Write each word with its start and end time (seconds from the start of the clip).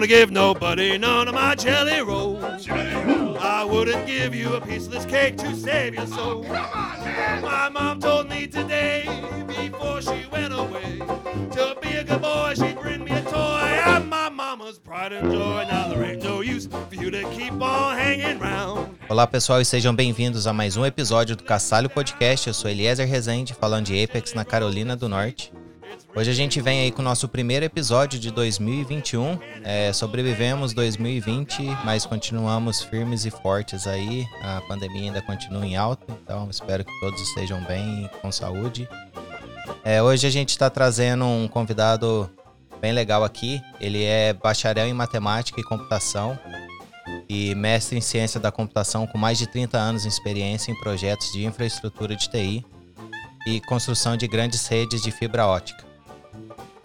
gonna 0.00 0.08
give 0.08 0.30
nobody 0.30 0.96
none 0.96 1.28
of 1.28 1.34
my 1.34 1.54
jelly 1.54 2.00
rolls. 2.00 2.66
I 2.66 3.62
wouldn't 3.70 4.06
give 4.06 4.34
you 4.34 4.54
a 4.54 4.60
piece 4.60 4.86
of 4.86 4.92
this 4.92 5.04
cake 5.04 5.36
to 5.36 5.54
save 5.54 5.94
your 5.94 6.06
soul. 6.06 6.42
My 6.44 7.68
mom 7.70 8.00
told 8.00 8.30
me 8.30 8.46
today, 8.46 9.04
before 9.46 10.00
she 10.00 10.24
went 10.32 10.54
away, 10.54 11.00
to 11.52 11.76
be 11.82 11.88
a 11.96 12.04
good 12.04 12.22
boy, 12.22 12.54
she'd 12.56 12.80
bring 12.80 13.04
me 13.04 13.12
a 13.12 13.20
toy. 13.24 13.82
I'm 13.84 14.08
my 14.08 14.30
mama's 14.30 14.78
pride 14.78 15.12
and 15.12 15.30
joy. 15.30 15.66
Now 15.68 15.90
there 15.90 16.02
ain't 16.02 16.24
no 16.24 16.40
use 16.40 16.66
for 16.66 16.94
you 16.94 17.10
to 17.10 17.22
keep 17.32 17.52
on 17.60 17.94
hanging 17.94 18.38
round. 18.38 18.88
Olá 19.06 19.26
pessoal 19.26 19.60
e 19.60 19.66
sejam 19.66 19.94
bem-vindos 19.94 20.46
a 20.46 20.52
mais 20.54 20.78
um 20.78 20.86
episódio 20.86 21.36
do 21.36 21.44
Cassalho 21.44 21.90
Podcast. 21.90 22.48
Eu 22.48 22.54
sou 22.54 22.70
Eliezer 22.70 23.06
Rezende, 23.06 23.52
falando 23.52 23.86
de 23.86 24.02
Apex 24.02 24.32
na 24.32 24.46
Carolina 24.46 24.96
do 24.96 25.10
Norte. 25.10 25.52
Hoje 26.14 26.28
a 26.28 26.34
gente 26.34 26.60
vem 26.60 26.80
aí 26.80 26.90
com 26.90 27.02
o 27.02 27.04
nosso 27.04 27.28
primeiro 27.28 27.64
episódio 27.64 28.18
de 28.18 28.32
2021. 28.32 29.38
É, 29.62 29.92
sobrevivemos 29.92 30.72
2020, 30.72 31.62
mas 31.84 32.04
continuamos 32.04 32.82
firmes 32.82 33.24
e 33.24 33.30
fortes 33.30 33.86
aí. 33.86 34.26
A 34.42 34.60
pandemia 34.62 35.04
ainda 35.04 35.22
continua 35.22 35.64
em 35.64 35.76
alta, 35.76 36.04
então 36.24 36.50
espero 36.50 36.84
que 36.84 37.00
todos 37.00 37.20
estejam 37.20 37.62
bem 37.62 38.10
com 38.20 38.32
saúde. 38.32 38.88
É, 39.84 40.02
hoje 40.02 40.26
a 40.26 40.30
gente 40.30 40.48
está 40.48 40.68
trazendo 40.68 41.24
um 41.24 41.46
convidado 41.46 42.28
bem 42.80 42.92
legal 42.92 43.22
aqui. 43.22 43.62
Ele 43.80 44.02
é 44.02 44.32
bacharel 44.32 44.88
em 44.88 44.94
matemática 44.94 45.60
e 45.60 45.64
computação 45.64 46.36
e 47.28 47.54
mestre 47.54 47.96
em 47.96 48.00
ciência 48.00 48.40
da 48.40 48.50
computação 48.50 49.06
com 49.06 49.16
mais 49.16 49.38
de 49.38 49.46
30 49.46 49.78
anos 49.78 50.02
de 50.02 50.08
experiência 50.08 50.72
em 50.72 50.80
projetos 50.80 51.30
de 51.30 51.44
infraestrutura 51.44 52.16
de 52.16 52.28
TI 52.28 52.66
e 53.46 53.60
construção 53.60 54.16
de 54.16 54.26
grandes 54.26 54.66
redes 54.66 55.02
de 55.02 55.12
fibra 55.12 55.46
ótica 55.46 55.89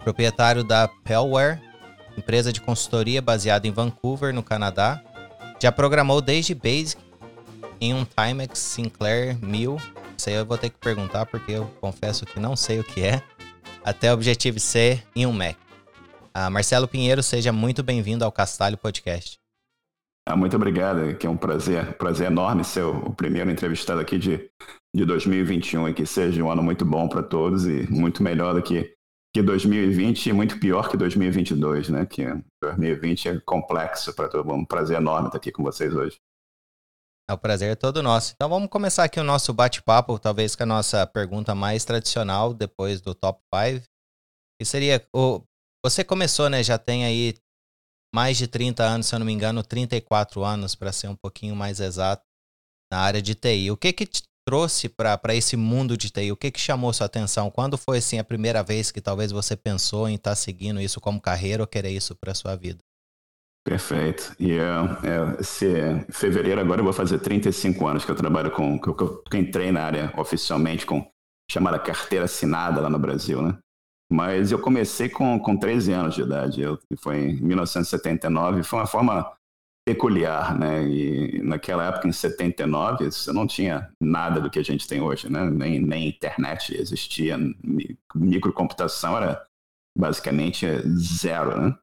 proprietário 0.06 0.62
da 0.62 0.86
Pellware, 0.86 1.60
empresa 2.16 2.52
de 2.52 2.60
consultoria 2.60 3.20
baseada 3.20 3.66
em 3.66 3.72
Vancouver, 3.72 4.32
no 4.32 4.40
Canadá. 4.40 5.02
Já 5.60 5.72
programou 5.72 6.22
desde 6.22 6.54
Basic 6.54 7.02
em 7.80 7.92
um 7.92 8.04
Timex 8.04 8.56
Sinclair 8.56 9.36
1000. 9.44 9.76
Isso 10.16 10.28
aí 10.28 10.36
eu 10.36 10.46
vou 10.46 10.56
ter 10.56 10.70
que 10.70 10.78
perguntar 10.78 11.26
porque 11.26 11.50
eu 11.50 11.66
confesso 11.80 12.24
que 12.24 12.38
não 12.38 12.54
sei 12.54 12.78
o 12.78 12.84
que 12.84 13.02
é. 13.02 13.20
Até 13.84 14.12
Objective-C 14.12 15.02
em 15.16 15.26
um 15.26 15.32
Mac. 15.32 15.56
Ah, 16.32 16.48
Marcelo 16.50 16.86
Pinheiro, 16.86 17.20
seja 17.20 17.52
muito 17.52 17.82
bem-vindo 17.82 18.24
ao 18.24 18.30
Castalho 18.30 18.78
Podcast. 18.78 19.34
Ah, 20.24 20.36
muito 20.36 20.54
obrigado, 20.54 21.16
que 21.16 21.26
é 21.26 21.30
um 21.30 21.36
prazer, 21.36 21.94
prazer 21.94 22.28
enorme 22.28 22.62
ser 22.62 22.84
o, 22.84 23.12
primeiro 23.12 23.50
entrevistado 23.50 24.00
aqui 24.00 24.18
de, 24.18 24.48
de 24.94 25.04
2021 25.04 25.88
e 25.88 25.94
que 25.94 26.06
seja 26.06 26.44
um 26.44 26.50
ano 26.50 26.62
muito 26.62 26.84
bom 26.84 27.08
para 27.08 27.24
todos 27.24 27.66
e 27.66 27.90
muito 27.90 28.22
melhor 28.22 28.54
do 28.54 28.62
que 28.62 28.95
que 29.36 29.42
2020 29.42 30.30
é 30.30 30.32
muito 30.32 30.58
pior 30.58 30.88
que 30.88 30.96
2022, 30.96 31.90
né? 31.90 32.06
Que 32.06 32.24
2020 32.62 33.28
é 33.28 33.40
complexo 33.40 34.14
para 34.14 34.30
todo 34.30 34.46
mundo. 34.46 34.62
Um 34.62 34.64
prazer 34.64 34.96
enorme 34.96 35.28
estar 35.28 35.36
aqui 35.36 35.52
com 35.52 35.62
vocês 35.62 35.94
hoje. 35.94 36.16
É 37.28 37.34
o 37.34 37.38
prazer 37.38 37.72
é 37.72 37.74
todo 37.74 38.02
nosso. 38.02 38.32
Então 38.34 38.48
vamos 38.48 38.70
começar 38.70 39.04
aqui 39.04 39.20
o 39.20 39.24
nosso 39.24 39.52
bate-papo, 39.52 40.18
talvez 40.18 40.56
com 40.56 40.62
a 40.62 40.66
nossa 40.66 41.06
pergunta 41.06 41.54
mais 41.54 41.84
tradicional 41.84 42.54
depois 42.54 43.02
do 43.02 43.14
top 43.14 43.38
5. 43.54 43.84
Que 44.58 44.64
seria 44.64 45.06
o 45.14 45.42
você 45.84 46.02
começou, 46.02 46.48
né, 46.48 46.62
já 46.62 46.78
tem 46.78 47.04
aí 47.04 47.34
mais 48.14 48.38
de 48.38 48.48
30 48.48 48.82
anos, 48.82 49.06
se 49.06 49.14
eu 49.14 49.18
não 49.18 49.26
me 49.26 49.32
engano, 49.32 49.62
34 49.62 50.42
anos 50.42 50.74
para 50.74 50.92
ser 50.92 51.08
um 51.08 51.14
pouquinho 51.14 51.54
mais 51.54 51.78
exato 51.78 52.24
na 52.90 53.00
área 53.00 53.20
de 53.20 53.34
TI. 53.34 53.70
O 53.70 53.76
que 53.76 53.92
que 53.92 54.08
trouxe 54.46 54.88
para 54.88 55.34
esse 55.34 55.56
mundo 55.56 55.96
de 55.96 56.08
TI? 56.08 56.30
O 56.30 56.36
que, 56.36 56.52
que 56.52 56.60
chamou 56.60 56.92
sua 56.92 57.06
atenção? 57.06 57.50
Quando 57.50 57.76
foi 57.76 57.98
assim 57.98 58.18
a 58.18 58.24
primeira 58.24 58.62
vez 58.62 58.92
que 58.92 59.00
talvez 59.00 59.32
você 59.32 59.56
pensou 59.56 60.08
em 60.08 60.14
estar 60.14 60.30
tá 60.30 60.36
seguindo 60.36 60.80
isso 60.80 61.00
como 61.00 61.20
carreira 61.20 61.62
ou 61.62 61.66
querer 61.66 61.90
isso 61.90 62.14
para 62.14 62.32
sua 62.32 62.54
vida? 62.54 62.78
Perfeito. 63.66 64.36
E 64.38 64.52
é, 64.52 64.62
é, 64.62 65.40
esse 65.40 65.66
fevereiro 66.10 66.60
agora 66.60 66.80
eu 66.80 66.84
vou 66.84 66.92
fazer 66.92 67.18
35 67.18 67.84
anos 67.84 68.04
que 68.04 68.10
eu 68.12 68.14
trabalho 68.14 68.52
com, 68.52 68.80
que 68.80 68.88
eu, 68.88 68.94
que 68.94 69.36
eu 69.36 69.40
entrei 69.40 69.72
na 69.72 69.82
área 69.82 70.12
oficialmente 70.16 70.86
com 70.86 71.04
chamada 71.50 71.76
carteira 71.80 72.26
assinada 72.26 72.80
lá 72.80 72.88
no 72.88 72.98
Brasil, 72.98 73.42
né? 73.42 73.58
Mas 74.10 74.52
eu 74.52 74.60
comecei 74.60 75.08
com, 75.08 75.36
com 75.40 75.56
13 75.56 75.92
anos 75.92 76.14
de 76.14 76.22
idade, 76.22 76.60
eu, 76.60 76.78
foi 77.00 77.30
em 77.30 77.40
1979, 77.40 78.62
foi 78.62 78.78
uma 78.78 78.86
forma 78.86 79.36
peculiar, 79.86 80.58
né? 80.58 80.82
E 80.86 81.40
naquela 81.42 81.86
época, 81.86 82.08
em 82.08 82.12
79, 82.12 83.10
você 83.10 83.32
não 83.32 83.46
tinha 83.46 83.88
nada 84.00 84.40
do 84.40 84.50
que 84.50 84.58
a 84.58 84.64
gente 84.64 84.88
tem 84.88 85.00
hoje, 85.00 85.30
né? 85.30 85.48
Nem, 85.48 85.80
nem 85.80 86.08
internet 86.08 86.76
existia, 86.76 87.38
microcomputação 88.14 89.16
era 89.16 89.46
basicamente 89.96 90.66
zero, 90.98 91.60
né? 91.60 91.78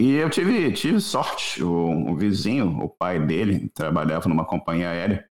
E 0.00 0.14
eu 0.14 0.28
tive, 0.28 0.72
tive 0.72 1.00
sorte, 1.00 1.62
o, 1.62 2.10
o 2.10 2.16
vizinho, 2.16 2.82
o 2.82 2.88
pai 2.88 3.24
dele, 3.24 3.68
trabalhava 3.68 4.28
numa 4.28 4.44
companhia 4.44 4.90
aérea, 4.90 5.28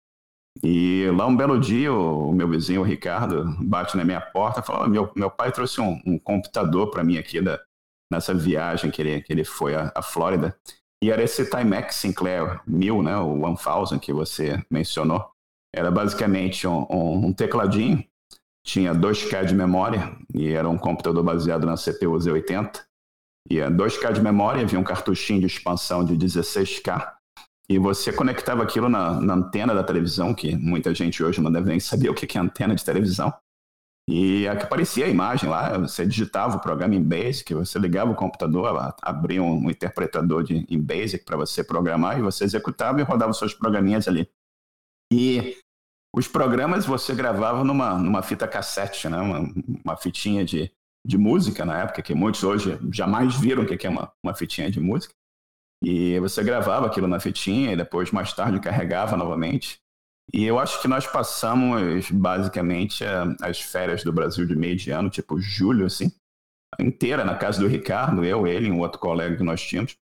e 0.61 1.09
lá 1.15 1.25
um 1.25 1.35
belo 1.35 1.59
dia, 1.59 1.93
o, 1.93 2.33
meu 2.33 2.47
vizinho, 2.47 2.81
o 2.81 2.83
Ricardo, 2.83 3.55
bate 3.63 3.95
na 3.95 4.03
minha 4.03 4.19
porta 4.19 4.59
e 4.59 4.63
fala: 4.63 4.87
meu, 4.87 5.11
meu 5.15 5.31
pai 5.31 5.51
trouxe 5.51 5.79
um, 5.79 6.01
um 6.05 6.19
computador 6.19 6.91
para 6.91 7.03
mim 7.03 7.17
aqui 7.17 7.41
da, 7.41 7.59
nessa 8.11 8.33
viagem 8.33 8.91
que 8.91 9.01
ele, 9.01 9.21
que 9.21 9.31
ele 9.31 9.45
foi 9.45 9.75
à, 9.75 9.91
à 9.95 10.01
Flórida. 10.01 10.55
E 11.03 11.09
era 11.09 11.23
esse 11.23 11.49
Timex 11.49 11.95
Sinclair 11.95 12.61
1000, 12.67 13.01
né, 13.01 13.17
o 13.17 13.35
1000 13.35 13.99
que 13.99 14.13
você 14.13 14.63
mencionou. 14.69 15.31
Era 15.73 15.89
basicamente 15.89 16.67
um, 16.67 16.85
um, 16.89 17.25
um 17.27 17.33
tecladinho, 17.33 18.05
tinha 18.63 18.93
2K 18.93 19.45
de 19.45 19.55
memória 19.55 20.15
e 20.33 20.51
era 20.51 20.69
um 20.69 20.77
computador 20.77 21.23
baseado 21.23 21.65
na 21.65 21.75
CPU 21.75 22.17
Z80. 22.17 22.81
E 23.49 23.55
2K 23.55 24.13
de 24.13 24.21
memória, 24.21 24.61
havia 24.61 24.79
um 24.79 24.83
cartuchinho 24.83 25.39
de 25.39 25.47
expansão 25.47 26.05
de 26.05 26.15
16K. 26.15 27.11
E 27.67 27.79
você 27.79 28.13
conectava 28.13 28.61
aquilo 28.61 28.87
na, 28.87 29.19
na 29.19 29.33
antena 29.33 29.73
da 29.73 29.83
televisão, 29.83 30.33
que 30.33 30.55
muita 30.55 30.93
gente 30.93 31.23
hoje 31.23 31.41
não 31.41 31.51
deve 31.51 31.69
nem 31.69 31.79
saber 31.79 32.09
o 32.09 32.13
que 32.13 32.37
é 32.37 32.41
antena 32.41 32.75
de 32.75 32.85
televisão. 32.85 33.33
E 34.13 34.45
aparecia 34.45 35.05
a 35.05 35.09
imagem 35.09 35.49
lá, 35.49 35.77
você 35.77 36.05
digitava 36.05 36.57
o 36.57 36.59
programa 36.59 36.93
em 36.93 37.01
Basic, 37.01 37.53
você 37.53 37.79
ligava 37.79 38.11
o 38.11 38.15
computador, 38.15 38.93
abria 39.01 39.41
um 39.41 39.69
interpretador 39.69 40.43
de, 40.43 40.65
em 40.69 40.81
Basic 40.81 41.23
para 41.23 41.37
você 41.37 41.63
programar 41.63 42.19
e 42.19 42.21
você 42.21 42.43
executava 42.43 42.99
e 42.99 43.03
rodava 43.03 43.31
os 43.31 43.37
seus 43.37 43.53
programinhas 43.53 44.09
ali. 44.09 44.29
E 45.13 45.55
os 46.13 46.27
programas 46.27 46.85
você 46.85 47.15
gravava 47.15 47.63
numa, 47.63 47.97
numa 47.97 48.21
fita 48.21 48.45
cassete, 48.49 49.07
né? 49.07 49.17
uma, 49.17 49.49
uma 49.85 49.95
fitinha 49.95 50.43
de, 50.43 50.69
de 51.07 51.17
música 51.17 51.63
na 51.63 51.79
época, 51.83 52.01
que 52.01 52.13
muitos 52.13 52.43
hoje 52.43 52.77
jamais 52.91 53.39
viram 53.39 53.63
o 53.63 53.65
que 53.65 53.87
é 53.87 53.89
uma, 53.89 54.11
uma 54.21 54.35
fitinha 54.35 54.69
de 54.69 54.81
música. 54.81 55.13
E 55.81 56.19
você 56.19 56.43
gravava 56.43 56.85
aquilo 56.85 57.07
na 57.07 57.21
fitinha 57.21 57.71
e 57.71 57.77
depois, 57.77 58.11
mais 58.11 58.33
tarde, 58.33 58.59
carregava 58.59 59.15
novamente. 59.15 59.80
E 60.33 60.45
eu 60.45 60.59
acho 60.59 60.81
que 60.81 60.87
nós 60.87 61.05
passamos 61.05 62.09
basicamente 62.09 63.03
as 63.41 63.59
férias 63.59 64.03
do 64.03 64.13
Brasil 64.13 64.45
de 64.45 64.55
meio 64.55 64.77
de 64.77 64.89
ano, 64.91 65.09
tipo 65.09 65.39
julho, 65.39 65.85
assim, 65.85 66.11
inteira 66.79 67.25
na 67.25 67.35
casa 67.35 67.59
do 67.59 67.67
Ricardo, 67.67 68.23
eu, 68.23 68.47
ele 68.47 68.67
e 68.67 68.71
um 68.71 68.79
outro 68.79 68.99
colega 68.99 69.35
que 69.35 69.43
nós 69.43 69.61
tínhamos, 69.61 69.97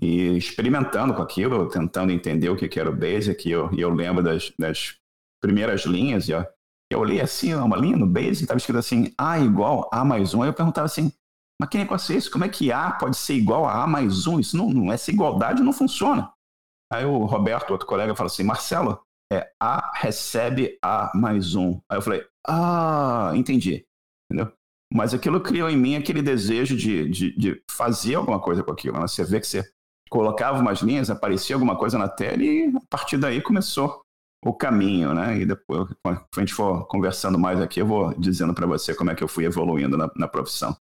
e 0.00 0.36
experimentando 0.36 1.14
com 1.14 1.22
aquilo, 1.22 1.68
tentando 1.68 2.12
entender 2.12 2.48
o 2.50 2.56
que 2.56 2.78
era 2.78 2.90
o 2.90 2.96
Basic, 2.96 3.48
e 3.48 3.52
eu, 3.52 3.70
eu 3.76 3.90
lembro 3.90 4.22
das, 4.22 4.52
das 4.58 4.96
primeiras 5.40 5.82
linhas, 5.82 6.28
e 6.28 6.32
eu, 6.32 6.44
eu 6.90 7.04
li 7.04 7.20
assim, 7.20 7.54
uma 7.54 7.76
linha 7.76 7.96
no 7.96 8.06
Basic, 8.06 8.42
estava 8.42 8.58
escrito 8.58 8.78
assim, 8.78 9.12
A 9.16 9.38
igual 9.38 9.88
A 9.92 10.04
mais 10.04 10.34
um, 10.34 10.44
e 10.44 10.48
eu 10.48 10.54
perguntava 10.54 10.86
assim, 10.86 11.12
mas 11.60 11.70
que 11.70 11.78
negócio 11.78 12.14
é 12.14 12.18
esse? 12.18 12.30
Como 12.30 12.44
é 12.44 12.48
que 12.48 12.70
A 12.70 12.92
pode 12.92 13.16
ser 13.16 13.34
igual 13.34 13.66
a 13.66 13.82
A 13.82 13.86
mais 13.86 14.26
um? 14.26 14.38
Isso 14.38 14.56
não, 14.56 14.70
não 14.70 14.92
essa 14.92 15.10
igualdade 15.10 15.62
não 15.62 15.72
funciona. 15.72 16.32
Aí 16.92 17.04
o 17.04 17.24
Roberto, 17.24 17.72
outro 17.72 17.86
colega, 17.86 18.14
falou 18.14 18.30
assim, 18.30 18.44
Marcelo, 18.44 19.00
é 19.32 19.50
A 19.60 19.90
recebe 19.94 20.78
A 20.82 21.10
mais 21.14 21.54
um. 21.54 21.80
Aí 21.90 21.98
eu 21.98 22.02
falei, 22.02 22.26
ah, 22.46 23.32
entendi. 23.34 23.84
Entendeu? 24.30 24.52
Mas 24.92 25.12
aquilo 25.12 25.42
criou 25.42 25.68
em 25.68 25.76
mim 25.76 25.96
aquele 25.96 26.22
desejo 26.22 26.76
de, 26.76 27.08
de, 27.08 27.36
de 27.36 27.62
fazer 27.70 28.14
alguma 28.14 28.40
coisa 28.40 28.62
com 28.62 28.72
aquilo. 28.72 28.98
Né? 28.98 29.06
Você 29.06 29.24
vê 29.24 29.38
que 29.38 29.46
você 29.46 29.70
colocava 30.08 30.58
umas 30.58 30.80
linhas, 30.80 31.10
aparecia 31.10 31.54
alguma 31.54 31.76
coisa 31.76 31.98
na 31.98 32.08
tela 32.08 32.42
e 32.42 32.74
a 32.74 32.80
partir 32.88 33.18
daí 33.18 33.42
começou 33.42 34.02
o 34.42 34.54
caminho, 34.54 35.12
né? 35.12 35.36
E 35.38 35.44
depois, 35.44 35.90
quando 36.02 36.24
a 36.36 36.40
gente 36.40 36.54
for 36.54 36.86
conversando 36.86 37.38
mais 37.38 37.60
aqui, 37.60 37.80
eu 37.80 37.86
vou 37.86 38.14
dizendo 38.14 38.54
para 38.54 38.66
você 38.66 38.94
como 38.94 39.10
é 39.10 39.14
que 39.14 39.22
eu 39.22 39.28
fui 39.28 39.44
evoluindo 39.44 39.96
na, 39.96 40.10
na 40.16 40.28
profissão. 40.28 40.76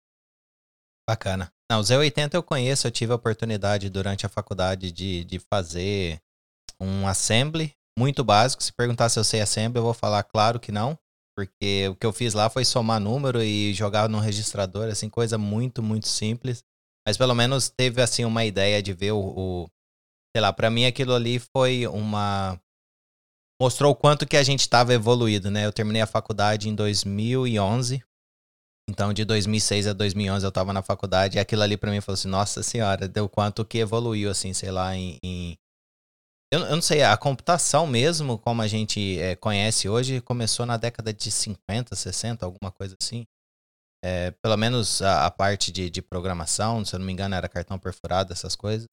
Bacana. 1.08 1.52
Não, 1.70 1.80
o 1.80 1.82
Z80 1.82 2.34
eu 2.34 2.42
conheço, 2.42 2.86
eu 2.86 2.90
tive 2.90 3.12
a 3.12 3.16
oportunidade 3.16 3.90
durante 3.90 4.26
a 4.26 4.28
faculdade 4.28 4.90
de, 4.90 5.24
de 5.24 5.38
fazer 5.38 6.20
um 6.80 7.06
assembly 7.06 7.74
muito 7.98 8.24
básico. 8.24 8.62
Se 8.62 8.72
perguntar 8.72 9.08
se 9.08 9.18
eu 9.18 9.24
sei 9.24 9.40
assembly, 9.40 9.78
eu 9.78 9.84
vou 9.84 9.94
falar 9.94 10.22
claro 10.22 10.58
que 10.60 10.72
não. 10.72 10.98
Porque 11.36 11.88
o 11.88 11.96
que 11.96 12.06
eu 12.06 12.12
fiz 12.12 12.34
lá 12.34 12.50
foi 12.50 12.64
somar 12.64 13.00
número 13.00 13.42
e 13.42 13.72
jogar 13.72 14.08
no 14.08 14.18
registrador, 14.18 14.88
assim, 14.88 15.08
coisa 15.08 15.38
muito, 15.38 15.82
muito 15.82 16.06
simples. 16.06 16.62
Mas 17.06 17.16
pelo 17.16 17.34
menos 17.34 17.68
teve, 17.70 18.02
assim, 18.02 18.24
uma 18.24 18.44
ideia 18.44 18.82
de 18.82 18.92
ver 18.92 19.12
o. 19.12 19.18
o 19.20 19.70
sei 20.36 20.40
lá, 20.40 20.52
pra 20.52 20.70
mim 20.70 20.84
aquilo 20.84 21.14
ali 21.14 21.38
foi 21.38 21.86
uma. 21.86 22.60
Mostrou 23.60 23.92
o 23.92 23.96
quanto 23.96 24.26
que 24.26 24.36
a 24.36 24.42
gente 24.42 24.60
estava 24.60 24.92
evoluído, 24.92 25.50
né? 25.50 25.66
Eu 25.66 25.72
terminei 25.72 26.02
a 26.02 26.06
faculdade 26.06 26.68
em 26.68 26.74
2011. 26.74 28.02
Então, 28.90 29.12
de 29.12 29.24
2006 29.24 29.86
a 29.86 29.92
2011 29.92 30.44
eu 30.44 30.48
estava 30.48 30.72
na 30.72 30.82
faculdade 30.82 31.38
e 31.38 31.40
aquilo 31.40 31.62
ali 31.62 31.76
para 31.76 31.90
mim 31.90 32.00
falou 32.00 32.14
assim: 32.14 32.28
nossa 32.28 32.62
senhora, 32.62 33.08
deu 33.08 33.28
quanto 33.28 33.64
que 33.64 33.78
evoluiu, 33.78 34.30
assim, 34.30 34.52
sei 34.52 34.70
lá, 34.70 34.94
em. 34.94 35.18
em... 35.22 35.58
Eu, 36.52 36.60
eu, 36.60 36.74
não 36.74 36.82
sei, 36.82 37.02
a 37.02 37.16
computação 37.16 37.86
mesmo, 37.86 38.38
como 38.38 38.60
a 38.60 38.66
gente 38.68 39.18
é, 39.18 39.34
conhece 39.34 39.88
hoje, 39.88 40.20
começou 40.20 40.66
na 40.66 40.76
década 40.76 41.10
de 41.10 41.30
50, 41.30 41.96
60, 41.96 42.44
alguma 42.44 42.70
coisa 42.70 42.94
assim. 43.00 43.26
É, 44.04 44.32
pelo 44.32 44.58
menos 44.58 45.00
a, 45.00 45.24
a 45.24 45.30
parte 45.30 45.72
de, 45.72 45.88
de, 45.88 46.02
programação, 46.02 46.84
se 46.84 46.94
eu 46.94 46.98
não 46.98 47.06
me 47.06 47.12
engano, 47.12 47.34
era 47.34 47.48
cartão 47.48 47.78
perfurado, 47.78 48.34
essas 48.34 48.54
coisas. 48.54 48.86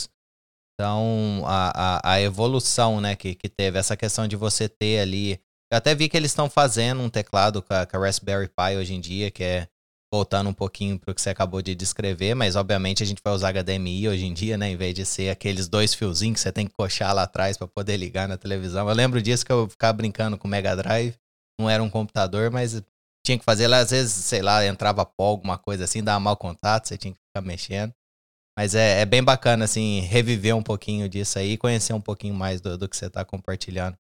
Então, 0.74 1.44
a, 1.46 1.98
a, 1.98 2.14
a 2.14 2.22
evolução 2.22 3.02
né, 3.02 3.14
que, 3.18 3.36
que 3.36 3.50
teve, 3.50 3.78
essa 3.78 3.98
questão 3.98 4.26
de 4.26 4.38
você 4.38 4.70
ter 4.70 5.02
ali. 5.02 5.34
Eu 5.70 5.78
até 5.78 5.94
vi 5.94 6.08
que 6.08 6.16
eles 6.16 6.32
estão 6.32 6.50
fazendo 6.50 7.02
um 7.02 7.10
teclado 7.10 7.62
com 7.62 7.74
a, 7.74 7.86
com 7.86 7.98
a 7.98 8.00
Raspberry 8.00 8.48
Pi 8.48 8.78
hoje 8.78 8.94
em 8.94 9.02
dia, 9.02 9.30
que 9.30 9.44
é 9.44 9.68
voltando 10.12 10.50
um 10.50 10.54
pouquinho 10.54 10.98
para 10.98 11.12
o 11.12 11.16
que 11.16 11.22
você 11.22 11.30
acabou 11.30 11.62
de 11.62 11.76
descrever, 11.76 12.34
mas 12.34 12.56
obviamente 12.56 13.04
a 13.04 13.06
gente 13.06 13.22
vai 13.24 13.34
usar 13.34 13.54
HDMI 13.54 14.08
hoje 14.08 14.26
em 14.26 14.34
dia, 14.34 14.58
né? 14.58 14.72
Em 14.72 14.76
vez 14.76 14.94
de 14.94 15.06
ser 15.06 15.30
aqueles 15.30 15.68
dois 15.68 15.94
fiozinhos 15.94 16.36
que 16.36 16.42
você 16.42 16.52
tem 16.52 16.66
que 16.66 16.74
coxar 16.74 17.14
lá 17.14 17.24
atrás 17.24 17.58
para 17.58 17.68
poder 17.68 17.98
ligar 17.98 18.28
na 18.28 18.38
televisão. 18.38 18.90
Eu 18.90 18.96
lembro 18.96 19.22
disso 19.22 19.46
que 19.46 19.52
eu 19.52 19.70
ficava 19.70 19.94
brincando 19.94 20.38
com 20.38 20.48
o 20.48 20.52
Mega 20.52 20.76
Drive. 20.76 21.16
Não 21.60 21.70
era 21.70 21.84
um 21.84 21.90
computador, 21.90 22.50
mas 22.50 22.82
tinha 23.26 23.38
que 23.38 23.46
fazer 23.46 23.68
lá, 23.68 23.80
às 23.80 23.92
vezes, 23.92 24.14
sei 24.14 24.42
lá, 24.42 24.66
entrava 24.66 25.06
pó, 25.06 25.26
alguma 25.26 25.58
coisa 25.58 25.84
assim, 25.84 26.04
dava 26.04 26.20
mau 26.20 26.36
contato, 26.36 26.88
você 26.88 26.98
tinha 26.98 27.14
que 27.14 27.20
ficar 27.20 27.46
mexendo. 27.46 27.94
Mas 28.58 28.76
é, 28.76 29.02
é 29.02 29.06
bem 29.06 29.24
bacana, 29.24 29.66
assim, 29.66 30.02
reviver 30.02 30.56
um 30.56 30.64
pouquinho 30.64 31.08
disso 31.08 31.38
aí 31.38 31.58
conhecer 31.58 31.94
um 31.94 32.02
pouquinho 32.02 32.34
mais 32.34 32.60
do, 32.60 32.78
do 32.78 32.90
que 32.90 32.98
você 32.98 33.06
está 33.06 33.24
compartilhando. 33.24 33.98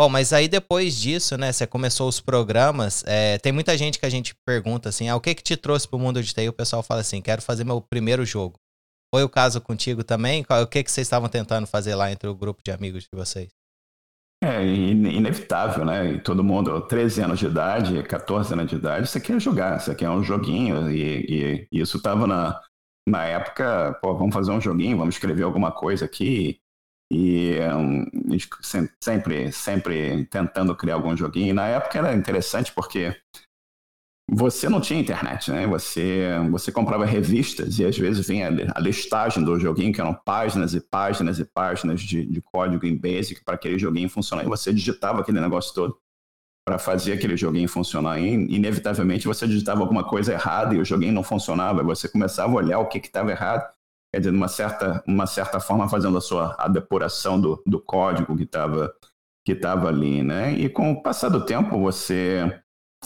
Bom, 0.00 0.08
mas 0.08 0.32
aí 0.32 0.48
depois 0.48 0.98
disso, 0.98 1.36
né, 1.36 1.52
você 1.52 1.66
começou 1.66 2.08
os 2.08 2.20
programas, 2.20 3.04
é, 3.06 3.36
tem 3.36 3.52
muita 3.52 3.76
gente 3.76 3.98
que 3.98 4.06
a 4.06 4.08
gente 4.08 4.34
pergunta 4.46 4.88
assim, 4.88 5.10
ah, 5.10 5.16
o 5.16 5.20
que 5.20 5.34
que 5.34 5.42
te 5.42 5.58
trouxe 5.58 5.86
pro 5.86 5.98
mundo 5.98 6.22
de 6.22 6.32
TI? 6.32 6.48
O 6.48 6.54
pessoal 6.54 6.82
fala 6.82 7.02
assim, 7.02 7.20
quero 7.20 7.42
fazer 7.42 7.64
meu 7.64 7.82
primeiro 7.82 8.24
jogo. 8.24 8.58
Foi 9.14 9.22
o 9.22 9.28
caso 9.28 9.60
contigo 9.60 10.02
também? 10.02 10.42
O 10.62 10.66
que 10.66 10.82
que 10.82 10.90
vocês 10.90 11.06
estavam 11.06 11.28
tentando 11.28 11.66
fazer 11.66 11.94
lá 11.94 12.10
entre 12.10 12.26
o 12.30 12.34
grupo 12.34 12.62
de 12.64 12.72
amigos 12.72 13.02
de 13.02 13.10
vocês? 13.12 13.50
É 14.42 14.64
inevitável, 14.64 15.84
né? 15.84 16.14
E 16.14 16.18
todo 16.22 16.42
mundo, 16.42 16.80
13 16.80 17.20
anos 17.20 17.38
de 17.38 17.44
idade, 17.44 18.02
14 18.02 18.54
anos 18.54 18.70
de 18.70 18.76
idade, 18.76 19.06
você 19.06 19.20
quer 19.20 19.38
jogar, 19.38 19.80
você 19.80 19.94
quer 19.94 20.08
um 20.08 20.24
joguinho, 20.24 20.90
e, 20.90 21.68
e 21.70 21.78
isso 21.78 21.98
estava 21.98 22.26
na, 22.26 22.58
na 23.06 23.26
época, 23.26 23.98
pô, 24.00 24.16
vamos 24.16 24.32
fazer 24.32 24.50
um 24.50 24.62
joguinho, 24.62 24.96
vamos 24.96 25.16
escrever 25.16 25.42
alguma 25.42 25.70
coisa 25.70 26.06
aqui, 26.06 26.58
e 27.12 27.58
um, 27.74 28.06
sempre, 29.00 29.50
sempre 29.50 30.24
tentando 30.26 30.74
criar 30.76 30.94
algum 30.94 31.16
joguinho. 31.16 31.48
E 31.48 31.52
na 31.52 31.66
época 31.66 31.98
era 31.98 32.14
interessante 32.14 32.72
porque 32.72 33.16
você 34.32 34.68
não 34.68 34.80
tinha 34.80 35.00
internet, 35.00 35.50
né? 35.50 35.66
Você, 35.66 36.28
você 36.52 36.70
comprava 36.70 37.04
revistas 37.04 37.80
e 37.80 37.84
às 37.84 37.98
vezes 37.98 38.28
vinha 38.28 38.48
a 38.48 38.80
listagem 38.80 39.42
do 39.42 39.58
joguinho, 39.58 39.92
que 39.92 40.00
eram 40.00 40.14
páginas 40.14 40.72
e 40.72 40.80
páginas 40.80 41.40
e 41.40 41.44
páginas 41.44 42.00
de, 42.00 42.24
de 42.24 42.40
código 42.40 42.86
em 42.86 42.96
Basic 42.96 43.44
para 43.44 43.56
aquele 43.56 43.76
joguinho 43.76 44.08
funcionar. 44.08 44.44
E 44.44 44.48
você 44.48 44.72
digitava 44.72 45.20
aquele 45.20 45.40
negócio 45.40 45.74
todo 45.74 45.98
para 46.64 46.78
fazer 46.78 47.14
aquele 47.14 47.36
joguinho 47.36 47.68
funcionar. 47.68 48.20
E, 48.20 48.28
inevitavelmente 48.54 49.26
você 49.26 49.48
digitava 49.48 49.80
alguma 49.80 50.04
coisa 50.04 50.32
errada 50.32 50.76
e 50.76 50.78
o 50.78 50.84
joguinho 50.84 51.12
não 51.12 51.24
funcionava. 51.24 51.82
Você 51.82 52.08
começava 52.08 52.52
a 52.52 52.56
olhar 52.56 52.78
o 52.78 52.86
que 52.86 52.98
estava 52.98 53.32
errado 53.32 53.68
quer 54.12 54.20
dizer, 54.20 54.30
uma 54.30 54.48
certa, 54.48 55.02
uma 55.06 55.26
certa 55.26 55.60
forma 55.60 55.88
fazendo 55.88 56.18
a 56.18 56.20
sua 56.20 56.56
a 56.58 56.68
depuração 56.68 57.40
do, 57.40 57.62
do 57.66 57.80
código 57.80 58.36
que 58.36 58.44
estava 58.44 58.92
que 59.44 59.54
tava 59.54 59.88
ali, 59.88 60.22
né? 60.22 60.52
E 60.52 60.68
com 60.68 60.92
o 60.92 61.02
passar 61.02 61.28
do 61.28 61.44
tempo, 61.44 61.80
você 61.80 62.60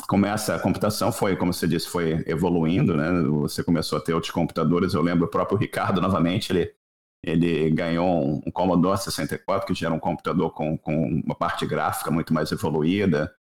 começa, 0.09 0.55
a 0.55 0.59
computação 0.59 1.12
foi, 1.12 1.37
como 1.37 1.53
você 1.53 1.69
disse, 1.69 1.89
foi 1.89 2.25
evoluindo, 2.27 2.97
né? 2.97 3.23
Você 3.41 3.62
começou 3.62 3.99
a 3.99 4.01
ter 4.01 4.12
outros 4.12 4.33
computadores, 4.33 4.95
eu 4.95 5.03
lembro 5.03 5.27
o 5.27 5.31
próprio 5.31 5.56
Ricardo, 5.56 6.01
novamente, 6.01 6.53
ele, 6.53 6.75
ele 7.23 7.71
ganhou 7.71 8.25
um, 8.25 8.51
Commodore 8.53 8.99
64, 8.99 9.67
que 9.67 9.75
já 9.75 9.87
era 9.87 9.95
um 9.95 10.01
computador 10.01 10.51
com, 10.53 10.77
com 10.77 11.23
uma 11.25 11.35
parte 11.35 11.65
gráfica 11.67 12.11
muito 12.11 12.35
mais 12.35 12.51
evoluída, 12.51 13.33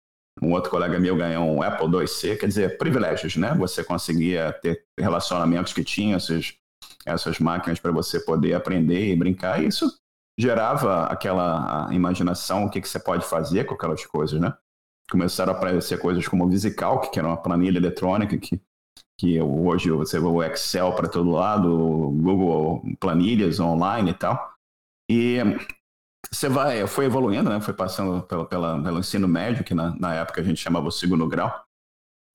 um 0.42 0.52
outro 0.52 0.70
colega 0.70 1.00
meu 1.00 1.16
ganhou 1.16 1.46
um 1.46 1.62
Apple 1.62 1.88
IIc, 1.88 2.40
quer 2.40 2.48
dizer, 2.48 2.78
privilégios, 2.78 3.36
né? 3.36 3.54
Você 3.56 3.84
conseguia 3.84 4.52
ter 4.62 4.86
relacionamentos 5.00 5.74
que 5.74 5.84
tinham 5.84 6.18
esses 6.18 6.56
essas 7.06 7.40
máquinas 7.40 7.80
para 7.80 7.92
você 7.92 8.20
poder 8.20 8.54
aprender 8.54 9.12
e 9.12 9.16
brincar. 9.16 9.62
E 9.62 9.68
isso 9.68 9.92
gerava 10.38 11.06
aquela 11.06 11.88
imaginação, 11.92 12.66
o 12.66 12.70
que, 12.70 12.82
que 12.82 12.90
você 12.90 13.00
pode 13.00 13.26
fazer 13.26 13.66
com 13.66 13.76
aquelas 13.76 14.06
coisas, 14.06 14.40
né? 14.40 14.54
Começaram 15.10 15.54
a 15.54 15.56
aparecer 15.56 16.00
coisas 16.00 16.28
como 16.28 16.46
o 16.46 16.50
VisiCalc, 16.50 17.12
que 17.12 17.20
era 17.20 17.28
uma 17.28 17.42
planilha 17.42 17.78
eletrônica 17.78 18.38
que, 18.38 18.60
que 19.20 19.40
hoje 19.42 19.92
você 19.92 20.20
vê 20.20 20.26
o 20.26 20.42
Excel 20.42 20.94
para 20.94 21.10
todo 21.10 21.30
lado, 21.30 21.68
o 21.70 22.12
Google 22.12 22.82
Planilhas 23.00 23.60
online 23.60 24.12
e 24.12 24.14
tal. 24.14 24.54
E 25.10 25.38
você 26.32 26.50
vai, 26.50 26.88
foi 26.88 27.06
evoluindo, 27.06 27.50
né? 27.50 27.60
Foi 27.62 27.74
passando 27.74 28.24
pelo, 28.24 28.46
pela, 28.46 28.82
pelo 28.82 29.00
ensino 29.00 29.28
médio, 29.28 29.64
que 29.64 29.74
na, 29.74 29.96
na 30.00 30.16
época 30.16 30.42
a 30.42 30.44
gente 30.44 30.60
chamava 30.60 30.88
o 30.88 30.92
segundo 30.92 31.28
grau. 31.28 31.64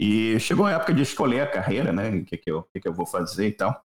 E 0.00 0.38
chegou 0.38 0.66
a 0.66 0.72
época 0.72 0.94
de 0.94 1.02
escolher 1.02 1.40
a 1.40 1.50
carreira, 1.50 1.92
né? 1.92 2.10
O 2.10 2.24
que, 2.24 2.36
que, 2.36 2.50
eu, 2.50 2.62
que, 2.72 2.80
que 2.80 2.88
eu 2.88 2.92
vou 2.92 3.06
fazer 3.06 3.48
e 3.48 3.52
tal. 3.52 3.82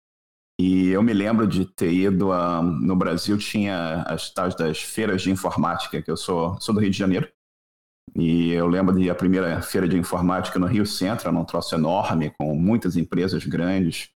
E 0.59 0.89
eu 0.89 1.01
me 1.01 1.13
lembro 1.13 1.47
de 1.47 1.63
ter 1.63 1.89
ido 1.89 2.33
a, 2.33 2.61
no 2.61 2.93
Brasil, 2.93 3.37
tinha 3.37 4.01
as 4.01 4.29
tais 4.29 4.53
das 4.53 4.81
feiras 4.81 5.21
de 5.21 5.31
informática, 5.31 6.01
que 6.01 6.11
eu 6.11 6.17
sou, 6.17 6.59
sou 6.59 6.75
do 6.75 6.81
Rio 6.81 6.91
de 6.91 6.97
Janeiro. 6.97 7.29
E 8.13 8.51
eu 8.51 8.67
lembro 8.67 8.99
de 8.99 9.09
a 9.09 9.15
primeira 9.15 9.61
feira 9.61 9.87
de 9.87 9.97
informática 9.97 10.59
no 10.59 10.67
Rio 10.67 10.85
Centro, 10.85 11.29
era 11.29 11.37
um 11.37 11.45
troço 11.45 11.73
enorme, 11.75 12.33
com 12.37 12.53
muitas 12.55 12.97
empresas 12.97 13.45
grandes. 13.45 14.09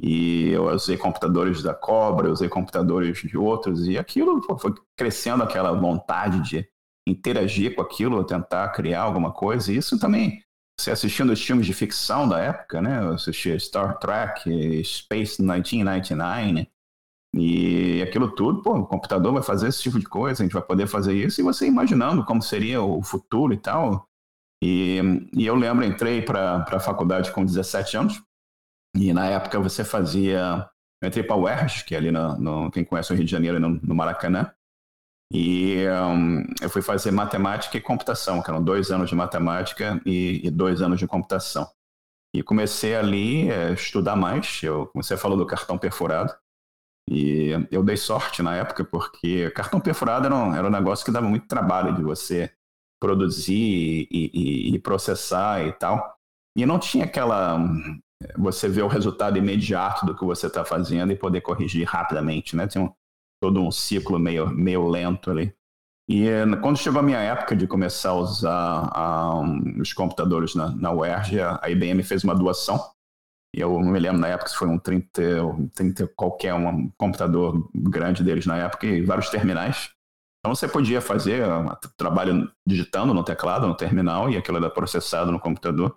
E 0.00 0.50
eu 0.50 0.68
usei 0.68 0.96
computadores 0.96 1.60
da 1.60 1.74
Cobra, 1.74 2.30
usei 2.30 2.48
computadores 2.48 3.18
de 3.18 3.36
outros, 3.36 3.88
e 3.88 3.98
aquilo 3.98 4.40
foi 4.60 4.72
crescendo 4.96 5.42
aquela 5.42 5.72
vontade 5.72 6.40
de 6.48 6.68
interagir 7.04 7.74
com 7.74 7.82
aquilo, 7.82 8.22
tentar 8.22 8.68
criar 8.68 9.02
alguma 9.02 9.32
coisa. 9.32 9.72
E 9.72 9.76
isso 9.76 9.98
também 9.98 10.40
você 10.80 10.90
assistindo 10.90 11.32
os 11.32 11.44
filmes 11.44 11.66
de 11.66 11.74
ficção 11.74 12.28
da 12.28 12.40
época, 12.40 12.80
né? 12.80 13.02
Eu 13.02 13.12
assistia 13.12 13.58
Star 13.58 13.98
Trek, 13.98 14.82
Space 14.84 15.40
1999, 15.40 16.68
e 17.34 18.02
aquilo 18.02 18.34
tudo, 18.34 18.62
pô, 18.62 18.78
o 18.78 18.86
computador 18.86 19.32
vai 19.32 19.42
fazer 19.42 19.68
esse 19.68 19.82
tipo 19.82 19.98
de 19.98 20.06
coisa, 20.06 20.42
a 20.42 20.44
gente 20.44 20.52
vai 20.52 20.62
poder 20.62 20.86
fazer 20.86 21.14
isso, 21.14 21.40
e 21.40 21.44
você 21.44 21.66
imaginando 21.66 22.24
como 22.24 22.42
seria 22.42 22.82
o 22.82 23.02
futuro 23.02 23.52
e 23.52 23.58
tal. 23.58 24.08
E, 24.62 25.00
e 25.32 25.46
eu 25.46 25.54
lembro, 25.54 25.84
entrei 25.84 26.22
para 26.22 26.64
a 26.68 26.80
faculdade 26.80 27.32
com 27.32 27.44
17 27.44 27.96
anos, 27.96 28.22
e 28.96 29.12
na 29.12 29.26
época 29.26 29.60
você 29.60 29.84
fazia. 29.84 30.68
Eu 31.02 31.08
entrei 31.08 31.24
para 31.24 31.36
o 31.36 31.42
UERJ, 31.42 31.84
que 31.84 31.94
é 31.94 31.98
ali 31.98 32.10
no, 32.10 32.36
no, 32.38 32.70
Quem 32.70 32.84
conhece 32.84 33.12
o 33.12 33.16
Rio 33.16 33.24
de 33.24 33.30
Janeiro, 33.30 33.60
no, 33.60 33.68
no 33.70 33.94
Maracanã. 33.94 34.52
E 35.32 35.86
um, 35.88 36.44
eu 36.60 36.68
fui 36.68 36.82
fazer 36.82 37.12
matemática 37.12 37.76
e 37.76 37.80
computação, 37.80 38.42
que 38.42 38.50
eram 38.50 38.62
dois 38.62 38.90
anos 38.90 39.08
de 39.08 39.14
matemática 39.14 40.00
e, 40.04 40.40
e 40.44 40.50
dois 40.50 40.82
anos 40.82 40.98
de 40.98 41.06
computação. 41.06 41.68
E 42.34 42.42
comecei 42.42 42.94
ali 42.96 43.50
a 43.50 43.72
estudar 43.72 44.16
mais. 44.16 44.60
Eu 44.62 44.90
a 44.96 45.16
falar 45.16 45.36
do 45.36 45.46
cartão 45.46 45.78
perfurado. 45.78 46.34
E 47.08 47.50
eu 47.70 47.82
dei 47.82 47.96
sorte 47.96 48.42
na 48.42 48.56
época, 48.56 48.84
porque 48.84 49.50
cartão 49.50 49.80
perfurado 49.80 50.26
era 50.26 50.34
um, 50.34 50.54
era 50.54 50.66
um 50.66 50.70
negócio 50.70 51.04
que 51.04 51.10
dava 51.10 51.28
muito 51.28 51.48
trabalho 51.48 51.94
de 51.94 52.02
você 52.02 52.52
produzir 53.00 54.06
e, 54.10 54.30
e, 54.32 54.74
e 54.74 54.78
processar 54.78 55.64
e 55.66 55.72
tal. 55.72 56.16
E 56.56 56.66
não 56.66 56.78
tinha 56.78 57.04
aquela. 57.04 57.58
Você 58.36 58.68
vê 58.68 58.82
o 58.82 58.88
resultado 58.88 59.38
imediato 59.38 60.04
do 60.06 60.14
que 60.14 60.24
você 60.24 60.46
está 60.46 60.64
fazendo 60.64 61.12
e 61.12 61.16
poder 61.16 61.40
corrigir 61.40 61.86
rapidamente, 61.86 62.54
né? 62.54 62.66
Tinha 62.68 62.84
um, 62.84 62.92
todo 63.40 63.60
um 63.60 63.70
ciclo 63.70 64.18
meio, 64.18 64.48
meio 64.50 64.86
lento 64.88 65.30
ali. 65.30 65.54
E 66.08 66.28
eh, 66.28 66.44
quando 66.60 66.78
chegou 66.78 67.00
a 67.00 67.02
minha 67.02 67.18
época 67.20 67.54
de 67.54 67.66
começar 67.66 68.10
a 68.10 68.14
usar 68.14 69.40
um, 69.42 69.80
os 69.80 69.92
computadores 69.92 70.54
na, 70.54 70.70
na 70.70 70.92
UERJ, 70.92 71.40
a 71.40 71.70
IBM 71.70 72.02
fez 72.02 72.24
uma 72.24 72.34
doação. 72.34 72.78
E 73.54 73.60
eu 73.60 73.70
não 73.80 73.90
me 73.90 73.98
lembro 73.98 74.20
na 74.20 74.28
época 74.28 74.50
se 74.50 74.56
foi 74.56 74.68
um 74.68 74.78
30, 74.78 75.22
30 75.74 76.08
qualquer 76.16 76.54
um 76.54 76.88
computador 76.96 77.68
grande 77.74 78.22
deles 78.22 78.46
na 78.46 78.58
época 78.58 78.86
e 78.86 79.02
vários 79.02 79.28
terminais. 79.28 79.90
Então 80.40 80.54
você 80.54 80.66
podia 80.66 81.00
fazer 81.00 81.46
um 81.46 81.68
trabalho 81.96 82.50
digitando 82.66 83.12
no 83.12 83.22
teclado, 83.22 83.66
no 83.66 83.74
terminal, 83.76 84.30
e 84.30 84.36
aquilo 84.36 84.56
era 84.56 84.70
processado 84.70 85.30
no 85.30 85.40
computador. 85.40 85.96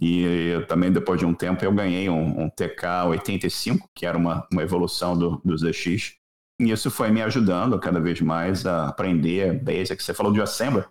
E 0.00 0.64
também 0.68 0.92
depois 0.92 1.18
de 1.18 1.26
um 1.26 1.34
tempo 1.34 1.64
eu 1.64 1.72
ganhei 1.72 2.08
um, 2.08 2.42
um 2.42 2.50
TK-85, 2.50 3.80
que 3.94 4.06
era 4.06 4.16
uma, 4.16 4.46
uma 4.52 4.62
evolução 4.62 5.16
do, 5.18 5.40
do 5.44 5.56
ZX, 5.56 6.16
e 6.58 6.70
isso 6.70 6.90
foi 6.90 7.10
me 7.10 7.22
ajudando 7.22 7.78
cada 7.78 8.00
vez 8.00 8.20
mais 8.20 8.64
a 8.66 8.88
aprender 8.88 9.62
Basic. 9.62 10.02
Você 10.02 10.14
falou 10.14 10.32
de 10.32 10.40
Assembler. 10.40 10.88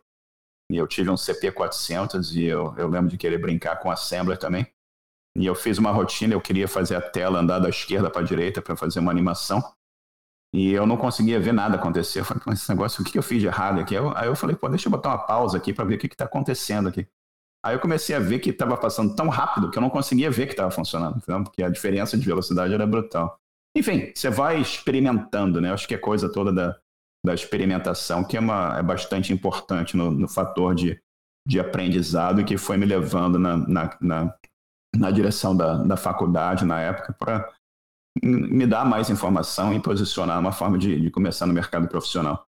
E 0.72 0.78
eu 0.78 0.88
tive 0.88 1.10
um 1.10 1.16
CP400 1.16 2.36
e 2.36 2.46
eu, 2.46 2.74
eu 2.78 2.88
lembro 2.88 3.10
de 3.10 3.18
querer 3.18 3.38
brincar 3.38 3.78
com 3.78 3.90
Assembler 3.90 4.38
também. 4.38 4.68
E 5.38 5.46
eu 5.46 5.54
fiz 5.54 5.78
uma 5.78 5.92
rotina, 5.92 6.34
eu 6.34 6.42
queria 6.42 6.68
fazer 6.68 6.96
a 6.96 7.02
tela 7.02 7.40
andar 7.40 7.60
da 7.60 7.70
esquerda 7.70 8.10
para 8.10 8.22
a 8.22 8.26
direita 8.26 8.62
para 8.62 8.76
fazer 8.76 9.00
uma 9.00 9.12
animação. 9.12 9.62
E 10.54 10.72
eu 10.72 10.86
não 10.88 10.96
conseguia 10.96 11.40
ver 11.40 11.52
nada 11.52 11.76
acontecer. 11.76 12.22
Eu 12.22 12.26
falei, 12.26 12.42
esse 12.54 12.70
negócio, 12.70 13.02
o 13.02 13.06
que 13.06 13.18
eu 13.18 13.24
fiz 13.24 13.42
de 13.42 13.48
errado 13.48 13.82
aqui? 13.82 13.96
Aí 14.16 14.28
eu 14.28 14.36
falei, 14.36 14.56
pô, 14.56 14.70
deixa 14.70 14.88
eu 14.88 14.92
botar 14.92 15.10
uma 15.10 15.18
pausa 15.18 15.58
aqui 15.58 15.74
para 15.74 15.84
ver 15.84 15.96
o 15.96 15.98
que 16.00 16.08
está 16.08 16.26
acontecendo 16.26 16.88
aqui. 16.88 17.06
Aí 17.64 17.76
eu 17.76 17.80
comecei 17.80 18.16
a 18.16 18.20
ver 18.20 18.40
que 18.40 18.52
estava 18.52 18.78
passando 18.78 19.16
tão 19.16 19.28
rápido 19.28 19.70
que 19.70 19.78
eu 19.78 19.82
não 19.82 19.90
conseguia 19.90 20.32
ver 20.32 20.46
que 20.46 20.54
estava 20.54 20.70
funcionando, 20.72 21.18
entendeu? 21.18 21.44
porque 21.44 21.64
a 21.64 21.70
diferença 21.70 22.18
de 22.18 22.26
velocidade 22.26 22.74
era 22.74 22.86
brutal. 22.86 23.40
Enfim, 23.76 24.12
você 24.16 24.30
vai 24.30 24.60
experimentando, 24.60 25.60
né? 25.60 25.72
Acho 25.72 25.88
que 25.88 25.94
é 25.94 25.98
coisa 25.98 26.32
toda 26.32 26.52
da, 26.52 26.78
da 27.26 27.34
experimentação 27.34 28.24
que 28.24 28.38
é, 28.38 28.40
uma, 28.40 28.78
é 28.78 28.84
bastante 28.84 29.34
importante 29.34 29.98
no, 29.98 30.12
no 30.12 30.28
fator 30.28 30.74
de, 30.74 31.00
de 31.46 31.60
aprendizado 31.60 32.40
e 32.40 32.46
que 32.46 32.58
foi 32.58 32.78
me 32.78 32.86
levando 32.86 33.38
na, 33.38 33.58
na, 33.58 33.98
na, 34.00 34.36
na 34.96 35.12
direção 35.12 35.56
da, 35.56 35.84
da 35.84 35.98
faculdade 35.98 36.64
na 36.64 36.80
época 36.80 37.14
para 37.20 37.52
me 38.24 38.66
dar 38.66 38.86
mais 38.86 39.10
informação 39.10 39.74
e 39.74 39.82
posicionar 39.82 40.40
uma 40.40 40.54
forma 40.54 40.78
de, 40.78 41.02
de 41.02 41.12
começar 41.12 41.46
no 41.46 41.54
mercado 41.54 41.88
profissional. 41.88 42.46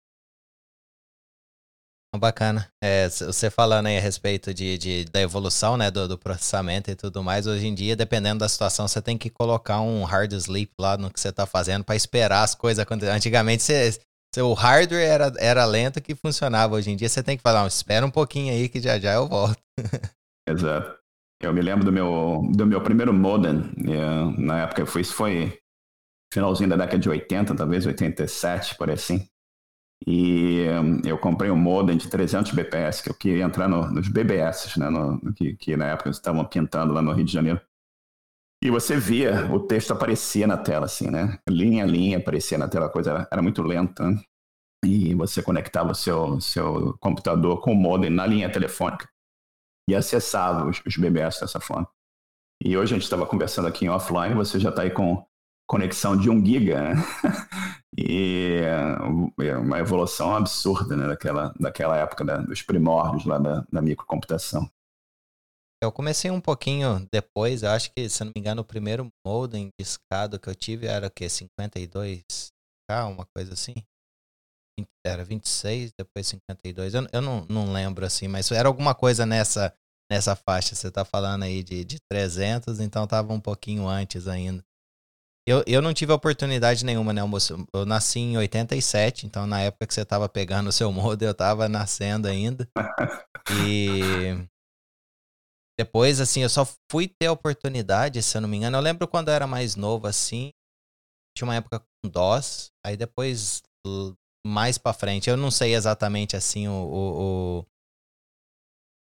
Bacana. 2.19 2.69
É, 2.83 3.09
você 3.09 3.51
falando 3.51 3.87
aí 3.87 3.99
a 3.99 4.01
respeito 4.01 4.53
de, 4.53 4.77
de 4.79 5.05
da 5.07 5.21
evolução 5.21 5.77
né, 5.77 5.91
do, 5.91 6.09
do, 6.09 6.19
processamento 6.19 6.91
e 6.91 6.95
tudo 6.95 7.23
mais, 7.23 7.47
hoje 7.47 7.67
em 7.67 7.75
dia, 7.75 7.97
dependendo 7.97 8.41
da 8.41 8.49
situação, 8.49 8.87
você 8.87 9.01
tem 9.01 9.17
que 9.17 9.31
colocar 9.31 9.81
um 9.81 10.05
hard 10.05 10.33
sleep 10.33 10.73
lá 10.79 10.97
no 10.97 11.11
que 11.11 11.21
você 11.21 11.29
está 11.29 11.47
fazendo 11.47 11.85
para 11.85 11.97
esperar 11.97 12.43
as 12.43 12.55
coisas 12.55 12.83
acontecerem. 12.83 13.17
Antigamente, 13.17 13.63
você, 13.63 14.01
o 14.41 14.53
hardware 14.53 15.03
era, 15.03 15.33
era 15.39 15.65
lento 15.65 16.01
que 16.01 16.15
funcionava. 16.15 16.75
Hoje 16.75 16.91
em 16.91 16.97
dia, 16.97 17.09
você 17.09 17.23
tem 17.23 17.37
que 17.37 17.43
falar, 17.43 17.67
espera 17.67 18.05
um 18.05 18.11
pouquinho 18.11 18.53
aí 18.53 18.69
que 18.69 18.81
já 18.81 18.99
já 18.99 19.15
eu 19.15 19.27
volto. 19.27 19.59
Exato. 20.49 20.97
Eu 21.41 21.53
me 21.53 21.61
lembro 21.61 21.85
do 21.85 21.93
meu, 21.93 22.43
do 22.55 22.67
meu 22.67 22.81
primeiro 22.81 23.13
modem. 23.13 23.63
É, 23.89 24.41
na 24.41 24.63
época, 24.63 24.87
foi, 24.87 25.03
isso 25.03 25.15
foi 25.15 25.59
finalzinho 26.33 26.69
da 26.69 26.77
década 26.77 26.99
de 26.99 27.09
80, 27.09 27.55
talvez 27.55 27.87
87, 27.87 28.75
por 28.77 28.91
assim. 28.91 29.27
E 30.05 30.67
hum, 30.69 31.01
eu 31.05 31.19
comprei 31.19 31.51
um 31.51 31.57
modem 31.57 31.97
de 31.97 32.09
300 32.09 32.53
bps, 32.53 33.01
que 33.01 33.11
eu 33.11 33.15
queria 33.15 33.45
entrar 33.45 33.69
no, 33.69 33.91
nos 33.91 34.09
BBS, 34.09 34.79
né, 34.79 34.91
no, 34.91 35.33
que, 35.33 35.55
que 35.57 35.77
na 35.77 35.87
época 35.87 36.11
estavam 36.11 36.45
pintando 36.45 36.93
lá 36.93 37.01
no 37.01 37.13
Rio 37.13 37.25
de 37.25 37.33
Janeiro. 37.33 37.61
E 38.63 38.71
você 38.71 38.99
via, 38.99 39.53
o 39.53 39.61
texto 39.61 39.93
aparecia 39.93 40.47
na 40.47 40.57
tela, 40.57 40.87
assim, 40.87 41.11
né? 41.11 41.39
Linha 41.49 41.85
a 41.85 41.87
linha 41.87 42.19
aparecia 42.19 42.57
na 42.57 42.69
tela, 42.69 42.87
a 42.87 42.91
coisa 42.91 43.11
era, 43.11 43.29
era 43.31 43.43
muito 43.43 43.63
lenta. 43.63 44.11
Né? 44.11 44.21
E 44.85 45.15
você 45.15 45.43
conectava 45.43 45.93
o 45.93 45.95
seu, 45.95 46.41
seu 46.41 46.97
computador 46.99 47.61
com 47.61 47.73
o 47.73 47.77
modem 47.77 48.11
na 48.11 48.27
linha 48.27 48.51
telefônica 48.51 49.09
e 49.89 49.95
acessava 49.95 50.67
os, 50.67 50.83
os 50.87 50.97
BBS 50.97 51.41
dessa 51.41 51.61
forma. 51.61 51.89
E 52.63 52.77
hoje 52.77 52.95
a 52.95 52.97
gente 52.97 53.05
estava 53.05 53.27
conversando 53.27 53.69
aqui 53.69 53.85
em 53.85 53.91
offline, 53.91 54.35
você 54.35 54.59
já 54.59 54.71
está 54.71 54.83
aí 54.83 54.91
com 54.91 55.25
conexão 55.67 56.17
de 56.17 56.31
1 56.31 56.45
giga, 56.45 56.83
né? 56.83 56.95
e 57.99 58.61
é 59.41 59.57
uma 59.57 59.79
evolução 59.79 60.35
absurda 60.35 60.97
né? 60.97 61.07
daquela, 61.07 61.53
daquela 61.59 61.97
época 61.97 62.25
da, 62.25 62.39
dos 62.39 62.63
primórdios 62.63 63.25
lá 63.25 63.39
da, 63.39 63.67
da 63.71 63.83
microcomputação. 63.83 64.71
Eu 65.83 65.93
comecei 65.93 66.31
um 66.31 66.41
pouquinho 66.41 67.07
depois, 67.13 67.63
eu 67.63 67.71
acho 67.71 67.93
que, 67.93 68.09
se 68.09 68.25
não 68.25 68.33
me 68.35 68.41
engano, 68.41 68.63
o 68.63 68.65
primeiro 68.65 69.09
modem 69.27 69.69
discado 69.79 70.39
que 70.39 70.49
eu 70.49 70.55
tive 70.55 70.87
era 70.87 71.09
o 71.09 71.11
quê? 71.11 71.27
52K, 71.27 73.11
uma 73.11 73.27
coisa 73.27 73.53
assim? 73.53 73.75
Era 75.07 75.25
26, 75.25 75.93
depois 75.99 76.27
52. 76.27 76.95
Eu, 76.95 77.07
eu 77.13 77.21
não, 77.21 77.47
não 77.49 77.73
lembro 77.73 78.05
assim, 78.05 78.27
mas 78.27 78.51
era 78.51 78.69
alguma 78.69 78.95
coisa 78.95 79.27
nessa, 79.27 79.75
nessa 80.11 80.35
faixa. 80.35 80.75
Você 80.75 80.91
tá 80.91 81.05
falando 81.05 81.45
aí 81.45 81.63
de, 81.63 81.85
de 81.85 81.99
300, 82.11 82.81
então 82.81 83.07
tava 83.07 83.33
um 83.33 83.41
pouquinho 83.41 83.87
antes 83.87 84.27
ainda. 84.27 84.65
Eu, 85.49 85.63
eu 85.65 85.81
não 85.81 85.95
tive 85.95 86.13
oportunidade 86.13 86.85
nenhuma, 86.85 87.13
né, 87.13 87.21
almoço? 87.21 87.67
Eu 87.73 87.87
nasci 87.87 88.19
em 88.19 88.37
87, 88.37 89.27
então 89.27 89.47
na 89.47 89.61
época 89.61 89.87
que 89.87 89.95
você 89.95 90.05
tava 90.05 90.29
pegando 90.29 90.69
o 90.69 90.73
seu 90.73 90.91
modem, 90.91 91.29
eu 91.29 91.35
tava 91.35 91.69
nascendo 91.69 92.27
ainda. 92.27 92.69
E 93.49 94.45
depois, 95.79 96.21
assim, 96.21 96.43
eu 96.43 96.49
só 96.49 96.67
fui 96.91 97.07
ter 97.07 97.29
oportunidade, 97.29 98.21
se 98.23 98.37
eu 98.37 98.41
não 98.41 98.49
me 98.49 98.57
engano. 98.57 98.77
Eu 98.77 98.81
lembro 98.83 99.07
quando 99.07 99.29
eu 99.29 99.35
era 99.35 99.47
mais 99.47 99.77
novo, 99.77 100.09
assim, 100.09 100.51
tinha 101.37 101.47
uma 101.47 101.55
época 101.55 101.79
com 101.81 102.11
DOS, 102.11 102.73
aí 102.85 102.97
depois, 102.97 103.63
mais 104.45 104.79
pra 104.79 104.93
frente, 104.93 105.31
eu 105.31 105.37
não 105.37 105.51
sei 105.51 105.75
exatamente, 105.75 106.35
assim, 106.35 106.67
o, 106.67 106.73
o, 106.73 107.61
o 107.61 107.67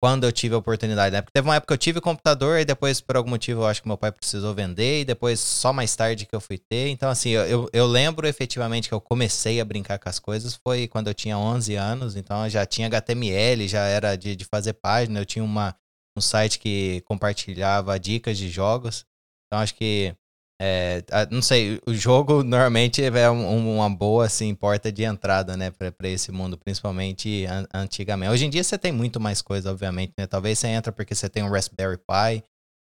quando 0.07 0.23
eu 0.23 0.31
tive 0.31 0.55
a 0.55 0.59
oportunidade, 0.59 1.13
né? 1.13 1.21
Porque 1.21 1.33
teve 1.33 1.49
uma 1.49 1.57
época 1.57 1.67
que 1.67 1.73
eu 1.73 1.79
tive 1.79 2.01
computador 2.01 2.61
e 2.61 2.65
depois, 2.65 3.01
por 3.01 3.17
algum 3.17 3.31
motivo, 3.31 3.63
eu 3.63 3.67
acho 3.67 3.83
que 3.83 3.89
meu 3.89 3.99
pai 3.99 4.13
precisou 4.13 4.55
vender 4.55 5.01
e 5.01 5.05
depois 5.05 5.41
só 5.41 5.73
mais 5.73 5.97
tarde 5.97 6.27
que 6.27 6.37
eu 6.37 6.41
fui 6.41 6.59
ter. 6.59 6.91
Então, 6.91 7.11
assim, 7.11 7.31
eu, 7.31 7.69
eu 7.73 7.87
lembro 7.89 8.25
efetivamente 8.25 8.87
que 8.87 8.95
eu 8.95 9.01
comecei 9.01 9.61
a 9.61 9.65
brincar 9.65 9.99
com 9.99 10.09
as 10.09 10.21
coisas 10.21 10.55
foi 10.55 10.87
quando 10.87 11.09
eu 11.09 11.15
tinha 11.15 11.37
11 11.37 11.75
anos, 11.75 12.15
então 12.15 12.45
eu 12.45 12.51
já 12.51 12.65
tinha 12.65 12.87
HTML, 12.87 13.67
já 13.67 13.83
era 13.83 14.15
de, 14.15 14.37
de 14.37 14.45
fazer 14.45 14.75
página, 14.75 15.19
eu 15.19 15.27
tinha 15.27 15.45
uma, 15.45 15.75
um 16.17 16.21
site 16.21 16.61
que 16.61 17.01
compartilhava 17.01 17.99
dicas 17.99 18.39
de 18.39 18.49
jogos. 18.49 19.05
Então, 19.49 19.59
acho 19.59 19.75
que 19.75 20.15
é, 20.61 21.05
não 21.31 21.43
sei, 21.43 21.79
o 21.87 21.93
jogo 21.93 22.43
normalmente 22.43 23.03
é 23.03 23.29
uma 23.31 23.91
boa 23.91 24.25
assim, 24.25 24.55
porta 24.55 24.91
de 24.91 25.05
entrada, 25.05 25.57
né, 25.57 25.71
para 25.71 26.09
esse 26.09 26.33
mundo, 26.33 26.57
principalmente 26.57 27.45
an 27.47 27.67
antigamente. 27.75 28.33
Hoje 28.33 28.47
em 28.47 28.51
dia 28.51 28.65
você 28.65 28.79
tem 28.79 28.91
muito 28.91 29.21
mais 29.21 29.43
coisa, 29.43 29.71
obviamente, 29.71 30.15
né? 30.17 30.27
Talvez 30.27 30.59
você 30.59 30.69
entra 30.69 30.91
porque 30.91 31.15
você 31.15 31.29
tem 31.29 31.43
um 31.43 31.51
Raspberry 31.51 31.99
Pi, 31.99 32.43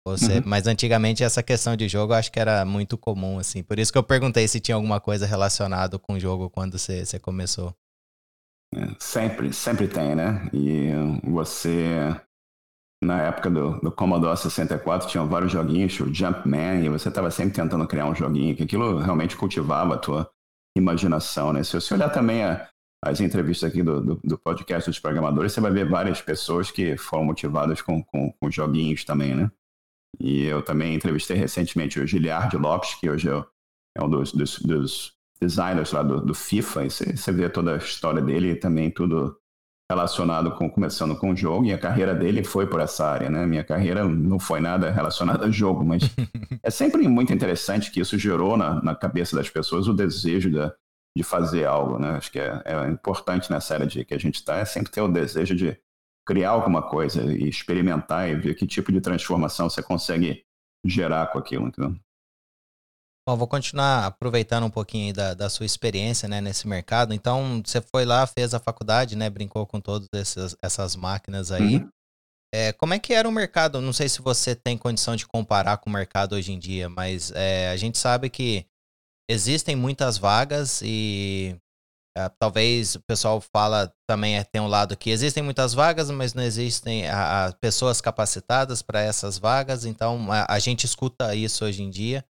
você, 0.06 0.34
uhum. 0.34 0.42
mas 0.44 0.66
antigamente 0.66 1.24
essa 1.24 1.42
questão 1.42 1.74
de 1.74 1.88
jogo 1.88 2.12
eu 2.12 2.18
acho 2.18 2.30
que 2.30 2.38
era 2.38 2.66
muito 2.66 2.98
comum, 2.98 3.38
assim. 3.38 3.62
Por 3.62 3.78
isso 3.78 3.90
que 3.90 3.96
eu 3.96 4.02
perguntei 4.02 4.46
se 4.46 4.60
tinha 4.60 4.74
alguma 4.74 5.00
coisa 5.00 5.24
relacionada 5.24 5.98
com 5.98 6.12
o 6.12 6.20
jogo 6.20 6.50
quando 6.50 6.78
você, 6.78 7.06
você 7.06 7.18
começou. 7.18 7.74
É, 8.76 8.88
sempre, 9.00 9.52
sempre 9.54 9.88
tem, 9.88 10.14
né? 10.14 10.50
E 10.52 10.90
você 11.24 12.14
na 13.04 13.22
época 13.22 13.50
do, 13.50 13.78
do 13.80 13.92
Commodore 13.92 14.36
64 14.36 15.08
tinham 15.08 15.28
vários 15.28 15.52
joguinhos, 15.52 15.98
o 16.00 16.12
Jumpman, 16.12 16.84
e 16.84 16.88
você 16.88 17.08
estava 17.08 17.30
sempre 17.30 17.54
tentando 17.54 17.86
criar 17.86 18.06
um 18.06 18.14
joguinho, 18.14 18.56
que 18.56 18.62
aquilo 18.62 18.98
realmente 18.98 19.36
cultivava 19.36 19.94
a 19.94 19.98
tua 19.98 20.30
imaginação, 20.76 21.52
né? 21.52 21.62
Se 21.62 21.74
você 21.74 21.94
olhar 21.94 22.08
também 22.10 22.42
a, 22.44 22.68
as 23.04 23.20
entrevistas 23.20 23.70
aqui 23.70 23.82
do, 23.82 24.00
do, 24.00 24.20
do, 24.24 24.38
podcast 24.38 24.90
dos 24.90 24.98
programadores, 24.98 25.52
você 25.52 25.60
vai 25.60 25.70
ver 25.70 25.88
várias 25.88 26.20
pessoas 26.20 26.70
que 26.70 26.96
foram 26.96 27.24
motivadas 27.24 27.80
com, 27.82 28.02
com, 28.02 28.32
com 28.32 28.50
joguinhos 28.50 29.04
também, 29.04 29.34
né? 29.34 29.50
E 30.18 30.44
eu 30.44 30.62
também 30.62 30.94
entrevistei 30.94 31.36
recentemente 31.36 32.00
o 32.00 32.06
Giliard 32.06 32.56
Lopes, 32.56 32.94
que 32.94 33.10
hoje 33.10 33.28
é, 33.28 33.44
é 33.98 34.02
um 34.02 34.08
dos, 34.08 34.32
dos, 34.32 34.58
dos 34.60 35.12
designers 35.40 35.92
lá 35.92 36.02
do, 36.02 36.20
do 36.20 36.34
FIFA, 36.34 36.84
e 36.84 36.90
você, 36.90 37.16
você 37.16 37.32
vê 37.32 37.48
toda 37.48 37.74
a 37.74 37.78
história 37.78 38.22
dele 38.22 38.52
e 38.52 38.56
também 38.56 38.90
tudo 38.90 39.36
relacionado 39.94 40.50
com 40.52 40.68
começando 40.68 41.16
com 41.16 41.30
o 41.30 41.36
jogo 41.36 41.64
e 41.64 41.72
a 41.72 41.78
carreira 41.78 42.14
dele 42.14 42.42
foi 42.42 42.66
por 42.66 42.80
essa 42.80 43.06
área, 43.06 43.30
né? 43.30 43.46
Minha 43.46 43.64
carreira 43.64 44.04
não 44.04 44.38
foi 44.38 44.60
nada 44.60 44.90
relacionada 44.90 45.46
a 45.46 45.50
jogo, 45.50 45.84
mas 45.84 46.02
é 46.62 46.70
sempre 46.70 47.06
muito 47.08 47.32
interessante 47.32 47.90
que 47.90 48.00
isso 48.00 48.18
gerou 48.18 48.56
na, 48.56 48.82
na 48.82 48.94
cabeça 48.94 49.36
das 49.36 49.48
pessoas 49.48 49.86
o 49.86 49.94
desejo 49.94 50.50
de, 50.50 50.72
de 51.16 51.22
fazer 51.22 51.64
algo, 51.64 51.98
né? 51.98 52.10
Acho 52.10 52.30
que 52.30 52.38
é, 52.38 52.62
é 52.64 52.90
importante 52.90 53.50
nessa 53.50 53.74
área 53.74 53.86
de 53.86 54.04
que 54.04 54.14
a 54.14 54.18
gente 54.18 54.36
está 54.36 54.56
é 54.56 54.64
sempre 54.64 54.90
ter 54.90 55.00
o 55.00 55.08
desejo 55.08 55.54
de 55.54 55.78
criar 56.26 56.50
alguma 56.50 56.82
coisa 56.82 57.22
e 57.22 57.48
experimentar 57.48 58.28
e 58.28 58.34
ver 58.34 58.54
que 58.54 58.66
tipo 58.66 58.90
de 58.90 59.00
transformação 59.00 59.70
você 59.70 59.82
consegue 59.82 60.44
gerar 60.84 61.28
com 61.28 61.38
aquilo, 61.38 61.68
entendeu? 61.68 61.94
Bom, 63.26 63.38
vou 63.38 63.48
continuar 63.48 64.04
aproveitando 64.04 64.64
um 64.64 64.70
pouquinho 64.70 65.14
da, 65.14 65.32
da, 65.32 65.48
sua 65.48 65.64
experiência 65.64 66.28
né, 66.28 66.42
nesse 66.42 66.68
mercado. 66.68 67.14
Então, 67.14 67.62
você 67.64 67.80
foi 67.80 68.04
lá, 68.04 68.26
fez 68.26 68.52
a 68.52 68.60
faculdade, 68.60 69.16
né? 69.16 69.30
Brincou 69.30 69.66
com 69.66 69.80
todas 69.80 70.08
essas, 70.12 70.54
essas 70.62 70.94
máquinas 70.94 71.50
aí. 71.50 71.76
Uhum. 71.76 71.88
É, 72.54 72.72
como 72.74 72.92
é 72.92 72.98
que 72.98 73.14
era 73.14 73.26
o 73.26 73.32
mercado? 73.32 73.80
Não 73.80 73.94
sei 73.94 74.10
se 74.10 74.20
você 74.20 74.54
tem 74.54 74.76
condição 74.76 75.16
de 75.16 75.26
comparar 75.26 75.78
com 75.78 75.88
o 75.88 75.92
mercado 75.92 76.34
hoje 76.34 76.52
em 76.52 76.58
dia, 76.58 76.88
mas 76.88 77.32
é, 77.34 77.70
a 77.70 77.76
gente 77.76 77.96
sabe 77.96 78.28
que 78.28 78.66
existem 79.28 79.74
muitas 79.74 80.18
vagas 80.18 80.82
e 80.84 81.56
é, 82.16 82.28
talvez 82.38 82.94
o 82.94 83.00
pessoal 83.08 83.40
fala 83.40 83.92
também 84.06 84.36
é, 84.36 84.44
tem 84.44 84.60
um 84.60 84.68
lado 84.68 84.96
que 84.96 85.08
existem 85.10 85.42
muitas 85.42 85.72
vagas, 85.72 86.10
mas 86.10 86.34
não 86.34 86.42
existem 86.42 87.08
a, 87.08 87.46
a 87.46 87.52
pessoas 87.54 88.02
capacitadas 88.02 88.82
para 88.82 89.00
essas 89.00 89.38
vagas. 89.38 89.86
Então, 89.86 90.30
a, 90.30 90.46
a 90.48 90.58
gente 90.58 90.84
escuta 90.84 91.34
isso 91.34 91.64
hoje 91.64 91.82
em 91.82 91.88
dia. 91.88 92.22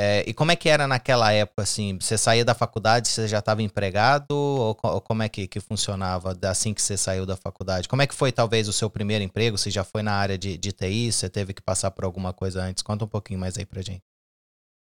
É, 0.00 0.22
e 0.28 0.32
como 0.32 0.52
é 0.52 0.56
que 0.56 0.68
era 0.68 0.86
naquela 0.86 1.32
época, 1.32 1.62
assim? 1.62 1.98
Você 2.00 2.16
saía 2.16 2.44
da 2.44 2.54
faculdade, 2.54 3.08
você 3.08 3.26
já 3.26 3.40
estava 3.40 3.62
empregado? 3.62 4.30
Ou, 4.30 4.78
ou, 4.80 5.00
como 5.00 5.24
é 5.24 5.28
que, 5.28 5.48
que 5.48 5.58
funcionava 5.58 6.38
assim 6.44 6.72
que 6.72 6.80
você 6.80 6.96
saiu 6.96 7.26
da 7.26 7.36
faculdade? 7.36 7.88
Como 7.88 8.00
é 8.00 8.06
que 8.06 8.14
foi, 8.14 8.30
talvez, 8.30 8.68
o 8.68 8.72
seu 8.72 8.88
primeiro 8.88 9.24
emprego? 9.24 9.58
Você 9.58 9.70
já 9.70 9.82
foi 9.82 10.04
na 10.04 10.12
área 10.12 10.38
de, 10.38 10.56
de 10.56 10.70
TI? 10.70 11.10
Você 11.10 11.28
teve 11.28 11.52
que 11.52 11.60
passar 11.60 11.90
por 11.90 12.04
alguma 12.04 12.32
coisa 12.32 12.62
antes? 12.62 12.80
Conta 12.80 13.04
um 13.04 13.08
pouquinho 13.08 13.40
mais 13.40 13.58
aí 13.58 13.66
pra 13.66 13.82
gente. 13.82 14.02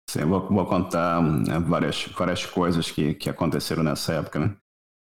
Sim, 0.08 0.26
vou, 0.26 0.48
vou 0.48 0.66
contar 0.68 1.22
né, 1.22 1.60
várias, 1.60 2.06
várias 2.16 2.46
coisas 2.46 2.92
que, 2.92 3.16
que 3.16 3.30
aconteceram 3.30 3.82
nessa 3.82 4.14
época, 4.14 4.40
né? 4.40 4.56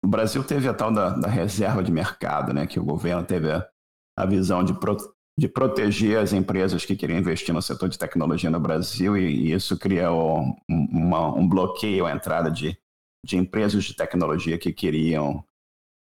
O 0.04 0.08
Brasil 0.08 0.42
teve 0.46 0.70
a 0.70 0.74
tal 0.74 0.94
da, 0.94 1.10
da 1.10 1.28
reserva 1.28 1.84
de 1.84 1.92
mercado, 1.92 2.54
né? 2.54 2.66
Que 2.66 2.80
o 2.80 2.86
governo 2.86 3.26
teve 3.26 3.52
a, 3.52 3.68
a 4.18 4.26
visão 4.26 4.64
de 4.64 4.74
pro, 4.74 4.96
de 5.40 5.48
proteger 5.48 6.18
as 6.18 6.34
empresas 6.34 6.84
que 6.84 6.98
queriam 6.98 7.18
investir 7.18 7.54
no 7.54 7.62
setor 7.62 7.88
de 7.88 7.98
tecnologia 7.98 8.50
no 8.50 8.60
Brasil 8.60 9.18
e, 9.18 9.54
isso 9.54 9.78
criou 9.78 10.42
um, 10.70 10.86
uma, 10.92 11.34
um 11.34 11.48
bloqueio 11.48 12.06
à 12.06 12.12
entrada 12.12 12.52
de, 12.52 12.78
de 13.26 13.38
empresas 13.38 13.86
de 13.86 13.96
tecnologia 13.96 14.58
que 14.58 14.74
queriam. 14.74 15.42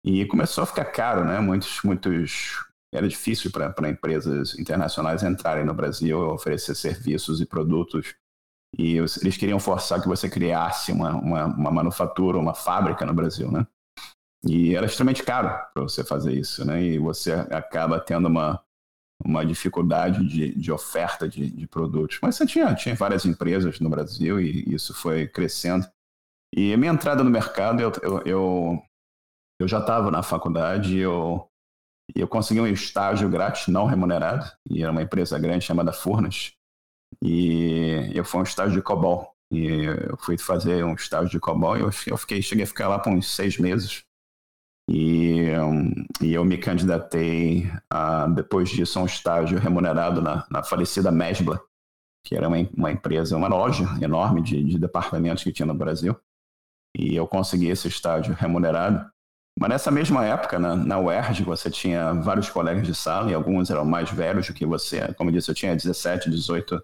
E 0.02 0.24
começou 0.24 0.64
a 0.64 0.66
ficar 0.66 0.86
caro, 0.86 1.24
né? 1.24 1.38
Muitos, 1.38 1.82
muitos 1.82 2.64
era 2.94 3.06
difícil 3.06 3.50
para 3.50 3.90
empresas 3.90 4.58
internacionais 4.58 5.22
entrarem 5.22 5.66
no 5.66 5.74
Brasil, 5.74 6.18
oferecer 6.30 6.74
serviços 6.74 7.38
e 7.38 7.44
produtos. 7.44 8.14
E 8.78 8.96
eles 8.96 9.36
queriam 9.36 9.60
forçar 9.60 10.00
que 10.00 10.08
você 10.08 10.30
criasse 10.30 10.92
uma, 10.92 11.14
uma, 11.14 11.44
uma 11.44 11.70
manufatura, 11.70 12.38
uma 12.38 12.54
fábrica 12.54 13.04
no 13.04 13.12
Brasil, 13.12 13.52
né? 13.52 13.66
E 14.46 14.74
era 14.74 14.86
extremamente 14.86 15.22
caro 15.22 15.48
para 15.74 15.82
você 15.82 16.02
fazer 16.02 16.32
isso, 16.32 16.64
né? 16.64 16.82
E 16.82 16.98
você 16.98 17.32
acaba 17.32 18.00
tendo 18.00 18.28
uma, 18.28 18.62
uma 19.24 19.44
dificuldade 19.44 20.26
de, 20.26 20.54
de 20.54 20.72
oferta 20.72 21.28
de, 21.28 21.50
de 21.50 21.66
produtos. 21.66 22.18
Mas 22.22 22.36
você 22.36 22.46
tinha, 22.46 22.74
tinha 22.74 22.94
várias 22.94 23.24
empresas 23.24 23.80
no 23.80 23.88
Brasil 23.88 24.40
e 24.40 24.74
isso 24.74 24.94
foi 24.94 25.26
crescendo. 25.26 25.86
E 26.54 26.72
a 26.72 26.76
minha 26.76 26.92
entrada 26.92 27.24
no 27.24 27.30
mercado, 27.30 27.80
eu, 27.80 27.92
eu, 28.02 28.22
eu, 28.24 28.82
eu 29.60 29.68
já 29.68 29.78
estava 29.78 30.10
na 30.10 30.22
faculdade, 30.22 30.96
eu, 30.96 31.48
eu 32.14 32.28
consegui 32.28 32.60
um 32.60 32.66
estágio 32.66 33.28
grátis, 33.28 33.68
não 33.68 33.86
remunerado, 33.86 34.50
e 34.70 34.82
era 34.82 34.92
uma 34.92 35.02
empresa 35.02 35.38
grande 35.38 35.64
chamada 35.64 35.92
Furnas. 35.92 36.52
E 37.22 38.10
eu 38.14 38.24
fui 38.24 38.40
um 38.40 38.44
estágio 38.44 38.76
de 38.76 38.82
COBOL. 38.82 39.34
E 39.50 39.84
eu 39.84 40.16
fui 40.18 40.36
fazer 40.36 40.84
um 40.84 40.94
estágio 40.94 41.30
de 41.30 41.38
COBOL 41.38 41.76
e 41.76 41.80
eu, 41.80 41.90
eu 42.06 42.16
fiquei, 42.16 42.42
cheguei 42.42 42.64
a 42.64 42.66
ficar 42.66 42.88
lá 42.88 42.98
por 42.98 43.12
uns 43.12 43.34
seis 43.34 43.58
meses. 43.58 44.04
E, 44.88 45.50
um, 45.58 45.92
e 46.22 46.32
eu 46.32 46.44
me 46.44 46.56
candidatei, 46.56 47.70
a, 47.90 48.26
depois 48.28 48.68
disso, 48.68 48.98
a 48.98 49.02
um 49.02 49.06
estágio 49.06 49.58
remunerado 49.58 50.22
na, 50.22 50.46
na 50.48 50.62
falecida 50.62 51.10
Mesbla, 51.10 51.60
que 52.24 52.36
era 52.36 52.46
uma, 52.46 52.56
uma 52.76 52.92
empresa, 52.92 53.36
uma 53.36 53.48
loja 53.48 53.84
enorme 54.00 54.40
de, 54.42 54.62
de 54.62 54.78
departamentos 54.78 55.42
que 55.42 55.52
tinha 55.52 55.66
no 55.66 55.74
Brasil. 55.74 56.16
E 56.96 57.14
eu 57.16 57.26
consegui 57.26 57.68
esse 57.68 57.88
estágio 57.88 58.34
remunerado. 58.34 59.10
Mas 59.58 59.70
nessa 59.70 59.90
mesma 59.90 60.24
época, 60.24 60.58
na, 60.58 60.76
na 60.76 60.98
UERJ, 60.98 61.42
você 61.42 61.70
tinha 61.70 62.12
vários 62.12 62.48
colegas 62.48 62.86
de 62.86 62.94
sala, 62.94 63.30
e 63.30 63.34
alguns 63.34 63.70
eram 63.70 63.84
mais 63.84 64.10
velhos 64.10 64.46
do 64.46 64.54
que 64.54 64.64
você. 64.64 65.12
Como 65.14 65.30
eu 65.30 65.34
disse, 65.34 65.50
eu 65.50 65.54
tinha 65.54 65.74
17, 65.74 66.30
18. 66.30 66.80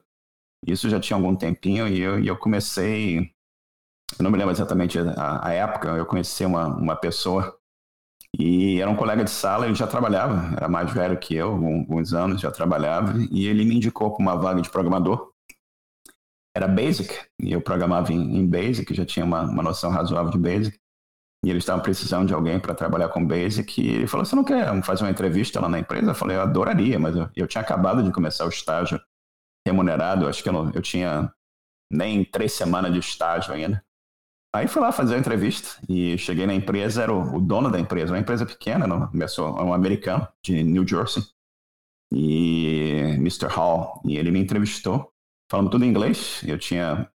Isso 0.66 0.88
já 0.88 0.98
tinha 0.98 1.16
algum 1.16 1.36
tempinho, 1.36 1.86
e 1.86 2.00
eu, 2.00 2.18
e 2.18 2.26
eu 2.26 2.36
comecei. 2.36 3.32
Eu 4.18 4.22
não 4.22 4.30
me 4.30 4.38
lembro 4.38 4.52
exatamente 4.52 4.98
a, 4.98 5.46
a 5.46 5.52
época, 5.52 5.88
eu 5.90 6.04
conheci 6.04 6.44
uma, 6.44 6.66
uma 6.66 6.96
pessoa 6.96 7.58
e 8.38 8.80
era 8.80 8.90
um 8.90 8.96
colega 8.96 9.24
de 9.24 9.30
sala, 9.30 9.66
ele 9.66 9.74
já 9.74 9.86
trabalhava, 9.86 10.56
era 10.56 10.68
mais 10.68 10.90
velho 10.92 11.18
que 11.18 11.34
eu, 11.34 11.50
alguns 11.50 12.14
anos, 12.14 12.40
já 12.40 12.50
trabalhava, 12.50 13.14
e 13.30 13.46
ele 13.46 13.64
me 13.64 13.76
indicou 13.76 14.10
para 14.10 14.22
uma 14.22 14.36
vaga 14.36 14.62
de 14.62 14.70
programador. 14.70 15.32
Era 16.54 16.66
Basic, 16.66 17.14
e 17.40 17.52
eu 17.52 17.60
programava 17.60 18.12
em, 18.12 18.36
em 18.38 18.46
Basic, 18.46 18.94
já 18.94 19.04
tinha 19.04 19.24
uma, 19.24 19.42
uma 19.42 19.62
noção 19.62 19.90
razoável 19.90 20.30
de 20.30 20.38
Basic. 20.38 20.78
E 21.44 21.50
eles 21.50 21.62
estavam 21.62 21.82
precisando 21.82 22.28
de 22.28 22.34
alguém 22.34 22.60
para 22.60 22.74
trabalhar 22.74 23.08
com 23.08 23.26
Basic. 23.26 23.80
E 23.80 23.88
ele 23.88 24.06
falou: 24.06 24.24
Você 24.24 24.36
não 24.36 24.44
quer 24.44 24.80
fazer 24.84 25.02
uma 25.02 25.10
entrevista 25.10 25.60
lá 25.60 25.68
na 25.68 25.80
empresa? 25.80 26.10
Eu 26.10 26.14
falei: 26.14 26.36
Eu 26.36 26.42
adoraria, 26.42 26.98
mas 27.00 27.16
eu, 27.16 27.28
eu 27.34 27.46
tinha 27.48 27.62
acabado 27.62 28.02
de 28.02 28.12
começar 28.12 28.44
o 28.44 28.48
estágio 28.48 29.00
remunerado. 29.66 30.28
Acho 30.28 30.42
que 30.42 30.48
eu, 30.48 30.52
não, 30.52 30.70
eu 30.70 30.80
tinha 30.80 31.32
nem 31.92 32.24
três 32.24 32.52
semanas 32.52 32.92
de 32.92 33.00
estágio 33.00 33.52
ainda. 33.52 33.84
Aí 34.54 34.68
fui 34.68 34.82
lá 34.82 34.92
fazer 34.92 35.14
a 35.14 35.18
entrevista 35.18 35.80
e 35.88 36.18
cheguei 36.18 36.46
na 36.46 36.54
empresa, 36.54 37.02
era 37.02 37.12
o, 37.12 37.36
o 37.36 37.40
dono 37.40 37.70
da 37.70 37.80
empresa, 37.80 38.12
uma 38.12 38.18
empresa 38.18 38.44
pequena, 38.44 38.86
não, 38.86 39.06
começou, 39.06 39.48
um 39.62 39.72
americano 39.72 40.28
de 40.42 40.62
New 40.62 40.86
Jersey, 40.86 41.22
e 42.14 43.14
Mr. 43.16 43.46
Hall, 43.46 44.02
e 44.04 44.18
ele 44.18 44.30
me 44.30 44.38
entrevistou, 44.38 45.10
falando 45.50 45.70
tudo 45.70 45.84
em 45.84 45.88
inglês. 45.88 46.42
Eu 46.46 46.58
tinha 46.58 47.10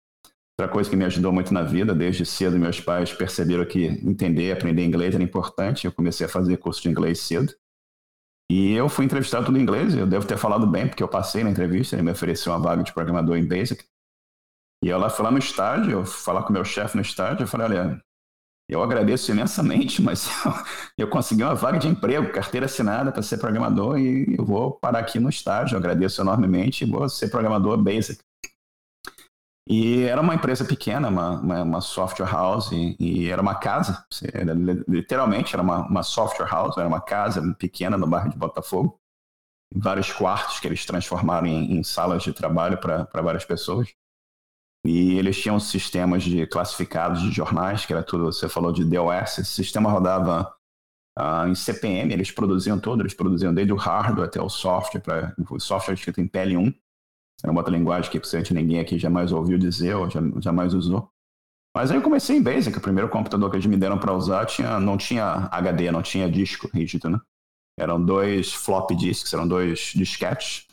outra 0.56 0.72
coisa 0.72 0.88
que 0.88 0.96
me 0.96 1.04
ajudou 1.04 1.32
muito 1.32 1.52
na 1.52 1.62
vida, 1.62 1.94
desde 1.94 2.24
cedo 2.24 2.58
meus 2.58 2.80
pais 2.80 3.12
perceberam 3.12 3.64
que 3.66 3.84
entender, 3.84 4.52
aprender 4.52 4.84
inglês 4.84 5.14
era 5.14 5.22
importante. 5.22 5.84
Eu 5.86 5.92
comecei 5.92 6.26
a 6.26 6.28
fazer 6.28 6.56
curso 6.58 6.80
de 6.82 6.88
inglês 6.88 7.18
cedo. 7.20 7.52
E 8.50 8.72
eu 8.72 8.88
fui 8.88 9.04
entrevistado 9.04 9.46
tudo 9.46 9.58
em 9.58 9.62
inglês, 9.62 9.94
eu 9.94 10.06
devo 10.06 10.26
ter 10.26 10.36
falado 10.36 10.66
bem, 10.66 10.86
porque 10.86 11.02
eu 11.02 11.08
passei 11.08 11.42
na 11.42 11.50
entrevista, 11.50 11.96
ele 11.96 12.02
me 12.02 12.12
ofereceu 12.12 12.52
uma 12.52 12.58
vaga 12.58 12.82
de 12.82 12.92
programador 12.92 13.36
em 13.36 13.46
Basic. 13.46 13.84
E 14.84 14.88
eu 14.88 14.98
lá 14.98 15.08
fui 15.08 15.24
lá 15.24 15.30
no 15.30 15.38
estádio, 15.38 15.92
eu 15.92 16.04
falar 16.04 16.42
com 16.42 16.50
o 16.50 16.52
meu 16.52 16.62
chefe 16.62 16.94
no 16.94 17.00
estádio, 17.00 17.44
eu 17.44 17.48
falei, 17.48 17.68
olha, 17.68 18.04
eu 18.68 18.82
agradeço 18.82 19.32
imensamente, 19.32 20.02
mas 20.02 20.28
eu 20.98 21.08
consegui 21.08 21.42
uma 21.42 21.54
vaga 21.54 21.78
de 21.78 21.88
emprego, 21.88 22.30
carteira 22.30 22.66
assinada 22.66 23.10
para 23.10 23.22
ser 23.22 23.38
programador 23.38 23.98
e 23.98 24.36
eu 24.36 24.44
vou 24.44 24.72
parar 24.72 24.98
aqui 24.98 25.18
no 25.18 25.30
estágio. 25.30 25.74
Eu 25.74 25.78
agradeço 25.78 26.20
enormemente 26.20 26.84
e 26.84 26.90
vou 26.90 27.08
ser 27.08 27.28
programador 27.28 27.78
basic. 27.78 28.20
E 29.66 30.02
era 30.02 30.20
uma 30.20 30.34
empresa 30.34 30.66
pequena, 30.66 31.08
uma, 31.08 31.40
uma, 31.40 31.62
uma 31.62 31.80
software 31.80 32.30
house, 32.30 32.70
e, 32.70 32.94
e, 33.00 33.30
era 33.30 33.40
uma 33.40 33.54
casa, 33.54 34.04
era, 34.34 34.52
literalmente 34.86 35.54
era 35.54 35.62
uma, 35.62 35.88
uma 35.88 36.02
software 36.02 36.50
house, 36.50 36.76
era 36.76 36.86
uma 36.86 37.00
casa 37.00 37.40
pequena 37.58 37.96
no 37.96 38.06
bairro 38.06 38.28
de 38.28 38.36
Botafogo, 38.36 39.00
vários 39.74 40.12
quartos 40.12 40.60
que 40.60 40.68
eles 40.68 40.84
transformaram 40.84 41.46
em, 41.46 41.78
em 41.78 41.82
salas 41.82 42.22
de 42.22 42.34
trabalho 42.34 42.76
para 42.76 43.22
várias 43.22 43.46
pessoas. 43.46 43.88
E 44.86 45.16
eles 45.18 45.40
tinham 45.40 45.58
sistemas 45.58 46.22
de 46.22 46.46
classificados 46.46 47.22
de 47.22 47.30
jornais, 47.30 47.86
que 47.86 47.92
era 47.92 48.02
tudo, 48.02 48.26
você 48.26 48.48
falou 48.48 48.70
de 48.70 48.84
DOS, 48.84 49.38
esse 49.38 49.44
sistema 49.46 49.90
rodava 49.90 50.54
uh, 51.18 51.48
em 51.48 51.54
CPM, 51.54 52.12
eles 52.12 52.30
produziam 52.30 52.78
tudo, 52.78 53.02
eles 53.02 53.14
produziam 53.14 53.54
desde 53.54 53.72
o 53.72 53.76
hardware 53.76 54.26
até 54.26 54.42
o 54.42 54.48
software, 54.48 55.00
pra, 55.00 55.34
o 55.50 55.58
software 55.58 55.94
escrito 55.94 56.20
em 56.20 56.28
PL1, 56.28 56.74
era 57.42 57.50
uma 57.50 57.60
outra 57.60 57.74
linguagem 57.74 58.10
que 58.10 58.20
possivelmente 58.20 58.54
ninguém 58.54 58.80
aqui 58.80 58.98
jamais 58.98 59.32
ouviu 59.32 59.58
dizer 59.58 59.94
ou 59.94 60.08
jamais 60.40 60.74
usou. 60.74 61.10
Mas 61.76 61.90
aí 61.90 61.96
eu 61.96 62.02
comecei 62.02 62.36
em 62.36 62.42
Basic, 62.42 62.76
o 62.76 62.80
primeiro 62.80 63.08
computador 63.08 63.50
que 63.50 63.56
eles 63.56 63.66
me 63.66 63.76
deram 63.76 63.98
para 63.98 64.14
usar 64.14 64.46
tinha, 64.46 64.78
não 64.78 64.96
tinha 64.96 65.48
HD, 65.50 65.90
não 65.90 66.02
tinha 66.02 66.30
disco 66.30 66.70
rígido, 66.72 67.10
né? 67.10 67.20
Eram 67.76 68.02
dois 68.02 68.52
flop 68.52 68.92
disks, 68.92 69.32
eram 69.32 69.48
dois 69.48 69.92
disquetes, 69.94 70.68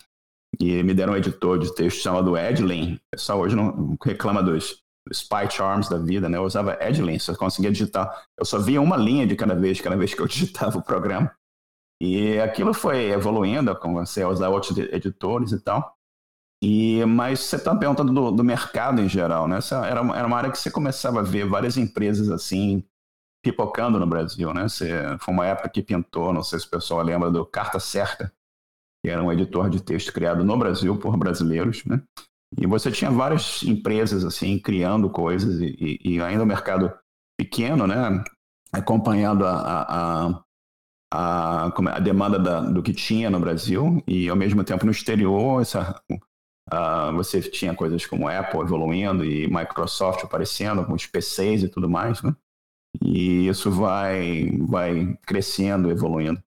e 0.59 0.83
me 0.83 0.93
deram 0.93 1.13
um 1.13 1.17
editor 1.17 1.59
de 1.59 1.73
texto 1.73 2.01
chamado 2.01 2.37
Edlin. 2.37 2.95
O 2.95 2.99
pessoal 3.11 3.39
hoje 3.39 3.55
não 3.55 3.97
reclama 4.03 4.43
dos, 4.43 4.81
spy 5.09 5.49
charms 5.49 5.89
da 5.89 5.97
vida, 5.97 6.29
né? 6.29 6.37
Eu 6.37 6.43
usava 6.43 6.77
Edlin, 6.81 7.17
só 7.17 7.35
conseguia 7.35 7.71
digitar. 7.71 8.25
Eu 8.37 8.45
só 8.45 8.59
via 8.59 8.81
uma 8.81 8.97
linha 8.97 9.25
de 9.25 9.35
cada 9.35 9.55
vez, 9.55 9.81
cada 9.81 9.95
vez 9.95 10.13
que 10.13 10.21
eu 10.21 10.27
digitava 10.27 10.77
o 10.77 10.83
programa. 10.83 11.33
E 12.01 12.39
aquilo 12.39 12.73
foi 12.73 13.11
evoluindo, 13.11 13.75
comecei 13.75 14.23
a 14.23 14.29
usar 14.29 14.49
outros 14.49 14.77
editores 14.77 15.51
e 15.51 15.59
tal. 15.59 15.95
E, 16.63 17.03
mas 17.05 17.39
você 17.39 17.55
está 17.55 17.75
perguntando 17.75 18.13
do, 18.13 18.31
do, 18.31 18.43
mercado 18.43 19.01
em 19.01 19.09
geral, 19.09 19.47
né? 19.47 19.57
Essa 19.57 19.85
era, 19.85 19.99
era 20.15 20.27
uma 20.27 20.37
área 20.37 20.51
que 20.51 20.57
você 20.59 20.69
começava 20.69 21.19
a 21.19 21.23
ver 21.23 21.47
várias 21.47 21.75
empresas 21.75 22.29
assim 22.29 22.83
pipocando 23.43 23.99
no 23.99 24.05
Brasil, 24.05 24.53
né? 24.53 24.67
Você, 24.67 24.91
foi 25.19 25.33
uma 25.33 25.47
época 25.47 25.69
que 25.69 25.81
pintou, 25.81 26.31
não 26.31 26.43
sei 26.43 26.59
se 26.59 26.67
o 26.67 26.69
pessoal 26.69 27.01
lembra 27.01 27.31
do 27.31 27.43
Carta 27.43 27.79
Certa, 27.79 28.31
que 29.03 29.09
era 29.09 29.23
um 29.23 29.31
editor 29.31 29.69
de 29.69 29.81
texto 29.81 30.13
criado 30.13 30.43
no 30.43 30.57
Brasil 30.57 30.97
por 30.97 31.17
brasileiros, 31.17 31.83
né? 31.85 32.01
E 32.57 32.67
você 32.67 32.91
tinha 32.91 33.09
várias 33.09 33.63
empresas 33.63 34.25
assim 34.25 34.59
criando 34.59 35.09
coisas 35.09 35.61
e, 35.61 35.99
e 36.03 36.21
ainda 36.21 36.43
o 36.43 36.47
mercado 36.47 36.93
pequeno, 37.37 37.87
né? 37.87 38.23
Acompanhando 38.73 39.45
a, 39.45 39.61
a, 39.81 40.43
a, 41.13 41.65
a 41.65 41.99
demanda 41.99 42.37
da, 42.37 42.61
do 42.61 42.83
que 42.83 42.93
tinha 42.93 43.29
no 43.29 43.39
Brasil 43.39 44.03
e 44.07 44.29
ao 44.29 44.35
mesmo 44.35 44.63
tempo 44.63 44.85
no 44.85 44.91
exterior 44.91 45.61
essa, 45.61 46.01
uh, 46.11 47.13
você 47.13 47.41
tinha 47.41 47.73
coisas 47.73 48.05
como 48.05 48.27
Apple 48.27 48.61
evoluindo 48.61 49.25
e 49.25 49.47
Microsoft 49.47 50.23
aparecendo 50.23 50.85
com 50.85 50.93
os 50.93 51.05
PCs 51.05 51.63
e 51.63 51.69
tudo 51.69 51.89
mais, 51.89 52.21
né? 52.21 52.35
E 53.01 53.47
isso 53.47 53.71
vai, 53.71 54.51
vai 54.59 55.17
crescendo, 55.25 55.89
evoluindo. 55.89 56.41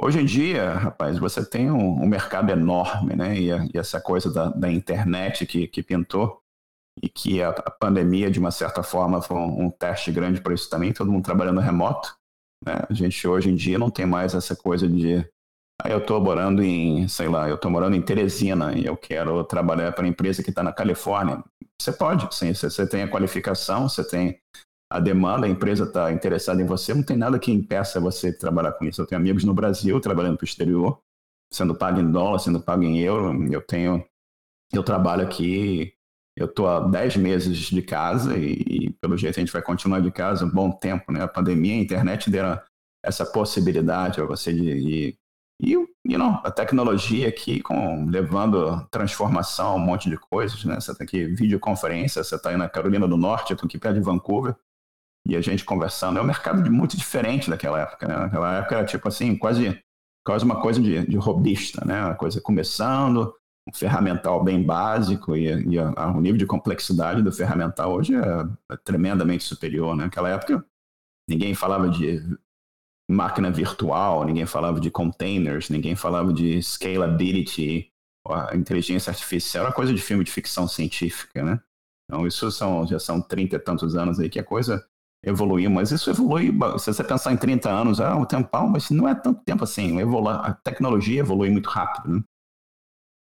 Hoje 0.00 0.20
em 0.20 0.24
dia, 0.24 0.74
rapaz, 0.74 1.18
você 1.18 1.44
tem 1.44 1.72
um, 1.72 2.02
um 2.02 2.06
mercado 2.06 2.50
enorme, 2.52 3.16
né? 3.16 3.36
E, 3.36 3.48
e 3.48 3.78
essa 3.78 4.00
coisa 4.00 4.32
da, 4.32 4.48
da, 4.48 4.70
internet 4.70 5.44
que, 5.44 5.66
que 5.66 5.82
pintou 5.82 6.40
e 7.02 7.08
que 7.08 7.42
a, 7.42 7.50
a, 7.50 7.70
pandemia, 7.70 8.30
de 8.30 8.38
uma 8.38 8.52
certa 8.52 8.82
forma, 8.82 9.20
foi 9.20 9.36
um, 9.36 9.66
um 9.66 9.70
teste 9.70 10.12
grande 10.12 10.40
para 10.40 10.54
isso 10.54 10.70
também, 10.70 10.92
todo 10.92 11.10
mundo 11.10 11.24
trabalhando 11.24 11.60
remoto. 11.60 12.16
Né? 12.64 12.74
A 12.88 12.94
gente 12.94 13.26
hoje 13.26 13.50
em 13.50 13.56
dia 13.56 13.76
não 13.76 13.90
tem 13.90 14.06
mais 14.06 14.34
essa 14.34 14.54
coisa 14.54 14.88
de 14.88 15.18
ah, 15.82 15.90
eu 15.90 15.98
estou 15.98 16.20
morando 16.20 16.62
em, 16.62 17.08
sei 17.08 17.28
lá, 17.28 17.48
eu 17.48 17.56
estou 17.56 17.70
morando 17.70 17.96
em 17.96 18.02
Teresina 18.02 18.76
e 18.78 18.86
eu 18.86 18.96
quero 18.96 19.42
trabalhar 19.44 19.92
para 19.92 20.04
uma 20.04 20.10
empresa 20.10 20.44
que 20.44 20.50
está 20.50 20.62
na 20.62 20.72
Califórnia. 20.72 21.42
Você 21.80 21.92
pode, 21.92 22.32
sim, 22.34 22.54
você 22.54 22.88
tem 22.88 23.02
a 23.02 23.08
qualificação, 23.08 23.88
você 23.88 24.04
tem 24.04 24.40
a 24.90 24.98
demanda, 25.00 25.46
a 25.46 25.50
empresa 25.50 25.84
está 25.84 26.10
interessada 26.12 26.62
em 26.62 26.66
você, 26.66 26.94
não 26.94 27.02
tem 27.02 27.16
nada 27.16 27.38
que 27.38 27.52
impeça 27.52 28.00
você 28.00 28.32
trabalhar 28.32 28.72
com 28.72 28.86
isso. 28.86 29.02
Eu 29.02 29.06
tenho 29.06 29.20
amigos 29.20 29.44
no 29.44 29.52
Brasil 29.52 30.00
trabalhando 30.00 30.36
para 30.36 30.44
o 30.44 30.48
exterior, 30.48 31.00
sendo 31.52 31.74
pago 31.74 32.00
em 32.00 32.10
dólar, 32.10 32.38
sendo 32.38 32.60
pago 32.60 32.82
em 32.82 32.98
euro. 32.98 33.52
Eu 33.52 33.60
tenho, 33.60 34.04
eu 34.72 34.82
trabalho 34.82 35.22
aqui, 35.22 35.92
eu 36.36 36.46
estou 36.46 36.68
há 36.68 36.80
10 36.80 37.16
meses 37.16 37.58
de 37.58 37.82
casa 37.82 38.36
e, 38.38 38.52
e, 38.66 38.90
pelo 39.00 39.16
jeito 39.16 39.38
a 39.38 39.40
gente 39.40 39.52
vai 39.52 39.62
continuar 39.62 40.00
de 40.00 40.10
casa 40.10 40.46
um 40.46 40.50
bom 40.50 40.70
tempo, 40.70 41.12
né? 41.12 41.22
A 41.22 41.28
pandemia, 41.28 41.74
a 41.74 41.78
internet 41.78 42.30
deram 42.30 42.58
essa 43.04 43.26
possibilidade 43.26 44.20
a 44.20 44.24
você 44.24 44.52
de, 44.52 44.80
de 44.80 45.18
e 45.60 46.16
know, 46.16 46.40
a 46.44 46.50
tecnologia 46.50 47.28
aqui 47.28 47.60
com, 47.60 48.06
levando 48.06 48.86
transformação, 48.90 49.76
um 49.76 49.80
monte 49.80 50.08
de 50.08 50.16
coisas, 50.16 50.64
né? 50.64 50.80
Você 50.80 50.94
tem 50.94 51.04
aqui 51.04 51.26
videoconferência, 51.26 52.22
você 52.22 52.36
está 52.36 52.50
aí 52.50 52.56
na 52.56 52.68
Carolina 52.68 53.08
do 53.08 53.16
Norte, 53.16 53.50
eu 53.50 53.54
estou 53.54 53.66
aqui 53.66 53.76
perto 53.76 53.96
de 53.96 54.00
Vancouver, 54.00 54.56
e 55.28 55.36
a 55.36 55.40
gente 55.40 55.64
conversando. 55.64 56.18
É 56.18 56.22
um 56.22 56.26
mercado 56.26 56.70
muito 56.72 56.96
diferente 56.96 57.50
daquela 57.50 57.80
época, 57.80 58.08
né? 58.08 58.16
Naquela 58.16 58.56
época 58.56 58.76
era 58.76 58.84
tipo 58.86 59.06
assim, 59.06 59.36
quase 59.36 59.78
quase 60.26 60.44
uma 60.44 60.60
coisa 60.60 60.80
de, 60.80 61.06
de 61.06 61.16
robista, 61.16 61.84
né? 61.84 62.04
Uma 62.06 62.14
coisa 62.14 62.40
começando, 62.40 63.34
um 63.68 63.72
ferramental 63.72 64.42
bem 64.42 64.62
básico 64.62 65.36
e, 65.36 65.74
e 65.74 65.78
a, 65.78 65.92
a, 65.96 66.10
o 66.10 66.20
nível 66.20 66.38
de 66.38 66.46
complexidade 66.46 67.22
do 67.22 67.30
ferramental 67.30 67.92
hoje 67.92 68.14
é, 68.14 68.74
é 68.74 68.76
tremendamente 68.78 69.44
superior, 69.44 69.94
né? 69.94 70.04
Naquela 70.04 70.30
época 70.30 70.64
ninguém 71.28 71.54
falava 71.54 71.88
de 71.88 72.22
máquina 73.10 73.50
virtual, 73.50 74.24
ninguém 74.24 74.46
falava 74.46 74.80
de 74.80 74.90
containers, 74.90 75.68
ninguém 75.70 75.94
falava 75.94 76.32
de 76.32 76.62
scalability, 76.62 77.90
a 78.26 78.54
inteligência 78.54 79.10
artificial 79.10 79.64
era 79.64 79.74
coisa 79.74 79.94
de 79.94 80.00
filme 80.00 80.24
de 80.24 80.32
ficção 80.32 80.68
científica, 80.68 81.42
né? 81.42 81.60
Então 82.04 82.26
isso 82.26 82.50
são, 82.50 82.86
já 82.86 82.98
são 82.98 83.20
30 83.20 83.56
e 83.56 83.58
tantos 83.58 83.94
anos 83.94 84.18
aí 84.18 84.28
que 84.28 84.38
a 84.38 84.44
coisa 84.44 84.86
evoluiu, 85.24 85.70
mas 85.70 85.90
isso 85.90 86.10
evolui, 86.10 86.50
se 86.78 86.92
você 86.92 87.02
pensar 87.02 87.32
em 87.32 87.36
30 87.36 87.70
anos, 87.70 87.98
é 87.98 88.08
um 88.10 88.24
tempão, 88.24 88.68
mas 88.68 88.90
não 88.90 89.08
é 89.08 89.14
tanto 89.14 89.42
tempo 89.44 89.64
assim, 89.64 89.98
evolu 89.98 90.28
a 90.28 90.54
tecnologia 90.54 91.20
evolui 91.20 91.50
muito 91.50 91.68
rápido, 91.68 92.16
né? 92.16 92.22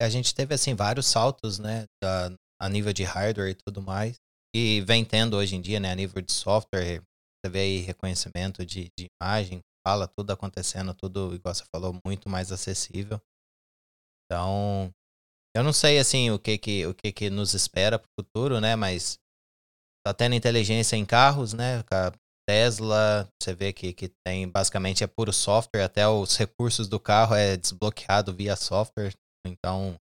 A 0.01 0.09
gente 0.09 0.33
teve, 0.33 0.55
assim, 0.55 0.75
vários 0.75 1.07
saltos, 1.07 1.59
né, 1.59 1.87
da, 2.01 2.31
a 2.61 2.69
nível 2.69 2.93
de 2.93 3.03
hardware 3.03 3.51
e 3.51 3.55
tudo 3.55 3.83
mais, 3.83 4.17
e 4.55 4.81
vem 4.83 5.05
tendo 5.05 5.37
hoje 5.37 5.57
em 5.57 5.61
dia, 5.61 5.81
né, 5.81 5.91
a 5.91 5.95
nível 5.95 6.23
de 6.23 6.31
software, 6.31 7.03
você 7.45 7.51
vê 7.51 7.61
aí 7.61 7.79
reconhecimento 7.79 8.65
de, 8.65 8.91
de 8.97 9.07
imagem, 9.21 9.61
fala, 9.87 10.07
tudo 10.07 10.33
acontecendo, 10.33 10.95
tudo, 10.95 11.35
igual 11.35 11.55
você 11.55 11.65
falou, 11.75 11.99
muito 12.05 12.29
mais 12.29 12.53
acessível. 12.53 13.21
Então, 14.27 14.91
eu 15.57 15.65
não 15.65 15.73
sei, 15.73 15.99
assim, 15.99 16.31
o 16.31 16.39
que 16.39 16.59
que, 16.59 16.87
o 16.87 16.95
que, 16.95 17.11
que 17.11 17.31
nos 17.31 17.55
espera 17.55 17.99
para 17.99 18.07
o 18.07 18.23
futuro, 18.23 18.61
né, 18.61 18.77
mas 18.77 19.19
tá 20.05 20.15
tendo 20.15 20.35
inteligência 20.35 20.97
em 20.97 21.05
carros, 21.05 21.53
né? 21.53 21.85
A 21.91 22.13
Tesla, 22.49 23.29
você 23.41 23.55
vê 23.55 23.73
que, 23.73 23.93
que 23.93 24.09
tem 24.27 24.49
basicamente 24.49 25.05
é 25.05 25.07
puro 25.07 25.33
software, 25.33 25.85
até 25.85 26.09
os 26.09 26.37
recursos 26.37 26.89
do 26.89 26.99
carro 26.99 27.35
é 27.35 27.57
desbloqueado 27.57 28.33
via 28.33 28.57
software, 28.57 29.13
então 29.47 29.99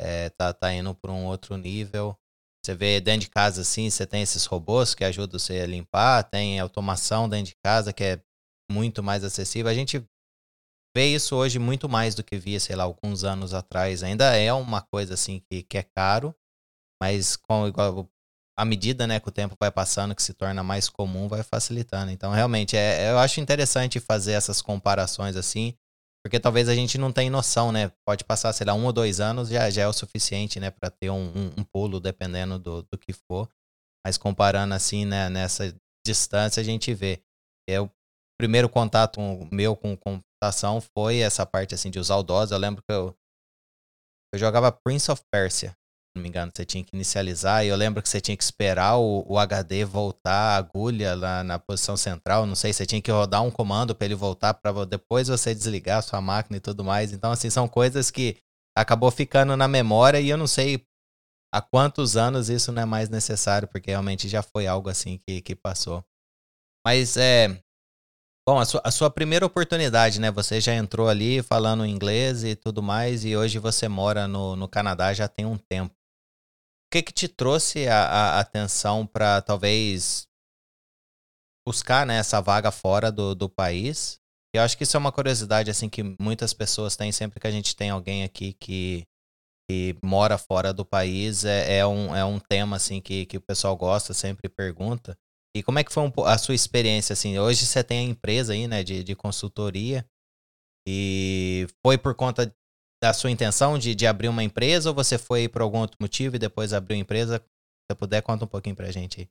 é, 0.00 0.28
tá, 0.30 0.52
tá 0.52 0.72
indo 0.72 0.94
para 0.94 1.10
um 1.10 1.26
outro 1.26 1.56
nível. 1.56 2.14
Você 2.62 2.74
vê 2.74 3.00
dentro 3.00 3.22
de 3.22 3.30
casa 3.30 3.62
assim, 3.62 3.88
você 3.88 4.06
tem 4.06 4.20
esses 4.20 4.44
robôs 4.44 4.94
que 4.94 5.02
ajudam 5.02 5.38
você 5.38 5.60
a 5.60 5.66
limpar, 5.66 6.24
tem 6.24 6.60
automação 6.60 7.26
dentro 7.26 7.46
de 7.46 7.56
casa 7.64 7.92
que 7.92 8.04
é 8.04 8.22
muito 8.70 9.02
mais 9.02 9.24
acessível. 9.24 9.70
A 9.70 9.74
gente 9.74 10.04
vê 10.94 11.06
isso 11.06 11.34
hoje 11.36 11.58
muito 11.58 11.88
mais 11.88 12.14
do 12.14 12.22
que 12.22 12.36
via, 12.36 12.60
sei 12.60 12.76
lá, 12.76 12.84
alguns 12.84 13.24
anos 13.24 13.54
atrás. 13.54 14.02
Ainda 14.02 14.36
é 14.36 14.52
uma 14.52 14.82
coisa 14.82 15.14
assim 15.14 15.40
que, 15.50 15.62
que 15.62 15.78
é 15.78 15.82
caro, 15.82 16.34
mas 17.02 17.36
com, 17.36 17.66
igual 17.66 18.06
à 18.58 18.64
medida 18.64 19.06
né, 19.06 19.20
que 19.20 19.28
o 19.28 19.32
tempo 19.32 19.54
vai 19.58 19.70
passando, 19.70 20.16
que 20.16 20.22
se 20.22 20.34
torna 20.34 20.64
mais 20.64 20.88
comum, 20.88 21.28
vai 21.28 21.44
facilitando. 21.44 22.10
Então, 22.10 22.32
realmente, 22.32 22.76
é, 22.76 23.08
eu 23.08 23.18
acho 23.20 23.40
interessante 23.40 24.00
fazer 24.00 24.32
essas 24.32 24.60
comparações 24.60 25.36
assim, 25.36 25.76
porque 26.24 26.40
talvez 26.40 26.68
a 26.68 26.74
gente 26.74 26.98
não 26.98 27.12
tenha 27.12 27.30
noção, 27.30 27.70
né? 27.70 27.92
Pode 28.04 28.24
passar, 28.24 28.52
sei 28.52 28.66
lá, 28.66 28.74
um 28.74 28.84
ou 28.84 28.92
dois 28.92 29.20
anos, 29.20 29.48
já, 29.48 29.70
já 29.70 29.82
é 29.82 29.86
o 29.86 29.92
suficiente, 29.92 30.58
né, 30.58 30.72
para 30.72 30.90
ter 30.90 31.08
um, 31.08 31.28
um, 31.28 31.46
um, 31.58 31.62
pulo, 31.62 32.00
dependendo 32.00 32.58
do, 32.58 32.82
do 32.82 32.98
que 32.98 33.12
for. 33.12 33.48
Mas 34.04 34.18
comparando 34.18 34.74
assim, 34.74 35.04
né, 35.04 35.28
nessa 35.28 35.72
distância, 36.04 36.60
a 36.60 36.64
gente 36.64 36.92
vê. 36.92 37.22
É 37.70 37.80
o 37.80 37.88
primeiro 38.36 38.68
contato 38.68 39.20
meu 39.52 39.76
com 39.76 39.96
computação 39.96 40.80
foi 40.80 41.18
essa 41.18 41.46
parte 41.46 41.76
assim 41.76 41.90
de 41.90 42.00
usar 42.00 42.16
o 42.16 42.24
DOS. 42.24 42.50
Eu 42.50 42.58
lembro 42.58 42.82
que 42.82 42.92
eu, 42.92 43.16
eu 44.34 44.38
jogava 44.38 44.72
Prince 44.72 45.12
of 45.12 45.22
Persia 45.30 45.76
não 46.18 46.22
me 46.22 46.28
engano, 46.28 46.52
você 46.54 46.64
tinha 46.64 46.84
que 46.84 46.94
inicializar. 46.94 47.64
E 47.64 47.68
eu 47.68 47.76
lembro 47.76 48.02
que 48.02 48.08
você 48.08 48.20
tinha 48.20 48.36
que 48.36 48.42
esperar 48.44 48.96
o, 48.98 49.24
o 49.26 49.38
HD 49.38 49.84
voltar 49.84 50.32
a 50.32 50.56
agulha 50.56 51.14
lá 51.14 51.42
na 51.42 51.58
posição 51.58 51.96
central. 51.96 52.44
Não 52.44 52.54
sei, 52.54 52.72
você 52.72 52.84
tinha 52.84 53.00
que 53.00 53.10
rodar 53.10 53.42
um 53.42 53.50
comando 53.50 53.94
para 53.94 54.04
ele 54.04 54.14
voltar 54.14 54.54
para 54.54 54.84
depois 54.84 55.28
você 55.28 55.54
desligar 55.54 55.98
a 55.98 56.02
sua 56.02 56.20
máquina 56.20 56.58
e 56.58 56.60
tudo 56.60 56.84
mais. 56.84 57.12
Então, 57.12 57.32
assim, 57.32 57.48
são 57.48 57.66
coisas 57.66 58.10
que 58.10 58.36
acabou 58.76 59.10
ficando 59.10 59.56
na 59.56 59.66
memória 59.66 60.20
e 60.20 60.28
eu 60.28 60.36
não 60.36 60.46
sei 60.46 60.84
há 61.52 61.60
quantos 61.60 62.16
anos 62.16 62.48
isso 62.48 62.70
não 62.72 62.82
é 62.82 62.84
mais 62.84 63.08
necessário, 63.08 63.68
porque 63.68 63.90
realmente 63.90 64.28
já 64.28 64.42
foi 64.42 64.66
algo 64.66 64.88
assim 64.88 65.18
que, 65.26 65.40
que 65.40 65.54
passou. 65.54 66.04
Mas 66.86 67.16
é. 67.16 67.60
Bom, 68.48 68.58
a 68.58 68.64
sua, 68.64 68.80
a 68.82 68.90
sua 68.90 69.10
primeira 69.10 69.44
oportunidade, 69.44 70.18
né? 70.18 70.30
Você 70.30 70.58
já 70.58 70.74
entrou 70.74 71.06
ali 71.08 71.42
falando 71.42 71.84
inglês 71.84 72.44
e 72.44 72.56
tudo 72.56 72.82
mais, 72.82 73.22
e 73.22 73.36
hoje 73.36 73.58
você 73.58 73.88
mora 73.88 74.26
no, 74.26 74.56
no 74.56 74.66
Canadá 74.66 75.12
já 75.12 75.28
tem 75.28 75.44
um 75.44 75.58
tempo. 75.58 75.94
O 76.88 76.90
que 76.90 77.02
que 77.02 77.12
te 77.12 77.28
trouxe 77.28 77.86
a, 77.86 78.06
a 78.06 78.40
atenção 78.40 79.06
para 79.06 79.42
talvez 79.42 80.26
buscar 81.66 82.06
né, 82.06 82.16
essa 82.16 82.40
vaga 82.40 82.70
fora 82.70 83.12
do, 83.12 83.34
do 83.34 83.46
país? 83.46 84.18
Eu 84.54 84.62
acho 84.62 84.74
que 84.74 84.84
isso 84.84 84.96
é 84.96 84.98
uma 84.98 85.12
curiosidade 85.12 85.70
assim 85.70 85.86
que 85.86 86.02
muitas 86.18 86.54
pessoas 86.54 86.96
têm 86.96 87.12
sempre 87.12 87.38
que 87.38 87.46
a 87.46 87.50
gente 87.50 87.76
tem 87.76 87.90
alguém 87.90 88.24
aqui 88.24 88.54
que, 88.54 89.06
que 89.68 89.98
mora 90.02 90.38
fora 90.38 90.72
do 90.72 90.82
país 90.82 91.44
é, 91.44 91.80
é, 91.80 91.86
um, 91.86 92.16
é 92.16 92.24
um 92.24 92.40
tema 92.40 92.76
assim 92.76 93.02
que, 93.02 93.26
que 93.26 93.36
o 93.36 93.42
pessoal 93.42 93.76
gosta, 93.76 94.14
sempre 94.14 94.48
pergunta. 94.48 95.14
E 95.54 95.62
como 95.62 95.78
é 95.78 95.84
que 95.84 95.92
foi 95.92 96.04
um, 96.04 96.24
a 96.24 96.38
sua 96.38 96.54
experiência 96.54 97.12
assim? 97.12 97.38
Hoje 97.38 97.66
você 97.66 97.84
tem 97.84 97.98
a 97.98 98.10
empresa 98.10 98.54
aí, 98.54 98.66
né, 98.66 98.82
de, 98.82 99.04
de 99.04 99.14
consultoria 99.14 100.08
e 100.86 101.66
foi 101.84 101.98
por 101.98 102.14
conta 102.14 102.50
da 103.02 103.12
sua 103.12 103.30
intenção 103.30 103.78
de, 103.78 103.94
de 103.94 104.06
abrir 104.06 104.28
uma 104.28 104.42
empresa 104.42 104.88
ou 104.88 104.94
você 104.94 105.16
foi 105.16 105.48
por 105.48 105.62
algum 105.62 105.78
outro 105.78 105.96
motivo 106.00 106.36
e 106.36 106.38
depois 106.38 106.72
abriu 106.72 106.96
a 106.96 107.00
empresa? 107.00 107.36
Se 107.38 107.92
você 107.92 107.94
puder, 107.96 108.22
conta 108.22 108.44
um 108.44 108.48
pouquinho 108.48 108.76
pra 108.76 108.90
gente 108.90 109.20
aí. 109.20 109.28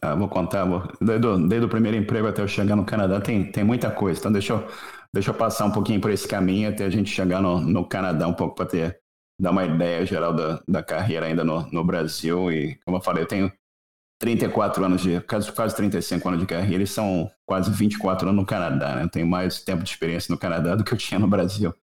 Ah, 0.00 0.14
vou 0.14 0.28
contar, 0.28 0.64
Desde, 1.00 1.26
o, 1.26 1.48
desde 1.48 1.66
o 1.66 1.68
primeiro 1.68 1.96
emprego 1.96 2.26
até 2.26 2.40
eu 2.40 2.48
chegar 2.48 2.76
no 2.76 2.84
Canadá 2.84 3.20
tem, 3.20 3.50
tem 3.50 3.62
muita 3.62 3.90
coisa. 3.90 4.18
Então 4.18 4.32
deixa 4.32 4.54
eu, 4.54 4.66
deixa 5.12 5.30
eu 5.30 5.34
passar 5.34 5.66
um 5.66 5.70
pouquinho 5.70 6.00
por 6.00 6.10
esse 6.10 6.26
caminho 6.26 6.70
até 6.70 6.84
a 6.84 6.90
gente 6.90 7.10
chegar 7.10 7.42
no, 7.42 7.60
no 7.60 7.86
Canadá 7.86 8.26
um 8.26 8.32
pouco 8.32 8.54
para 8.54 8.66
ter 8.66 9.02
dar 9.38 9.50
uma 9.50 9.64
ideia 9.64 10.06
geral 10.06 10.32
da, 10.32 10.62
da 10.68 10.82
carreira 10.82 11.26
ainda 11.26 11.44
no, 11.44 11.68
no 11.70 11.84
Brasil. 11.84 12.50
E 12.52 12.76
como 12.84 12.96
eu 12.96 13.02
falei, 13.02 13.24
eu 13.24 13.28
tenho 13.28 13.52
34 14.20 14.84
anos 14.84 15.02
de, 15.02 15.20
quase, 15.22 15.50
quase 15.52 15.74
35 15.74 16.28
anos 16.28 16.40
de 16.40 16.46
carreira 16.46 16.82
e 16.82 16.86
são 16.86 17.30
quase 17.44 17.70
24 17.70 18.28
anos 18.28 18.40
no 18.40 18.46
Canadá. 18.46 18.94
Né? 18.94 19.02
Eu 19.02 19.08
tenho 19.08 19.26
mais 19.26 19.60
tempo 19.60 19.82
de 19.82 19.90
experiência 19.90 20.32
no 20.32 20.38
Canadá 20.38 20.76
do 20.76 20.84
que 20.84 20.92
eu 20.92 20.98
tinha 20.98 21.18
no 21.18 21.26
Brasil. 21.26 21.74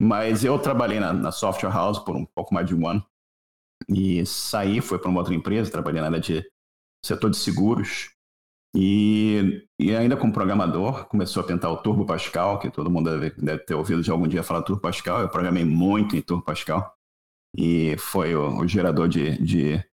Mas 0.00 0.44
eu 0.44 0.58
trabalhei 0.58 0.98
na, 0.98 1.12
na 1.12 1.30
Software 1.30 1.70
House 1.70 1.98
por 1.98 2.16
um 2.16 2.24
pouco 2.24 2.54
mais 2.54 2.66
de 2.66 2.74
um 2.74 2.88
ano. 2.88 3.04
E 3.88 4.24
saí, 4.24 4.80
fui 4.80 4.98
para 4.98 5.10
uma 5.10 5.20
outra 5.20 5.34
empresa, 5.34 5.70
trabalhei 5.70 6.00
na 6.00 6.06
área 6.06 6.20
de 6.20 6.42
setor 7.04 7.30
de 7.30 7.36
seguros. 7.36 8.10
E, 8.74 9.66
e 9.78 9.94
ainda 9.94 10.16
como 10.16 10.32
programador, 10.32 11.06
começou 11.06 11.42
a 11.42 11.46
tentar 11.46 11.70
o 11.70 11.76
Turbo 11.78 12.06
Pascal, 12.06 12.58
que 12.58 12.70
todo 12.70 12.90
mundo 12.90 13.10
deve, 13.10 13.30
deve 13.36 13.64
ter 13.64 13.74
ouvido 13.74 14.02
de 14.02 14.10
algum 14.10 14.26
dia 14.26 14.42
falar 14.42 14.62
Turbo 14.62 14.80
Pascal. 14.80 15.20
Eu 15.20 15.28
programei 15.28 15.64
muito 15.64 16.16
em 16.16 16.22
Turbo 16.22 16.44
Pascal. 16.44 16.94
E 17.54 17.96
foi 17.98 18.34
o, 18.34 18.60
o 18.60 18.66
gerador 18.66 19.06
de, 19.08 19.36
de 19.42 19.84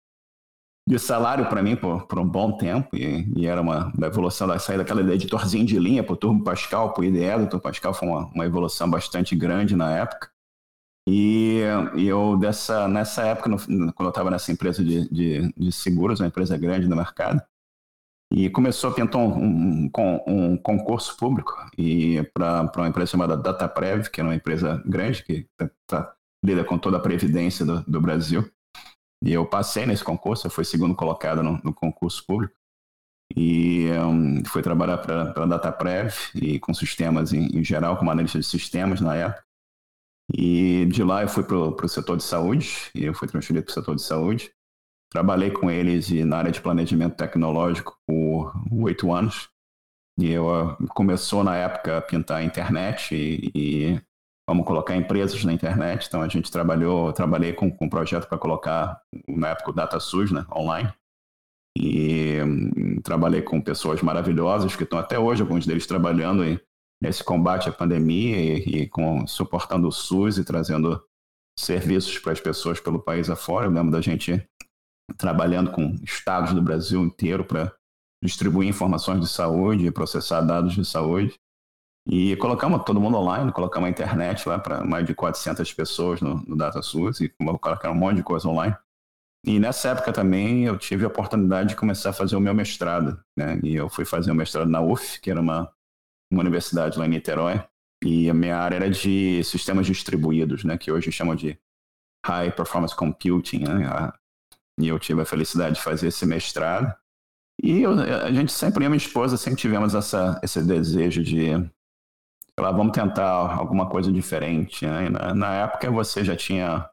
de 0.87 0.97
salário 0.97 1.49
para 1.49 1.61
mim 1.61 1.75
por, 1.75 2.07
por, 2.07 2.17
um 2.17 2.25
bom 2.25 2.53
tempo 2.53 2.95
e, 2.95 3.27
e, 3.35 3.45
era 3.45 3.61
uma, 3.61 3.91
uma 3.97 4.07
evolução 4.07 4.47
da 4.47 4.57
saída 4.57 4.85
daquela 4.85 5.01
editorzinho 5.13 5.65
de 5.65 5.77
linha 5.77 6.01
para 6.01 6.13
o 6.13 6.15
Turbo 6.15 6.45
Pascal, 6.45 6.93
para 6.93 7.01
o 7.01 7.03
IDE 7.03 7.39
do 7.39 7.49
Turbo 7.49 7.63
Pascal 7.63 7.93
foi 7.93 8.07
uma, 8.07 8.25
uma, 8.27 8.45
evolução 8.45 8.89
bastante 8.89 9.35
grande 9.35 9.75
na 9.75 9.91
época. 9.91 10.31
E, 11.05 11.59
e 11.95 12.07
eu 12.07 12.37
dessa 12.37 12.87
nessa 12.87 13.23
época, 13.23 13.49
no, 13.49 13.57
quando 13.93 14.07
eu 14.07 14.09
estava 14.09 14.31
nessa 14.31 14.49
empresa 14.49 14.81
de, 14.81 15.09
de, 15.09 15.53
de, 15.57 15.71
seguros, 15.73 16.21
uma 16.21 16.27
empresa 16.27 16.57
grande 16.57 16.87
no 16.87 16.95
mercado, 16.95 17.41
e 18.31 18.49
começou 18.49 18.89
a 18.89 18.93
tentar 18.93 19.17
um, 19.17 19.89
um, 19.97 20.21
um 20.25 20.57
concurso 20.57 21.17
público 21.17 21.53
e 21.77 22.23
para 22.33 22.71
uma 22.77 22.87
empresa 22.87 23.11
chamada 23.11 23.35
DataPrev, 23.35 24.09
que 24.09 24.21
é 24.21 24.23
uma 24.23 24.35
empresa 24.35 24.81
grande 24.85 25.23
que 25.23 25.47
tá, 25.57 25.69
tá, 25.85 26.13
lida 26.43 26.63
com 26.63 26.77
toda 26.77 26.95
a 26.95 27.01
previdência 27.01 27.65
do, 27.65 27.83
do 27.83 28.01
Brasil. 28.01 28.49
E 29.23 29.33
eu 29.33 29.45
passei 29.45 29.85
nesse 29.85 30.03
concurso, 30.03 30.47
eu 30.47 30.51
fui 30.51 30.63
segundo 30.63 30.95
colocado 30.95 31.41
no, 31.41 31.59
no 31.63 31.73
concurso 31.73 32.23
público. 32.25 32.55
E 33.35 33.89
um, 33.91 34.43
fui 34.45 34.61
trabalhar 34.61 34.97
para 34.99 35.31
a 35.31 35.45
DataPrev 35.45 36.13
e 36.35 36.59
com 36.59 36.73
sistemas 36.73 37.33
em, 37.33 37.47
em, 37.57 37.63
geral, 37.63 37.97
como 37.97 38.11
analista 38.11 38.39
de 38.39 38.45
sistemas 38.45 39.01
na 39.01 39.15
época. 39.15 39.43
E 40.33 40.85
de 40.85 41.03
lá 41.03 41.21
eu 41.21 41.27
fui 41.27 41.43
para 41.43 41.57
o 41.57 41.87
setor 41.87 42.17
de 42.17 42.23
saúde, 42.23 42.91
e 42.93 43.05
eu 43.05 43.13
fui 43.13 43.27
transferido 43.27 43.65
para 43.65 43.71
o 43.71 43.73
setor 43.73 43.95
de 43.95 44.01
saúde. 44.01 44.51
Trabalhei 45.09 45.51
com 45.51 45.71
eles 45.71 46.09
na 46.25 46.37
área 46.37 46.51
de 46.51 46.61
planejamento 46.61 47.15
tecnológico 47.15 47.97
por 48.05 48.53
oito 48.71 49.11
anos. 49.13 49.49
E 50.19 50.31
eu 50.31 50.47
uh, 50.47 50.87
começou 50.89 51.43
na 51.43 51.55
época 51.55 51.97
a 51.97 52.01
pintar 52.01 52.37
a 52.39 52.43
internet 52.43 53.15
e, 53.15 53.51
e 53.55 54.01
vamos 54.47 54.65
colocar 54.65 54.95
empresas 54.95 55.43
na 55.43 55.51
internet. 55.51 56.05
Então 56.07 56.21
a 56.21 56.27
gente 56.27 56.49
trabalhou, 56.49 57.11
trabalhei 57.11 57.53
com, 57.53 57.69
com 57.69 57.85
um 57.85 57.89
projeto 57.89 58.27
para 58.27 58.37
colocar, 58.37 59.01
na 59.27 59.49
época, 59.49 59.71
o 59.71 59.73
DataSUS 59.73 60.31
né, 60.31 60.45
online. 60.55 60.91
E 61.77 62.41
um, 62.41 63.01
trabalhei 63.01 63.41
com 63.41 63.61
pessoas 63.61 64.01
maravilhosas 64.01 64.75
que 64.75 64.83
estão 64.83 64.97
até 64.97 65.19
hoje, 65.19 65.41
alguns 65.41 65.65
deles 65.65 65.85
trabalhando 65.85 66.43
em, 66.43 66.59
nesse 67.01 67.23
combate 67.23 67.69
à 67.69 67.71
pandemia 67.71 68.37
e, 68.37 68.81
e 68.81 68.87
com, 68.87 69.27
suportando 69.27 69.87
o 69.87 69.91
SUS 69.91 70.37
e 70.37 70.45
trazendo 70.45 71.03
serviços 71.59 72.17
para 72.19 72.31
as 72.31 72.39
pessoas 72.39 72.79
pelo 72.79 72.99
país 72.99 73.29
afora. 73.29 73.67
Eu 73.67 73.71
lembro 73.71 73.91
da 73.91 74.01
gente 74.01 74.43
trabalhando 75.17 75.71
com 75.71 75.95
estados 76.03 76.53
do 76.53 76.61
Brasil 76.61 77.03
inteiro 77.03 77.43
para 77.43 77.73
distribuir 78.23 78.67
informações 78.67 79.21
de 79.21 79.27
saúde 79.27 79.85
e 79.85 79.91
processar 79.91 80.41
dados 80.41 80.73
de 80.73 80.85
saúde. 80.85 81.35
E 82.09 82.37
colocamos 82.37 82.83
todo 82.85 83.01
mundo 83.01 83.17
online, 83.17 83.51
colocamos 83.51 83.87
a 83.87 83.89
internet 83.89 84.47
lá 84.47 84.57
para 84.57 84.81
mais 84.83 85.05
de 85.05 85.13
400 85.13 85.73
pessoas 85.73 86.21
no, 86.21 86.35
no 86.47 86.55
DataSUS 86.55 87.19
e 87.19 87.29
colocaram 87.29 87.93
um 87.93 87.97
monte 87.97 88.17
de 88.17 88.23
coisa 88.23 88.47
online. 88.47 88.75
E 89.45 89.59
nessa 89.59 89.89
época 89.89 90.13
também 90.13 90.65
eu 90.65 90.77
tive 90.77 91.03
a 91.03 91.09
oportunidade 91.09 91.69
de 91.69 91.75
começar 91.75 92.11
a 92.11 92.13
fazer 92.13 92.35
o 92.37 92.39
meu 92.39 92.53
mestrado. 92.53 93.21
Né? 93.37 93.59
E 93.61 93.75
eu 93.75 93.89
fui 93.89 94.05
fazer 94.05 94.31
o 94.31 94.35
mestrado 94.35 94.69
na 94.69 94.81
UF, 94.81 95.19
que 95.19 95.29
era 95.29 95.39
uma, 95.39 95.71
uma 96.31 96.41
universidade 96.41 96.97
lá 96.97 97.05
em 97.05 97.09
Niterói. 97.09 97.61
E 98.03 98.29
a 98.29 98.33
minha 98.33 98.57
área 98.57 98.77
era 98.77 98.89
de 98.89 99.43
sistemas 99.43 99.85
distribuídos, 99.85 100.63
né? 100.63 100.77
que 100.77 100.91
hoje 100.91 101.11
chamam 101.11 101.35
de 101.35 101.59
High 102.25 102.51
Performance 102.51 102.95
Computing. 102.95 103.63
Né? 103.63 104.11
E 104.79 104.87
eu 104.87 104.97
tive 104.97 105.21
a 105.21 105.25
felicidade 105.25 105.75
de 105.75 105.81
fazer 105.81 106.07
esse 106.07 106.25
mestrado. 106.25 106.93
E 107.61 107.81
eu, 107.81 107.91
a 107.99 108.31
gente 108.31 108.51
sempre, 108.51 108.83
eu 108.83 108.87
e 108.87 108.89
minha 108.89 108.97
esposa, 108.97 109.35
sempre 109.35 109.59
tivemos 109.59 109.95
essa, 109.95 110.39
esse 110.43 110.61
desejo 110.61 111.23
de, 111.23 111.51
lá, 112.65 112.71
vamos 112.71 112.93
tentar 112.93 113.29
alguma 113.29 113.87
coisa 113.87 114.11
diferente. 114.11 114.85
Né? 114.85 115.09
Na, 115.09 115.33
na, 115.33 115.53
época 115.53 115.91
você 115.91 116.23
já 116.23 116.35
tinha 116.35 116.89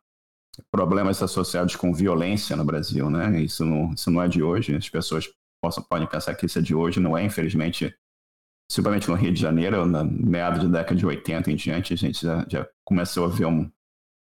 problemas 0.71 1.23
associados 1.23 1.75
com 1.75 1.93
violência 1.93 2.55
no 2.55 2.65
Brasil, 2.65 3.09
né? 3.11 3.41
Isso 3.41 3.65
não, 3.65 3.93
isso 3.93 4.11
não 4.11 4.23
é 4.23 4.29
de 4.29 4.43
hoje. 4.43 4.77
As 4.77 4.89
pessoas 4.89 5.29
possam, 5.63 5.83
podem 5.83 6.07
pensar 6.07 6.35
que 6.35 6.47
isso 6.47 6.59
é 6.59 6.63
de 6.63 6.75
hoje, 6.75 7.01
não 7.01 7.17
é, 7.17 7.25
infelizmente. 7.25 7.95
Principalmente 8.69 9.09
no 9.09 9.15
Rio 9.15 9.33
de 9.33 9.41
Janeiro, 9.41 9.85
na 9.85 10.05
meados 10.05 10.63
da 10.65 10.79
década 10.79 10.97
de 10.97 11.05
80 11.05 11.51
em 11.51 11.57
diante, 11.57 11.93
a 11.93 11.97
gente 11.97 12.23
já, 12.23 12.47
já 12.49 12.67
começou 12.85 13.27
a 13.27 13.29
ver 13.29 13.45
um, 13.45 13.71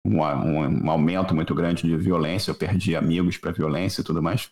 um, 0.06 0.20
um, 0.22 0.90
aumento 0.92 1.34
muito 1.34 1.56
grande 1.56 1.84
de 1.84 1.96
violência. 1.96 2.52
Eu 2.52 2.56
perdi 2.56 2.96
amigos 2.96 3.38
para 3.38 3.52
violência 3.52 4.02
e 4.02 4.04
tudo 4.04 4.22
mais. 4.22 4.52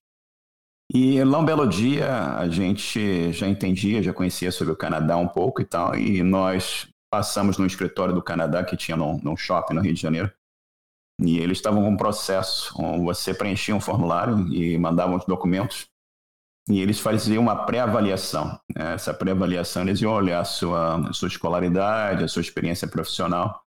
E 0.91 1.23
lá 1.23 1.39
um 1.39 1.45
belo 1.45 1.67
dia 1.67 2.35
a 2.35 2.47
gente 2.47 3.31
já 3.31 3.47
entendia, 3.47 4.03
já 4.03 4.13
conhecia 4.13 4.51
sobre 4.51 4.73
o 4.73 4.77
Canadá 4.77 5.17
um 5.17 5.27
pouco 5.27 5.61
e 5.61 5.65
tal, 5.65 5.95
e 5.95 6.21
nós 6.21 6.87
passamos 7.11 7.57
no 7.57 7.65
escritório 7.65 8.13
do 8.13 8.21
Canadá 8.21 8.63
que 8.63 8.75
tinha 8.75 8.97
num, 8.97 9.19
num 9.19 9.37
shopping 9.37 9.75
no 9.75 9.81
Rio 9.81 9.93
de 9.93 10.01
Janeiro. 10.01 10.31
E 11.21 11.37
eles 11.37 11.59
estavam 11.59 11.83
com 11.83 11.89
um 11.89 11.97
processo, 11.97 12.73
você 13.03 13.33
preenchia 13.33 13.75
um 13.75 13.79
formulário 13.79 14.47
e 14.51 14.77
mandava 14.77 15.15
os 15.15 15.25
documentos, 15.25 15.87
e 16.67 16.81
eles 16.81 16.99
faziam 16.99 17.43
uma 17.43 17.65
pré-avaliação. 17.65 18.59
Né? 18.75 18.93
Essa 18.93 19.13
pré-avaliação 19.13 19.83
eles 19.83 20.01
iam 20.01 20.11
olhar 20.11 20.39
a 20.39 20.45
sua, 20.45 21.09
a 21.09 21.13
sua 21.13 21.27
escolaridade, 21.27 22.23
a 22.23 22.27
sua 22.27 22.41
experiência 22.41 22.87
profissional, 22.87 23.61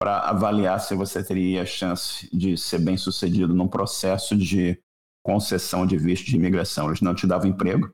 para 0.00 0.20
avaliar 0.20 0.80
se 0.80 0.94
você 0.94 1.22
teria 1.22 1.62
a 1.62 1.66
chance 1.66 2.28
de 2.34 2.56
ser 2.56 2.78
bem 2.78 2.96
sucedido 2.96 3.54
num 3.54 3.68
processo 3.68 4.36
de 4.36 4.80
concessão 5.22 5.86
de 5.86 5.96
visto 5.96 6.26
de 6.26 6.36
imigração. 6.36 6.88
Eles 6.88 7.00
não 7.00 7.14
te 7.14 7.26
davam 7.26 7.48
emprego, 7.48 7.92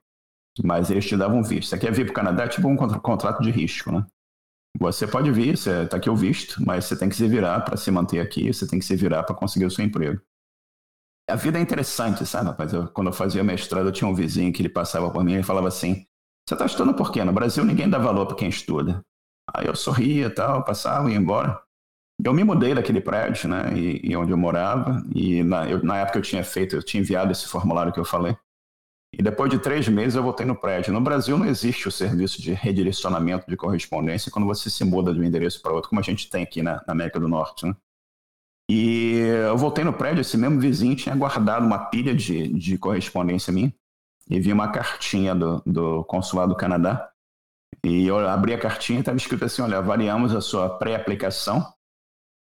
mas 0.63 0.91
eles 0.91 1.07
te 1.07 1.17
davam 1.17 1.43
visto. 1.43 1.71
Você 1.71 1.79
quer 1.79 1.93
vir 1.93 2.05
para 2.05 2.13
o 2.13 2.15
Canadá? 2.15 2.45
É 2.45 2.49
tipo 2.49 2.69
um 2.69 2.77
contrato 2.77 3.43
de 3.43 3.51
risco, 3.51 3.91
né? 3.91 4.07
Você 4.79 5.07
pode 5.07 5.31
vir, 5.31 5.57
você 5.57 5.83
está 5.85 5.97
aqui 5.97 6.11
o 6.11 6.17
visto, 6.17 6.65
mas 6.65 6.85
você 6.85 6.97
tem 6.97 7.09
que 7.09 7.15
se 7.15 7.29
virar 7.29 7.61
para 7.61 7.77
se 7.77 7.91
manter 7.91 8.21
aqui, 8.21 8.53
você 8.53 8.67
tem 8.67 8.79
que 8.79 8.85
se 8.85 8.97
virar 8.97 9.23
para 9.23 9.35
conseguir 9.35 9.67
o 9.67 9.71
seu 9.71 9.85
emprego. 9.85 10.21
A 11.31 11.37
vida 11.37 11.59
é 11.59 11.63
interessante, 11.63 12.27
sabe, 12.27 12.49
rapaz? 12.49 12.73
Eu, 12.73 12.89
quando 12.89 13.07
eu 13.07 13.13
fazia 13.13 13.43
mestrado, 13.43 13.87
eu 13.87 13.93
tinha 13.93 14.09
um 14.09 14.15
vizinho 14.15 14.53
que 14.53 14.61
ele 14.61 14.69
passava 14.69 15.11
por 15.11 15.25
mim 15.25 15.35
e 15.35 15.43
falava 15.43 15.69
assim: 15.69 16.05
Você 16.47 16.55
está 16.55 16.67
estudando 16.67 16.95
por 16.95 17.13
quê? 17.13 17.25
No 17.25 17.33
Brasil 17.33 17.65
ninguém 17.65 17.89
dá 17.89 17.99
valor 17.99 18.27
para 18.27 18.37
quem 18.37 18.49
estuda. 18.49 19.01
Aí 19.55 19.67
eu 19.67 19.77
sorria 19.77 20.29
tal, 20.35 20.65
passava 20.65 21.09
e 21.09 21.13
ia 21.13 21.19
embora. 21.19 21.64
Eu 22.23 22.33
me 22.33 22.45
mudei 22.45 22.75
daquele 22.75 23.01
prédio, 23.01 23.49
né, 23.49 23.73
e, 23.75 24.11
e 24.11 24.17
onde 24.17 24.31
eu 24.31 24.37
morava, 24.37 25.03
e 25.15 25.43
na, 25.43 25.69
eu, 25.69 25.83
na, 25.83 25.99
época 25.99 26.19
eu 26.19 26.23
tinha 26.23 26.45
feito, 26.45 26.77
eu 26.77 26.83
tinha 26.83 27.01
enviado 27.01 27.33
esse 27.33 27.47
formulário 27.49 27.93
que 27.93 27.99
eu 27.99 28.05
falei, 28.05 28.37
e 29.19 29.23
depois 29.23 29.51
de 29.51 29.59
três 29.59 29.89
meses 29.89 30.15
eu 30.17 30.23
voltei 30.23 30.45
no 30.45 30.57
prédio. 30.57 30.93
No 30.93 31.01
Brasil 31.01 31.39
não 31.39 31.47
existe 31.47 31.87
o 31.87 31.93
serviço 31.93 32.43
de 32.43 32.53
redirecionamento 32.53 33.49
de 33.49 33.57
correspondência 33.57 34.31
quando 34.31 34.47
você 34.47 34.69
se 34.69 34.85
muda 34.85 35.15
de 35.15 35.21
um 35.21 35.25
endereço 35.25 35.63
para 35.63 35.73
outro, 35.73 35.89
como 35.89 36.01
a 36.01 36.05
gente 36.05 36.29
tem 36.29 36.43
aqui 36.43 36.63
na, 36.63 36.83
na 36.87 36.93
América 36.93 37.21
do 37.21 37.29
Norte, 37.29 37.67
né? 37.67 37.77
E 38.69 39.19
eu 39.47 39.57
voltei 39.59 39.85
no 39.85 39.93
prédio, 39.93 40.23
esse 40.23 40.39
mesmo 40.39 40.59
vizinho 40.59 40.97
tinha 40.97 41.15
guardado 41.15 41.67
uma 41.67 41.79
pilha 41.91 42.15
de, 42.15 42.49
de 42.49 42.79
correspondência 42.79 43.53
minha, 43.53 43.73
e 44.29 44.41
vi 44.41 44.53
uma 44.53 44.69
cartinha 44.69 45.35
do, 45.35 45.63
do 45.67 46.03
consulado 46.05 46.55
do 46.55 46.57
Canadá, 46.57 47.11
e 47.85 48.07
eu 48.07 48.19
abri 48.27 48.55
a 48.55 48.59
cartinha 48.59 48.99
e 48.99 49.01
estava 49.01 49.19
escrito 49.19 49.45
assim, 49.45 49.61
olha, 49.61 49.79
avaliamos 49.79 50.35
a 50.35 50.41
sua 50.41 50.71
pré-aplicação 50.79 51.74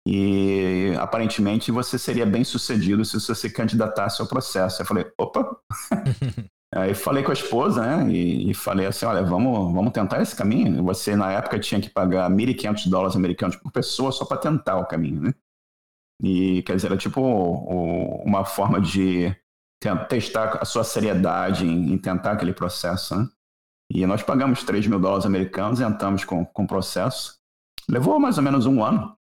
e 0.07 0.93
aparentemente 0.99 1.71
você 1.71 1.97
seria 1.97 2.25
bem 2.25 2.43
sucedido 2.43 3.05
se 3.05 3.19
você 3.19 3.35
se 3.35 3.49
candidatasse 3.49 4.21
ao 4.21 4.27
processo. 4.27 4.81
Eu 4.81 4.85
falei, 4.85 5.05
opa! 5.17 5.57
Aí 6.73 6.95
falei 6.95 7.21
com 7.21 7.31
a 7.31 7.33
esposa, 7.33 7.81
né? 7.85 8.09
E, 8.09 8.49
e, 8.49 8.53
falei 8.53 8.85
assim: 8.85 9.05
olha, 9.05 9.21
vamos, 9.21 9.73
vamos 9.73 9.91
tentar 9.91 10.21
esse 10.21 10.33
caminho. 10.33 10.81
Você, 10.85 11.17
na 11.17 11.29
época, 11.33 11.59
tinha 11.59 11.81
que 11.81 11.89
pagar 11.89 12.31
1.500 12.31 12.89
dólares 12.89 13.15
americanos 13.15 13.57
por 13.57 13.71
pessoa 13.73 14.09
só 14.11 14.23
para 14.23 14.37
tentar 14.37 14.77
o 14.77 14.85
caminho, 14.85 15.21
né? 15.21 15.33
E, 16.23 16.61
quer 16.63 16.75
dizer, 16.75 16.87
era 16.87 16.97
tipo 16.97 17.19
o, 17.19 18.23
uma 18.23 18.45
forma 18.45 18.79
de 18.79 19.35
testar 20.07 20.59
a 20.61 20.65
sua 20.65 20.83
seriedade 20.85 21.65
em, 21.65 21.93
em 21.93 21.97
tentar 21.97 22.33
aquele 22.33 22.53
processo, 22.53 23.17
né? 23.17 23.27
E 23.93 24.05
nós 24.05 24.23
pagamos 24.23 24.63
3 24.63 24.87
mil 24.87 24.99
dólares 24.99 25.25
americanos, 25.25 25.81
entramos 25.81 26.23
com, 26.23 26.45
com 26.45 26.63
o 26.63 26.67
processo. 26.67 27.37
Levou 27.89 28.17
mais 28.17 28.37
ou 28.37 28.43
menos 28.43 28.65
um 28.65 28.81
ano. 28.81 29.17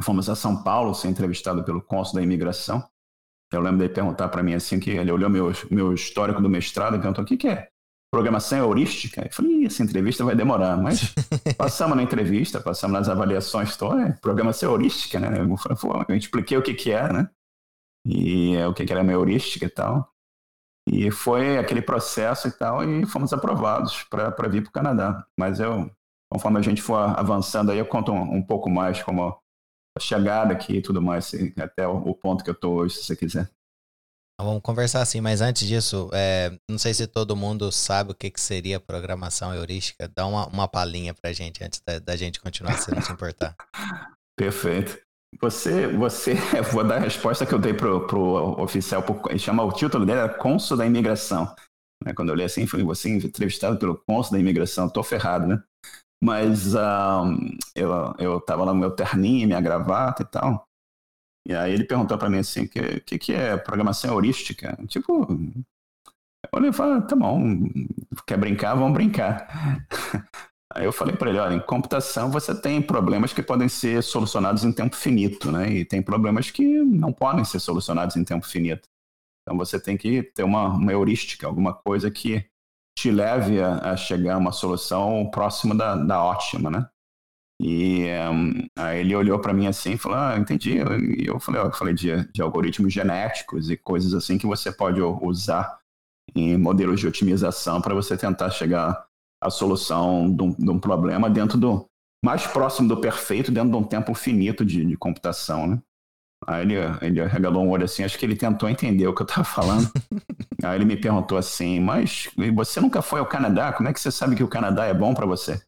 Fomos 0.00 0.28
a 0.28 0.36
São 0.36 0.62
Paulo 0.62 0.94
ser 0.94 1.08
entrevistado 1.08 1.64
pelo 1.64 1.82
cônsul 1.82 2.16
da 2.16 2.22
imigração. 2.22 2.88
Eu 3.52 3.60
lembro 3.60 3.78
dele 3.78 3.92
perguntar 3.92 4.28
para 4.28 4.42
mim 4.42 4.54
assim, 4.54 4.78
que 4.78 4.90
ele 4.90 5.10
olhou 5.10 5.30
meu, 5.30 5.50
meu 5.70 5.92
histórico 5.94 6.40
do 6.40 6.48
mestrado 6.48 6.96
e 6.96 6.98
perguntou, 6.98 7.24
o 7.24 7.26
que, 7.26 7.36
que 7.36 7.48
é? 7.48 7.68
Programação 8.10 8.58
heurística? 8.58 9.26
Eu 9.26 9.32
falei, 9.32 9.66
essa 9.66 9.82
entrevista 9.82 10.24
vai 10.24 10.34
demorar, 10.34 10.76
mas 10.76 11.14
passamos 11.56 11.96
na 11.96 12.02
entrevista, 12.02 12.60
passamos 12.60 12.98
nas 12.98 13.08
avaliações, 13.08 13.74
então, 13.74 13.98
é 13.98 14.12
programação 14.12 14.70
heurística, 14.70 15.18
né? 15.18 15.38
Eu, 15.38 16.16
expliquei 16.16 16.56
o 16.56 16.62
que 16.62 16.74
que 16.74 16.90
era, 16.90 17.12
né? 17.12 17.30
E 18.06 18.54
é, 18.54 18.66
o 18.66 18.72
que 18.72 18.84
que 18.84 18.92
era 18.92 19.02
uma 19.02 19.12
heurística 19.12 19.66
e 19.66 19.70
tal. 19.70 20.10
E 20.90 21.10
foi 21.10 21.58
aquele 21.58 21.82
processo 21.82 22.48
e 22.48 22.50
tal, 22.50 22.82
e 22.82 23.04
fomos 23.04 23.32
aprovados 23.32 24.02
para 24.04 24.48
vir 24.48 24.62
para 24.62 24.70
o 24.70 24.72
Canadá. 24.72 25.26
Mas 25.38 25.60
eu, 25.60 25.90
conforme 26.30 26.58
a 26.58 26.62
gente 26.62 26.80
for 26.80 26.96
avançando 26.96 27.70
aí, 27.70 27.78
eu 27.78 27.86
conto 27.86 28.12
um, 28.12 28.36
um 28.36 28.42
pouco 28.42 28.70
mais 28.70 29.02
como 29.02 29.38
chegada 29.98 30.52
aqui 30.52 30.76
e 30.76 30.82
tudo 30.82 31.00
mais, 31.00 31.32
até 31.58 31.86
o, 31.86 32.14
ponto 32.14 32.44
que 32.44 32.50
eu 32.50 32.54
tô 32.54 32.70
hoje, 32.70 32.96
se 32.96 33.04
você 33.04 33.16
quiser. 33.16 33.50
Vamos 34.40 34.62
conversar 34.62 35.02
assim, 35.02 35.20
mas 35.20 35.40
antes 35.40 35.66
disso, 35.66 36.08
é, 36.12 36.56
não 36.70 36.78
sei 36.78 36.94
se 36.94 37.08
todo 37.08 37.34
mundo 37.34 37.72
sabe 37.72 38.12
o 38.12 38.14
que, 38.14 38.30
que 38.30 38.40
seria 38.40 38.78
programação 38.78 39.52
heurística. 39.52 40.08
Dá 40.14 40.26
uma, 40.26 40.46
uma 40.46 40.68
palhinha 40.68 41.12
pra 41.12 41.32
gente 41.32 41.64
antes 41.64 41.82
da, 41.84 41.98
da 41.98 42.14
gente 42.14 42.40
continuar, 42.40 42.78
se 42.78 42.94
não 42.94 43.02
se 43.02 43.12
importar. 43.12 43.56
Perfeito. 44.38 44.96
Você, 45.40 45.88
você, 45.88 46.34
vou 46.72 46.84
dar 46.84 46.96
a 46.96 47.00
resposta 47.00 47.44
que 47.44 47.52
eu 47.52 47.58
dei 47.58 47.74
pro, 47.74 48.06
pro 48.06 48.60
oficial, 48.62 49.04
ele 49.28 49.38
chama 49.38 49.64
o 49.64 49.72
título 49.72 50.06
dele 50.06 50.20
era 50.20 50.28
Cônsul 50.28 50.76
da 50.76 50.86
Imigração. 50.86 51.52
Né, 52.04 52.14
quando 52.14 52.28
eu 52.28 52.36
li 52.36 52.44
assim, 52.44 52.66
foi 52.66 52.82
você 52.84 53.10
entrevistado 53.10 53.76
pelo 53.76 53.96
Cônsul 54.06 54.32
da 54.32 54.38
Imigração, 54.38 54.88
tô 54.88 55.02
ferrado, 55.02 55.48
né? 55.48 55.62
Mas 56.22 56.74
um, 56.74 57.56
eu, 57.74 58.14
eu 58.18 58.40
tava 58.40 58.64
lá 58.64 58.74
no 58.74 58.80
meu 58.80 58.90
terninho, 58.90 59.46
minha 59.46 59.60
gravata 59.60 60.22
e 60.22 60.26
tal. 60.26 60.66
E 61.46 61.54
aí 61.54 61.72
ele 61.72 61.84
perguntou 61.84 62.18
para 62.18 62.28
mim 62.28 62.38
assim, 62.38 62.64
o 62.64 62.68
que, 62.68 63.00
que, 63.00 63.18
que 63.18 63.32
é 63.32 63.56
programação 63.56 64.12
heurística? 64.12 64.76
Tipo, 64.86 65.26
eu 66.52 66.72
falei, 66.72 67.02
tá 67.06 67.16
bom, 67.16 67.42
quer 68.26 68.36
brincar, 68.36 68.74
vamos 68.74 68.92
brincar. 68.92 69.86
Aí 70.74 70.84
eu 70.84 70.92
falei 70.92 71.16
para 71.16 71.30
ele, 71.30 71.38
olha, 71.38 71.54
em 71.54 71.60
computação 71.60 72.30
você 72.30 72.54
tem 72.54 72.82
problemas 72.82 73.32
que 73.32 73.42
podem 73.42 73.68
ser 73.70 74.02
solucionados 74.02 74.64
em 74.64 74.72
tempo 74.72 74.94
finito, 74.94 75.50
né? 75.50 75.70
E 75.72 75.84
tem 75.84 76.02
problemas 76.02 76.50
que 76.50 76.62
não 76.62 77.10
podem 77.10 77.42
ser 77.42 77.58
solucionados 77.58 78.16
em 78.16 78.24
tempo 78.24 78.46
finito. 78.46 78.86
Então 79.42 79.56
você 79.56 79.80
tem 79.80 79.96
que 79.96 80.22
ter 80.22 80.42
uma, 80.42 80.68
uma 80.68 80.92
heurística, 80.92 81.46
alguma 81.46 81.72
coisa 81.72 82.10
que 82.10 82.44
te 82.98 83.12
leve 83.12 83.62
a, 83.62 83.92
a 83.92 83.96
chegar 83.96 84.34
a 84.34 84.38
uma 84.38 84.50
solução 84.50 85.30
próxima 85.30 85.72
da, 85.72 85.94
da 85.94 86.22
ótima, 86.22 86.68
né? 86.68 86.88
E 87.60 88.06
um, 88.30 88.66
aí 88.76 89.00
ele 89.00 89.14
olhou 89.14 89.38
para 89.40 89.52
mim 89.52 89.68
assim 89.68 89.92
e 89.92 89.98
falou: 89.98 90.18
Ah, 90.18 90.36
entendi. 90.36 90.78
E 91.18 91.26
eu 91.26 91.38
falei: 91.38 91.60
Eu 91.60 91.72
falei 91.72 91.94
de, 91.94 92.30
de 92.32 92.42
algoritmos 92.42 92.92
genéticos 92.92 93.70
e 93.70 93.76
coisas 93.76 94.14
assim 94.14 94.36
que 94.36 94.46
você 94.46 94.72
pode 94.72 95.00
usar 95.00 95.78
em 96.34 96.56
modelos 96.56 96.98
de 96.98 97.06
otimização 97.06 97.80
para 97.80 97.94
você 97.94 98.16
tentar 98.16 98.50
chegar 98.50 99.06
à 99.40 99.48
solução 99.48 100.32
de 100.34 100.42
um, 100.42 100.50
de 100.50 100.70
um, 100.70 100.78
problema 100.78 101.30
dentro 101.30 101.56
do 101.56 101.88
mais 102.24 102.46
próximo 102.46 102.88
do 102.88 103.00
perfeito, 103.00 103.52
dentro 103.52 103.70
de 103.70 103.76
um 103.76 103.84
tempo 103.84 104.12
finito 104.12 104.64
de, 104.64 104.84
de 104.84 104.96
computação, 104.96 105.68
né? 105.68 105.82
Aí 106.46 106.62
ele, 106.62 106.74
ele 107.02 107.24
regalou 107.26 107.64
um 107.64 107.70
olho 107.70 107.84
assim, 107.84 108.04
acho 108.04 108.18
que 108.18 108.24
ele 108.24 108.36
tentou 108.36 108.68
entender 108.68 109.06
o 109.06 109.14
que 109.14 109.22
eu 109.22 109.26
estava 109.26 109.44
falando. 109.44 109.90
Aí 110.62 110.76
ele 110.76 110.84
me 110.84 110.96
perguntou 110.96 111.38
assim, 111.38 111.80
mas 111.80 112.28
você 112.54 112.80
nunca 112.80 113.02
foi 113.02 113.20
ao 113.20 113.26
Canadá? 113.26 113.72
Como 113.72 113.88
é 113.88 113.92
que 113.92 114.00
você 114.00 114.10
sabe 114.10 114.36
que 114.36 114.42
o 114.42 114.48
Canadá 114.48 114.84
é 114.86 114.94
bom 114.94 115.14
para 115.14 115.26
você? 115.26 115.60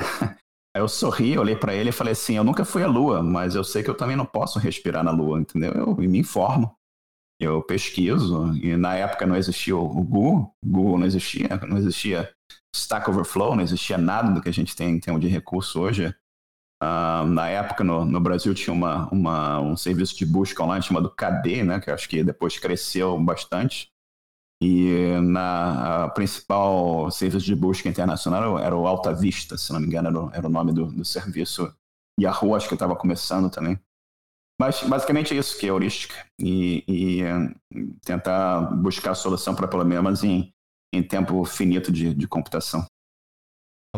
Aí 0.74 0.82
eu 0.82 0.88
sorri, 0.88 1.38
olhei 1.38 1.56
para 1.56 1.74
ele 1.74 1.90
e 1.90 1.92
falei 1.92 2.12
assim, 2.12 2.36
eu 2.36 2.44
nunca 2.44 2.64
fui 2.64 2.82
à 2.82 2.86
Lua, 2.86 3.22
mas 3.22 3.54
eu 3.54 3.64
sei 3.64 3.82
que 3.82 3.90
eu 3.90 3.96
também 3.96 4.16
não 4.16 4.26
posso 4.26 4.58
respirar 4.58 5.02
na 5.02 5.10
Lua, 5.10 5.40
entendeu? 5.40 5.72
Eu 5.72 5.94
me 5.96 6.18
informo, 6.18 6.76
eu 7.40 7.62
pesquiso, 7.62 8.54
e 8.56 8.76
na 8.76 8.94
época 8.94 9.26
não 9.26 9.36
existia 9.36 9.76
o 9.76 9.88
Google, 9.88 10.52
Google 10.64 10.98
não 10.98 11.06
existia, 11.06 11.48
não 11.66 11.78
existia 11.78 12.32
Stack 12.74 13.08
Overflow, 13.08 13.56
não 13.56 13.62
existia 13.62 13.96
nada 13.96 14.30
do 14.30 14.40
que 14.40 14.48
a 14.48 14.52
gente 14.52 14.76
tem 14.76 14.90
em 14.90 15.00
termos 15.00 15.20
de 15.20 15.28
recurso 15.28 15.80
hoje. 15.80 16.14
Uh, 16.82 17.26
na 17.26 17.48
época, 17.48 17.82
no, 17.82 18.04
no, 18.04 18.20
Brasil, 18.20 18.54
tinha 18.54 18.72
uma, 18.72 19.08
uma, 19.10 19.60
um 19.60 19.76
serviço 19.76 20.16
de 20.16 20.24
busca 20.24 20.62
online 20.62 20.82
chamado 20.82 21.10
KD, 21.10 21.64
né, 21.64 21.80
que 21.80 21.90
acho 21.90 22.08
que 22.08 22.22
depois 22.22 22.58
cresceu 22.58 23.18
bastante. 23.18 23.90
E 24.60 25.16
na 25.22 26.04
a 26.04 26.08
principal 26.10 27.10
serviço 27.10 27.46
de 27.46 27.54
busca 27.54 27.88
internacional 27.88 28.58
era 28.58 28.76
o 28.76 28.88
Alta 28.88 29.12
Vista, 29.12 29.56
se 29.56 29.72
não 29.72 29.80
me 29.80 29.86
engano, 29.86 30.08
era 30.08 30.20
o, 30.20 30.30
era 30.34 30.46
o 30.46 30.50
nome 30.50 30.72
do, 30.72 30.86
do 30.86 31.04
serviço. 31.04 31.72
Yahoo, 32.20 32.56
acho 32.56 32.66
que 32.66 32.74
estava 32.74 32.96
começando 32.96 33.50
também. 33.50 33.78
Mas 34.60 34.82
basicamente 34.82 35.32
é 35.32 35.36
isso 35.36 35.56
que 35.56 35.66
é 35.66 35.68
heurística. 35.68 36.26
E, 36.40 36.84
e 36.88 37.20
tentar 38.04 38.62
buscar 38.76 39.12
a 39.12 39.14
solução 39.14 39.54
para 39.54 39.68
problemas 39.68 40.24
em, 40.24 40.52
em 40.92 41.02
tempo 41.02 41.44
finito 41.44 41.92
de, 41.92 42.12
de 42.12 42.26
computação. 42.26 42.84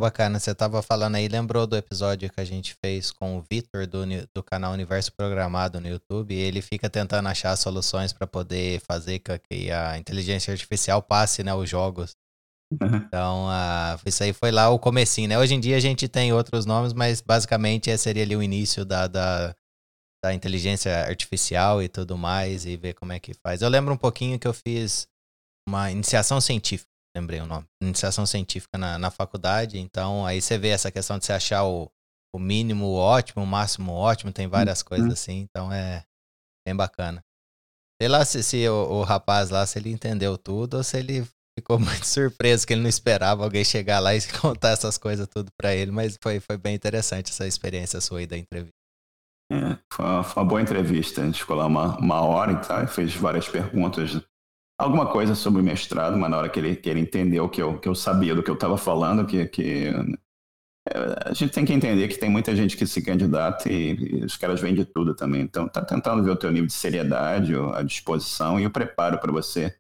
Bacana, 0.01 0.41
você 0.41 0.51
estava 0.51 0.83
falando 0.83 1.17
aí, 1.17 1.29
lembrou 1.29 1.67
do 1.67 1.77
episódio 1.77 2.31
que 2.31 2.41
a 2.41 2.45
gente 2.45 2.75
fez 2.85 3.13
com 3.13 3.37
o 3.37 3.45
Vitor 3.49 3.87
do, 3.87 4.05
do 4.35 4.43
canal 4.43 4.73
Universo 4.73 5.13
Programado 5.13 5.81
no 5.81 5.87
YouTube? 5.87 6.35
ele 6.35 6.63
fica 6.63 6.89
tentando 6.89 7.29
achar 7.29 7.55
soluções 7.57 8.13
para 8.13 8.27
poder 8.27 8.81
fazer 8.81 9.21
com 9.21 9.39
que 9.39 9.71
a 9.71 9.99
inteligência 9.99 10.51
artificial 10.51 11.03
passe 11.03 11.45
né, 11.45 11.55
os 11.55 11.69
jogos. 11.69 12.17
Uhum. 12.73 12.97
Então, 12.97 13.47
uh, 13.47 14.01
isso 14.07 14.23
aí 14.23 14.33
foi 14.33 14.51
lá 14.51 14.71
o 14.71 14.79
comecinho, 14.79 15.29
né? 15.29 15.39
Hoje 15.39 15.55
em 15.55 15.61
dia 15.61 15.77
a 15.77 15.81
gente 15.81 16.09
tem 16.09 16.33
outros 16.33 16.65
nomes, 16.65 16.93
mas 16.93 17.21
basicamente 17.21 17.91
esse 17.91 18.05
seria 18.05 18.23
ali 18.23 18.35
o 18.35 18.43
início 18.43 18.85
da, 18.85 19.07
da, 19.07 19.55
da 20.25 20.33
inteligência 20.33 21.05
artificial 21.05 21.83
e 21.83 21.89
tudo 21.89 22.17
mais, 22.17 22.65
e 22.65 22.77
ver 22.77 22.95
como 22.95 23.13
é 23.13 23.21
que 23.21 23.35
faz. 23.35 23.61
Eu 23.61 23.69
lembro 23.69 23.93
um 23.93 23.99
pouquinho 23.99 24.39
que 24.39 24.49
eu 24.49 24.55
fiz 24.55 25.07
uma 25.69 25.91
iniciação 25.91 26.41
científica 26.41 26.90
lembrei 27.17 27.41
o 27.41 27.47
nome, 27.47 27.67
iniciação 27.83 28.25
científica 28.25 28.79
na, 28.79 28.99
na 28.99 29.11
faculdade. 29.11 29.79
Então, 29.79 30.25
aí 30.25 30.41
você 30.41 30.59
vê 30.59 30.69
essa 30.69 30.91
questão 30.91 31.19
de 31.19 31.25
você 31.25 31.33
achar 31.33 31.65
o, 31.65 31.91
o 32.35 32.39
mínimo 32.39 32.93
ótimo, 32.93 33.43
o 33.43 33.47
máximo 33.47 33.93
ótimo, 33.93 34.33
tem 34.33 34.47
várias 34.47 34.81
uhum. 34.81 34.87
coisas 34.87 35.13
assim, 35.13 35.39
então 35.41 35.73
é 35.73 36.05
bem 36.67 36.75
bacana. 36.75 37.23
Sei 38.01 38.09
lá 38.09 38.25
se, 38.25 38.43
se 38.43 38.69
o, 38.69 39.01
o, 39.01 39.03
rapaz 39.03 39.51
lá, 39.51 39.67
se 39.67 39.79
ele 39.79 39.91
entendeu 39.91 40.39
tudo 40.39 40.79
ou 40.79 40.83
se 40.83 40.99
ele 40.99 41.27
ficou 41.59 41.79
muito 41.81 42.07
surpreso 42.07 42.67
que 42.67 42.73
ele 42.73 42.83
não 42.83 42.89
esperava 42.89 43.45
alguém 43.45 43.65
chegar 43.65 43.99
lá 43.99 44.15
e 44.15 44.21
contar 44.41 44.71
essas 44.71 44.97
coisas 44.97 45.27
tudo 45.29 45.51
para 45.61 45.75
ele, 45.75 45.91
mas 45.91 46.17
foi, 46.23 46.41
foi 46.41 46.57
bem 46.57 46.75
interessante 46.75 47.31
essa 47.31 47.47
experiência 47.47 48.01
sua 48.01 48.21
aí 48.21 48.27
da 48.27 48.39
entrevista. 48.39 48.75
É, 49.53 49.77
foi, 49.93 50.05
uma, 50.05 50.23
foi 50.23 50.43
uma 50.43 50.49
boa 50.49 50.63
entrevista. 50.63 51.21
A 51.21 51.25
gente 51.27 51.41
ficou 51.41 51.57
lá 51.57 51.67
uma, 51.67 51.99
uma 51.99 52.21
hora 52.21 52.53
e 52.53 52.61
tal, 52.61 52.87
fez 52.87 53.15
várias 53.15 53.49
perguntas 53.49 54.13
alguma 54.81 55.07
coisa 55.07 55.35
sobre 55.35 55.61
o 55.61 55.65
mestrado, 55.65 56.17
mas 56.17 56.31
na 56.31 56.39
hora 56.39 56.49
que 56.49 56.59
ele, 56.59 56.77
que 56.77 56.89
ele 56.89 57.01
entendeu 57.01 57.49
que 57.49 57.61
eu, 57.63 57.79
que 57.79 57.89
eu 57.89 57.95
sabia 57.95 58.35
do 58.35 58.43
que 58.43 58.51
eu 58.51 58.55
estava 58.55 58.77
falando, 58.79 59.27
que, 59.27 59.47
que 59.47 59.89
é, 60.89 61.29
a 61.31 61.33
gente 61.33 61.53
tem 61.53 61.65
que 61.65 61.73
entender 61.73 62.09
que 62.09 62.19
tem 62.19 62.31
muita 62.31 62.55
gente 62.57 62.77
que 62.77 62.87
se 62.87 63.03
candidata 63.03 63.71
e, 63.71 63.95
e 63.95 64.25
os 64.25 64.37
caras 64.37 64.61
vêm 64.61 64.75
de 64.75 64.85
tudo 64.85 65.15
também. 65.15 65.43
Então, 65.43 65.69
tá 65.69 65.85
tentando 65.85 66.23
ver 66.23 66.31
o 66.31 66.37
teu 66.37 66.51
nível 66.51 66.67
de 66.67 66.73
seriedade, 66.73 67.53
a 67.75 67.83
disposição 67.83 68.59
e 68.59 68.67
o 68.67 68.71
preparo 68.71 69.19
para 69.19 69.31
você 69.31 69.77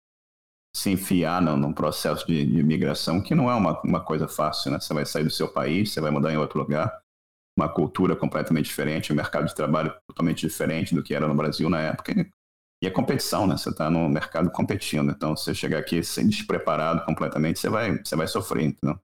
se 0.76 0.90
enfiar 0.90 1.42
no, 1.42 1.56
num 1.56 1.72
processo 1.72 2.26
de, 2.26 2.46
de 2.46 2.62
migração 2.62 3.20
que 3.20 3.34
não 3.34 3.50
é 3.50 3.54
uma, 3.54 3.80
uma 3.82 4.00
coisa 4.00 4.28
fácil, 4.28 4.70
né? 4.70 4.78
Você 4.78 4.94
vai 4.94 5.04
sair 5.04 5.24
do 5.24 5.30
seu 5.30 5.48
país, 5.48 5.92
você 5.92 6.00
vai 6.00 6.10
mudar 6.10 6.32
em 6.32 6.36
outro 6.36 6.58
lugar, 6.60 7.00
uma 7.58 7.68
cultura 7.68 8.14
completamente 8.14 8.66
diferente, 8.66 9.12
um 9.12 9.16
mercado 9.16 9.46
de 9.46 9.54
trabalho 9.54 9.92
totalmente 10.06 10.46
diferente 10.46 10.94
do 10.94 11.02
que 11.02 11.14
era 11.14 11.26
no 11.26 11.34
Brasil 11.34 11.68
na 11.68 11.80
época. 11.80 12.14
E 12.82 12.86
a 12.86 12.92
competição, 12.92 13.46
né? 13.46 13.56
Você 13.56 13.68
está 13.68 13.90
no 13.90 14.08
mercado 14.08 14.50
competindo. 14.50 15.10
Então, 15.10 15.36
se 15.36 15.44
você 15.44 15.54
chegar 15.54 15.78
aqui 15.78 16.02
sem 16.02 16.28
despreparado 16.28 17.04
completamente, 17.04 17.58
você 17.58 17.68
vai, 17.68 17.98
você 17.98 18.16
vai 18.16 18.26
sofrer, 18.26 18.64
entendeu? 18.64 18.98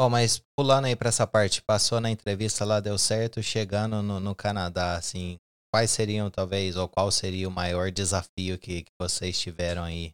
Bom, 0.00 0.08
mas 0.08 0.40
pulando 0.56 0.84
aí 0.84 0.94
para 0.94 1.08
essa 1.08 1.26
parte, 1.26 1.60
passou 1.60 2.00
na 2.00 2.08
entrevista 2.08 2.64
lá, 2.64 2.78
deu 2.78 2.96
certo, 2.96 3.42
chegando 3.42 4.00
no, 4.00 4.20
no, 4.20 4.32
Canadá, 4.32 4.96
assim, 4.96 5.36
quais 5.74 5.90
seriam 5.90 6.30
talvez, 6.30 6.76
ou 6.76 6.88
qual 6.88 7.10
seria 7.10 7.48
o 7.48 7.50
maior 7.50 7.90
desafio 7.90 8.56
que, 8.58 8.84
que 8.84 8.92
vocês 8.96 9.36
tiveram 9.40 9.82
aí? 9.82 10.12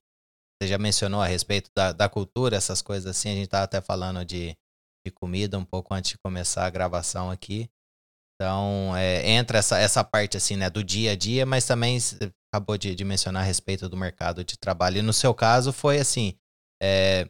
Você 0.56 0.68
já 0.68 0.78
mencionou 0.78 1.20
a 1.20 1.26
respeito 1.26 1.68
da, 1.76 1.92
da 1.92 2.08
cultura, 2.08 2.56
essas 2.56 2.80
coisas 2.80 3.06
assim, 3.10 3.28
a 3.28 3.34
gente 3.34 3.44
estava 3.44 3.64
até 3.64 3.82
falando 3.82 4.24
de, 4.24 4.56
de 5.04 5.12
comida 5.12 5.58
um 5.58 5.64
pouco 5.66 5.92
antes 5.92 6.12
de 6.12 6.18
começar 6.18 6.64
a 6.64 6.70
gravação 6.70 7.30
aqui. 7.30 7.68
Então, 8.34 8.96
é, 8.96 9.28
entra 9.30 9.58
essa, 9.58 9.78
essa 9.78 10.02
parte 10.02 10.36
assim, 10.36 10.56
né, 10.56 10.68
do 10.68 10.82
dia 10.82 11.12
a 11.12 11.16
dia, 11.16 11.46
mas 11.46 11.66
também 11.66 11.98
acabou 12.52 12.76
de, 12.76 12.94
de, 12.94 13.04
mencionar 13.04 13.42
a 13.42 13.46
respeito 13.46 13.88
do 13.88 13.96
mercado 13.96 14.44
de 14.44 14.58
trabalho. 14.58 14.98
E 14.98 15.02
no 15.02 15.12
seu 15.12 15.32
caso 15.32 15.72
foi 15.72 15.98
assim: 15.98 16.34
é, 16.82 17.28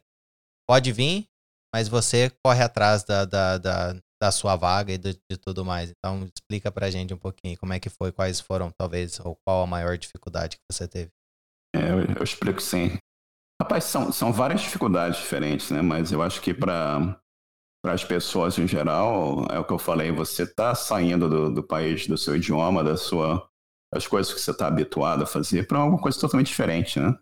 pode 0.68 0.92
vir, 0.92 1.26
mas 1.74 1.88
você 1.88 2.30
corre 2.44 2.62
atrás 2.62 3.04
da, 3.04 3.24
da, 3.24 3.58
da, 3.58 3.96
da 4.22 4.32
sua 4.32 4.56
vaga 4.56 4.92
e 4.92 4.98
de, 4.98 5.12
de, 5.30 5.36
tudo 5.36 5.64
mais. 5.64 5.90
Então, 5.90 6.26
explica 6.34 6.72
pra 6.72 6.90
gente 6.90 7.12
um 7.12 7.18
pouquinho 7.18 7.58
como 7.58 7.74
é 7.74 7.80
que 7.80 7.90
foi, 7.90 8.10
quais 8.10 8.40
foram, 8.40 8.70
talvez, 8.70 9.20
ou 9.20 9.36
qual 9.46 9.62
a 9.62 9.66
maior 9.66 9.98
dificuldade 9.98 10.56
que 10.56 10.62
você 10.70 10.88
teve. 10.88 11.10
É, 11.74 11.90
eu, 11.90 12.16
eu 12.16 12.22
explico 12.22 12.62
sim. 12.62 12.96
Rapaz, 13.60 13.84
são, 13.84 14.10
são 14.10 14.32
várias 14.32 14.62
dificuldades 14.62 15.18
diferentes, 15.18 15.70
né? 15.70 15.82
Mas 15.82 16.10
eu 16.12 16.22
acho 16.22 16.40
que 16.40 16.54
para 16.54 17.20
para 17.84 17.92
as 17.92 18.02
pessoas 18.02 18.58
em 18.58 18.66
geral, 18.66 19.46
é 19.50 19.58
o 19.58 19.64
que 19.64 19.70
eu 19.74 19.78
falei, 19.78 20.10
você 20.10 20.44
está 20.44 20.74
saindo 20.74 21.28
do, 21.28 21.52
do 21.52 21.62
país, 21.62 22.06
do 22.06 22.16
seu 22.16 22.34
idioma, 22.34 22.82
da 22.82 22.96
sua 22.96 23.46
as 23.92 24.06
coisas 24.06 24.32
que 24.32 24.40
você 24.40 24.52
está 24.52 24.66
habituado 24.68 25.22
a 25.22 25.26
fazer 25.26 25.66
para 25.66 25.78
alguma 25.78 26.00
coisa 26.00 26.18
totalmente 26.18 26.46
diferente, 26.46 26.98
né? 26.98 27.14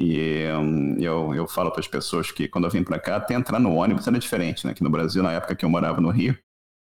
E 0.00 0.44
um, 0.58 0.98
eu, 0.98 1.32
eu 1.32 1.46
falo 1.46 1.70
para 1.70 1.78
as 1.78 1.86
pessoas 1.86 2.32
que 2.32 2.48
quando 2.48 2.64
eu 2.64 2.70
vim 2.70 2.82
para 2.82 2.98
cá, 2.98 3.14
até 3.14 3.34
entrar 3.34 3.60
no 3.60 3.74
ônibus 3.76 4.04
era 4.08 4.18
diferente, 4.18 4.66
né? 4.66 4.74
Que 4.74 4.82
no 4.82 4.90
Brasil, 4.90 5.22
na 5.22 5.32
época 5.34 5.54
que 5.54 5.64
eu 5.64 5.70
morava 5.70 6.00
no 6.00 6.10
Rio, 6.10 6.36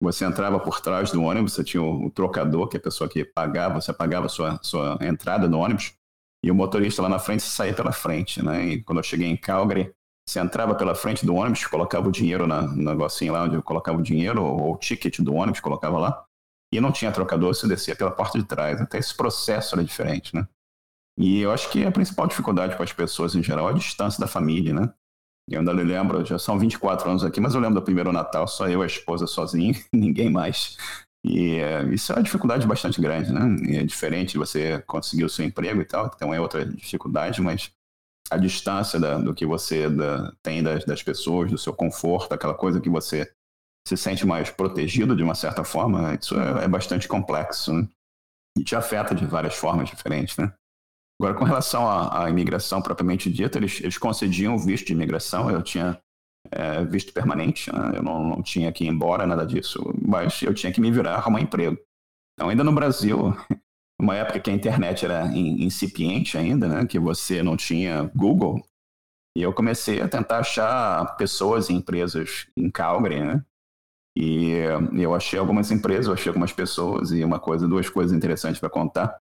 você 0.00 0.24
entrava 0.24 0.58
por 0.58 0.80
trás 0.80 1.12
do 1.12 1.22
ônibus, 1.22 1.52
você 1.52 1.62
tinha 1.62 1.82
o, 1.82 2.06
o 2.06 2.10
trocador, 2.10 2.66
que 2.66 2.78
é 2.78 2.80
a 2.80 2.82
pessoa 2.82 3.10
que 3.10 3.26
pagava, 3.26 3.78
você 3.78 3.92
pagava 3.92 4.24
a 4.24 4.30
sua, 4.30 4.58
sua 4.62 4.98
entrada 5.02 5.46
no 5.50 5.58
ônibus, 5.58 5.92
e 6.42 6.50
o 6.50 6.54
motorista 6.54 7.02
lá 7.02 7.10
na 7.10 7.18
frente 7.18 7.42
saía 7.42 7.74
pela 7.74 7.92
frente, 7.92 8.42
né? 8.42 8.64
E 8.68 8.82
quando 8.82 9.00
eu 9.00 9.04
cheguei 9.04 9.28
em 9.28 9.36
Calgary, 9.36 9.92
você 10.26 10.40
entrava 10.40 10.74
pela 10.74 10.94
frente 10.94 11.26
do 11.26 11.34
ônibus, 11.34 11.66
colocava 11.66 12.08
o 12.08 12.12
dinheiro 12.12 12.46
na, 12.46 12.62
no 12.62 12.90
negocinho 12.90 13.32
lá 13.32 13.44
onde 13.44 13.56
eu 13.56 13.62
colocava 13.62 13.98
o 13.98 14.02
dinheiro, 14.02 14.42
ou, 14.42 14.74
o 14.74 14.76
ticket 14.76 15.20
do 15.20 15.34
ônibus, 15.34 15.60
colocava 15.60 15.98
lá, 15.98 16.24
e 16.72 16.80
não 16.80 16.92
tinha 16.92 17.12
trocador, 17.12 17.54
você 17.54 17.66
descia 17.68 17.96
pela 17.96 18.10
porta 18.10 18.38
de 18.38 18.44
trás. 18.44 18.80
Até 18.80 18.98
esse 18.98 19.14
processo 19.14 19.74
era 19.74 19.84
diferente, 19.84 20.34
né? 20.34 20.46
E 21.18 21.40
eu 21.40 21.52
acho 21.52 21.70
que 21.70 21.84
a 21.84 21.92
principal 21.92 22.26
dificuldade 22.26 22.74
para 22.74 22.84
as 22.84 22.92
pessoas 22.92 23.34
em 23.34 23.42
geral 23.42 23.68
é 23.68 23.72
a 23.72 23.76
distância 23.76 24.18
da 24.18 24.26
família, 24.26 24.72
né? 24.72 24.92
Eu 25.50 25.58
ainda 25.58 25.72
lembro, 25.72 26.24
já 26.24 26.38
são 26.38 26.58
24 26.58 27.10
anos 27.10 27.24
aqui, 27.24 27.40
mas 27.40 27.54
eu 27.54 27.60
lembro 27.60 27.74
do 27.80 27.84
primeiro 27.84 28.12
Natal, 28.12 28.46
só 28.46 28.68
eu 28.68 28.80
e 28.80 28.84
a 28.84 28.86
esposa 28.86 29.26
sozinho, 29.26 29.74
ninguém 29.92 30.30
mais. 30.30 30.78
E 31.24 31.56
é, 31.56 31.82
isso 31.92 32.12
é 32.12 32.16
uma 32.16 32.22
dificuldade 32.22 32.66
bastante 32.66 33.00
grande, 33.00 33.32
né? 33.32 33.56
E 33.68 33.76
é 33.76 33.82
diferente 33.84 34.32
de 34.32 34.38
você 34.38 34.80
conseguir 34.82 35.24
o 35.24 35.28
seu 35.28 35.44
emprego 35.44 35.80
e 35.80 35.84
tal, 35.84 36.10
então 36.14 36.32
é 36.32 36.40
outra 36.40 36.64
dificuldade, 36.64 37.42
mas 37.42 37.70
a 38.32 38.36
distância 38.36 38.98
da, 38.98 39.18
do 39.18 39.34
que 39.34 39.44
você 39.44 39.88
da, 39.88 40.32
tem 40.42 40.62
das, 40.62 40.84
das 40.84 41.02
pessoas, 41.02 41.50
do 41.50 41.58
seu 41.58 41.72
conforto, 41.72 42.32
aquela 42.32 42.54
coisa 42.54 42.80
que 42.80 42.88
você 42.88 43.30
se 43.86 43.96
sente 43.96 44.26
mais 44.26 44.50
protegido 44.50 45.14
de 45.14 45.22
uma 45.22 45.34
certa 45.34 45.64
forma, 45.64 46.14
isso 46.14 46.38
é, 46.38 46.64
é 46.64 46.68
bastante 46.68 47.06
complexo 47.06 47.72
né? 47.72 47.88
e 48.56 48.64
te 48.64 48.74
afeta 48.74 49.14
de 49.14 49.26
várias 49.26 49.54
formas 49.54 49.88
diferentes. 49.88 50.36
Né? 50.36 50.52
Agora, 51.20 51.36
com 51.36 51.44
relação 51.44 51.88
à, 51.88 52.24
à 52.24 52.30
imigração 52.30 52.80
propriamente 52.80 53.30
dita, 53.30 53.58
eles, 53.58 53.80
eles 53.80 53.98
concediam 53.98 54.56
visto 54.58 54.86
de 54.86 54.92
imigração, 54.92 55.50
eu 55.50 55.62
tinha 55.62 56.00
é, 56.50 56.84
visto 56.84 57.12
permanente, 57.12 57.72
né? 57.72 57.92
eu 57.96 58.02
não, 58.02 58.24
não 58.24 58.42
tinha 58.42 58.72
que 58.72 58.84
ir 58.84 58.88
embora, 58.88 59.26
nada 59.26 59.44
disso, 59.44 59.82
mas 60.00 60.42
eu 60.42 60.54
tinha 60.54 60.72
que 60.72 60.80
me 60.80 60.90
virar, 60.90 61.16
arrumar 61.16 61.40
emprego. 61.40 61.78
Então, 62.34 62.48
ainda 62.48 62.64
no 62.64 62.72
Brasil, 62.72 63.36
uma 64.02 64.16
época 64.16 64.40
que 64.40 64.50
a 64.50 64.54
internet 64.54 65.04
era 65.04 65.26
incipiente 65.26 66.36
ainda, 66.36 66.66
né? 66.66 66.86
que 66.86 66.98
você 66.98 67.40
não 67.42 67.56
tinha 67.56 68.10
Google, 68.14 68.60
e 69.36 69.42
eu 69.42 69.52
comecei 69.52 70.02
a 70.02 70.08
tentar 70.08 70.40
achar 70.40 71.16
pessoas 71.16 71.70
e 71.70 71.72
empresas 71.72 72.46
em 72.56 72.68
Calgary, 72.68 73.20
né? 73.20 73.42
E 74.14 74.56
eu 74.92 75.14
achei 75.14 75.38
algumas 75.38 75.70
empresas, 75.70 76.06
eu 76.06 76.12
achei 76.12 76.28
algumas 76.28 76.52
pessoas 76.52 77.12
e 77.12 77.24
uma 77.24 77.40
coisa, 77.40 77.66
duas 77.66 77.88
coisas 77.88 78.14
interessantes 78.14 78.60
para 78.60 78.68
contar. 78.68 79.16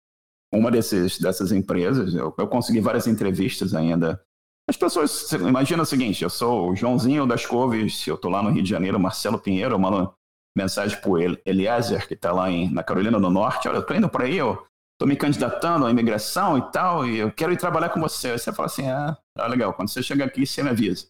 Uma 0.53 0.68
desses, 0.68 1.20
dessas 1.20 1.53
empresas, 1.53 2.12
eu, 2.12 2.35
eu, 2.37 2.49
consegui 2.49 2.81
várias 2.81 3.07
entrevistas 3.07 3.72
ainda. 3.72 4.20
As 4.68 4.76
pessoas, 4.76 5.31
imagina 5.31 5.85
o 5.85 5.87
seguinte, 5.87 6.24
eu 6.24 6.31
sou 6.31 6.70
o 6.70 6.74
Joãozinho 6.74 7.24
das 7.24 7.47
Couves, 7.47 8.05
eu 8.05 8.16
estou 8.16 8.33
lá 8.33 8.43
no 8.43 8.51
Rio 8.51 8.64
de 8.64 8.68
Janeiro, 8.68 8.99
Marcelo 8.99 9.39
Pinheiro, 9.39 9.76
eu 9.76 9.78
mando 9.78 10.12
mensagem 10.57 11.01
para 11.01 11.11
o 11.11 11.18
Eliezer, 11.47 12.09
que 12.09 12.14
está 12.14 12.33
lá 12.33 12.51
em, 12.51 12.68
na 12.68 12.83
Carolina 12.83 13.20
do 13.20 13.31
Norte, 13.31 13.68
olha, 13.68 13.76
eu 13.76 13.83
estou 13.83 13.97
indo 13.97 14.09
para 14.09 14.24
aí, 14.24 14.39
eu 14.39 14.66
estou 15.01 15.09
me 15.09 15.16
candidatando 15.16 15.86
à 15.86 15.90
imigração 15.90 16.59
e 16.59 16.70
tal, 16.70 17.07
e 17.07 17.16
eu 17.16 17.32
quero 17.32 17.53
ir 17.55 17.57
trabalhar 17.57 17.88
com 17.88 17.98
você. 17.98 18.32
Aí 18.32 18.38
você 18.38 18.53
fala 18.53 18.66
assim, 18.66 18.86
ah, 18.86 19.16
tá 19.34 19.46
legal, 19.46 19.72
quando 19.72 19.88
você 19.88 20.03
chegar 20.03 20.26
aqui, 20.26 20.44
você 20.44 20.62
me 20.62 20.68
avisa. 20.68 21.07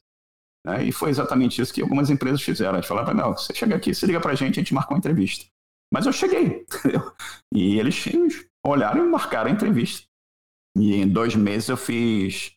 Né? 0.64 0.84
E 0.84 0.92
foi 0.92 1.10
exatamente 1.10 1.60
isso 1.60 1.74
que 1.74 1.82
algumas 1.82 2.08
empresas 2.08 2.40
fizeram. 2.40 2.76
Eles 2.76 2.86
falaram, 2.86 3.12
não, 3.12 3.36
você 3.36 3.52
chega 3.52 3.74
aqui, 3.74 3.92
se 3.92 4.06
liga 4.06 4.20
pra 4.20 4.36
gente, 4.36 4.60
a 4.60 4.62
gente 4.62 4.72
marcou 4.72 4.94
uma 4.94 4.98
entrevista. 4.98 5.46
Mas 5.92 6.06
eu 6.06 6.12
cheguei, 6.12 6.64
entendeu? 6.72 7.12
E 7.52 7.80
eles 7.80 8.04
olharam 8.64 9.04
e 9.04 9.08
marcaram 9.08 9.50
a 9.50 9.52
entrevista. 9.52 10.06
E 10.78 10.94
em 10.94 11.08
dois 11.08 11.34
meses 11.34 11.68
eu 11.68 11.76
fiz 11.76 12.52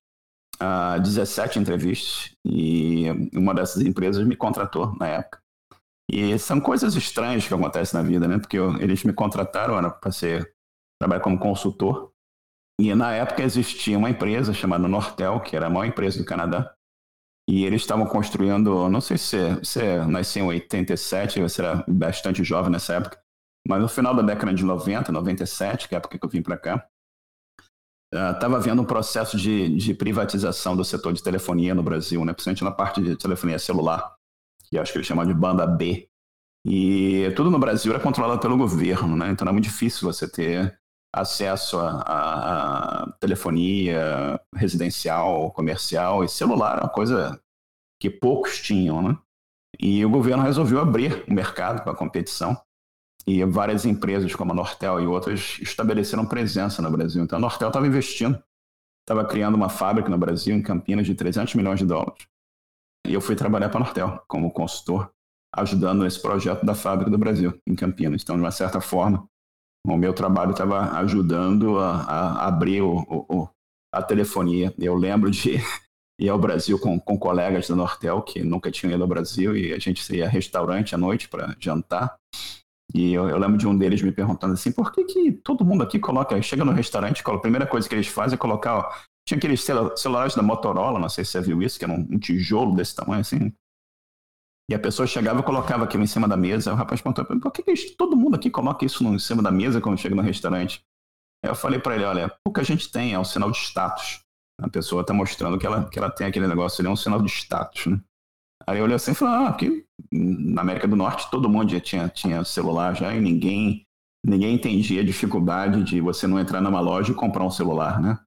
uh, 0.61 1.01
17 1.01 1.57
entrevistas 1.57 2.35
e 2.45 3.05
uma 3.33 3.55
dessas 3.55 3.81
empresas 3.81 4.23
me 4.23 4.35
contratou 4.35 4.95
na 4.99 5.07
época. 5.07 5.41
E 6.11 6.37
são 6.37 6.61
coisas 6.61 6.95
estranhas 6.95 7.47
que 7.47 7.53
acontecem 7.53 7.99
na 7.99 8.07
vida, 8.07 8.27
né? 8.27 8.37
Porque 8.37 8.59
eu, 8.59 8.79
eles 8.79 9.03
me 9.03 9.13
contrataram 9.13 9.89
para 9.99 10.11
ser 10.11 10.52
trabalhar 11.03 11.21
como 11.21 11.37
consultor. 11.37 12.11
E 12.79 12.93
na 12.95 13.11
época 13.11 13.43
existia 13.43 13.97
uma 13.97 14.09
empresa 14.09 14.53
chamada 14.53 14.87
Nortel, 14.87 15.39
que 15.41 15.55
era 15.55 15.67
a 15.67 15.69
maior 15.69 15.85
empresa 15.85 16.17
do 16.17 16.25
Canadá. 16.25 16.73
E 17.47 17.65
eles 17.65 17.81
estavam 17.81 18.05
construindo, 18.05 18.89
não 18.89 19.01
sei 19.01 19.17
se 19.17 19.55
você 19.55 19.97
nasceu 20.05 20.45
em 20.45 20.47
87, 20.47 21.41
você 21.41 21.61
era 21.61 21.83
bastante 21.87 22.43
jovem 22.43 22.71
nessa 22.71 22.93
época, 22.93 23.21
mas 23.67 23.81
no 23.81 23.89
final 23.89 24.15
da 24.15 24.21
década 24.21 24.53
de 24.53 24.63
90, 24.63 25.11
97, 25.11 25.89
que 25.89 25.93
é 25.93 25.97
a 25.97 25.99
época 25.99 26.17
que 26.17 26.25
eu 26.25 26.29
vim 26.29 26.41
para 26.41 26.57
cá, 26.57 26.87
estava 28.13 28.53
uh, 28.53 28.57
havendo 28.57 28.81
um 28.81 28.85
processo 28.85 29.37
de, 29.37 29.75
de, 29.75 29.93
privatização 29.93 30.75
do 30.75 30.85
setor 30.85 31.11
de 31.11 31.21
telefonia 31.21 31.75
no 31.75 31.83
Brasil, 31.83 32.23
né? 32.23 32.31
principalmente 32.31 32.63
na 32.63 32.71
parte 32.71 33.01
de 33.01 33.17
telefonia 33.17 33.59
celular, 33.59 34.15
que 34.65 34.77
acho 34.77 34.91
que 34.91 34.99
eles 34.99 35.07
chamam 35.07 35.25
de 35.25 35.33
banda 35.33 35.67
B. 35.67 36.07
E 36.65 37.29
tudo 37.35 37.51
no 37.51 37.59
Brasil 37.59 37.91
era 37.91 38.01
controlado 38.01 38.39
pelo 38.39 38.57
governo, 38.57 39.17
né? 39.17 39.31
então 39.31 39.43
era 39.43 39.51
muito 39.51 39.65
difícil 39.65 40.09
você 40.09 40.29
ter 40.29 40.79
acesso 41.13 41.77
a, 41.77 42.01
a, 42.01 43.03
a 43.03 43.11
telefonia 43.19 44.39
residencial, 44.55 45.51
comercial 45.51 46.23
e 46.23 46.29
celular, 46.29 46.79
uma 46.79 46.89
coisa 46.89 47.39
que 47.99 48.09
poucos 48.09 48.59
tinham. 48.59 49.01
Né? 49.01 49.17
E 49.79 50.03
o 50.03 50.09
governo 50.09 50.43
resolveu 50.43 50.79
abrir 50.79 51.23
o 51.27 51.33
mercado 51.33 51.83
para 51.83 51.95
competição 51.95 52.59
e 53.27 53.45
várias 53.45 53.85
empresas 53.85 54.35
como 54.35 54.51
a 54.51 54.55
Nortel 54.55 54.99
e 54.99 55.07
outras 55.07 55.59
estabeleceram 55.61 56.25
presença 56.25 56.81
no 56.81 56.91
Brasil. 56.91 57.23
Então 57.23 57.37
a 57.37 57.41
Nortel 57.41 57.67
estava 57.67 57.87
investindo, 57.87 58.41
estava 59.01 59.25
criando 59.25 59.55
uma 59.55 59.69
fábrica 59.69 60.09
no 60.09 60.17
Brasil, 60.17 60.55
em 60.55 60.61
Campinas, 60.61 61.05
de 61.05 61.15
300 61.15 61.53
milhões 61.53 61.79
de 61.79 61.85
dólares. 61.85 62.27
E 63.07 63.13
eu 63.13 63.21
fui 63.21 63.35
trabalhar 63.35 63.69
para 63.69 63.79
a 63.79 63.83
Nortel 63.83 64.23
como 64.27 64.51
consultor, 64.51 65.11
ajudando 65.55 66.03
nesse 66.03 66.21
projeto 66.21 66.65
da 66.65 66.73
fábrica 66.73 67.11
do 67.11 67.17
Brasil, 67.17 67.57
em 67.67 67.75
Campinas. 67.75 68.21
Então, 68.23 68.35
de 68.35 68.41
uma 68.41 68.51
certa 68.51 68.81
forma, 68.81 69.27
o 69.85 69.97
meu 69.97 70.13
trabalho 70.13 70.51
estava 70.51 70.97
ajudando 70.99 71.77
a, 71.79 72.01
a 72.01 72.47
abrir 72.47 72.81
o, 72.81 72.99
o, 73.09 73.49
a 73.93 74.01
telefonia. 74.01 74.73
Eu 74.79 74.95
lembro 74.95 75.29
de 75.29 75.59
ir 76.19 76.29
ao 76.29 76.39
Brasil 76.39 76.79
com, 76.79 76.99
com 76.99 77.17
colegas 77.17 77.67
da 77.67 77.75
Nortel 77.75 78.21
que 78.21 78.43
nunca 78.43 78.71
tinham 78.71 78.93
ido 78.93 79.03
ao 79.03 79.09
Brasil 79.09 79.55
e 79.55 79.73
a 79.73 79.79
gente 79.79 80.15
ia 80.15 80.25
a 80.25 80.29
restaurante 80.29 80.95
à 80.95 80.97
noite 80.97 81.27
para 81.27 81.55
jantar. 81.59 82.15
E 82.93 83.13
eu, 83.13 83.27
eu, 83.27 83.37
lembro 83.37 83.57
de 83.57 83.67
um 83.67 83.75
deles 83.75 84.01
me 84.01 84.11
perguntando 84.11 84.53
assim, 84.53 84.71
por 84.71 84.91
que, 84.91 85.03
que 85.03 85.31
todo 85.31 85.65
mundo 85.65 85.83
aqui 85.83 85.99
coloca, 85.99 86.39
chega 86.41 86.63
no 86.63 86.71
restaurante, 86.71 87.23
a 87.25 87.37
primeira 87.39 87.65
coisa 87.65 87.89
que 87.89 87.95
eles 87.95 88.07
fazem 88.07 88.35
é 88.35 88.37
colocar, 88.37 88.77
ó, 88.77 88.91
tinha 89.27 89.37
aqueles 89.37 89.65
celulares 89.95 90.35
da 90.35 90.43
Motorola, 90.43 90.99
não 90.99 91.09
sei 91.09 91.25
se 91.25 91.31
você 91.31 91.41
viu 91.41 91.61
isso, 91.61 91.79
que 91.79 91.85
era 91.85 91.93
um, 91.93 92.07
um 92.11 92.19
tijolo 92.19 92.75
desse 92.75 92.95
tamanho 92.95 93.21
assim. 93.21 93.51
E 94.69 94.75
a 94.75 94.79
pessoa 94.79 95.05
chegava 95.05 95.41
e 95.41 95.43
colocava 95.43 95.83
aquilo 95.83 96.03
em 96.03 96.07
cima 96.07 96.27
da 96.27 96.37
mesa. 96.37 96.71
o 96.71 96.75
rapaz 96.75 97.01
perguntou, 97.01 97.25
por 97.25 97.51
que, 97.51 97.63
que 97.63 97.95
todo 97.97 98.15
mundo 98.15 98.35
aqui 98.35 98.49
coloca 98.49 98.85
isso 98.85 99.03
em 99.03 99.19
cima 99.19 99.43
da 99.43 99.51
mesa 99.51 99.81
quando 99.81 99.97
chega 99.97 100.15
no 100.15 100.21
restaurante? 100.21 100.81
Aí 101.43 101.51
eu 101.51 101.55
falei 101.55 101.79
para 101.79 101.95
ele, 101.95 102.05
olha, 102.05 102.33
o 102.47 102.53
que 102.53 102.61
a 102.61 102.63
gente 102.63 102.89
tem 102.89 103.13
é 103.13 103.19
um 103.19 103.25
sinal 103.25 103.51
de 103.51 103.57
status. 103.57 104.21
A 104.61 104.69
pessoa 104.69 105.01
está 105.01 105.13
mostrando 105.13 105.59
que 105.59 105.65
ela, 105.65 105.89
que 105.89 105.99
ela 105.99 106.09
tem 106.09 106.27
aquele 106.27 106.47
negócio 106.47 106.81
ali, 106.81 106.87
é 106.87 106.91
um 106.91 106.95
sinal 106.95 107.21
de 107.21 107.29
status, 107.29 107.87
né? 107.87 107.99
Aí 108.65 108.77
eu 108.77 108.85
olhei 108.85 108.95
assim 108.95 109.11
e 109.11 109.15
falei, 109.15 109.33
ah, 109.33 109.49
aqui 109.49 109.85
na 110.09 110.61
América 110.61 110.87
do 110.87 110.95
Norte 110.95 111.29
todo 111.29 111.49
mundo 111.49 111.69
já 111.69 111.81
tinha, 111.81 112.07
tinha 112.07 112.45
celular 112.45 112.95
já 112.95 113.13
e 113.13 113.19
ninguém, 113.19 113.85
ninguém 114.25 114.55
entendia 114.55 115.01
a 115.01 115.05
dificuldade 115.05 115.83
de 115.83 115.99
você 115.99 116.27
não 116.27 116.39
entrar 116.39 116.61
numa 116.61 116.79
loja 116.79 117.11
e 117.11 117.15
comprar 117.15 117.43
um 117.43 117.51
celular, 117.51 118.01
né? 118.01 118.17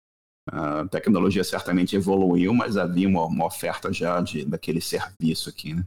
A 0.53 0.87
tecnologia 0.89 1.43
certamente 1.43 1.97
evoluiu, 1.97 2.53
mas 2.53 2.77
havia 2.77 3.09
uma, 3.09 3.25
uma 3.25 3.47
oferta 3.47 3.91
já 3.93 4.21
de, 4.21 4.45
daquele 4.45 4.81
serviço 4.81 5.49
aqui, 5.49 5.73
né? 5.73 5.85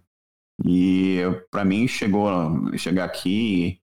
E 0.65 1.21
para 1.49 1.63
mim 1.63 1.87
chegou 1.87 2.29
chegar 2.77 3.05
aqui 3.05 3.79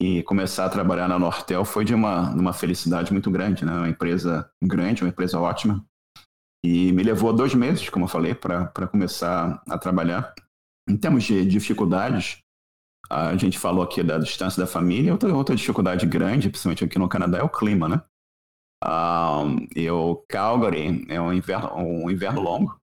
e, 0.00 0.18
e, 0.18 0.22
começar 0.24 0.66
a 0.66 0.70
trabalhar 0.70 1.08
na 1.08 1.18
Nortel 1.18 1.64
foi 1.64 1.84
de 1.84 1.94
uma, 1.94 2.30
uma 2.30 2.52
felicidade 2.52 3.12
muito 3.12 3.30
grande, 3.30 3.64
né? 3.64 3.72
Uma 3.72 3.88
empresa 3.88 4.50
grande, 4.62 5.02
uma 5.02 5.10
empresa 5.10 5.40
ótima, 5.40 5.84
e 6.64 6.92
me 6.92 7.02
levou 7.02 7.32
dois 7.32 7.54
meses, 7.54 7.88
como 7.88 8.04
eu 8.04 8.08
falei, 8.08 8.34
para 8.34 8.86
começar 8.88 9.62
a 9.68 9.78
trabalhar. 9.78 10.34
Em 10.88 10.96
termos 10.96 11.24
de 11.24 11.44
dificuldades, 11.44 12.42
a 13.08 13.36
gente 13.36 13.58
falou 13.58 13.82
aqui 13.82 14.02
da 14.02 14.18
distância 14.18 14.60
da 14.60 14.66
família. 14.66 15.12
Outra, 15.12 15.34
outra 15.34 15.56
dificuldade 15.56 16.06
grande, 16.06 16.50
principalmente 16.50 16.84
aqui 16.84 16.98
no 16.98 17.08
Canadá, 17.08 17.38
é 17.38 17.42
o 17.42 17.48
clima, 17.48 17.88
né? 17.88 18.02
Um, 18.84 19.66
eu, 19.74 20.24
Calgary 20.28 21.06
é 21.08 21.20
um 21.20 21.32
inverno, 21.32 21.74
um 21.76 22.10
inverno 22.10 22.40
longo, 22.40 22.78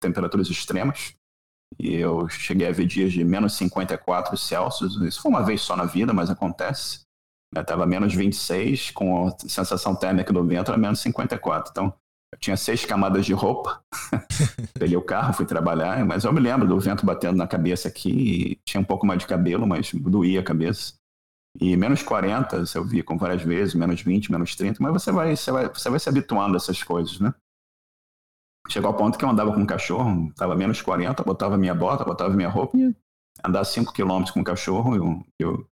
temperaturas 0.00 0.48
extremas. 0.48 1.15
E 1.78 1.94
eu 1.94 2.28
cheguei 2.28 2.68
a 2.68 2.72
ver 2.72 2.86
dias 2.86 3.12
de 3.12 3.24
menos 3.24 3.54
54 3.54 4.36
Celsius. 4.36 4.96
Isso 5.02 5.20
foi 5.20 5.30
uma 5.30 5.42
vez 5.42 5.60
só 5.60 5.76
na 5.76 5.84
vida, 5.84 6.12
mas 6.12 6.30
acontece. 6.30 7.00
Estava 7.54 7.86
menos 7.86 8.14
26, 8.14 8.90
com 8.90 9.28
a 9.28 9.36
sensação 9.48 9.94
térmica 9.94 10.32
do 10.32 10.44
vento 10.44 10.70
era 10.70 10.78
menos 10.78 11.00
54. 11.00 11.70
Então, 11.70 11.94
eu 12.32 12.38
tinha 12.38 12.56
seis 12.56 12.84
camadas 12.84 13.24
de 13.24 13.32
roupa. 13.32 13.80
Peguei 14.78 14.96
o 14.96 15.02
carro, 15.02 15.32
fui 15.32 15.46
trabalhar, 15.46 16.04
mas 16.04 16.24
eu 16.24 16.32
me 16.32 16.40
lembro 16.40 16.66
do 16.66 16.78
vento 16.78 17.06
batendo 17.06 17.36
na 17.36 17.46
cabeça 17.46 17.88
aqui. 17.88 18.58
tinha 18.64 18.80
um 18.80 18.84
pouco 18.84 19.06
mais 19.06 19.20
de 19.20 19.26
cabelo, 19.26 19.66
mas 19.66 19.92
doía 19.92 20.40
a 20.40 20.44
cabeça. 20.44 20.94
E 21.58 21.76
menos 21.76 22.02
40, 22.02 22.64
eu 22.74 22.84
vi 22.84 23.02
com 23.02 23.16
várias 23.16 23.42
vezes, 23.42 23.74
menos 23.74 24.02
20, 24.02 24.30
menos 24.30 24.54
30, 24.54 24.82
mas 24.82 24.92
você 24.92 25.10
vai, 25.10 25.34
você 25.34 25.50
vai, 25.50 25.68
você 25.68 25.88
vai 25.88 25.98
se 25.98 26.08
habituando 26.08 26.54
a 26.54 26.56
essas 26.58 26.82
coisas, 26.82 27.18
né? 27.18 27.32
Chegou 28.68 28.88
ao 28.88 28.96
ponto 28.96 29.18
que 29.18 29.24
eu 29.24 29.30
andava 29.30 29.52
com 29.52 29.60
um 29.60 29.66
cachorro, 29.66 30.28
estava 30.28 30.54
menos 30.56 30.82
40, 30.82 31.22
botava 31.22 31.56
minha 31.56 31.74
bota, 31.74 32.04
botava 32.04 32.34
minha 32.34 32.48
roupa 32.48 32.76
e 32.76 32.94
andar 33.44 33.64
5 33.64 33.92
km 33.92 34.24
com 34.32 34.40
o 34.40 34.44
cachorro, 34.44 34.96
eu, 34.96 35.24
eu, 35.38 35.68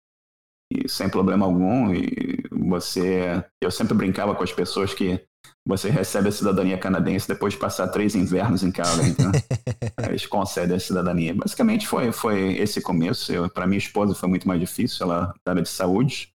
e 0.72 0.90
sem 0.90 1.10
problema 1.10 1.46
algum. 1.46 1.94
E 1.94 2.44
você. 2.52 3.44
Eu 3.62 3.72
sempre 3.72 3.94
brincava 3.94 4.34
com 4.36 4.44
as 4.44 4.52
pessoas 4.52 4.94
que 4.94 5.24
você 5.66 5.90
recebe 5.90 6.30
a 6.30 6.32
cidadania 6.32 6.78
canadense 6.78 7.28
depois 7.28 7.54
de 7.54 7.60
passar 7.60 7.88
três 7.90 8.16
invernos 8.16 8.64
em 8.64 8.72
Calgary. 8.72 9.10
Então, 9.10 9.32
eles 10.10 10.26
concedem 10.26 10.76
a 10.76 10.80
cidadania. 10.80 11.34
Basicamente 11.36 11.88
foi, 11.88 12.12
foi 12.12 12.54
esse 12.58 12.82
começo. 12.82 13.32
Para 13.54 13.68
minha 13.68 13.78
esposa 13.78 14.16
foi 14.16 14.30
muito 14.30 14.48
mais 14.48 14.60
difícil, 14.60 15.06
ela 15.06 15.34
era 15.46 15.62
de 15.62 15.70
saúde 15.70 16.34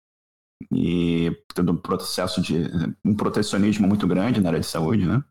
e 0.73 1.31
tendo 1.55 1.73
um 1.73 1.77
processo 1.77 2.41
de 2.41 2.65
um 3.05 3.15
protecionismo 3.15 3.87
muito 3.87 4.07
grande 4.07 4.41
na 4.41 4.49
área 4.49 4.61
de 4.61 4.67
saúde, 4.67 5.07
né? 5.07 5.23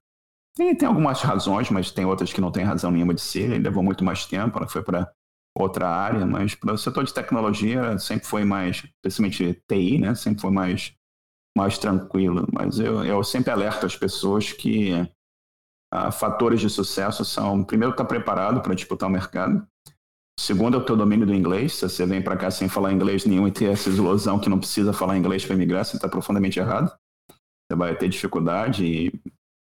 Tem, 0.55 0.73
tem 0.75 0.87
algumas 0.87 1.21
razões, 1.21 1.69
mas 1.69 1.91
tem 1.91 2.05
outras 2.05 2.31
que 2.31 2.39
não 2.39 2.51
tem 2.51 2.63
razão 2.63 2.89
nenhuma 2.89 3.13
de 3.13 3.21
ser. 3.21 3.51
Ele 3.51 3.59
levou 3.59 3.83
muito 3.83 4.03
mais 4.03 4.25
tempo, 4.25 4.57
ela 4.57 4.67
foi 4.67 4.81
para 4.81 5.11
outra 5.57 5.87
área, 5.87 6.25
mas 6.25 6.55
para 6.55 6.73
o 6.73 6.77
setor 6.77 7.03
de 7.03 7.13
tecnologia 7.13 7.97
sempre 7.97 8.25
foi 8.25 8.43
mais, 8.43 8.83
principalmente 9.01 9.61
TI, 9.67 9.99
né? 9.99 10.15
Sempre 10.15 10.41
foi 10.41 10.51
mais 10.51 10.93
mais 11.57 11.77
tranquilo. 11.77 12.47
Mas 12.51 12.79
eu, 12.79 13.03
eu 13.03 13.23
sempre 13.23 13.51
alerto 13.51 13.85
as 13.85 13.95
pessoas 13.95 14.51
que 14.51 14.91
ah, 15.91 16.11
fatores 16.11 16.59
de 16.59 16.69
sucesso 16.69 17.23
são, 17.23 17.63
primeiro, 17.63 17.91
estar 17.93 18.03
tá 18.03 18.07
preparado 18.07 18.61
para 18.61 18.75
disputar 18.75 19.07
o 19.07 19.11
mercado. 19.11 19.65
Segundo, 20.37 20.75
é 20.75 20.79
o 20.79 20.85
teu 20.85 20.97
domínio 20.97 21.25
do 21.25 21.33
inglês. 21.33 21.75
Se 21.75 21.87
você 21.87 22.05
vem 22.05 22.21
para 22.21 22.35
cá 22.35 22.51
sem 22.51 22.67
falar 22.67 22.91
inglês 22.91 23.25
nenhum 23.25 23.47
e 23.47 23.51
ter 23.51 23.71
essa 23.71 23.89
ilusão 23.89 24.37
que 24.37 24.49
não 24.49 24.59
precisa 24.59 24.91
falar 24.91 25.17
inglês 25.17 25.45
para 25.45 25.55
imigrar, 25.55 25.85
você 25.85 25.95
está 25.95 26.09
profundamente 26.09 26.59
errado. 26.59 26.93
Você 27.29 27.77
vai 27.77 27.95
ter 27.95 28.09
dificuldade 28.09 28.85
e 28.85 29.13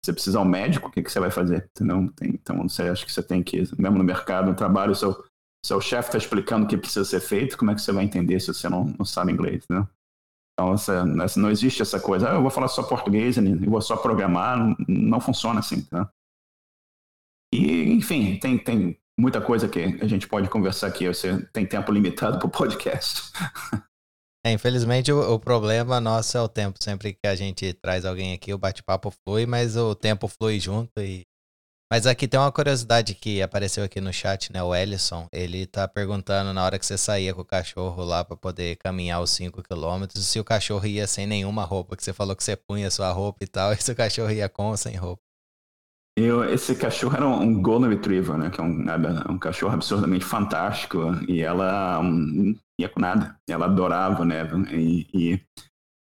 você 0.04 0.12
precisa 0.12 0.40
um 0.40 0.44
médico, 0.44 0.88
o 0.88 0.90
que, 0.90 1.02
que 1.02 1.10
você 1.10 1.20
vai 1.20 1.30
fazer? 1.30 1.68
Entendeu? 1.74 2.12
Tem, 2.14 2.30
então, 2.30 2.68
você 2.68 2.82
acha 2.82 3.04
que 3.04 3.12
você 3.12 3.22
tem 3.22 3.42
que, 3.42 3.58
mesmo 3.78 3.98
no 3.98 4.04
mercado, 4.04 4.48
no 4.48 4.54
trabalho, 4.54 4.94
seu, 4.94 5.24
seu 5.64 5.80
chefe 5.80 6.08
está 6.08 6.18
explicando 6.18 6.64
o 6.64 6.68
que 6.68 6.76
precisa 6.76 7.04
ser 7.04 7.20
feito, 7.20 7.58
como 7.58 7.70
é 7.70 7.74
que 7.74 7.82
você 7.82 7.92
vai 7.92 8.04
entender 8.04 8.40
se 8.40 8.52
você 8.52 8.68
não, 8.68 8.84
não 8.98 9.04
sabe 9.04 9.32
inglês? 9.32 9.64
Né? 9.68 9.86
Então, 10.54 10.72
essa, 10.72 11.04
não 11.04 11.50
existe 11.50 11.82
essa 11.82 12.00
coisa, 12.00 12.30
ah, 12.30 12.34
eu 12.34 12.42
vou 12.42 12.50
falar 12.50 12.68
só 12.68 12.82
português, 12.82 13.36
eu 13.36 13.70
vou 13.70 13.80
só 13.80 13.96
programar, 13.96 14.58
não, 14.58 14.76
não 14.88 15.20
funciona 15.20 15.60
assim. 15.60 15.82
Tá? 15.82 16.10
E, 17.52 17.92
enfim, 17.92 18.38
tem, 18.38 18.58
tem 18.58 18.98
muita 19.18 19.40
coisa 19.40 19.68
que 19.68 19.80
a 20.00 20.06
gente 20.06 20.28
pode 20.28 20.48
conversar 20.48 20.86
aqui, 20.86 21.06
você 21.06 21.44
tem 21.52 21.66
tempo 21.66 21.90
limitado 21.90 22.38
para 22.38 22.46
o 22.46 22.50
podcast. 22.50 23.32
É, 24.48 24.52
infelizmente, 24.52 25.12
o, 25.12 25.34
o, 25.34 25.38
problema 25.38 26.00
nosso 26.00 26.38
é 26.38 26.40
o 26.40 26.48
tempo. 26.48 26.82
Sempre 26.82 27.12
que 27.12 27.26
a 27.26 27.34
gente 27.34 27.74
traz 27.74 28.06
alguém 28.06 28.32
aqui, 28.32 28.54
o 28.54 28.56
bate-papo 28.56 29.10
flui, 29.10 29.44
mas 29.44 29.76
o 29.76 29.94
tempo 29.94 30.26
flui 30.26 30.58
junto 30.58 30.98
e 31.02 31.26
mas 31.90 32.06
aqui 32.06 32.28
tem 32.28 32.38
uma 32.38 32.52
curiosidade 32.52 33.14
que 33.14 33.40
apareceu 33.40 33.82
aqui 33.84 33.98
no 34.00 34.12
chat, 34.12 34.52
né? 34.52 34.62
O 34.62 34.74
Ellison, 34.74 35.26
ele 35.32 35.66
tá 35.66 35.88
perguntando 35.88 36.52
na 36.52 36.62
hora 36.64 36.78
que 36.78 36.84
você 36.84 36.98
saía 36.98 37.34
com 37.34 37.40
o 37.40 37.44
cachorro 37.44 38.04
lá 38.04 38.22
para 38.24 38.36
poder 38.36 38.76
caminhar 38.76 39.22
os 39.22 39.30
5 39.30 39.62
quilômetros, 39.62 40.26
se 40.26 40.38
o 40.38 40.44
cachorro 40.44 40.86
ia 40.86 41.06
sem 41.06 41.26
nenhuma 41.26 41.64
roupa, 41.64 41.96
que 41.96 42.04
você 42.04 42.12
falou 42.12 42.36
que 42.36 42.44
você 42.44 42.56
punha 42.56 42.90
sua 42.90 43.10
roupa 43.10 43.38
e 43.42 43.46
tal, 43.46 43.72
e 43.74 43.76
se 43.76 43.90
o 43.92 43.96
cachorro 43.96 44.30
ia 44.30 44.48
com 44.50 44.68
ou 44.68 44.76
sem 44.76 44.96
roupa. 44.96 45.27
Eu, 46.20 46.44
esse 46.52 46.74
cachorro 46.74 47.16
era 47.16 47.28
um 47.28 47.62
Golden 47.62 47.90
Retriever, 47.90 48.36
né? 48.36 48.50
Que 48.50 48.60
é 48.60 48.64
um, 48.64 48.84
um 49.30 49.38
cachorro 49.38 49.74
absurdamente 49.74 50.24
fantástico. 50.24 50.98
E 51.28 51.40
ela 51.40 52.00
um, 52.00 52.56
ia 52.80 52.88
com 52.88 53.00
nada. 53.00 53.36
Ela 53.48 53.66
adorava, 53.66 54.24
né? 54.24 54.42
E, 54.72 55.06
e 55.14 55.40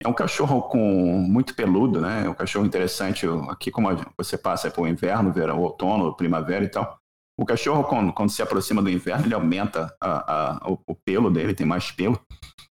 É 0.01 0.07
um 0.07 0.13
cachorro 0.13 0.61
com 0.63 1.18
muito 1.20 1.55
peludo, 1.55 1.99
né? 1.99 2.26
É 2.26 2.30
um 2.30 2.34
cachorro 2.34 2.66
interessante. 2.66 3.26
Aqui, 3.49 3.72
como 3.72 3.89
você 4.18 4.38
passa 4.38 4.72
para 4.72 4.82
o 4.82 4.88
inverno, 4.88 5.34
verão, 5.34 5.61
outono, 5.61 6.16
primavera 6.16 6.63
e 6.63 6.70
tal. 6.70 6.97
O 7.38 7.45
cachorro, 7.45 7.84
quando, 7.84 8.13
quando 8.13 8.30
se 8.30 8.41
aproxima 8.41 8.82
do 8.82 8.89
inverno, 8.89 9.26
ele 9.26 9.34
aumenta 9.34 9.93
a, 10.01 10.63
a, 10.66 10.72
o, 10.72 10.80
o, 10.88 10.95
pelo 10.95 11.30
dele, 11.30 11.53
tem 11.53 11.68
mais 11.68 11.91
pelo. 11.91 12.18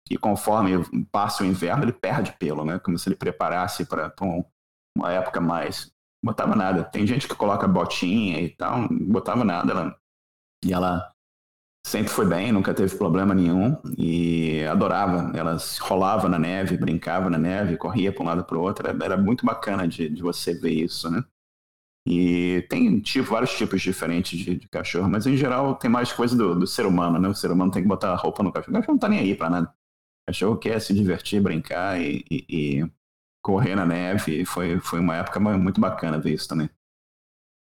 E 0.10 0.18
conforme 0.18 0.72
passa 1.12 1.44
o 1.44 1.46
inverno, 1.46 1.84
ele 1.84 1.92
perde 1.92 2.32
pelo, 2.40 2.64
né? 2.64 2.80
Como 2.80 2.98
se 2.98 3.10
ele 3.10 3.16
preparasse 3.18 3.86
para 3.86 4.14
um, 4.22 4.46
uma 4.98 5.12
época 5.12 5.42
mais. 5.42 5.92
Botava 6.26 6.56
nada. 6.56 6.84
Tem 6.84 7.06
gente 7.06 7.28
que 7.28 7.36
coloca 7.36 7.68
botinha 7.68 8.42
e 8.42 8.50
tal, 8.50 8.82
não 8.82 9.06
botava 9.06 9.46
nada. 9.46 9.72
Ela, 9.72 9.96
e 10.66 10.74
ela 10.74 11.14
sempre 11.86 12.10
foi 12.10 12.26
bem, 12.26 12.52
nunca 12.52 12.74
teve 12.74 12.98
problema 12.98 13.36
nenhum 13.36 13.78
e 13.96 14.66
adorava. 14.66 15.32
Ela 15.38 15.56
rolava 15.82 16.28
na 16.28 16.40
neve, 16.40 16.78
brincava 16.78 17.30
na 17.30 17.38
neve, 17.38 17.78
corria 17.78 18.12
para 18.12 18.24
um 18.24 18.26
lado 18.26 18.44
para 18.44 18.58
o 18.58 18.62
outro. 18.62 18.88
Era 18.88 19.16
muito 19.16 19.46
bacana 19.46 19.88
de, 19.88 20.10
de 20.10 20.20
você 20.24 20.56
ver 20.56 20.72
isso, 20.72 21.12
né? 21.12 21.24
E 22.08 22.66
tem 22.70 23.00
tipo, 23.02 23.30
vários 23.30 23.56
tipos 23.56 23.80
diferentes 23.84 24.40
de, 24.40 24.56
de, 24.56 24.68
cachorro, 24.68 25.10
mas 25.10 25.28
em 25.28 25.38
geral 25.38 25.76
tem 25.76 25.90
mais 25.90 26.12
coisa 26.12 26.36
do, 26.36 26.56
do, 26.56 26.68
ser 26.68 26.88
humano, 26.88 27.20
né? 27.20 27.28
O 27.28 27.36
ser 27.36 27.52
humano 27.52 27.72
tem 27.72 27.84
que 27.84 27.88
botar 27.88 28.12
a 28.12 28.16
roupa 28.16 28.42
no 28.42 28.52
cachorro. 28.52 28.72
O 28.74 28.80
cachorro 28.80 28.94
não 28.94 29.00
tá 29.00 29.10
nem 29.10 29.20
aí 29.20 29.36
para 29.36 29.50
nada. 29.52 29.68
O 29.68 30.32
cachorro 30.32 30.58
quer 30.58 30.80
se 30.82 30.92
divertir, 30.92 31.40
brincar 31.40 32.02
e, 32.02 32.26
e, 32.32 32.46
e 32.50 32.92
correr 33.46 33.76
na 33.76 33.86
neve. 33.86 34.44
Foi, 34.44 34.80
foi 34.80 35.00
uma 35.00 35.16
época 35.16 35.40
muito 35.40 35.80
bacana 35.80 36.20
ver 36.20 36.34
isso 36.34 36.48
também. 36.48 36.68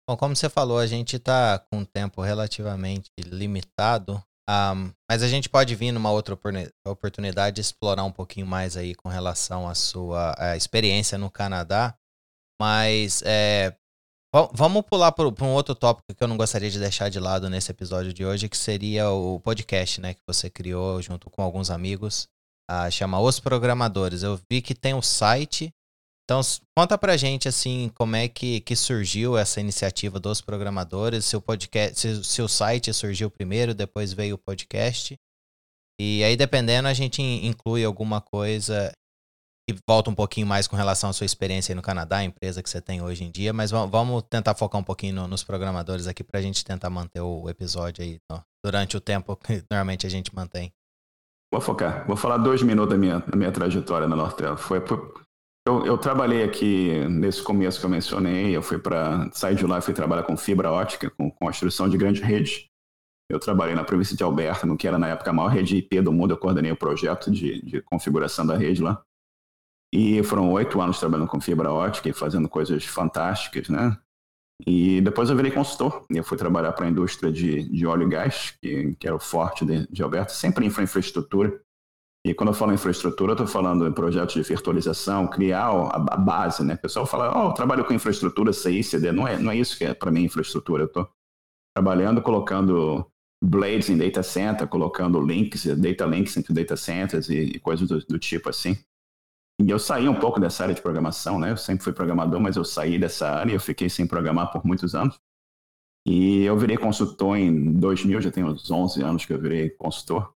Bom, 0.09 0.17
como 0.17 0.37
você 0.37 0.49
falou, 0.49 0.79
a 0.79 0.87
gente 0.87 1.17
está 1.17 1.59
com 1.59 1.79
um 1.79 1.85
tempo 1.85 2.23
relativamente 2.23 3.11
limitado, 3.19 4.23
um, 4.49 4.93
mas 5.11 5.23
a 5.23 5.29
gente 5.29 5.49
pode 5.49 5.75
vir 5.75 5.91
numa 5.91 6.13
outra 6.13 6.39
oportunidade 6.87 7.61
explorar 7.61 8.05
um 8.05 8.13
pouquinho 8.13 8.47
mais 8.47 8.77
aí 8.77 8.95
com 8.95 9.09
relação 9.09 9.69
à 9.69 9.75
sua 9.75 10.35
à 10.39 10.57
experiência 10.57 11.19
no 11.19 11.31
Canadá. 11.31 11.97
Mas 12.61 13.23
é, 13.25 13.75
vamos 14.53 14.83
pular 14.83 15.11
para 15.11 15.27
um 15.27 15.53
outro 15.53 15.75
tópico 15.75 16.15
que 16.15 16.23
eu 16.23 16.29
não 16.29 16.37
gostaria 16.37 16.71
de 16.71 16.79
deixar 16.79 17.09
de 17.09 17.19
lado 17.19 17.51
nesse 17.51 17.73
episódio 17.73 18.13
de 18.13 18.25
hoje, 18.25 18.49
que 18.49 18.57
seria 18.57 19.11
o 19.11 19.41
podcast, 19.41 20.01
né, 20.01 20.15
que 20.15 20.21
você 20.25 20.49
criou 20.49 21.03
junto 21.03 21.29
com 21.31 21.43
alguns 21.43 21.69
amigos, 21.69 22.29
uh, 22.71 22.91
chama 22.91 23.21
Os 23.21 23.41
Programadores. 23.41 24.23
Eu 24.23 24.41
vi 24.51 24.61
que 24.61 24.75
tem 24.75 24.95
um 24.95 25.03
site 25.03 25.73
então, 26.25 26.41
conta 26.77 26.97
pra 26.97 27.19
gente, 27.19 27.49
assim, 27.49 27.91
como 27.95 28.17
é 28.17 28.29
que, 28.29 28.61
que 28.63 28.75
surgiu 28.75 29.37
essa 29.37 29.61
iniciativa 29.61 30.19
dos 30.19 30.41
programadores, 30.41 31.27
se 31.27 31.37
o 31.37 31.41
podcast, 31.41 32.01
se, 32.01 32.25
se 32.25 32.41
o 32.41 32.49
site 32.49 32.93
surgiu 32.95 33.31
primeiro, 33.31 33.75
depois 33.75 34.15
veio 34.15 34.37
o 34.37 34.39
podcast. 34.39 35.17
E 36.01 36.25
aí, 36.25 36.35
dependendo, 36.35 36.89
a 36.89 36.95
gente 36.95 37.21
inclui 37.21 37.85
alguma 37.85 38.23
coisa 38.23 38.91
e 39.71 39.77
volta 39.87 40.09
um 40.11 40.15
pouquinho 40.15 40.47
mais 40.47 40.67
com 40.67 40.77
relação 40.77 41.11
à 41.11 41.13
sua 41.13 41.27
experiência 41.27 41.73
aí 41.73 41.77
no 41.77 41.83
Canadá, 41.83 42.19
a 42.19 42.25
empresa 42.25 42.63
que 42.63 42.71
você 42.71 42.81
tem 42.81 43.03
hoje 43.03 43.25
em 43.25 43.31
dia, 43.31 43.53
mas 43.53 43.71
vamos 43.71 44.23
tentar 44.29 44.55
focar 44.55 44.81
um 44.81 44.85
pouquinho 44.85 45.15
no, 45.15 45.29
nos 45.29 45.45
programadores 45.45 46.07
aqui 46.07 46.25
pra 46.25 46.41
gente 46.41 46.65
tentar 46.65 46.91
manter 46.91 47.21
o 47.21 47.49
episódio 47.49 48.03
aí 48.03 48.19
ó, 48.31 48.41
durante 48.65 48.97
o 48.97 49.01
tempo 49.01 49.37
que 49.37 49.63
normalmente 49.71 50.07
a 50.07 50.11
gente 50.11 50.35
mantém. 50.35 50.73
Vou 51.55 51.61
focar. 51.61 52.05
Vou 52.05 52.17
falar 52.17 52.39
dois 52.39 52.65
minutos 52.65 52.91
da 52.91 52.99
minha, 52.99 53.21
da 53.21 53.37
minha 53.37 53.53
trajetória 53.53 54.09
na 54.09 54.17
Nortel. 54.17 54.57
Foi 54.57 54.83
eu, 55.65 55.87
eu, 55.87 55.97
trabalhei 55.97 56.43
aqui 56.43 57.07
nesse 57.09 57.41
começo 57.45 57.79
que 57.79 57.87
eu 57.87 57.91
mencionei, 57.91 58.57
eu 58.57 58.61
fui 58.61 58.77
para 58.77 59.31
sair 59.31 59.55
de 59.55 59.65
lá 59.65 59.79
e 59.79 59.81
fui 59.81 59.95
trabalhar 59.95 60.25
com 60.25 60.37
fibra 60.37 60.73
ótica, 60.73 61.09
com 61.11 61.31
construção 61.31 61.89
de 61.89 61.97
grande 61.97 62.21
rede. 62.21 62.69
Eu 63.31 63.39
trabalhei 63.39 63.77
na 63.77 63.85
província 63.85 64.17
de 64.17 64.25
Alberta, 64.25 64.67
no 64.67 64.77
que 64.77 64.89
era 64.89 64.99
na 64.99 65.07
época 65.07 65.31
a 65.31 65.33
maior 65.33 65.47
rede 65.47 65.77
IP 65.77 66.01
do 66.01 66.13
mundo, 66.13 66.33
eu 66.33 66.39
coordenei 66.39 66.73
o 66.73 66.77
projeto 66.77 67.31
de, 67.31 67.63
de 67.63 67.81
configuração 67.83 68.45
da 68.45 68.57
rede 68.57 68.83
lá. 68.83 69.01
E 69.93 70.25
foram 70.25 70.51
oito 70.51 70.81
anos 70.81 70.99
trabalhando 70.99 71.29
com 71.29 71.41
fibra 71.41 71.73
ótica 71.73 72.09
e 72.09 72.13
fazendo 72.13 72.49
coisas 72.49 72.85
fantásticas, 72.85 73.69
né? 73.69 73.97
E 74.67 75.01
depois 75.01 75.31
eu 75.31 75.37
virei 75.37 75.51
consultor. 75.51 76.05
Eu 76.11 76.25
fui 76.25 76.39
trabalhar 76.39 76.73
para 76.73 76.87
a 76.87 76.91
indústria 76.91 77.33
de, 77.33 77.69
de 77.69 77.87
óleo 77.87 78.07
e 78.07 78.11
gás, 78.11 78.57
que, 78.63 78.95
que 78.95 79.07
era 79.07 79.17
o 79.17 79.21
forte 79.21 79.65
de, 79.65 79.87
de 79.91 80.03
Alberta, 80.03 80.33
sempre 80.33 80.67
infraestrutura. 80.67 81.61
E 82.27 82.33
quando 82.33 82.49
eu 82.49 82.55
falo 82.55 82.73
infraestrutura, 82.73 83.33
eu 83.33 83.35
estou 83.35 83.47
falando 83.47 83.87
em 83.87 83.93
projetos 83.93 84.35
de 84.35 84.43
virtualização, 84.43 85.29
criar 85.29 85.67
a, 85.67 85.97
a 85.97 86.17
base, 86.17 86.65
né? 86.65 86.75
O 86.75 86.79
pessoal 86.79 87.05
fala, 87.05 87.31
oh, 87.37 87.49
eu 87.51 87.53
trabalho 87.53 87.85
com 87.85 87.93
infraestrutura 87.93 88.53
CI, 88.53 88.83
CD. 88.83 89.13
Não 89.13 89.29
é, 89.29 89.39
não 89.39 89.51
é 89.51 89.57
isso 89.57 89.77
que 89.77 89.85
é 89.85 89.93
para 89.93 90.11
mim 90.11 90.25
infraestrutura. 90.25 90.85
Eu 90.85 90.87
estou 90.87 91.11
trabalhando, 91.77 92.23
colocando 92.23 93.07
blades 93.43 93.91
em 93.91 93.99
data 93.99 94.23
center, 94.23 94.67
colocando 94.67 95.21
links, 95.21 95.67
data 95.67 96.07
links 96.07 96.37
entre 96.39 96.55
data 96.55 96.77
centers 96.77 97.29
e, 97.29 97.41
e 97.41 97.59
coisas 97.59 97.87
do, 97.87 97.99
do, 97.99 98.19
tipo 98.19 98.49
assim. 98.49 98.77
E 99.61 99.71
eu 99.71 99.79
saí 99.79 100.09
um 100.09 100.19
pouco 100.19 100.41
dessa 100.41 100.65
área 100.65 100.75
de 100.75 100.83
programação, 100.83 101.39
né? 101.39 101.51
Eu 101.51 101.57
sempre 101.57 101.85
fui 101.85 101.93
programador, 101.93 102.41
mas 102.41 102.57
eu 102.57 102.65
saí 102.65 102.99
dessa 102.99 103.29
área 103.29 103.53
eu 103.53 103.61
fiquei 103.61 103.89
sem 103.89 104.07
programar 104.07 104.51
por 104.51 104.65
muitos 104.67 104.95
anos. 104.95 105.19
E 106.07 106.43
eu 106.45 106.57
virei 106.59 106.77
consultor 106.77 107.37
em 107.37 107.73
2000, 107.73 108.21
já 108.21 108.31
tem 108.31 108.45
uns 108.45 108.71
11 108.71 109.03
anos 109.03 109.25
que 109.25 109.33
eu 109.33 109.41
virei 109.41 109.71
consultor. 109.71 110.35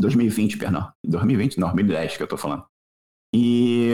2020, 0.00 0.56
perdão. 0.56 0.92
2020, 1.04 1.58
não, 1.58 1.68
2010 1.68 2.16
que 2.16 2.22
eu 2.22 2.24
estou 2.24 2.38
falando. 2.38 2.64
E, 3.34 3.90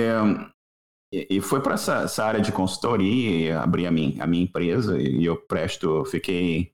e 1.12 1.40
foi 1.40 1.61
para 1.62 1.74
essa, 1.74 2.02
essa, 2.02 2.24
área 2.24 2.40
de 2.40 2.52
consultoria, 2.52 3.61
abri 3.61 3.86
a 3.86 3.90
minha, 3.90 4.22
a 4.22 4.26
minha 4.26 4.44
empresa 4.44 5.00
e 5.00 5.24
eu 5.24 5.36
presto, 5.36 6.04
fiquei 6.04 6.72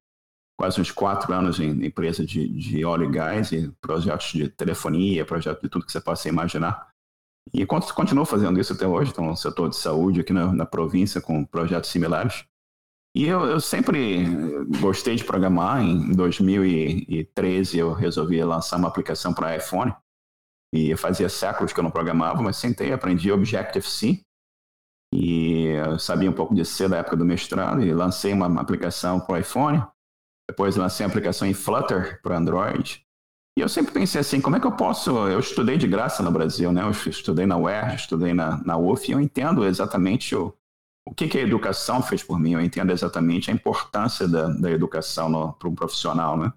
quase 0.58 0.80
uns 0.80 0.90
quatro 0.90 1.32
anos 1.32 1.60
em 1.60 1.86
empresa 1.86 2.24
de, 2.24 2.48
de 2.48 2.84
óleo 2.84 3.08
e 3.08 3.12
gás 3.12 3.52
e 3.52 3.70
projetos 3.80 4.32
de 4.32 4.48
telefonia, 4.48 5.24
projetos 5.24 5.62
de 5.62 5.68
tudo 5.68 5.86
que 5.86 5.92
você 5.92 6.00
possa 6.00 6.28
imaginar. 6.28 6.95
E 7.54 7.64
continuo 7.64 8.24
fazendo 8.24 8.60
isso 8.60 8.72
até 8.72 8.86
hoje, 8.86 9.10
então 9.10 9.26
no 9.26 9.36
setor 9.36 9.70
de 9.70 9.76
saúde 9.76 10.20
aqui 10.20 10.32
na, 10.32 10.52
na 10.52 10.66
província 10.66 11.20
com 11.20 11.44
projetos 11.44 11.90
similares. 11.90 12.44
E 13.16 13.24
eu, 13.24 13.46
eu, 13.46 13.60
sempre 13.60 14.26
gostei 14.78 15.16
de 15.16 15.24
programar. 15.24 15.82
Em 15.82 16.12
2013 16.12 17.78
eu 17.78 17.94
resolvi 17.94 18.42
lançar 18.44 18.76
uma 18.76 18.88
aplicação 18.88 19.32
para 19.32 19.56
iPhone. 19.56 19.94
E 20.74 20.94
fazia 20.96 21.28
séculos 21.28 21.72
que 21.72 21.80
eu 21.80 21.84
não 21.84 21.90
programava, 21.90 22.42
mas 22.42 22.58
sentei, 22.58 22.92
aprendi 22.92 23.32
Objective-C. 23.32 24.20
E 25.14 25.72
sabia 25.98 26.28
um 26.28 26.34
pouco 26.34 26.54
de 26.54 26.62
C 26.64 26.88
da 26.88 26.98
época 26.98 27.16
do 27.16 27.24
mestrado 27.24 27.82
e 27.82 27.94
lancei 27.94 28.34
uma, 28.34 28.60
aplicação 28.60 29.18
para 29.18 29.40
iPhone. 29.40 29.82
Depois 30.50 30.76
lancei 30.76 31.06
uma 31.06 31.10
aplicação 31.10 31.48
em 31.48 31.54
Flutter 31.54 32.20
para 32.20 32.36
Android. 32.36 33.05
E 33.58 33.60
eu 33.62 33.68
sempre 33.68 33.92
pensei 33.92 34.20
assim, 34.20 34.40
como 34.40 34.56
é 34.56 34.60
que 34.60 34.66
eu 34.66 34.72
posso... 34.72 35.10
Eu 35.28 35.40
estudei 35.40 35.78
de 35.78 35.88
graça 35.88 36.22
no 36.22 36.30
Brasil, 36.30 36.70
né? 36.72 36.82
Eu 36.82 36.90
estudei 36.90 37.46
na 37.46 37.56
UERJ, 37.56 37.94
estudei 37.94 38.34
na, 38.34 38.62
na 38.62 38.76
UF, 38.76 39.08
e 39.08 39.12
eu 39.12 39.20
entendo 39.20 39.64
exatamente 39.64 40.36
o, 40.36 40.54
o 41.06 41.14
que, 41.14 41.26
que 41.26 41.38
a 41.38 41.42
educação 41.42 42.02
fez 42.02 42.22
por 42.22 42.38
mim? 42.38 42.52
Eu 42.52 42.60
entendo 42.60 42.92
exatamente 42.92 43.50
a 43.50 43.54
importância 43.54 44.28
da, 44.28 44.48
da 44.48 44.70
educação 44.70 45.52
para 45.52 45.68
um 45.68 45.74
profissional, 45.74 46.36
né? 46.36 46.52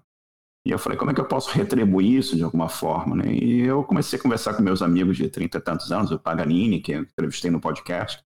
E 0.66 0.70
eu 0.70 0.78
falei, 0.78 0.98
como 0.98 1.10
é 1.10 1.14
que 1.14 1.20
eu 1.20 1.26
posso 1.26 1.50
retribuir 1.52 2.18
isso 2.18 2.36
de 2.36 2.42
alguma 2.42 2.68
forma, 2.68 3.16
né? 3.16 3.32
E 3.32 3.62
eu 3.62 3.82
comecei 3.82 4.18
a 4.18 4.22
conversar 4.22 4.52
com 4.52 4.62
meus 4.62 4.82
amigos 4.82 5.16
de 5.16 5.26
30 5.28 5.56
e 5.56 5.60
tantos 5.60 5.90
anos, 5.90 6.10
o 6.10 6.18
Paganini, 6.18 6.80
que 6.80 6.92
eu 6.92 7.00
entrevistei 7.00 7.50
no 7.50 7.60
podcast, 7.60 8.22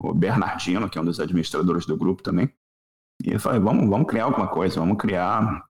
o 0.00 0.14
Bernardino, 0.14 0.88
que 0.88 0.96
é 0.96 1.00
um 1.00 1.04
dos 1.04 1.18
administradores 1.18 1.86
do 1.86 1.96
grupo 1.96 2.22
também. 2.22 2.52
E 3.24 3.32
eu 3.32 3.40
falei, 3.40 3.58
vamos, 3.58 3.88
vamos 3.88 4.06
criar 4.06 4.24
alguma 4.24 4.46
coisa, 4.46 4.78
vamos 4.78 4.96
criar 4.96 5.64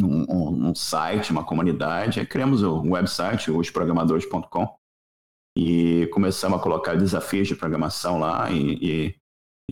um, 0.00 0.68
um, 0.68 0.74
site, 0.74 1.32
uma 1.32 1.44
comunidade. 1.44 2.20
Aí 2.20 2.26
criamos 2.26 2.62
o 2.62 2.82
website, 2.82 3.50
osprogramadores.com, 3.50 4.76
e 5.56 6.06
começamos 6.12 6.58
a 6.58 6.62
colocar 6.62 6.94
desafios 6.96 7.48
de 7.48 7.56
programação 7.56 8.18
lá 8.18 8.50
e, 8.50 8.78
e 8.82 9.16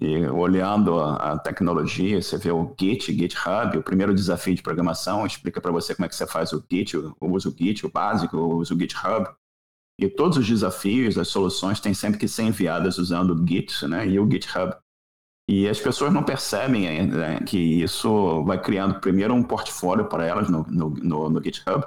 e 0.00 0.26
olhando 0.26 0.98
a, 0.98 1.38
tecnologia, 1.38 2.20
você 2.20 2.36
vê 2.36 2.50
o 2.50 2.74
Git, 2.78 3.12
GitHub, 3.12 3.78
o 3.78 3.82
primeiro 3.82 4.12
desafio 4.12 4.54
de 4.54 4.62
programação 4.62 5.24
explica 5.24 5.60
para 5.60 5.70
você 5.70 5.94
como 5.94 6.04
é 6.04 6.08
que 6.08 6.16
você 6.16 6.26
faz 6.26 6.52
o 6.52 6.64
Git, 6.68 6.96
usa 7.20 7.48
o 7.48 7.54
Git, 7.56 7.86
o 7.86 7.90
básico, 7.90 8.36
usa 8.36 8.74
o 8.74 8.78
GitHub. 8.78 9.28
E 10.00 10.08
todos 10.08 10.36
os 10.36 10.48
desafios, 10.48 11.16
as 11.16 11.28
soluções 11.28 11.78
têm 11.78 11.94
sempre 11.94 12.18
que 12.18 12.26
ser 12.26 12.42
enviadas 12.42 12.98
usando 12.98 13.30
o 13.30 13.46
Git 13.46 13.86
né, 13.86 14.08
e 14.08 14.18
o 14.18 14.28
GitHub. 14.28 14.74
E 15.48 15.68
as 15.68 15.78
pessoas 15.78 16.12
não 16.12 16.22
percebem 16.22 17.06
né, 17.06 17.40
que 17.40 17.82
isso 17.82 18.42
vai 18.44 18.60
criando, 18.60 19.00
primeiro, 19.00 19.34
um 19.34 19.42
portfólio 19.42 20.06
para 20.06 20.24
elas 20.24 20.48
no, 20.48 20.64
no, 20.64 20.90
no, 20.90 21.30
no 21.30 21.42
GitHub. 21.42 21.84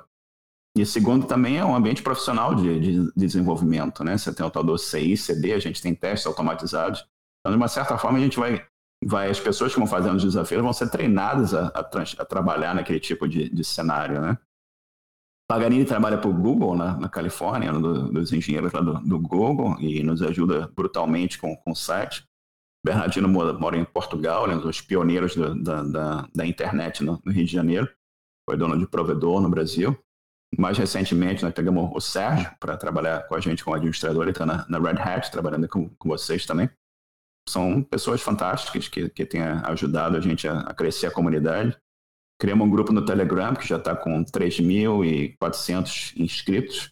E 0.77 0.85
segundo, 0.85 1.25
também 1.25 1.57
é 1.57 1.65
um 1.65 1.75
ambiente 1.75 2.03
profissional 2.03 2.53
de, 2.53 2.79
de 2.79 3.11
desenvolvimento. 3.15 4.03
Né? 4.03 4.15
Você 4.15 4.33
tem 4.33 4.45
o 4.45 4.51
tal 4.51 4.77
CI, 4.77 5.17
CD, 5.17 5.53
a 5.53 5.59
gente 5.59 5.81
tem 5.81 5.95
testes 5.95 6.27
automatizados. 6.27 7.03
Então, 7.39 7.51
de 7.51 7.57
uma 7.57 7.67
certa 7.67 7.97
forma, 7.97 8.19
a 8.19 8.21
gente 8.21 8.37
vai, 8.37 8.63
vai 9.03 9.29
as 9.29 9.39
pessoas 9.39 9.73
que 9.73 9.79
vão 9.79 9.87
fazendo 9.87 10.17
os 10.17 10.23
desafios 10.23 10.61
vão 10.61 10.73
ser 10.73 10.91
treinadas 10.91 11.55
a, 11.55 11.67
a, 11.69 11.79
a 11.79 12.25
trabalhar 12.25 12.75
naquele 12.75 12.99
tipo 12.99 13.27
de, 13.27 13.49
de 13.49 13.63
cenário, 13.63 14.21
né? 14.21 14.37
Paganini 15.49 15.85
trabalha 15.85 16.17
para 16.17 16.29
o 16.29 16.33
Google 16.33 16.75
na, 16.75 16.97
na 16.97 17.07
Califórnia, 17.07 17.71
um 17.71 17.81
do, 17.81 18.11
dos 18.11 18.33
engenheiros 18.33 18.73
lá 18.73 18.81
do, 18.81 18.99
do, 18.99 19.17
Google, 19.17 19.79
e 19.79 20.03
nos 20.03 20.21
ajuda 20.21 20.67
brutalmente 20.75 21.39
com, 21.39 21.55
com 21.55 21.71
o 21.71 21.75
site. 21.75 22.27
Bernardino 22.87 23.27
mora, 23.27 23.51
mora 23.51 23.77
em 23.77 23.83
Portugal, 23.83 24.49
é 24.49 24.55
um 24.55 24.61
dos 24.61 24.79
pioneiros 24.79 25.35
da, 25.35 25.83
da, 25.83 26.27
da, 26.33 26.45
internet 26.45 27.03
no, 27.03 27.21
no, 27.25 27.31
Rio 27.33 27.45
de 27.45 27.51
Janeiro, 27.51 27.89
foi 28.49 28.57
dono 28.57 28.79
de 28.79 28.87
provedor 28.87 29.41
no 29.41 29.49
Brasil. 29.49 29.97
mais 30.57 30.77
recentemente, 30.77 31.43
nós 31.43 31.53
pegamos 31.53 31.91
o 31.93 31.99
Sérgio 31.99 32.49
para 32.61 32.77
trabalhar 32.77 33.27
com 33.27 33.35
a 33.35 33.41
gente 33.41 33.61
como 33.61 33.75
administrador, 33.75 34.21
ele 34.21 34.31
está 34.31 34.45
na, 34.45 34.65
na, 34.69 34.79
Red 34.79 35.01
Hat, 35.01 35.29
trabalhando 35.29 35.67
com, 35.67 35.89
com, 35.89 36.07
vocês 36.07 36.45
também. 36.45 36.69
São 37.49 37.83
pessoas 37.83 38.21
fantásticas 38.21 38.87
que, 38.87 39.09
que 39.09 39.25
têm 39.25 39.41
ajudado 39.41 40.15
a 40.15 40.21
gente 40.21 40.47
a, 40.47 40.61
a 40.61 40.73
crescer 40.73 41.07
a 41.07 41.11
comunidade. 41.11 41.77
Criamos 42.39 42.67
um 42.67 42.71
grupo 42.71 42.93
no 42.93 43.03
Telegram 43.03 43.53
que 43.53 43.67
já 43.67 43.75
está 43.75 43.97
com 43.97 44.23
3.400 44.23 46.15
inscritos, 46.15 46.89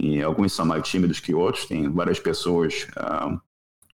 e 0.00 0.20
alguns 0.20 0.52
são 0.52 0.66
mais 0.66 0.88
tímidos 0.88 1.20
que 1.20 1.32
outros, 1.32 1.66
tem 1.66 1.88
várias 1.88 2.18
pessoas 2.18 2.88
uh, 2.96 3.40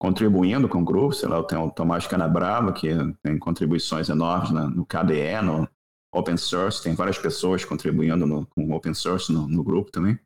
contribuindo 0.02 0.68
com 0.68 0.82
o 0.82 0.84
grupo, 0.84 1.14
sei 1.14 1.28
lá, 1.28 1.40
tem 1.44 1.56
o 1.56 1.70
Tomás 1.70 2.08
Canabrava, 2.08 2.72
que 2.72 2.88
tem 3.22 3.38
contribuições 3.38 4.08
enormes 4.08 4.50
no 4.50 4.84
KDE, 4.84 5.40
no, 5.44 5.68
open 6.12 6.36
source, 6.36 6.82
tem 6.82 6.92
várias 6.92 7.18
pessoas 7.18 7.64
contribuindo 7.64 8.26
no, 8.26 8.44
com 8.48 8.72
open 8.72 8.94
source 8.94 9.32
no, 9.32 9.46
no, 9.46 9.62
grupo 9.62 9.92
também. 9.92 10.18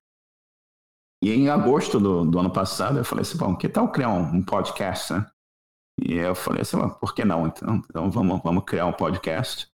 E 1.22 1.30
em 1.30 1.50
agosto 1.50 2.00
do, 2.00 2.24
do, 2.24 2.38
ano 2.38 2.50
passado 2.50 2.98
eu 2.98 3.04
falei 3.04 3.20
assim, 3.20 3.36
bom, 3.36 3.54
que 3.54 3.68
tal 3.68 3.92
criar 3.92 4.08
um, 4.08 4.36
um 4.36 4.42
podcast, 4.42 5.12
né? 5.12 5.30
E 6.02 6.14
eu 6.14 6.34
falei 6.34 6.62
assim, 6.62 6.78
por 6.98 7.14
que 7.14 7.22
não? 7.22 7.46
Então, 7.46 7.76
então 7.76 8.10
vamos, 8.10 8.40
vamos 8.42 8.64
criar 8.64 8.86
um 8.86 8.94
podcast. 8.94 9.68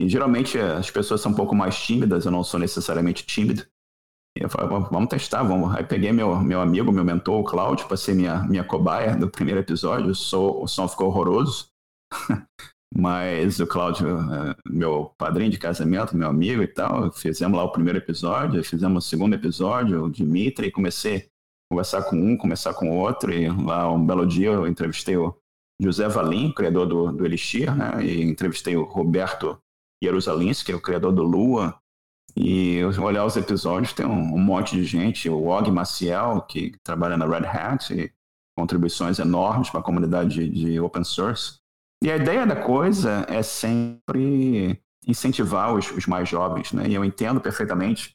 E 0.00 0.08
geralmente 0.08 0.56
as 0.56 0.88
pessoas 0.88 1.20
são 1.20 1.32
um 1.32 1.36
pouco 1.36 1.54
mais 1.56 1.76
tímidas, 1.76 2.24
eu 2.24 2.30
não 2.30 2.44
sou 2.44 2.60
necessariamente 2.60 3.26
tímido. 3.26 3.66
Eu 4.40 4.48
falei, 4.48 4.68
vamos 4.90 5.08
testar, 5.08 5.42
vamos. 5.42 5.74
Aí 5.74 5.84
peguei 5.84 6.12
meu, 6.12 6.38
meu 6.40 6.60
amigo, 6.60 6.92
meu 6.92 7.04
mentor, 7.04 7.40
o 7.40 7.44
Cláudio, 7.44 7.86
para 7.86 7.96
ser 7.96 8.14
minha, 8.14 8.42
minha 8.44 8.64
cobaia 8.64 9.16
do 9.16 9.28
primeiro 9.28 9.60
episódio. 9.60 10.10
O 10.10 10.14
som, 10.14 10.62
o 10.62 10.66
som 10.66 10.88
ficou 10.88 11.08
horroroso. 11.08 11.68
Mas 12.94 13.58
o 13.60 13.66
Cláudio, 13.66 14.08
é, 14.08 14.56
meu 14.68 15.12
padrinho 15.18 15.50
de 15.50 15.58
casamento, 15.58 16.16
meu 16.16 16.28
amigo 16.28 16.62
e 16.62 16.66
tal, 16.66 17.12
fizemos 17.12 17.58
lá 17.58 17.64
o 17.64 17.72
primeiro 17.72 17.98
episódio, 17.98 18.62
fizemos 18.64 19.04
o 19.04 19.08
segundo 19.08 19.34
episódio, 19.34 20.04
o 20.04 20.10
Dimitri, 20.10 20.68
e 20.68 20.70
comecei 20.70 21.16
a 21.16 21.22
conversar 21.74 22.02
com 22.04 22.16
um, 22.16 22.36
conversar 22.36 22.74
com 22.74 22.90
o 22.90 22.96
outro, 22.96 23.32
e 23.32 23.48
lá 23.48 23.90
um 23.92 24.06
belo 24.06 24.24
dia 24.24 24.50
eu 24.50 24.66
entrevistei 24.66 25.16
o 25.16 25.36
José 25.80 26.08
Valim, 26.08 26.52
criador 26.52 26.86
do, 26.86 27.12
do 27.12 27.26
Elixir, 27.26 27.74
né, 27.74 28.02
e 28.02 28.22
entrevistei 28.22 28.76
o 28.76 28.84
Roberto 28.84 29.58
Jerusalinski, 30.02 30.72
é 30.72 30.74
o 30.74 30.80
criador 30.80 31.12
do 31.12 31.22
Lua, 31.22 31.78
e 32.36 32.84
olhar 33.00 33.24
os 33.24 33.36
episódios, 33.36 33.92
tem 33.92 34.04
um, 34.04 34.34
um 34.34 34.38
monte 34.38 34.76
de 34.76 34.84
gente, 34.84 35.28
o 35.28 35.46
Og 35.46 35.70
Maciel, 35.70 36.42
que 36.42 36.74
trabalha 36.84 37.16
na 37.16 37.26
Red 37.26 37.46
Hat, 37.46 37.94
e 37.94 38.12
contribuições 38.56 39.18
enormes 39.18 39.70
para 39.70 39.80
a 39.80 39.82
comunidade 39.82 40.34
de, 40.34 40.48
de 40.48 40.80
open 40.80 41.04
source, 41.04 41.58
e 42.02 42.10
a 42.10 42.16
ideia 42.16 42.46
da 42.46 42.56
coisa 42.56 43.24
é 43.28 43.42
sempre 43.42 44.78
incentivar 45.06 45.74
os, 45.74 45.90
os 45.90 46.06
mais 46.06 46.28
jovens, 46.28 46.72
né? 46.72 46.86
E 46.88 46.94
eu 46.94 47.04
entendo 47.04 47.40
perfeitamente 47.40 48.10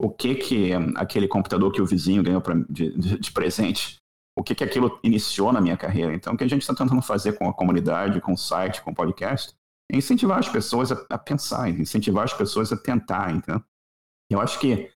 o 0.00 0.10
que 0.10 0.34
que 0.34 0.70
aquele 0.96 1.26
computador 1.26 1.72
que 1.72 1.80
o 1.80 1.86
vizinho 1.86 2.22
ganhou 2.22 2.40
pra, 2.40 2.54
de, 2.68 2.96
de, 2.96 3.32
presente, 3.32 3.96
o 4.36 4.42
que 4.42 4.54
que 4.54 4.62
aquilo 4.62 4.98
iniciou 5.02 5.52
na 5.52 5.60
minha 5.60 5.76
carreira. 5.76 6.14
Então, 6.14 6.34
o 6.34 6.36
que 6.36 6.44
a 6.44 6.48
gente 6.48 6.62
está 6.62 6.74
tentando 6.74 7.02
fazer 7.02 7.34
com 7.38 7.48
a 7.48 7.54
comunidade, 7.54 8.20
com 8.20 8.32
o 8.32 8.38
site, 8.38 8.82
com 8.82 8.90
o 8.90 8.94
podcast, 8.94 9.54
é 9.90 9.96
incentivar 9.96 10.38
as 10.38 10.48
pessoas 10.48 10.92
a, 10.92 11.06
a 11.10 11.18
pensar, 11.18 11.68
incentivar 11.68 12.24
as 12.24 12.32
pessoas 12.32 12.72
a 12.72 12.76
tentar, 12.76 13.32
então. 13.32 13.62
Eu 14.30 14.40
acho 14.40 14.58
que 14.58 14.90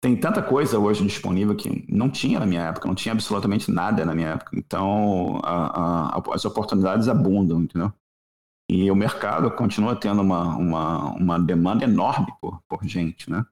tem 0.00 0.16
tanta 0.16 0.42
coisa 0.42 0.78
hoje 0.78 1.04
disponível 1.04 1.56
que 1.56 1.84
não 1.92 2.08
tinha 2.08 2.38
na 2.38 2.46
minha 2.46 2.62
época, 2.62 2.86
não 2.86 2.94
tinha 2.94 3.12
absolutamente 3.12 3.70
nada 3.70 4.04
na 4.04 4.14
minha 4.14 4.28
época. 4.28 4.56
Então, 4.56 5.40
a, 5.42 6.18
a, 6.18 6.34
as 6.34 6.44
oportunidades 6.44 7.08
abundam, 7.08 7.62
entendeu? 7.62 7.92
E 8.70 8.90
o 8.90 8.94
mercado 8.94 9.50
continua 9.50 9.96
tendo 9.96 10.20
uma, 10.20 10.56
uma, 10.56 11.12
uma 11.14 11.38
demanda 11.40 11.84
enorme 11.84 12.32
por, 12.40 12.62
por 12.68 12.84
gente, 12.84 13.30
né? 13.30 13.44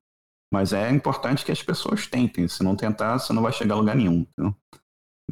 Mas 0.53 0.72
é 0.72 0.91
importante 0.91 1.45
que 1.45 1.51
as 1.51 1.62
pessoas 1.62 2.07
tentem. 2.07 2.47
Se 2.47 2.62
não 2.62 2.76
tentar, 2.76 3.18
você 3.18 3.32
não 3.32 3.43
vai 3.43 3.53
chegar 3.53 3.74
a 3.74 3.78
lugar 3.78 3.97
nenhum. 3.97 4.20
Entendeu? 4.20 4.55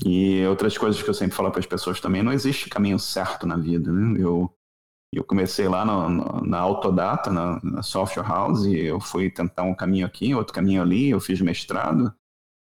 E 0.04 0.44
outras 0.46 0.76
coisas 0.76 1.00
que 1.00 1.08
eu 1.08 1.14
sempre 1.14 1.36
falo 1.36 1.50
para 1.50 1.60
as 1.60 1.66
pessoas 1.66 2.00
também, 2.00 2.22
não 2.22 2.32
existe 2.32 2.68
caminho 2.68 2.98
certo 2.98 3.46
na 3.46 3.56
vida. 3.56 3.92
Né? 3.92 4.20
Eu, 4.20 4.52
eu 5.16 5.24
comecei 5.24 5.68
lá 5.68 5.84
no, 5.84 6.08
no, 6.08 6.46
na 6.46 6.58
Autodata, 6.58 7.30
na, 7.30 7.60
na, 7.62 7.82
Software 7.82 8.26
House, 8.26 8.64
e 8.64 8.78
eu 8.80 8.98
fui 9.00 9.30
tentar 9.30 9.62
um 9.62 9.74
caminho 9.74 10.06
aqui, 10.06 10.34
outro 10.34 10.52
caminho 10.52 10.82
ali, 10.82 11.10
eu 11.10 11.20
fiz 11.20 11.40
mestrado, 11.40 12.12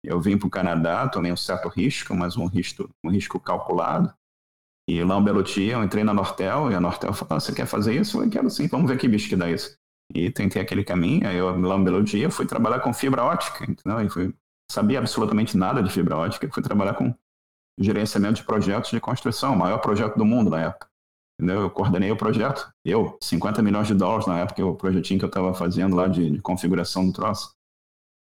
eu 0.04 0.20
vim 0.20 0.36
para 0.36 0.46
o 0.46 0.50
Canadá, 0.50 1.08
tomei 1.08 1.32
um 1.32 1.36
certo 1.36 1.68
risco, 1.68 2.14
mas 2.14 2.36
um 2.36 2.46
risco, 2.46 2.90
um 3.02 3.10
risco 3.10 3.40
calculado. 3.40 4.12
E 4.86 5.02
lá 5.02 5.16
um 5.16 5.24
belo 5.24 5.42
eu 5.56 5.82
entrei 5.82 6.04
na 6.04 6.12
Nortel, 6.12 6.70
e 6.70 6.74
a 6.74 6.80
Nortel 6.80 7.14
falou, 7.14 7.36
ah, 7.36 7.40
você 7.40 7.54
quer 7.54 7.66
fazer 7.66 7.94
isso? 7.94 8.16
Eu 8.16 8.20
falei, 8.20 8.30
quero 8.30 8.50
sim, 8.50 8.66
vamos 8.68 8.90
ver 8.90 8.98
que 8.98 9.08
bicho 9.08 9.28
que 9.28 9.36
dá 9.36 9.50
isso. 9.50 9.76
E 10.14 10.30
tentei 10.30 10.60
aquele 10.60 10.84
caminho, 10.84 11.26
aí 11.26 11.36
eu, 11.36 11.58
lá 11.58 11.76
um 11.76 11.84
belo 11.84 12.02
dia, 12.02 12.30
fui 12.30 12.44
trabalhar 12.44 12.80
com 12.80 12.92
fibra 12.92 13.24
ótica, 13.24 13.64
entendeu? 13.64 14.00
E 14.02 14.10
fui, 14.10 14.34
sabia 14.70 14.98
absolutamente 14.98 15.56
nada 15.56 15.82
de 15.82 15.90
fibra 15.90 16.16
ótica, 16.16 16.50
fui 16.52 16.62
trabalhar 16.62 16.94
com 16.94 17.14
gerenciamento 17.78 18.34
de 18.34 18.44
projetos 18.44 18.90
de 18.90 19.00
construção, 19.00 19.54
o 19.54 19.58
maior 19.58 19.78
projeto 19.78 20.16
do 20.16 20.24
mundo 20.26 20.50
na 20.50 20.60
época. 20.60 20.93
Eu 21.38 21.70
coordenei 21.70 22.10
o 22.10 22.16
projeto. 22.16 22.72
Eu, 22.84 23.18
50 23.22 23.62
milhões 23.62 23.86
de 23.86 23.94
dólares 23.94 24.26
na 24.26 24.38
época, 24.38 24.64
o 24.64 24.76
projetinho 24.76 25.18
que 25.18 25.24
eu 25.24 25.28
estava 25.28 25.52
fazendo 25.52 25.96
lá 25.96 26.06
de, 26.06 26.30
de, 26.30 26.40
configuração 26.40 27.06
do 27.06 27.12
troço. 27.12 27.52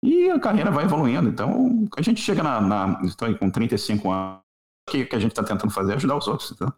E 0.04 0.30
a 0.30 0.40
carreira 0.40 0.72
vai 0.72 0.86
evoluindo. 0.86 1.30
Então, 1.30 1.88
a 1.96 2.02
gente 2.02 2.22
chega 2.22 2.42
na. 2.42 2.60
na 2.60 3.00
com 3.40 3.50
35 3.50 4.12
anos. 4.12 4.40
O 4.88 4.92
que, 4.92 5.06
que 5.06 5.16
a 5.16 5.20
gente 5.20 5.32
está 5.32 5.44
tentando 5.44 5.72
fazer 5.72 5.94
é 5.94 5.96
ajudar 5.96 6.18
os 6.18 6.28
outros. 6.28 6.52
Então, 6.52 6.74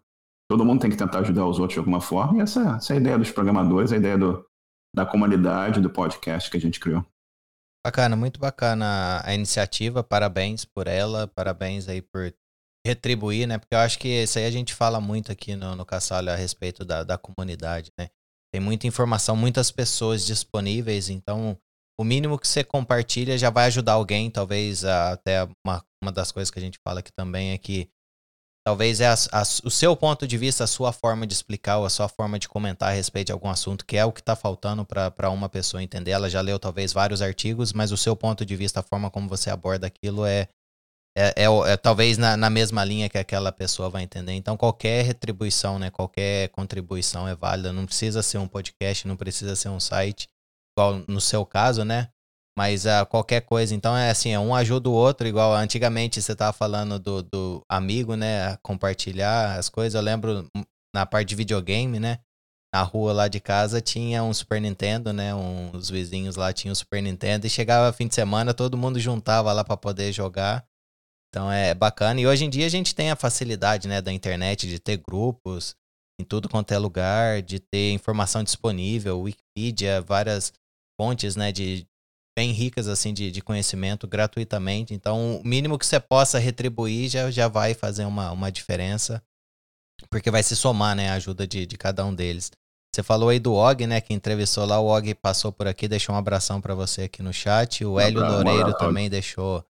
todo 0.48 0.64
mundo 0.64 0.80
tem 0.80 0.90
que 0.90 0.96
tentar 0.96 1.20
ajudar 1.20 1.46
os 1.46 1.58
outros 1.58 1.74
de 1.74 1.78
alguma 1.80 2.00
forma. 2.00 2.38
E 2.38 2.40
essa, 2.40 2.76
essa 2.76 2.92
é 2.92 2.96
a 2.96 3.00
ideia 3.00 3.18
dos 3.18 3.32
programadores, 3.32 3.92
a 3.92 3.96
ideia 3.96 4.16
do, 4.16 4.46
da 4.94 5.04
comunidade, 5.04 5.80
do 5.80 5.90
podcast 5.90 6.50
que 6.50 6.56
a 6.56 6.60
gente 6.60 6.78
criou. 6.78 7.04
Bacana, 7.84 8.16
muito 8.16 8.38
bacana 8.38 9.22
a 9.24 9.34
iniciativa. 9.34 10.04
Parabéns 10.04 10.64
por 10.64 10.86
ela, 10.86 11.26
parabéns 11.28 11.88
aí 11.88 12.02
por 12.02 12.32
retribuir, 12.86 13.46
né? 13.46 13.58
Porque 13.58 13.74
eu 13.74 13.80
acho 13.80 13.98
que 13.98 14.08
isso 14.08 14.38
aí 14.38 14.46
a 14.46 14.50
gente 14.50 14.72
fala 14.72 15.00
muito 15.00 15.30
aqui 15.32 15.54
no, 15.56 15.74
no 15.74 15.84
Cassalho 15.84 16.30
a 16.30 16.36
respeito 16.36 16.84
da, 16.84 17.02
da 17.02 17.18
comunidade, 17.18 17.90
né? 17.98 18.08
Tem 18.52 18.60
muita 18.60 18.86
informação, 18.86 19.36
muitas 19.36 19.70
pessoas 19.70 20.24
disponíveis, 20.24 21.10
então 21.10 21.58
o 21.98 22.04
mínimo 22.04 22.38
que 22.38 22.46
você 22.46 22.62
compartilha 22.62 23.36
já 23.36 23.50
vai 23.50 23.66
ajudar 23.66 23.94
alguém. 23.94 24.30
Talvez 24.30 24.84
até 24.84 25.44
uma, 25.66 25.84
uma 26.02 26.12
das 26.12 26.30
coisas 26.30 26.50
que 26.50 26.58
a 26.58 26.62
gente 26.62 26.78
fala 26.86 27.00
aqui 27.00 27.10
também 27.12 27.52
é 27.52 27.58
que 27.58 27.88
talvez 28.66 29.00
é 29.00 29.06
a, 29.06 29.14
a, 29.32 29.42
o 29.64 29.70
seu 29.70 29.96
ponto 29.96 30.26
de 30.26 30.36
vista, 30.36 30.64
a 30.64 30.66
sua 30.66 30.92
forma 30.92 31.26
de 31.26 31.32
explicar 31.32 31.78
ou 31.78 31.86
a 31.86 31.90
sua 31.90 32.08
forma 32.08 32.38
de 32.38 32.48
comentar 32.48 32.90
a 32.90 32.92
respeito 32.92 33.26
de 33.26 33.32
algum 33.32 33.48
assunto, 33.48 33.86
que 33.86 33.96
é 33.96 34.04
o 34.04 34.12
que 34.12 34.20
está 34.20 34.36
faltando 34.36 34.84
para 34.84 35.30
uma 35.30 35.48
pessoa 35.48 35.82
entender. 35.82 36.10
Ela 36.10 36.28
já 36.28 36.40
leu 36.40 36.58
talvez 36.58 36.92
vários 36.92 37.22
artigos, 37.22 37.72
mas 37.72 37.92
o 37.92 37.96
seu 37.96 38.14
ponto 38.16 38.44
de 38.44 38.56
vista, 38.56 38.80
a 38.80 38.82
forma 38.82 39.10
como 39.10 39.28
você 39.28 39.50
aborda 39.50 39.86
aquilo 39.86 40.26
é, 40.26 40.48
é, 41.18 41.32
é, 41.34 41.72
é, 41.72 41.76
talvez 41.78 42.18
na, 42.18 42.36
na, 42.36 42.50
mesma 42.50 42.84
linha 42.84 43.08
que 43.08 43.16
aquela 43.16 43.50
pessoa 43.50 43.88
vai 43.88 44.02
entender. 44.02 44.32
Então, 44.32 44.54
qualquer 44.54 45.02
retribuição, 45.02 45.78
né, 45.78 45.88
qualquer 45.90 46.50
contribuição 46.50 47.26
é 47.26 47.34
válida. 47.34 47.72
Não 47.72 47.86
precisa 47.86 48.22
ser 48.22 48.36
um 48.36 48.46
podcast, 48.46 49.08
não 49.08 49.16
precisa 49.16 49.56
ser 49.56 49.70
um 49.70 49.80
site, 49.80 50.28
igual 50.76 51.02
no 51.08 51.18
seu 51.18 51.46
caso, 51.46 51.84
né? 51.84 52.08
Mas 52.58 52.84
uh, 52.84 53.06
qualquer 53.08 53.40
coisa. 53.40 53.74
Então, 53.74 53.96
é 53.96 54.10
assim, 54.10 54.30
é 54.30 54.38
um 54.38 54.54
ajuda 54.54 54.90
o 54.90 54.92
outro, 54.92 55.26
igual 55.26 55.54
antigamente 55.54 56.20
você 56.20 56.32
estava 56.32 56.52
falando 56.52 56.98
do, 56.98 57.22
do 57.22 57.62
amigo, 57.66 58.14
né? 58.14 58.58
Compartilhar 58.62 59.58
as 59.58 59.70
coisas. 59.70 59.94
Eu 59.94 60.02
lembro 60.02 60.46
na 60.94 61.06
parte 61.06 61.30
de 61.30 61.34
videogame, 61.34 61.98
né? 61.98 62.18
Na 62.74 62.82
rua 62.82 63.14
lá 63.14 63.28
de 63.28 63.40
casa 63.40 63.80
tinha 63.80 64.22
um 64.22 64.34
Super 64.34 64.60
Nintendo, 64.60 65.14
né? 65.14 65.34
Um, 65.34 65.70
os 65.74 65.88
vizinhos 65.88 66.36
lá 66.36 66.52
tinham 66.52 66.72
um 66.72 66.74
Super 66.74 67.02
Nintendo 67.02 67.46
e 67.46 67.50
chegava 67.50 67.90
fim 67.92 68.06
de 68.06 68.14
semana, 68.14 68.52
todo 68.52 68.76
mundo 68.76 69.00
juntava 69.00 69.50
lá 69.52 69.64
para 69.64 69.78
poder 69.78 70.12
jogar. 70.12 70.66
Então 71.36 71.52
é 71.52 71.74
bacana. 71.74 72.18
E 72.18 72.26
hoje 72.26 72.46
em 72.46 72.48
dia 72.48 72.64
a 72.64 72.70
gente 72.70 72.94
tem 72.94 73.10
a 73.10 73.16
facilidade 73.16 73.86
né, 73.86 74.00
da 74.00 74.10
internet 74.10 74.66
de 74.66 74.78
ter 74.78 74.96
grupos 74.96 75.76
em 76.18 76.24
tudo 76.24 76.48
quanto 76.48 76.72
é 76.72 76.78
lugar, 76.78 77.42
de 77.42 77.60
ter 77.60 77.92
informação 77.92 78.42
disponível, 78.42 79.20
Wikipedia, 79.20 80.00
várias 80.00 80.50
fontes 80.98 81.36
né, 81.36 81.52
de, 81.52 81.86
bem 82.34 82.52
ricas 82.52 82.88
assim 82.88 83.12
de, 83.12 83.30
de 83.30 83.42
conhecimento 83.42 84.08
gratuitamente. 84.08 84.94
Então, 84.94 85.36
o 85.36 85.46
mínimo 85.46 85.78
que 85.78 85.84
você 85.84 86.00
possa 86.00 86.38
retribuir 86.38 87.10
já, 87.10 87.30
já 87.30 87.48
vai 87.48 87.74
fazer 87.74 88.06
uma, 88.06 88.32
uma 88.32 88.50
diferença, 88.50 89.22
porque 90.08 90.30
vai 90.30 90.42
se 90.42 90.56
somar 90.56 90.96
né, 90.96 91.10
a 91.10 91.14
ajuda 91.16 91.46
de, 91.46 91.66
de 91.66 91.76
cada 91.76 92.02
um 92.02 92.14
deles. 92.14 92.50
Você 92.94 93.02
falou 93.02 93.28
aí 93.28 93.38
do 93.38 93.52
Og, 93.52 93.86
né, 93.86 94.00
que 94.00 94.14
entrevistou 94.14 94.64
lá, 94.64 94.80
o 94.80 94.86
Og 94.86 95.14
passou 95.16 95.52
por 95.52 95.66
aqui, 95.66 95.86
deixou 95.86 96.14
um 96.14 96.18
abração 96.18 96.62
para 96.62 96.74
você 96.74 97.02
aqui 97.02 97.22
no 97.22 97.30
chat. 97.30 97.84
O 97.84 98.00
Hélio 98.00 98.26
Loureiro 98.26 98.72
também 98.78 99.10
deixou 99.10 99.62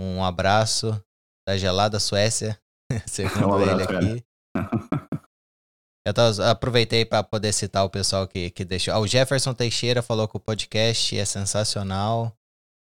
um 0.00 0.24
abraço 0.24 1.02
da 1.48 1.56
gelada 1.56 1.98
Suécia, 1.98 2.58
segundo 3.06 3.48
um 3.56 3.62
ele 3.62 3.82
aqui. 3.82 4.24
Eu 6.06 6.44
aproveitei 6.46 7.04
para 7.04 7.22
poder 7.22 7.52
citar 7.52 7.84
o 7.84 7.90
pessoal 7.90 8.26
que, 8.26 8.48
que 8.50 8.64
deixou. 8.64 8.94
Ah, 8.94 8.98
o 8.98 9.06
Jefferson 9.06 9.52
Teixeira 9.52 10.00
falou 10.00 10.26
que 10.26 10.38
o 10.38 10.40
podcast 10.40 11.18
é 11.18 11.24
sensacional. 11.24 12.34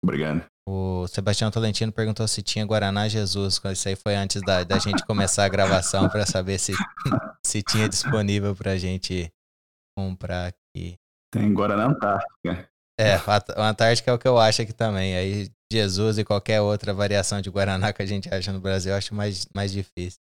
Obrigado. 0.05 0.45
O 0.69 1.07
Sebastião 1.09 1.51
Tolentino 1.51 1.91
perguntou 1.91 2.29
se 2.29 2.43
tinha 2.43 2.67
Guaraná 2.67 3.09
Jesus. 3.09 3.59
Isso 3.73 3.89
aí 3.89 3.97
foi 3.97 4.15
antes 4.15 4.43
da, 4.43 4.63
da 4.63 4.79
gente 4.79 5.05
começar 5.07 5.45
a 5.45 5.49
gravação 5.49 6.07
para 6.11 6.27
saber 6.27 6.59
se, 6.59 6.75
se 7.45 7.63
tinha 7.63 7.89
disponível 7.89 8.55
para 8.55 8.77
gente 8.77 9.33
comprar 9.97 10.49
aqui. 10.49 10.97
Tem 11.33 11.53
Guaraná 11.53 11.87
Antártica. 11.87 12.69
É, 13.01 13.17
o 13.17 13.63
Antártica 13.63 14.11
é 14.11 14.15
o 14.15 14.19
que 14.19 14.29
eu 14.29 14.39
acho 14.39 14.61
aqui 14.61 14.73
também. 14.73 15.17
Aí 15.17 15.51
Jesus 15.75 16.19
e 16.19 16.25
qualquer 16.25 16.61
outra 16.61 16.95
variação 16.95 17.41
de 17.41 17.51
Guaraná 17.51 17.93
que 17.93 18.03
a 18.03 18.07
gente 18.07 18.33
acha 18.33 18.53
no 18.53 18.61
Brasil, 18.61 18.93
eu 18.93 18.99
acho 18.99 19.15
mais, 19.15 19.47
mais 19.55 19.73
difícil. 19.73 20.21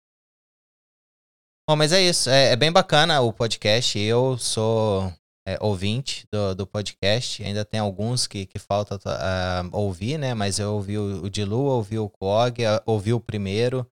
Bom, 1.68 1.76
mas 1.76 1.92
é 1.92 2.01
isso. 2.01 2.30
É, 2.30 2.53
é 2.53 2.57
bem 2.57 2.72
bacana 2.72 3.20
o 3.20 3.32
podcast. 3.32 3.99
Eu 3.99 4.38
sou 4.38 5.12
é, 5.46 5.59
ouvinte 5.61 6.26
do, 6.30 6.55
do 6.55 6.66
podcast. 6.66 7.42
Ainda 7.42 7.64
tem 7.64 7.80
alguns 7.80 8.26
que, 8.26 8.46
que 8.46 8.59
falta 8.59 8.96
uh, 8.96 9.76
ouvir, 9.76 10.18
né? 10.18 10.34
Mas 10.34 10.59
eu 10.59 10.74
ouvi 10.74 10.96
o, 10.96 11.24
o 11.24 11.30
Dilu, 11.30 11.64
ouvi 11.64 11.99
o 11.99 12.09
Quog, 12.09 12.59
ouvi 12.86 13.12
o 13.12 13.20
primeiro. 13.20 13.86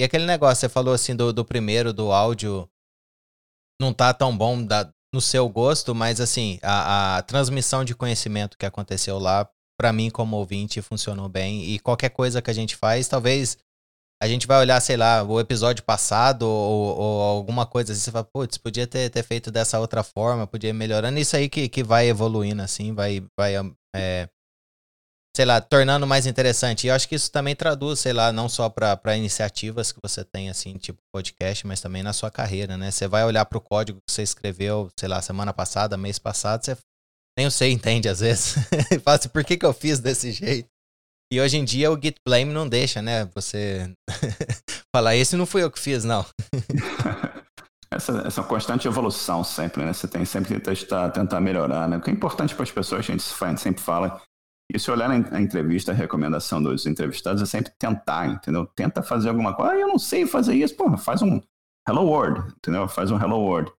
E 0.00 0.04
aquele 0.04 0.26
negócio, 0.26 0.60
você 0.60 0.68
falou 0.68 0.92
assim 0.92 1.14
do, 1.14 1.32
do 1.32 1.44
primeiro, 1.44 1.92
do 1.92 2.12
áudio, 2.12 2.68
não 3.80 3.92
tá 3.92 4.12
tão 4.12 4.36
bom 4.36 4.62
da, 4.62 4.92
no 5.14 5.20
seu 5.20 5.48
gosto, 5.48 5.94
mas 5.94 6.20
assim, 6.20 6.58
a, 6.62 7.18
a 7.18 7.22
transmissão 7.22 7.84
de 7.84 7.94
conhecimento 7.94 8.56
que 8.56 8.66
aconteceu 8.66 9.18
lá, 9.18 9.48
para 9.82 9.92
mim 9.92 10.10
como 10.10 10.36
ouvinte, 10.36 10.80
funcionou 10.80 11.28
bem. 11.28 11.64
E 11.64 11.80
qualquer 11.80 12.10
coisa 12.10 12.40
que 12.40 12.48
a 12.48 12.54
gente 12.54 12.76
faz, 12.76 13.08
talvez 13.08 13.58
a 14.22 14.28
gente 14.28 14.46
vai 14.46 14.60
olhar, 14.60 14.80
sei 14.80 14.96
lá, 14.96 15.24
o 15.24 15.40
episódio 15.40 15.82
passado 15.82 16.42
ou, 16.42 16.96
ou 16.96 17.22
alguma 17.22 17.66
coisa 17.66 17.92
assim, 17.92 18.02
você 18.02 18.12
fala, 18.12 18.28
putz, 18.32 18.56
podia 18.56 18.86
ter, 18.86 19.10
ter 19.10 19.24
feito 19.24 19.50
dessa 19.50 19.80
outra 19.80 20.04
forma, 20.04 20.46
podia 20.46 20.70
ir 20.70 20.72
melhorando. 20.72 21.18
Isso 21.18 21.34
aí 21.34 21.48
que, 21.48 21.68
que 21.68 21.82
vai 21.82 22.06
evoluindo, 22.06 22.62
assim, 22.62 22.94
vai, 22.94 23.26
vai 23.36 23.54
é, 23.92 24.28
sei 25.36 25.44
lá, 25.44 25.60
tornando 25.60 26.06
mais 26.06 26.26
interessante. 26.28 26.84
E 26.84 26.90
eu 26.90 26.94
acho 26.94 27.08
que 27.08 27.16
isso 27.16 27.32
também 27.32 27.56
traduz, 27.56 27.98
sei 27.98 28.12
lá, 28.12 28.32
não 28.32 28.48
só 28.48 28.68
para 28.68 29.16
iniciativas 29.16 29.90
que 29.90 29.98
você 30.00 30.24
tem, 30.24 30.48
assim, 30.48 30.74
tipo 30.74 31.00
podcast, 31.12 31.66
mas 31.66 31.80
também 31.80 32.04
na 32.04 32.12
sua 32.12 32.30
carreira, 32.30 32.76
né? 32.76 32.92
Você 32.92 33.08
vai 33.08 33.24
olhar 33.24 33.44
para 33.46 33.58
o 33.58 33.60
código 33.60 33.98
que 34.06 34.12
você 34.12 34.22
escreveu, 34.22 34.88
sei 34.96 35.08
lá, 35.08 35.20
semana 35.20 35.52
passada, 35.52 35.96
mês 35.96 36.20
passado, 36.20 36.64
você 36.64 36.76
nem 37.38 37.50
você 37.50 37.70
entende 37.70 38.08
às 38.08 38.20
vezes. 38.20 38.54
Fala 39.04 39.16
assim, 39.16 39.28
por 39.28 39.44
que, 39.44 39.56
que 39.56 39.66
eu 39.66 39.72
fiz 39.72 39.98
desse 39.98 40.32
jeito? 40.32 40.68
E 41.32 41.40
hoje 41.40 41.56
em 41.56 41.64
dia 41.64 41.90
o 41.90 42.00
Git 42.00 42.16
Blame 42.26 42.52
não 42.52 42.68
deixa, 42.68 43.00
né? 43.00 43.24
Você 43.34 43.90
falar, 44.94 45.16
esse 45.16 45.36
não 45.36 45.46
fui 45.46 45.62
eu 45.62 45.70
que 45.70 45.78
fiz, 45.78 46.04
não. 46.04 46.26
essa, 47.90 48.22
essa 48.26 48.42
constante 48.42 48.86
evolução 48.86 49.42
sempre, 49.42 49.84
né? 49.84 49.92
Você 49.92 50.06
tem 50.06 50.24
sempre 50.24 50.54
que 50.54 50.60
testar, 50.60 51.10
tentar 51.10 51.40
melhorar, 51.40 51.88
né? 51.88 51.96
O 51.96 52.00
que 52.00 52.10
é 52.10 52.12
importante 52.12 52.54
para 52.54 52.64
as 52.64 52.70
pessoas, 52.70 53.00
a 53.00 53.12
gente 53.12 53.22
sempre 53.58 53.82
fala, 53.82 54.20
e 54.74 54.78
se 54.78 54.90
olhar 54.90 55.08
na 55.08 55.40
entrevista, 55.40 55.92
a 55.92 55.94
recomendação 55.94 56.62
dos 56.62 56.86
entrevistados 56.86 57.42
é 57.42 57.46
sempre 57.46 57.72
tentar, 57.78 58.26
entendeu? 58.26 58.66
Tenta 58.66 59.02
fazer 59.02 59.28
alguma 59.28 59.54
coisa. 59.54 59.72
Ah, 59.72 59.76
eu 59.76 59.86
não 59.86 59.98
sei 59.98 60.26
fazer 60.26 60.54
isso. 60.54 60.74
Pô, 60.74 60.96
faz 60.96 61.20
um 61.20 61.40
Hello 61.86 62.02
World, 62.02 62.54
entendeu? 62.56 62.88
Faz 62.88 63.10
um 63.10 63.18
Hello 63.18 63.38
World. 63.38 63.70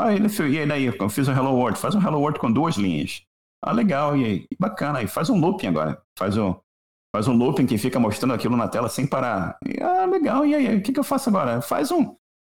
Ah, 0.00 0.14
ele 0.14 0.28
fez, 0.28 0.54
e 0.54 0.58
aí 0.60 0.66
daí? 0.66 0.86
Eu 0.86 1.08
fiz 1.08 1.26
um 1.26 1.32
Hello 1.32 1.52
World. 1.54 1.78
Faz 1.78 1.94
um 1.94 2.00
Hello 2.00 2.20
World 2.20 2.38
com 2.38 2.50
duas 2.50 2.76
linhas. 2.76 3.22
Ah, 3.64 3.72
legal, 3.72 4.16
e 4.16 4.24
aí? 4.24 4.46
Bacana. 4.58 5.00
Aí 5.00 5.08
faz 5.08 5.28
um 5.28 5.38
looping 5.38 5.66
agora. 5.66 6.00
Faz 6.16 6.36
um, 6.36 6.54
faz 7.14 7.26
um 7.26 7.36
looping 7.36 7.66
que 7.66 7.76
fica 7.76 7.98
mostrando 7.98 8.34
aquilo 8.34 8.56
na 8.56 8.68
tela 8.68 8.88
sem 8.88 9.06
parar. 9.06 9.58
E, 9.66 9.82
ah, 9.82 10.06
legal, 10.06 10.46
e 10.46 10.54
aí? 10.54 10.76
O 10.76 10.82
que, 10.82 10.92
que 10.92 11.00
eu 11.00 11.04
faço 11.04 11.28
agora? 11.28 11.60
Faz 11.60 11.90
um. 11.90 12.14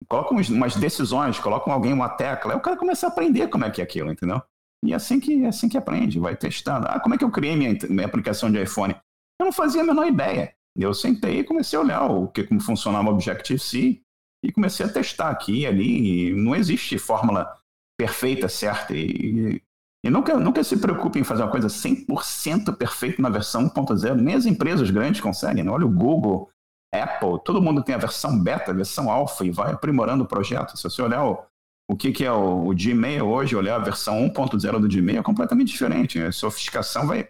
Coloca 0.08 0.34
umas 0.34 0.76
decisões, 0.76 1.38
coloca 1.38 1.70
alguém 1.70 1.92
uma 1.92 2.08
tecla. 2.08 2.52
Aí 2.52 2.58
o 2.58 2.62
cara 2.62 2.76
começa 2.76 3.06
a 3.06 3.10
aprender 3.10 3.48
como 3.48 3.64
é 3.64 3.70
que 3.70 3.80
é 3.80 3.84
aquilo, 3.84 4.12
entendeu? 4.12 4.42
E 4.84 4.92
é 4.92 4.96
assim 4.96 5.20
que, 5.20 5.44
é 5.44 5.48
assim 5.48 5.68
que 5.68 5.76
aprende, 5.76 6.18
vai 6.18 6.36
testando. 6.36 6.86
Ah, 6.88 7.00
como 7.00 7.14
é 7.14 7.18
que 7.18 7.24
eu 7.24 7.30
criei 7.30 7.54
minha, 7.54 7.76
minha 7.88 8.06
aplicação 8.06 8.50
de 8.50 8.62
iPhone? 8.62 8.94
Eu 9.38 9.46
não 9.46 9.52
fazia 9.52 9.82
a 9.82 9.84
menor 9.84 10.06
ideia. 10.06 10.54
Eu 10.76 10.94
sentei 10.94 11.40
e 11.40 11.44
comecei 11.44 11.78
a 11.78 11.82
olhar 11.82 12.10
o 12.10 12.28
que, 12.28 12.44
como 12.44 12.60
funcionava 12.60 13.08
o 13.08 13.12
Objective-C 13.12 14.00
e 14.42 14.52
comecei 14.52 14.86
a 14.86 14.88
testar 14.88 15.30
aqui 15.30 15.60
e 15.60 15.66
ali. 15.66 16.28
E 16.28 16.34
não 16.34 16.54
existe 16.54 16.98
fórmula 16.98 17.52
perfeita, 17.98 18.48
certa. 18.48 18.94
E, 18.94 19.62
e 20.04 20.10
nunca, 20.10 20.38
nunca 20.38 20.64
se 20.64 20.78
preocupe 20.78 21.18
em 21.18 21.24
fazer 21.24 21.42
uma 21.42 21.50
coisa 21.50 21.68
100% 21.68 22.74
perfeita 22.76 23.20
na 23.20 23.28
versão 23.28 23.68
1.0. 23.68 24.14
Nem 24.14 24.34
as 24.34 24.46
empresas 24.46 24.90
grandes 24.90 25.20
conseguem. 25.20 25.62
Né? 25.62 25.70
Olha 25.70 25.86
o 25.86 25.92
Google, 25.92 26.50
Apple, 26.92 27.38
todo 27.44 27.62
mundo 27.62 27.82
tem 27.82 27.94
a 27.94 27.98
versão 27.98 28.42
beta, 28.42 28.70
a 28.70 28.74
versão 28.74 29.10
alfa 29.10 29.44
e 29.44 29.50
vai 29.50 29.72
aprimorando 29.72 30.24
o 30.24 30.28
projeto. 30.28 30.76
Se 30.76 30.82
você 30.82 31.00
olhar 31.02 31.24
o, 31.24 31.44
o 31.88 31.96
que, 31.96 32.10
que 32.12 32.24
é 32.24 32.32
o, 32.32 32.68
o, 32.68 32.74
Gmail 32.74 33.26
hoje, 33.26 33.54
olhar 33.54 33.76
a 33.76 33.84
versão 33.84 34.16
1.0 34.28 34.80
do 34.80 34.88
Gmail 34.88 35.20
é 35.20 35.22
completamente 35.22 35.68
diferente. 35.68 36.18
A 36.18 36.32
sofisticação 36.32 37.06
vai 37.06 37.28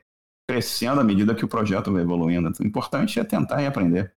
crescendo 0.48 1.00
à 1.00 1.04
medida 1.04 1.34
que 1.34 1.44
o 1.44 1.48
projeto 1.48 1.92
vai 1.92 2.02
evoluindo. 2.02 2.48
Então, 2.48 2.64
o 2.64 2.68
importante 2.68 3.20
é 3.20 3.24
tentar 3.24 3.62
e 3.62 3.66
aprender. 3.66 4.14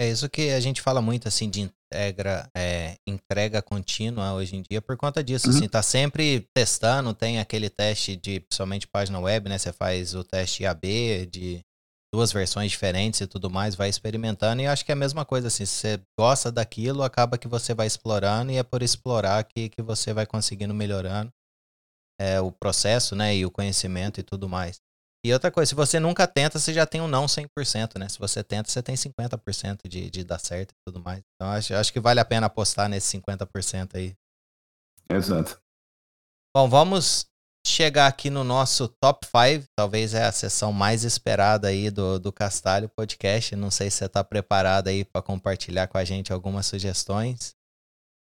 É 0.00 0.10
isso 0.10 0.28
que 0.30 0.50
a 0.50 0.60
gente 0.60 0.80
fala 0.80 1.00
muito 1.00 1.28
assim 1.28 1.48
de 1.48 1.70
integra, 1.90 2.48
é, 2.56 2.96
entrega 3.06 3.60
contínua 3.60 4.32
hoje 4.34 4.56
em 4.56 4.62
dia 4.62 4.80
por 4.80 4.96
conta 4.96 5.22
disso. 5.22 5.50
Uhum. 5.50 5.56
Assim, 5.56 5.68
tá 5.68 5.82
sempre 5.82 6.48
testando, 6.54 7.12
tem 7.12 7.40
aquele 7.40 7.68
teste 7.68 8.16
de 8.16 8.40
principalmente 8.40 8.86
página 8.86 9.18
web, 9.18 9.48
né? 9.48 9.58
Você 9.58 9.72
faz 9.72 10.14
o 10.14 10.22
teste 10.22 10.64
AB 10.64 11.26
de 11.26 11.60
duas 12.14 12.32
versões 12.32 12.70
diferentes 12.70 13.20
e 13.20 13.26
tudo 13.26 13.50
mais, 13.50 13.74
vai 13.74 13.88
experimentando. 13.88 14.62
E 14.62 14.66
acho 14.66 14.84
que 14.84 14.92
é 14.92 14.94
a 14.94 14.96
mesma 14.96 15.24
coisa, 15.24 15.48
assim, 15.48 15.64
se 15.64 15.74
você 15.76 16.00
gosta 16.18 16.50
daquilo, 16.50 17.02
acaba 17.02 17.38
que 17.38 17.48
você 17.48 17.74
vai 17.74 17.86
explorando 17.86 18.52
e 18.52 18.56
é 18.56 18.62
por 18.62 18.82
explorar 18.82 19.44
que, 19.44 19.68
que 19.68 19.82
você 19.82 20.12
vai 20.12 20.26
conseguindo 20.26 20.74
melhorando 20.74 21.32
é, 22.20 22.40
o 22.40 22.52
processo, 22.52 23.14
né, 23.16 23.34
e 23.34 23.46
o 23.46 23.50
conhecimento 23.50 24.20
e 24.20 24.22
tudo 24.22 24.48
mais. 24.48 24.80
E 25.24 25.32
outra 25.34 25.50
coisa, 25.50 25.68
se 25.68 25.74
você 25.74 26.00
nunca 26.00 26.26
tenta, 26.26 26.58
você 26.58 26.72
já 26.72 26.86
tem 26.86 27.00
um 27.00 27.08
não 27.08 27.26
100%, 27.26 27.98
né? 27.98 28.08
Se 28.08 28.18
você 28.18 28.42
tenta, 28.42 28.70
você 28.70 28.82
tem 28.82 28.94
50% 28.94 29.86
de, 29.86 30.10
de 30.10 30.24
dar 30.24 30.38
certo 30.38 30.72
e 30.72 30.76
tudo 30.86 30.98
mais. 30.98 31.22
Então, 31.34 31.50
acho, 31.50 31.74
acho 31.74 31.92
que 31.92 32.00
vale 32.00 32.20
a 32.20 32.24
pena 32.24 32.46
apostar 32.46 32.88
nesse 32.88 33.18
50% 33.18 33.96
aí. 33.96 34.14
Exato. 35.10 35.60
Bom, 36.56 36.68
vamos 36.68 37.26
chegar 37.66 38.06
aqui 38.06 38.30
no 38.30 38.42
nosso 38.42 38.88
top 38.88 39.26
5, 39.26 39.66
talvez 39.76 40.14
é 40.14 40.24
a 40.24 40.32
sessão 40.32 40.72
mais 40.72 41.04
esperada 41.04 41.68
aí 41.68 41.90
do, 41.90 42.18
do 42.18 42.32
Castalho 42.32 42.88
Podcast. 42.88 43.54
Não 43.54 43.70
sei 43.70 43.90
se 43.90 43.98
você 43.98 44.06
está 44.06 44.24
preparado 44.24 44.88
aí 44.88 45.04
para 45.04 45.20
compartilhar 45.20 45.86
com 45.86 45.98
a 45.98 46.04
gente 46.04 46.32
algumas 46.32 46.64
sugestões. 46.66 47.54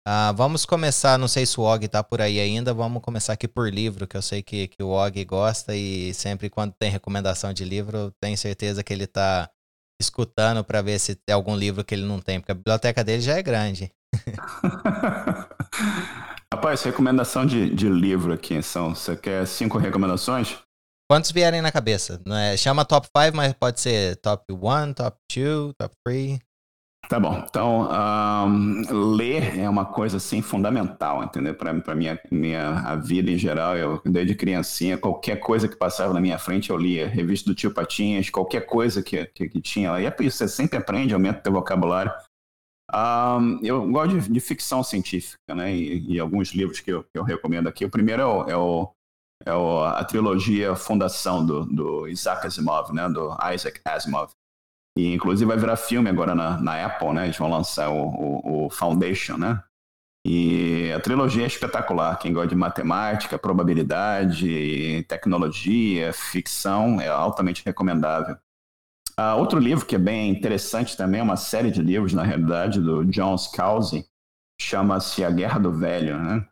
Uh, 0.06 0.32
vamos 0.36 0.64
começar, 0.64 1.18
não 1.18 1.26
sei 1.26 1.44
se 1.44 1.58
o 1.58 1.64
Og 1.64 1.84
está 1.84 2.00
por 2.00 2.20
aí 2.20 2.38
ainda, 2.38 2.72
vamos 2.72 3.02
começar 3.02 3.32
aqui 3.32 3.48
por 3.48 3.68
livro, 3.68 4.06
que 4.06 4.16
eu 4.16 4.22
sei 4.22 4.40
que, 4.40 4.68
que 4.68 4.80
o 4.80 4.90
Og 4.90 5.24
gosta 5.24 5.74
e 5.74 6.14
sempre 6.14 6.48
quando 6.48 6.72
tem 6.78 6.88
recomendação 6.88 7.52
de 7.52 7.64
livro, 7.64 8.12
tenho 8.20 8.38
certeza 8.38 8.84
que 8.84 8.92
ele 8.92 9.02
está 9.02 9.50
escutando 10.00 10.62
para 10.62 10.80
ver 10.80 11.00
se 11.00 11.16
tem 11.16 11.34
algum 11.34 11.56
livro 11.56 11.84
que 11.84 11.92
ele 11.92 12.04
não 12.04 12.20
tem, 12.20 12.38
porque 12.38 12.52
a 12.52 12.54
biblioteca 12.54 13.02
dele 13.02 13.20
já 13.20 13.36
é 13.36 13.42
grande. 13.42 13.90
Rapaz, 16.54 16.84
recomendação 16.84 17.44
de, 17.44 17.68
de 17.74 17.88
livro 17.88 18.32
aqui 18.32 18.62
são. 18.62 18.94
Você 18.94 19.16
quer 19.16 19.44
cinco 19.44 19.76
recomendações? 19.76 20.56
Quantos 21.10 21.32
vierem 21.32 21.60
na 21.60 21.72
cabeça? 21.72 22.22
Não 22.24 22.36
é, 22.36 22.56
chama 22.56 22.84
top 22.84 23.08
5, 23.08 23.36
mas 23.36 23.52
pode 23.54 23.80
ser 23.80 24.16
top 24.16 24.52
1, 24.52 24.92
top 24.92 25.18
2, 25.34 25.74
top 25.76 25.96
3. 26.04 26.38
Tá 27.08 27.20
bom. 27.20 27.44
Então, 27.48 27.88
um, 27.88 29.14
ler 29.14 29.58
é 29.58 29.68
uma 29.68 29.84
coisa 29.84 30.16
assim 30.16 30.42
fundamental, 30.42 31.22
entendeu? 31.22 31.54
Para 31.54 31.94
minha 31.94 32.20
minha 32.30 32.70
a 32.80 32.96
vida 32.96 33.30
em 33.30 33.38
geral, 33.38 33.76
eu 33.76 34.02
desde 34.04 34.34
criancinha, 34.34 34.98
qualquer 34.98 35.36
coisa 35.36 35.68
que 35.68 35.76
passava 35.76 36.12
na 36.12 36.20
minha 36.20 36.38
frente 36.38 36.70
eu 36.70 36.76
lia, 36.76 37.06
revista 37.06 37.48
do 37.48 37.54
Tio 37.54 37.72
Patinhas, 37.72 38.28
qualquer 38.28 38.66
coisa 38.66 39.02
que, 39.02 39.24
que, 39.26 39.48
que 39.48 39.60
tinha 39.60 39.92
lá. 39.92 40.00
E 40.00 40.06
é 40.06 40.10
por 40.10 40.24
isso, 40.24 40.38
você 40.38 40.48
sempre 40.48 40.78
aprende, 40.78 41.14
aumenta 41.14 41.38
o 41.38 41.42
teu 41.42 41.52
vocabulário. 41.52 42.12
Um, 42.92 43.60
eu 43.62 43.88
gosto 43.90 44.20
de, 44.20 44.32
de, 44.32 44.40
ficção 44.40 44.82
científica, 44.82 45.54
né? 45.54 45.74
E, 45.74 46.14
e 46.14 46.20
alguns 46.20 46.50
livros 46.50 46.80
que 46.80 46.92
eu, 46.92 47.02
que 47.02 47.18
eu, 47.18 47.24
recomendo 47.24 47.68
aqui. 47.68 47.84
O 47.84 47.90
primeiro 47.90 48.22
é, 48.22 48.26
o, 48.26 48.48
é, 48.48 48.56
o, 48.56 48.92
é 49.44 49.54
o, 49.54 49.80
a 49.82 50.04
trilogia 50.04 50.76
Fundação 50.76 51.44
do, 51.44 51.64
do 51.64 52.08
Isaac 52.08 52.46
Asimov, 52.46 52.92
né? 52.92 53.08
Do 53.08 53.36
Isaac 53.52 53.80
Asimov. 53.84 54.30
E 54.96 55.12
inclusive 55.12 55.46
vai 55.46 55.58
virar 55.58 55.76
filme 55.76 56.08
agora 56.08 56.34
na, 56.34 56.58
na 56.58 56.86
Apple, 56.86 57.12
né? 57.12 57.24
Eles 57.24 57.36
vão 57.36 57.50
lançar 57.50 57.90
o, 57.90 58.06
o, 58.06 58.66
o 58.66 58.70
Foundation, 58.70 59.36
né? 59.36 59.62
E 60.26 60.90
a 60.92 60.98
trilogia 60.98 61.44
é 61.44 61.46
espetacular. 61.46 62.18
Quem 62.18 62.32
gosta 62.32 62.48
de 62.48 62.56
matemática, 62.56 63.38
probabilidade, 63.38 65.04
tecnologia, 65.08 66.12
ficção, 66.12 67.00
é 67.00 67.06
altamente 67.06 67.62
recomendável. 67.64 68.36
Uh, 69.18 69.38
outro 69.38 69.58
livro 69.58 69.86
que 69.86 69.94
é 69.94 69.98
bem 69.98 70.28
interessante 70.30 70.96
também, 70.96 71.20
é 71.20 71.22
uma 71.22 71.36
série 71.36 71.70
de 71.70 71.80
livros, 71.80 72.12
na 72.12 72.24
realidade, 72.24 72.80
do 72.80 73.04
John 73.04 73.38
Scalzi, 73.38 74.04
chama-se 74.60 75.24
A 75.24 75.30
Guerra 75.30 75.60
do 75.60 75.72
Velho, 75.72 76.18
né? 76.18 76.46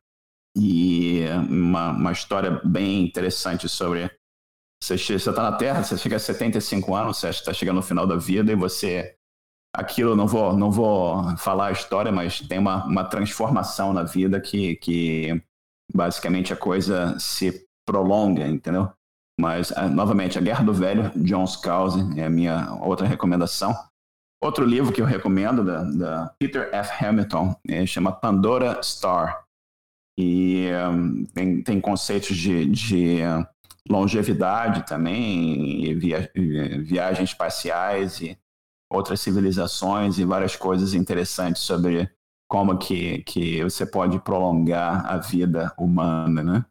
E 0.57 1.25
uma, 1.51 1.91
uma 1.91 2.13
história 2.13 2.61
bem 2.65 3.03
interessante 3.03 3.69
sobre. 3.69 4.11
Você 4.85 5.15
está 5.15 5.43
na 5.43 5.53
Terra, 5.53 5.83
você 5.83 5.97
chega 5.97 6.17
a 6.17 6.19
75 6.19 6.95
anos, 6.95 7.17
você 7.17 7.31
está 7.31 7.55
chegando 7.55 7.77
no 7.77 7.83
final 7.83 8.07
da 8.07 8.17
vida 8.17 8.53
e 8.53 8.57
você. 8.57 9.17
Aquilo, 9.75 10.15
não 10.15 10.27
vou, 10.27 10.53
não 10.57 10.71
vou 10.71 11.37
falar 11.37 11.69
a 11.69 11.73
história, 11.73 12.13
mas 12.13 12.39
tem 12.41 12.59
uma, 12.59 12.85
uma 12.85 13.03
transformação 13.03 13.93
na 13.93 14.05
vida 14.05 14.41
que, 14.41 14.77
que 14.77 15.43
basicamente 15.93 16.53
a 16.53 16.57
coisa 16.57 17.19
se 17.19 17.67
prolonga, 17.85 18.47
entendeu? 18.47 18.93
Mas, 19.41 19.73
ah, 19.73 19.89
novamente, 19.89 20.39
A 20.39 20.41
Guerra 20.41 20.63
do 20.63 20.73
Velho, 20.73 21.11
John 21.17 21.45
Scalzi, 21.45 22.21
é 22.21 22.27
a 22.27 22.31
minha 22.31 22.73
outra 22.83 23.07
recomendação. 23.07 23.75
Outro 24.41 24.65
livro 24.65 24.93
que 24.93 25.01
eu 25.01 25.07
recomendo, 25.07 25.65
da, 25.65 25.83
da 25.83 26.35
Peter 26.39 26.69
F. 26.73 27.05
Hamilton, 27.05 27.57
é, 27.69 27.85
chama 27.85 28.13
Pandora 28.13 28.81
Star. 28.83 29.45
E 30.17 30.69
um, 30.93 31.25
tem, 31.25 31.63
tem 31.63 31.81
conceitos 31.81 32.37
de, 32.37 32.67
de 32.67 33.23
longevidade 33.89 34.87
também, 34.87 35.97
via, 35.99 36.31
viagens 36.83 37.31
espaciais 37.31 38.21
e 38.21 38.39
outras 38.91 39.21
civilizações 39.21 40.19
e 40.19 40.25
várias 40.25 40.57
coisas 40.57 40.95
interessantes 40.95 41.63
sobre 41.63 42.11
como 42.49 42.79
que, 42.79 43.23
que 43.23 43.63
você 43.63 43.85
pode 43.85 44.19
prolongar 44.21 45.05
a 45.07 45.19
vida 45.19 45.73
humana, 45.79 46.43
né? 46.43 46.65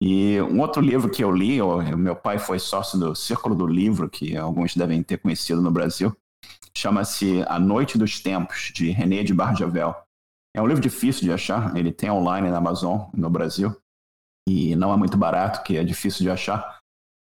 E 0.00 0.40
um 0.42 0.60
outro 0.60 0.82
livro 0.82 1.10
que 1.10 1.24
eu 1.24 1.30
li, 1.30 1.62
o 1.62 1.96
meu 1.96 2.14
pai 2.14 2.38
foi 2.38 2.58
sócio 2.58 2.98
do 2.98 3.14
Círculo 3.14 3.54
do 3.54 3.66
Livro, 3.66 4.10
que 4.10 4.36
alguns 4.36 4.76
devem 4.76 5.02
ter 5.02 5.18
conhecido 5.18 5.62
no 5.62 5.70
Brasil, 5.70 6.14
chama-se 6.76 7.42
A 7.46 7.58
Noite 7.58 7.96
dos 7.96 8.20
Tempos, 8.20 8.70
de 8.74 8.90
René 8.90 9.22
de 9.22 9.32
Barjavel. 9.32 9.94
É 10.54 10.60
um 10.60 10.66
livro 10.66 10.82
difícil 10.82 11.22
de 11.22 11.32
achar, 11.32 11.76
ele 11.76 11.92
tem 11.92 12.10
online 12.10 12.50
na 12.50 12.58
Amazon, 12.58 13.08
no 13.14 13.30
Brasil, 13.30 13.74
e 14.48 14.76
não 14.76 14.92
é 14.92 14.96
muito 14.96 15.16
barato, 15.16 15.62
que 15.62 15.76
é 15.76 15.84
difícil 15.84 16.22
de 16.22 16.30
achar, 16.30 16.78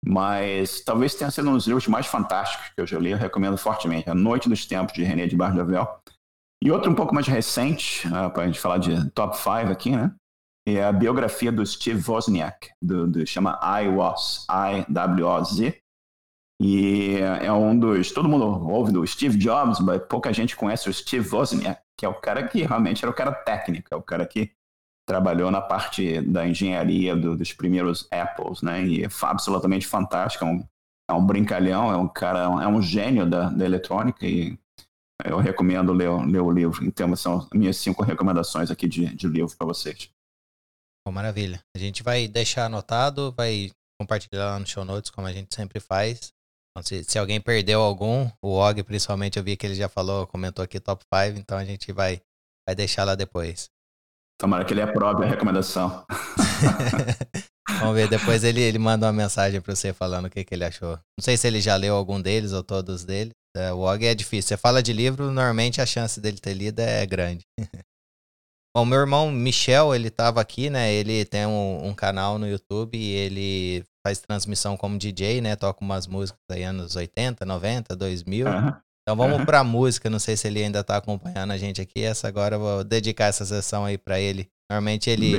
mas 0.05 0.81
talvez 0.81 1.13
tenha 1.13 1.29
sido 1.29 1.49
um 1.49 1.53
dos 1.53 1.67
livros 1.67 1.87
mais 1.87 2.07
fantásticos 2.07 2.69
que 2.69 2.81
eu 2.81 2.87
já 2.87 2.97
li, 2.97 3.11
eu 3.11 3.17
recomendo 3.17 3.57
fortemente, 3.57 4.09
A 4.09 4.15
Noite 4.15 4.47
dos 4.47 4.65
Tempos, 4.65 4.93
de 4.93 5.03
René 5.03 5.27
de 5.27 5.35
Barjavel. 5.35 5.87
E 6.63 6.71
outro 6.71 6.91
um 6.91 6.95
pouco 6.95 7.13
mais 7.13 7.27
recente, 7.27 8.07
uh, 8.07 8.15
ah, 8.15 8.29
para 8.29 8.43
a 8.43 8.45
gente 8.47 8.59
falar 8.59 8.77
de 8.77 9.09
top 9.11 9.37
5 9.37 9.71
aqui, 9.71 9.91
né? 9.91 10.13
É 10.67 10.83
a 10.83 10.91
biografia 10.91 11.51
do 11.51 11.65
Steve 11.65 12.03
Wozniak, 12.05 12.69
do, 12.81 13.07
do 13.07 13.25
chama 13.25 13.59
I 13.63 13.87
Was, 13.87 14.45
I-W-O-Z. 14.49 15.77
E 16.61 17.15
é 17.41 17.51
um 17.51 17.79
dos. 17.79 18.11
Todo 18.11 18.27
mundo 18.27 18.45
ouve 18.69 18.91
do 18.91 19.07
Steve 19.07 19.37
Jobs, 19.37 19.79
mas 19.79 20.01
pouca 20.03 20.33
gente 20.33 20.57
conhece 20.57 20.89
o 20.89 20.93
Steve 20.93 21.27
Wozniak, 21.33 21.81
que 21.97 22.05
é 22.05 22.09
o 22.09 22.13
cara 22.13 22.45
que 22.45 22.61
realmente 22.63 23.03
era 23.03 23.11
o 23.11 23.15
cara 23.15 23.31
técnico, 23.31 23.87
é 23.91 23.95
o 23.95 24.01
cara 24.01 24.25
que 24.27 24.51
trabalhou 25.09 25.49
na 25.49 25.59
parte 25.59 26.21
da 26.21 26.47
engenharia 26.47 27.15
do, 27.15 27.35
dos 27.35 27.51
primeiros 27.51 28.07
Apples, 28.11 28.61
né? 28.61 28.85
E 28.85 29.03
é 29.03 29.07
absolutamente 29.23 29.87
fantástico, 29.87 30.45
é 30.45 30.47
um, 30.47 30.63
é 31.09 31.13
um 31.13 31.25
brincalhão, 31.25 31.91
é 31.91 31.97
um 31.97 32.07
cara, 32.07 32.41
é 32.63 32.67
um 32.67 32.79
gênio 32.79 33.27
da, 33.27 33.49
da 33.49 33.65
eletrônica 33.65 34.23
e 34.23 34.55
eu 35.25 35.39
recomendo 35.39 35.91
ler, 35.93 36.11
ler 36.27 36.41
o 36.41 36.51
livro. 36.51 36.85
Então, 36.85 37.15
são 37.15 37.47
minhas 37.51 37.77
cinco 37.77 38.03
recomendações 38.03 38.69
aqui 38.69 38.87
de, 38.87 39.07
de 39.15 39.27
livro 39.27 39.57
para 39.57 39.65
vocês. 39.65 40.11
Bom, 41.03 41.11
maravilha. 41.11 41.59
A 41.75 41.79
gente 41.79 42.03
vai 42.03 42.27
deixar 42.27 42.65
anotado, 42.65 43.33
vai 43.35 43.71
compartilhar 43.99 44.45
lá 44.45 44.59
no 44.59 44.67
show 44.67 44.85
notes, 44.85 45.09
como 45.09 45.25
a 45.25 45.33
gente 45.33 45.55
sempre 45.55 45.79
faz. 45.79 46.31
Então, 46.69 46.83
se, 46.83 47.03
se 47.03 47.17
alguém 47.17 47.41
perdeu 47.41 47.81
algum, 47.81 48.29
o 48.43 48.59
Og 48.59 48.83
principalmente, 48.83 49.39
eu 49.39 49.43
vi 49.43 49.57
que 49.57 49.65
ele 49.65 49.73
já 49.73 49.89
falou, 49.89 50.27
comentou 50.27 50.63
aqui 50.63 50.79
top 50.79 51.03
5, 51.11 51.39
então 51.39 51.57
a 51.57 51.65
gente 51.65 51.91
vai, 51.91 52.21
vai 52.67 52.75
deixar 52.75 53.05
lá 53.05 53.15
depois. 53.15 53.71
Tomara 54.39 54.63
que 54.63 54.73
ele 54.73 54.81
aprove 54.81 55.25
a 55.25 55.27
recomendação. 55.27 56.05
Vamos 57.81 57.93
ver, 57.93 58.07
depois 58.07 58.41
ele, 58.43 58.61
ele 58.61 58.79
manda 58.79 59.05
uma 59.05 59.11
mensagem 59.11 59.59
para 59.59 59.75
você 59.75 59.91
falando 59.91 60.25
o 60.25 60.29
que, 60.29 60.45
que 60.45 60.55
ele 60.55 60.63
achou. 60.63 60.91
Não 60.91 61.21
sei 61.21 61.35
se 61.35 61.45
ele 61.45 61.59
já 61.59 61.75
leu 61.75 61.93
algum 61.93 62.21
deles 62.21 62.53
ou 62.53 62.63
todos 62.63 63.03
deles. 63.03 63.33
É, 63.55 63.73
o 63.73 63.79
Og 63.79 64.05
é 64.05 64.15
difícil. 64.15 64.47
Você 64.47 64.57
fala 64.57 64.81
de 64.81 64.93
livro, 64.93 65.25
normalmente 65.25 65.81
a 65.81 65.85
chance 65.85 66.21
dele 66.21 66.37
ter 66.37 66.53
lido 66.53 66.79
é 66.79 67.05
grande. 67.05 67.45
Bom, 68.73 68.85
meu 68.85 68.99
irmão 68.99 69.29
Michel, 69.29 69.93
ele 69.93 70.09
tava 70.09 70.39
aqui, 70.39 70.69
né? 70.69 70.93
Ele 70.93 71.25
tem 71.25 71.45
um, 71.45 71.87
um, 71.87 71.93
canal 71.93 72.39
no 72.39 72.47
YouTube 72.47 72.97
e 72.97 73.13
ele 73.13 73.83
faz 74.05 74.19
transmissão 74.19 74.77
como 74.77 74.97
DJ, 74.97 75.41
né? 75.41 75.57
Toca 75.57 75.83
umas 75.83 76.07
músicas 76.07 76.39
aí 76.49 76.63
anos 76.63 76.95
80, 76.95 77.45
90, 77.45 77.93
2000. 77.93 78.47
Uhum. 78.47 78.73
Então 79.09 79.17
vamos 79.17 79.39
uhum. 79.39 79.45
pra 79.45 79.63
música. 79.63 80.07
Não 80.07 80.19
sei 80.19 80.37
se 80.37 80.47
ele 80.47 80.63
ainda 80.63 80.83
tá 80.83 80.97
acompanhando 80.97 81.49
a 81.49 81.57
gente 81.57 81.81
aqui. 81.81 82.03
Essa 82.03 82.27
agora 82.27 82.57
eu 82.57 82.59
vou 82.59 82.83
dedicar 82.83 83.25
essa 83.25 83.43
sessão 83.43 83.83
aí 83.83 83.97
para 83.97 84.19
ele. 84.19 84.47
Normalmente 84.69 85.09
ele, 85.09 85.33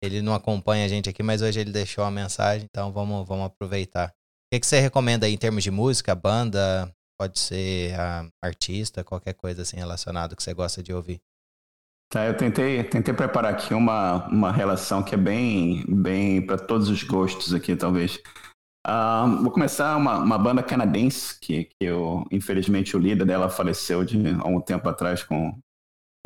ele 0.00 0.22
não 0.22 0.32
acompanha 0.32 0.84
a 0.84 0.88
gente 0.88 1.10
aqui, 1.10 1.20
mas 1.20 1.42
hoje 1.42 1.58
ele 1.58 1.72
deixou 1.72 2.04
uma 2.04 2.10
mensagem, 2.12 2.68
então 2.70 2.92
vamos, 2.92 3.26
vamos 3.26 3.46
aproveitar. 3.46 4.10
O 4.10 4.54
que, 4.54 4.60
que 4.60 4.66
você 4.66 4.78
recomenda 4.78 5.26
aí 5.26 5.34
em 5.34 5.36
termos 5.36 5.64
de 5.64 5.72
música, 5.72 6.14
banda? 6.14 6.88
Pode 7.20 7.40
ser 7.40 7.98
a 7.98 8.28
artista, 8.40 9.02
qualquer 9.02 9.34
coisa 9.34 9.62
assim 9.62 9.78
relacionado 9.78 10.36
que 10.36 10.42
você 10.44 10.54
gosta 10.54 10.80
de 10.80 10.94
ouvir. 10.94 11.20
Tá, 12.12 12.26
eu 12.26 12.36
tentei, 12.36 12.84
tentei 12.84 13.12
preparar 13.12 13.54
aqui 13.54 13.74
uma, 13.74 14.28
uma 14.28 14.52
relação 14.52 15.02
que 15.02 15.16
é 15.16 15.18
bem, 15.18 15.84
bem 15.88 16.46
para 16.46 16.58
todos 16.58 16.88
os 16.88 17.02
gostos 17.02 17.52
aqui, 17.52 17.74
talvez. 17.74 18.20
Uh, 18.86 19.42
vou 19.42 19.50
começar 19.50 19.96
uma, 19.96 20.18
uma 20.18 20.38
banda 20.38 20.62
canadense 20.62 21.38
que, 21.38 21.64
que 21.64 21.84
eu, 21.84 22.24
infelizmente, 22.30 22.96
o 22.96 22.98
líder 22.98 23.26
dela 23.26 23.50
faleceu 23.50 24.04
de 24.04 24.16
há 24.40 24.46
um 24.46 24.60
tempo 24.60 24.88
atrás 24.88 25.22
com 25.22 25.58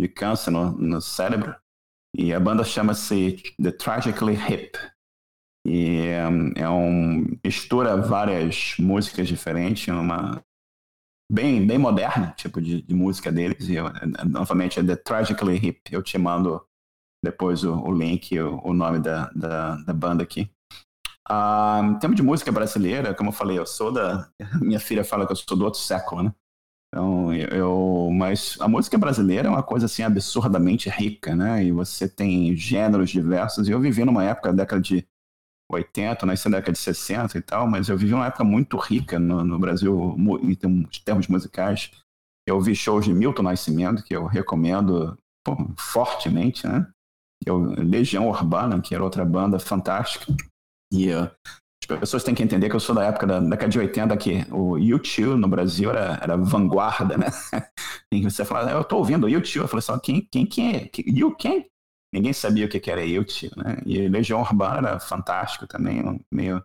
de 0.00 0.08
câncer 0.08 0.50
no, 0.50 0.72
no 0.72 1.00
cérebro. 1.00 1.54
E 2.16 2.32
a 2.32 2.38
banda 2.38 2.62
chama-se 2.62 3.42
The 3.60 3.72
Tragically 3.72 4.34
Hip. 4.34 4.78
E 5.66 6.02
um, 6.30 6.52
é 6.56 6.68
um 6.68 7.26
mistura 7.44 7.96
várias 7.96 8.76
músicas 8.78 9.26
diferentes, 9.26 9.88
uma 9.88 10.44
bem, 11.30 11.66
bem 11.66 11.78
moderna, 11.78 12.32
tipo 12.36 12.60
de, 12.60 12.82
de 12.82 12.94
música 12.94 13.32
deles. 13.32 13.68
E 13.68 13.74
eu, 13.74 13.86
novamente 14.28 14.78
é 14.78 14.84
The 14.84 14.96
Tragically 14.96 15.56
Hip. 15.56 15.80
Eu 15.90 16.02
te 16.02 16.18
mando 16.18 16.64
depois 17.24 17.64
o, 17.64 17.74
o 17.80 17.92
link, 17.92 18.38
o, 18.38 18.60
o 18.62 18.72
nome 18.72 19.00
da, 19.00 19.30
da, 19.30 19.76
da, 19.76 19.92
banda 19.92 20.22
aqui. 20.22 20.50
Ah, 21.28 21.80
em 21.82 21.98
termos 21.98 22.16
de 22.16 22.22
música 22.22 22.52
brasileira, 22.52 23.14
como 23.14 23.30
eu 23.30 23.32
falei, 23.32 23.58
eu 23.58 23.66
sou 23.66 23.90
da. 23.92 24.28
Minha 24.60 24.80
filha 24.80 25.04
fala 25.04 25.26
que 25.26 25.32
eu 25.32 25.36
sou 25.36 25.56
do 25.56 25.64
outro 25.64 25.80
século, 25.80 26.22
né? 26.22 26.34
Então, 26.88 27.34
eu, 27.34 28.08
mas 28.12 28.56
a 28.60 28.68
música 28.68 28.96
brasileira 28.96 29.48
é 29.48 29.50
uma 29.50 29.64
coisa 29.64 29.86
assim 29.86 30.04
absurdamente 30.04 30.88
rica, 30.88 31.34
né? 31.34 31.64
E 31.64 31.72
você 31.72 32.08
tem 32.08 32.54
gêneros 32.54 33.10
diversos. 33.10 33.66
E 33.66 33.72
eu 33.72 33.80
vivi 33.80 34.04
numa 34.04 34.22
época, 34.22 34.52
década 34.52 34.80
de 34.80 35.04
80, 35.72 36.24
nasci 36.24 36.48
na 36.48 36.58
década 36.58 36.72
de 36.72 36.78
60 36.78 37.36
e 37.36 37.42
tal, 37.42 37.66
mas 37.66 37.88
eu 37.88 37.96
vivi 37.96 38.14
uma 38.14 38.26
época 38.26 38.44
muito 38.44 38.76
rica 38.76 39.18
no, 39.18 39.42
no 39.42 39.58
Brasil 39.58 40.16
em 40.42 40.54
termos 41.04 41.26
musicais. 41.26 41.90
Eu 42.46 42.60
vi 42.60 42.76
shows 42.76 43.06
de 43.06 43.12
Milton 43.12 43.42
Nascimento, 43.42 44.04
que 44.04 44.14
eu 44.14 44.26
recomendo 44.26 45.18
pô, 45.44 45.56
fortemente, 45.76 46.66
né? 46.66 46.86
Eu, 47.44 47.58
Legião 47.58 48.28
Urbana, 48.28 48.80
que 48.80 48.94
era 48.94 49.02
outra 49.02 49.24
banda 49.24 49.58
fantástica. 49.58 50.32
E 50.94 51.12
uh, 51.12 51.30
as 51.90 51.98
pessoas 52.00 52.24
têm 52.24 52.34
que 52.34 52.42
entender 52.42 52.68
que 52.68 52.76
eu 52.76 52.80
sou 52.80 52.94
da 52.94 53.04
época 53.04 53.26
da 53.26 53.40
década 53.40 53.68
de 53.68 53.78
80, 53.78 54.16
que 54.16 54.46
o 54.50 54.78
YouTube 54.78 55.38
no 55.38 55.48
Brasil 55.48 55.90
era, 55.90 56.18
era 56.22 56.36
vanguarda, 56.36 57.16
né? 57.16 57.26
E 58.12 58.22
você 58.22 58.44
fala, 58.44 58.70
eu 58.70 58.84
tô 58.84 58.98
ouvindo 58.98 59.24
o 59.24 59.28
YouTube. 59.28 59.62
Eu 59.62 59.68
falei 59.68 59.82
só, 59.82 59.98
quem, 59.98 60.20
quem, 60.30 60.46
quem 60.46 60.76
é? 60.76 60.90
You, 61.04 61.34
quem? 61.34 61.66
ninguém 62.14 62.32
sabia 62.32 62.64
o 62.64 62.68
que 62.68 62.88
era 62.88 63.02
Yield, 63.02 63.50
né? 63.56 63.78
E 63.84 64.06
Legião 64.06 64.40
Urbana 64.40 64.90
era 64.90 65.00
fantástico 65.00 65.66
também, 65.66 66.24
meio 66.30 66.64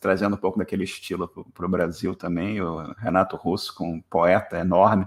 trazendo 0.00 0.34
um 0.34 0.38
pouco 0.38 0.58
daquele 0.58 0.82
estilo 0.82 1.28
para 1.54 1.64
o 1.64 1.68
Brasil 1.68 2.14
também. 2.14 2.60
O 2.60 2.92
Renato 2.98 3.36
Russo, 3.36 3.72
com 3.74 3.92
um 3.94 4.00
poeta 4.00 4.58
enorme, 4.58 5.06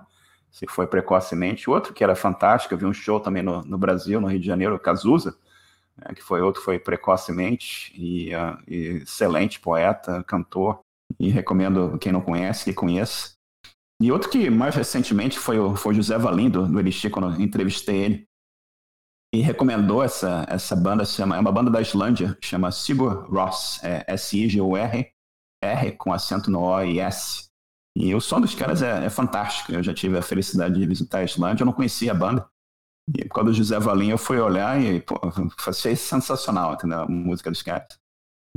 se 0.50 0.66
foi 0.70 0.88
precocemente. 0.88 1.70
Outro 1.70 1.94
que 1.94 2.04
era 2.04 2.16
fantástico, 2.16 2.74
eu 2.74 2.78
vi 2.78 2.86
um 2.86 2.94
show 2.94 3.20
também 3.20 3.44
no, 3.44 3.62
no 3.64 3.78
Brasil, 3.78 4.22
no 4.22 4.28
Rio 4.28 4.40
de 4.40 4.48
Janeiro, 4.48 4.80
Cazuza, 4.80 5.36
né, 5.98 6.14
que 6.16 6.22
foi 6.22 6.42
outro 6.42 6.62
foi 6.62 6.80
precocemente 6.80 7.94
e, 7.96 8.34
uh, 8.36 8.58
e, 8.68 9.02
excelente 9.04 9.60
poeta, 9.60 10.24
cantor. 10.24 10.80
E 11.20 11.30
recomendo 11.30 11.98
quem 12.00 12.12
não 12.12 12.22
conhece 12.22 12.66
que 12.66 12.74
conheça. 12.74 13.34
E 14.02 14.12
outro 14.12 14.30
que 14.30 14.50
mais 14.50 14.76
recentemente 14.76 15.38
foi 15.38 15.60
o, 15.60 15.76
foi 15.76 15.94
José 15.94 16.18
Valim, 16.18 16.50
do, 16.50 16.80
Elixir, 16.80 17.12
quando 17.12 17.40
entrevistei 17.42 17.98
ele 17.98 18.28
e 19.34 19.42
recomendou 19.42 20.04
essa, 20.04 20.46
essa 20.48 20.76
banda, 20.76 21.04
chama, 21.04 21.36
é 21.36 21.40
uma 21.40 21.52
banda 21.52 21.72
da 21.72 21.82
Islândia, 21.82 22.38
chama 22.40 22.72
Sigur 22.72 23.28
Ross, 23.34 23.84
é 23.84 24.06
S-I-G-U-R, 24.08 25.12
R 25.64 25.92
com 25.94 26.14
acento 26.14 26.52
no 26.52 26.62
O 26.62 26.84
e 26.84 27.00
S. 27.00 27.50
E 27.98 28.14
o 28.14 28.22
som 28.22 28.40
dos 28.40 28.54
caras 28.54 28.84
é, 28.84 29.06
é, 29.06 29.10
fantástico, 29.10 29.72
eu 29.72 29.82
já 29.82 29.92
tive 29.92 30.20
a 30.20 30.22
felicidade 30.22 30.80
de 30.80 30.86
visitar 30.86 31.20
a 31.20 31.24
Islândia, 31.24 31.64
eu 31.64 31.66
não 31.66 31.74
conhecia 31.74 32.12
a 32.12 32.16
banda. 32.16 32.48
E 33.10 33.26
por 33.26 33.36
causa 33.36 33.52
do 33.52 33.56
José 33.56 33.80
Valim 33.80 34.10
eu 34.10 34.18
fui 34.18 34.40
olhar 34.40 34.82
e 34.82 35.02
pô, 35.02 35.16
achei 35.68 35.96
sensacional 35.96 36.74
entendeu? 36.74 37.00
a 37.00 37.08
música 37.08 37.52
dos 37.52 37.62
caras. 37.62 38.00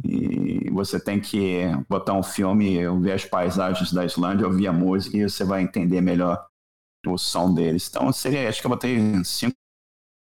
E 0.04 0.70
você 0.70 1.00
tem 1.00 1.20
que 1.20 1.62
botar 1.88 2.12
um 2.12 2.22
filme, 2.22 2.78
ver 3.00 3.12
as 3.12 3.24
paisagens 3.24 3.92
da 3.92 4.04
Islândia, 4.04 4.46
ouvir 4.46 4.68
a 4.68 4.72
música 4.72 5.16
e 5.16 5.28
você 5.28 5.42
vai 5.42 5.62
entender 5.62 6.00
melhor 6.00 6.46
o 7.06 7.16
som 7.16 7.52
deles. 7.54 7.88
Então 7.88 8.12
seria, 8.12 8.48
acho 8.48 8.60
que 8.60 8.66
eu 8.66 8.70
botei 8.70 8.98
cinco 9.24 9.56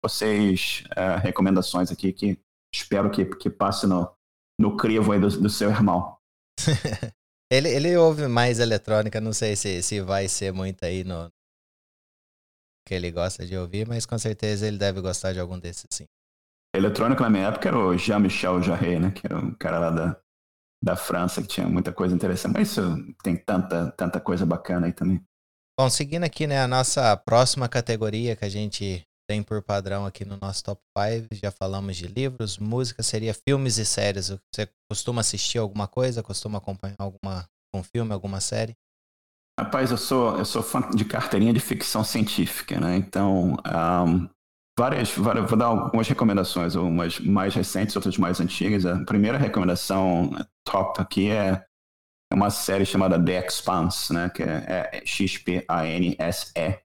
vocês 0.03 0.83
uh, 0.91 1.17
recomendações 1.21 1.91
aqui 1.91 2.11
que 2.11 2.37
espero 2.73 3.09
que, 3.09 3.25
que 3.25 3.49
passe 3.49 3.87
no, 3.87 4.11
no 4.59 4.75
crivo 4.75 5.11
aí 5.11 5.19
do, 5.19 5.29
do 5.29 5.49
seu 5.49 5.69
irmão. 5.69 6.17
ele, 7.51 7.69
ele 7.69 7.97
ouve 7.97 8.27
mais 8.27 8.59
eletrônica, 8.59 9.21
não 9.21 9.31
sei 9.31 9.55
se, 9.55 9.81
se 9.81 10.01
vai 10.01 10.27
ser 10.27 10.51
muito 10.51 10.83
aí 10.83 11.03
no 11.03 11.31
que 12.85 12.93
ele 12.93 13.11
gosta 13.11 13.45
de 13.45 13.57
ouvir, 13.57 13.87
mas 13.87 14.05
com 14.05 14.17
certeza 14.17 14.67
ele 14.67 14.77
deve 14.77 15.01
gostar 15.01 15.33
de 15.33 15.39
algum 15.39 15.57
desses 15.57 15.87
sim. 15.91 16.05
Eletrônico 16.75 17.21
na 17.21 17.29
minha 17.29 17.47
época 17.47 17.69
era 17.69 17.77
o 17.77 17.95
Jean-Michel 17.95 18.61
Jarre, 18.61 18.99
né? 18.99 19.11
Que 19.11 19.27
era 19.27 19.37
um 19.37 19.53
cara 19.53 19.77
lá 19.77 19.89
da, 19.91 20.21
da 20.83 20.95
França 20.95 21.41
que 21.41 21.47
tinha 21.47 21.67
muita 21.67 21.93
coisa 21.93 22.15
interessante. 22.15 22.53
Mas 22.53 22.71
isso 22.71 22.81
tem 23.23 23.35
tanta, 23.35 23.91
tanta 23.91 24.19
coisa 24.19 24.45
bacana 24.45 24.87
aí 24.87 24.93
também. 24.93 25.23
Bom, 25.79 25.89
seguindo 25.89 26.23
aqui, 26.23 26.45
né, 26.45 26.61
a 26.61 26.67
nossa 26.67 27.15
próxima 27.17 27.69
categoria 27.69 28.35
que 28.35 28.45
a 28.45 28.49
gente 28.49 29.03
tem 29.27 29.41
por 29.41 29.61
padrão 29.61 30.05
aqui 30.05 30.25
no 30.25 30.37
nosso 30.37 30.63
top 30.63 30.81
5. 30.97 31.27
Já 31.31 31.51
falamos 31.51 31.95
de 31.95 32.07
livros, 32.07 32.57
música, 32.57 33.01
seria 33.03 33.33
filmes 33.33 33.77
e 33.77 33.85
séries. 33.85 34.29
Você 34.29 34.67
costuma 34.89 35.21
assistir 35.21 35.59
alguma 35.59 35.87
coisa? 35.87 36.23
Costuma 36.23 36.57
acompanhar 36.57 36.95
alguma 36.99 37.47
um 37.75 37.83
filme, 37.83 38.13
alguma 38.13 38.39
série? 38.39 38.75
Rapaz, 39.59 39.91
eu 39.91 39.97
sou, 39.97 40.37
eu 40.37 40.45
sou 40.45 40.63
fã 40.63 40.81
de 40.89 41.05
carteirinha 41.05 41.53
de 41.53 41.59
ficção 41.59 42.03
científica, 42.03 42.79
né? 42.79 42.95
Então, 42.95 43.53
um, 43.53 44.29
várias, 44.77 45.11
várias, 45.15 45.47
vou 45.47 45.57
dar 45.57 45.67
algumas 45.67 46.07
recomendações, 46.07 46.75
umas 46.75 47.19
mais 47.19 47.53
recentes, 47.53 47.95
outras 47.95 48.17
mais 48.17 48.41
antigas. 48.41 48.85
A 48.85 49.03
primeira 49.05 49.37
recomendação 49.37 50.31
top 50.65 50.99
aqui 50.99 51.29
é 51.29 51.63
uma 52.33 52.49
série 52.49 52.83
chamada 52.85 53.23
The 53.23 53.45
Expanse, 53.45 54.11
né? 54.11 54.29
Que 54.29 54.41
é, 54.41 54.91
é 54.93 55.05
X-P-A-N-S-E. 55.05 56.79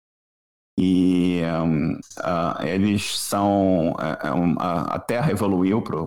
E 0.81 1.41
um, 1.65 1.95
uh, 1.95 2.63
eles 2.63 3.19
são. 3.19 3.93
Uh, 3.93 4.35
um, 4.37 4.57
a 4.61 4.99
Terra 5.01 5.33
evoluiu 5.33 5.83
para 5.83 6.07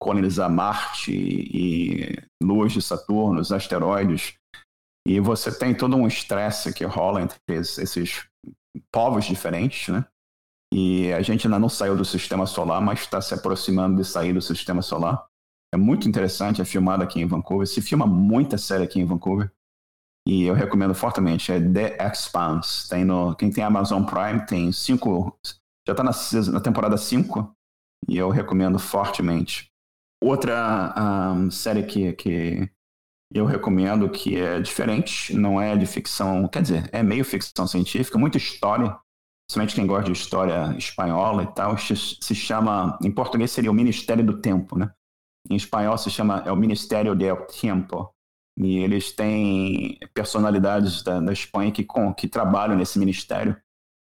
colonizar 0.00 0.50
Marte 0.50 1.12
e, 1.12 2.16
e 2.16 2.18
luas 2.42 2.72
de 2.72 2.80
Saturno, 2.80 3.40
os 3.40 3.52
asteroides. 3.52 4.34
E 5.06 5.18
você 5.20 5.56
tem 5.56 5.74
todo 5.74 5.96
um 5.96 6.06
estresse 6.06 6.72
que 6.72 6.84
rola 6.84 7.22
entre 7.22 7.38
esses 7.48 8.28
povos 8.92 9.24
diferentes, 9.24 9.88
né? 9.88 10.04
E 10.72 11.12
a 11.12 11.20
gente 11.20 11.46
ainda 11.46 11.58
não 11.58 11.68
saiu 11.68 11.96
do 11.96 12.04
sistema 12.04 12.46
solar, 12.46 12.80
mas 12.80 13.00
está 13.00 13.20
se 13.20 13.34
aproximando 13.34 13.96
de 13.96 14.04
sair 14.04 14.32
do 14.32 14.40
sistema 14.40 14.82
solar. 14.82 15.26
É 15.74 15.76
muito 15.76 16.08
interessante, 16.08 16.60
é 16.60 16.64
filmado 16.64 17.02
aqui 17.02 17.20
em 17.20 17.26
Vancouver. 17.26 17.66
Se 17.66 17.80
filma 17.80 18.06
muita 18.06 18.56
série 18.56 18.84
aqui 18.84 19.00
em 19.00 19.04
Vancouver. 19.04 19.50
E 20.26 20.44
eu 20.44 20.54
recomendo 20.54 20.94
fortemente. 20.94 21.50
É 21.50 21.60
The 21.60 21.96
Expanse. 22.06 22.88
Tem 22.88 23.04
no, 23.04 23.34
quem 23.34 23.50
tem 23.50 23.64
Amazon 23.64 24.04
Prime 24.04 24.46
tem 24.46 24.70
cinco. 24.70 25.36
Já 25.86 25.92
está 25.92 26.04
na, 26.04 26.12
na 26.52 26.60
temporada 26.60 26.96
5. 26.96 27.52
E 28.08 28.16
eu 28.16 28.30
recomendo 28.30 28.78
fortemente. 28.78 29.70
Outra 30.22 30.94
um, 31.34 31.50
série 31.50 31.84
que, 31.84 32.12
que 32.12 32.70
eu 33.32 33.44
recomendo 33.44 34.08
que 34.08 34.36
é 34.36 34.60
diferente, 34.60 35.34
não 35.34 35.60
é 35.60 35.76
de 35.76 35.86
ficção, 35.86 36.48
quer 36.48 36.62
dizer, 36.62 36.90
é 36.92 37.02
meio 37.02 37.24
ficção 37.24 37.66
científica, 37.66 38.18
muita 38.18 38.38
história, 38.38 38.96
principalmente 39.46 39.74
quem 39.74 39.86
gosta 39.86 40.10
de 40.10 40.18
história 40.18 40.76
espanhola 40.76 41.44
e 41.44 41.46
tal, 41.54 41.76
se 41.78 42.34
chama, 42.34 42.98
em 43.02 43.10
português 43.10 43.50
seria 43.50 43.70
o 43.70 43.74
Ministério 43.74 44.24
do 44.24 44.40
Tempo, 44.40 44.76
né? 44.78 44.92
Em 45.48 45.56
espanhol 45.56 45.96
se 45.96 46.10
chama 46.10 46.42
é 46.44 46.52
o 46.52 46.56
Ministério 46.56 47.14
del 47.14 47.46
Tiempo. 47.46 48.12
E 48.58 48.78
eles 48.78 49.12
têm 49.12 49.98
personalidades 50.12 51.02
da, 51.02 51.20
da 51.20 51.32
Espanha 51.32 51.72
que, 51.72 51.84
com, 51.84 52.12
que 52.12 52.28
trabalham 52.28 52.76
nesse 52.76 52.98
ministério, 52.98 53.56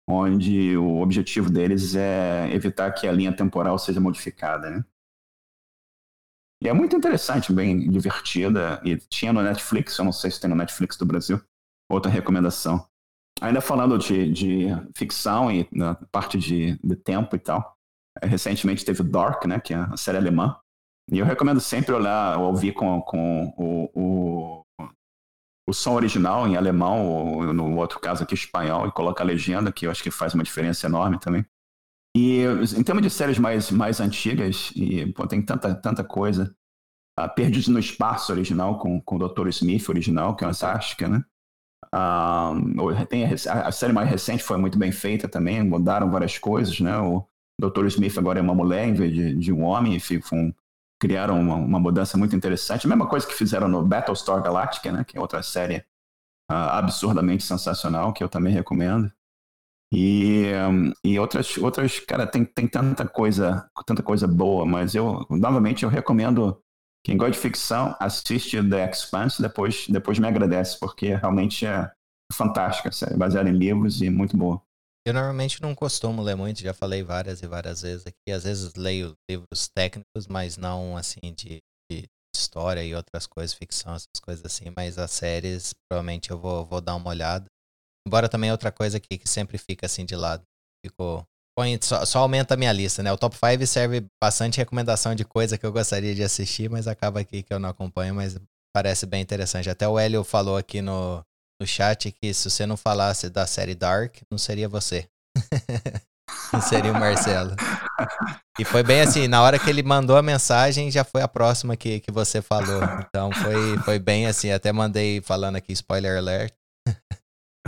onde 0.06 0.76
o 0.76 1.00
objetivo 1.00 1.48
deles 1.48 1.94
é 1.94 2.50
evitar 2.52 2.92
que 2.92 3.06
a 3.08 3.12
linha 3.12 3.34
temporal 3.34 3.78
seja 3.78 4.00
modificada, 4.00 4.68
né? 4.68 4.84
E 6.62 6.68
é 6.68 6.72
muito 6.72 6.94
interessante, 6.94 7.52
bem 7.52 7.90
divertida. 7.90 8.80
E 8.84 8.96
tinha 8.96 9.32
no 9.32 9.42
Netflix, 9.42 9.98
eu 9.98 10.04
não 10.04 10.12
sei 10.12 10.30
se 10.30 10.40
tem 10.40 10.48
no 10.48 10.54
Netflix 10.54 10.96
do 10.96 11.04
Brasil. 11.04 11.42
Outra 11.90 12.08
recomendação. 12.08 12.86
Ainda 13.40 13.60
falando 13.60 13.98
de, 13.98 14.30
de 14.30 14.66
ficção 14.96 15.50
e 15.50 15.68
na 15.72 15.96
parte 16.12 16.38
de, 16.38 16.78
de 16.78 16.94
tempo 16.94 17.34
e 17.34 17.38
tal. 17.40 17.76
É, 18.22 18.26
recentemente 18.26 18.84
teve 18.84 19.02
Dark, 19.02 19.44
né, 19.44 19.58
que 19.58 19.74
é 19.74 19.76
a 19.76 19.96
série 19.96 20.18
alemã. 20.18 20.56
E 21.10 21.18
eu 21.18 21.26
recomendo 21.26 21.60
sempre 21.60 21.92
olhar, 21.92 22.38
ouvir 22.38 22.72
com, 22.72 23.02
com 23.02 23.52
o, 23.58 24.62
o, 24.80 24.84
o 25.68 25.72
som 25.72 25.94
original 25.94 26.46
em 26.46 26.56
alemão, 26.56 27.08
ou 27.08 27.52
no 27.52 27.76
outro 27.76 27.98
caso 27.98 28.22
aqui 28.22 28.34
espanhol, 28.34 28.86
e 28.86 28.92
colocar 28.92 29.24
a 29.24 29.26
legenda, 29.26 29.72
que 29.72 29.86
eu 29.86 29.90
acho 29.90 30.02
que 30.02 30.12
faz 30.12 30.32
uma 30.32 30.44
diferença 30.44 30.86
enorme 30.86 31.18
também. 31.18 31.44
E 32.14 32.42
em 32.76 32.82
termos 32.82 33.02
de 33.02 33.10
séries 33.10 33.38
mais, 33.38 33.70
mais 33.70 34.00
antigas, 34.00 34.70
e 34.76 35.06
pô, 35.12 35.26
tem 35.26 35.40
tanta, 35.40 35.74
tanta 35.74 36.04
coisa. 36.04 36.54
Uh, 37.18 37.28
Perdidos 37.34 37.68
no 37.68 37.78
Espaço 37.78 38.32
original, 38.32 38.78
com, 38.78 39.00
com 39.00 39.16
o 39.16 39.28
Dr. 39.28 39.48
Smith 39.48 39.88
original, 39.88 40.36
que 40.36 40.44
é 40.44 40.48
fantástica, 40.48 41.08
né? 41.08 41.24
Uh, 41.94 43.06
tem 43.06 43.24
a, 43.24 43.66
a, 43.66 43.72
série 43.72 43.92
mais 43.92 44.08
recente 44.08 44.42
foi 44.42 44.56
muito 44.56 44.78
bem 44.78 44.90
feita 44.90 45.28
também, 45.28 45.62
mudaram 45.62 46.10
várias 46.10 46.38
coisas, 46.38 46.80
né? 46.80 46.96
O 46.98 47.26
Dr. 47.60 47.86
Smith 47.86 48.16
agora 48.16 48.38
é 48.38 48.42
uma 48.42 48.54
mulher 48.54 48.88
em 48.88 48.94
vez 48.94 49.12
de, 49.12 49.34
de 49.34 49.52
um 49.52 49.62
homem, 49.62 49.96
e 49.96 50.20
um, 50.34 50.52
criaram 50.98 51.38
uma, 51.40 51.56
uma, 51.56 51.80
mudança 51.80 52.16
muito 52.16 52.34
interessante. 52.34 52.86
A 52.86 52.88
mesma 52.88 53.06
coisa 53.06 53.26
que 53.26 53.34
fizeram 53.34 53.68
no 53.68 53.82
Battlestar 53.82 54.42
Galactica, 54.42 54.90
né? 54.92 55.04
Que 55.04 55.18
é 55.18 55.20
outra 55.20 55.42
série 55.42 55.78
uh, 56.50 56.54
absurdamente 56.54 57.44
sensacional, 57.44 58.12
que 58.12 58.24
eu 58.24 58.28
também 58.28 58.54
recomendo. 58.54 59.12
E, 59.92 60.46
e 61.04 61.18
outras, 61.18 61.58
outras, 61.58 62.00
cara, 62.00 62.26
tem, 62.26 62.44
tem 62.44 62.66
tanta 62.66 63.06
coisa, 63.06 63.68
tanta 63.86 64.02
coisa 64.02 64.26
boa, 64.26 64.64
mas 64.64 64.94
eu, 64.94 65.26
novamente, 65.28 65.82
eu 65.82 65.90
recomendo 65.90 66.58
quem 67.04 67.16
gosta 67.16 67.32
de 67.32 67.38
ficção, 67.38 67.94
assiste 68.00 68.62
The 68.62 68.90
Expanse, 68.90 69.42
depois, 69.42 69.86
depois 69.88 70.18
me 70.18 70.26
agradece, 70.26 70.78
porque 70.78 71.14
realmente 71.14 71.66
é 71.66 71.90
fantástica, 72.32 72.90
série, 72.90 73.16
baseada 73.16 73.50
em 73.50 73.58
livros 73.58 74.00
e 74.00 74.08
muito 74.08 74.36
boa. 74.36 74.62
Eu 75.04 75.12
normalmente 75.12 75.60
não 75.60 75.74
costumo 75.74 76.22
ler 76.22 76.36
muito, 76.36 76.60
já 76.62 76.72
falei 76.72 77.02
várias 77.02 77.42
e 77.42 77.46
várias 77.46 77.82
vezes 77.82 78.06
aqui. 78.06 78.32
Às 78.32 78.44
vezes 78.44 78.74
leio 78.74 79.14
livros 79.28 79.68
técnicos, 79.68 80.28
mas 80.28 80.56
não 80.56 80.96
assim 80.96 81.20
de, 81.34 81.58
de 81.90 82.06
história 82.34 82.84
e 82.84 82.94
outras 82.94 83.26
coisas, 83.26 83.52
ficção, 83.52 83.94
essas 83.94 84.20
coisas 84.22 84.44
assim. 84.44 84.72
Mas 84.76 84.98
as 84.98 85.10
séries, 85.10 85.74
provavelmente 85.90 86.30
eu 86.30 86.38
vou, 86.38 86.64
vou 86.64 86.80
dar 86.80 86.94
uma 86.94 87.10
olhada. 87.10 87.46
Embora 88.06 88.28
também 88.28 88.50
é 88.50 88.52
outra 88.52 88.72
coisa 88.72 88.96
aqui 88.96 89.16
que 89.16 89.28
sempre 89.28 89.58
fica 89.58 89.86
assim 89.86 90.04
de 90.04 90.16
lado. 90.16 90.42
Ficou. 90.84 91.24
Põe, 91.56 91.78
só, 91.82 92.04
só, 92.04 92.20
aumenta 92.20 92.54
a 92.54 92.56
minha 92.56 92.72
lista, 92.72 93.02
né? 93.02 93.12
O 93.12 93.18
top 93.18 93.36
5 93.36 93.66
serve 93.66 94.06
bastante 94.22 94.56
recomendação 94.56 95.14
de 95.14 95.24
coisa 95.24 95.58
que 95.58 95.66
eu 95.66 95.72
gostaria 95.72 96.14
de 96.14 96.22
assistir, 96.22 96.70
mas 96.70 96.88
acaba 96.88 97.20
aqui 97.20 97.42
que 97.42 97.52
eu 97.52 97.58
não 97.58 97.68
acompanho, 97.68 98.14
mas 98.14 98.38
parece 98.74 99.04
bem 99.04 99.20
interessante. 99.20 99.68
Até 99.68 99.86
o 99.86 99.98
Hélio 99.98 100.24
falou 100.24 100.56
aqui 100.56 100.80
no, 100.80 101.22
no 101.60 101.66
chat 101.66 102.10
que 102.10 102.32
se 102.32 102.50
você 102.50 102.64
não 102.64 102.76
falasse 102.76 103.28
da 103.28 103.46
série 103.46 103.74
Dark, 103.74 104.16
não 104.30 104.38
seria 104.38 104.66
você. 104.66 105.06
não 106.54 106.60
seria 106.62 106.90
o 106.90 106.98
Marcelo. 106.98 107.54
E 108.58 108.64
foi 108.64 108.82
bem 108.82 109.02
assim, 109.02 109.28
na 109.28 109.42
hora 109.42 109.58
que 109.58 109.68
ele 109.68 109.82
mandou 109.82 110.16
a 110.16 110.22
mensagem, 110.22 110.90
já 110.90 111.04
foi 111.04 111.20
a 111.20 111.28
próxima 111.28 111.76
que, 111.76 112.00
que 112.00 112.10
você 112.10 112.40
falou. 112.40 112.82
Então 113.06 113.30
foi, 113.30 113.78
foi 113.84 113.98
bem 113.98 114.26
assim, 114.26 114.50
até 114.50 114.72
mandei 114.72 115.20
falando 115.20 115.56
aqui, 115.56 115.72
spoiler 115.74 116.16
alert 116.16 116.54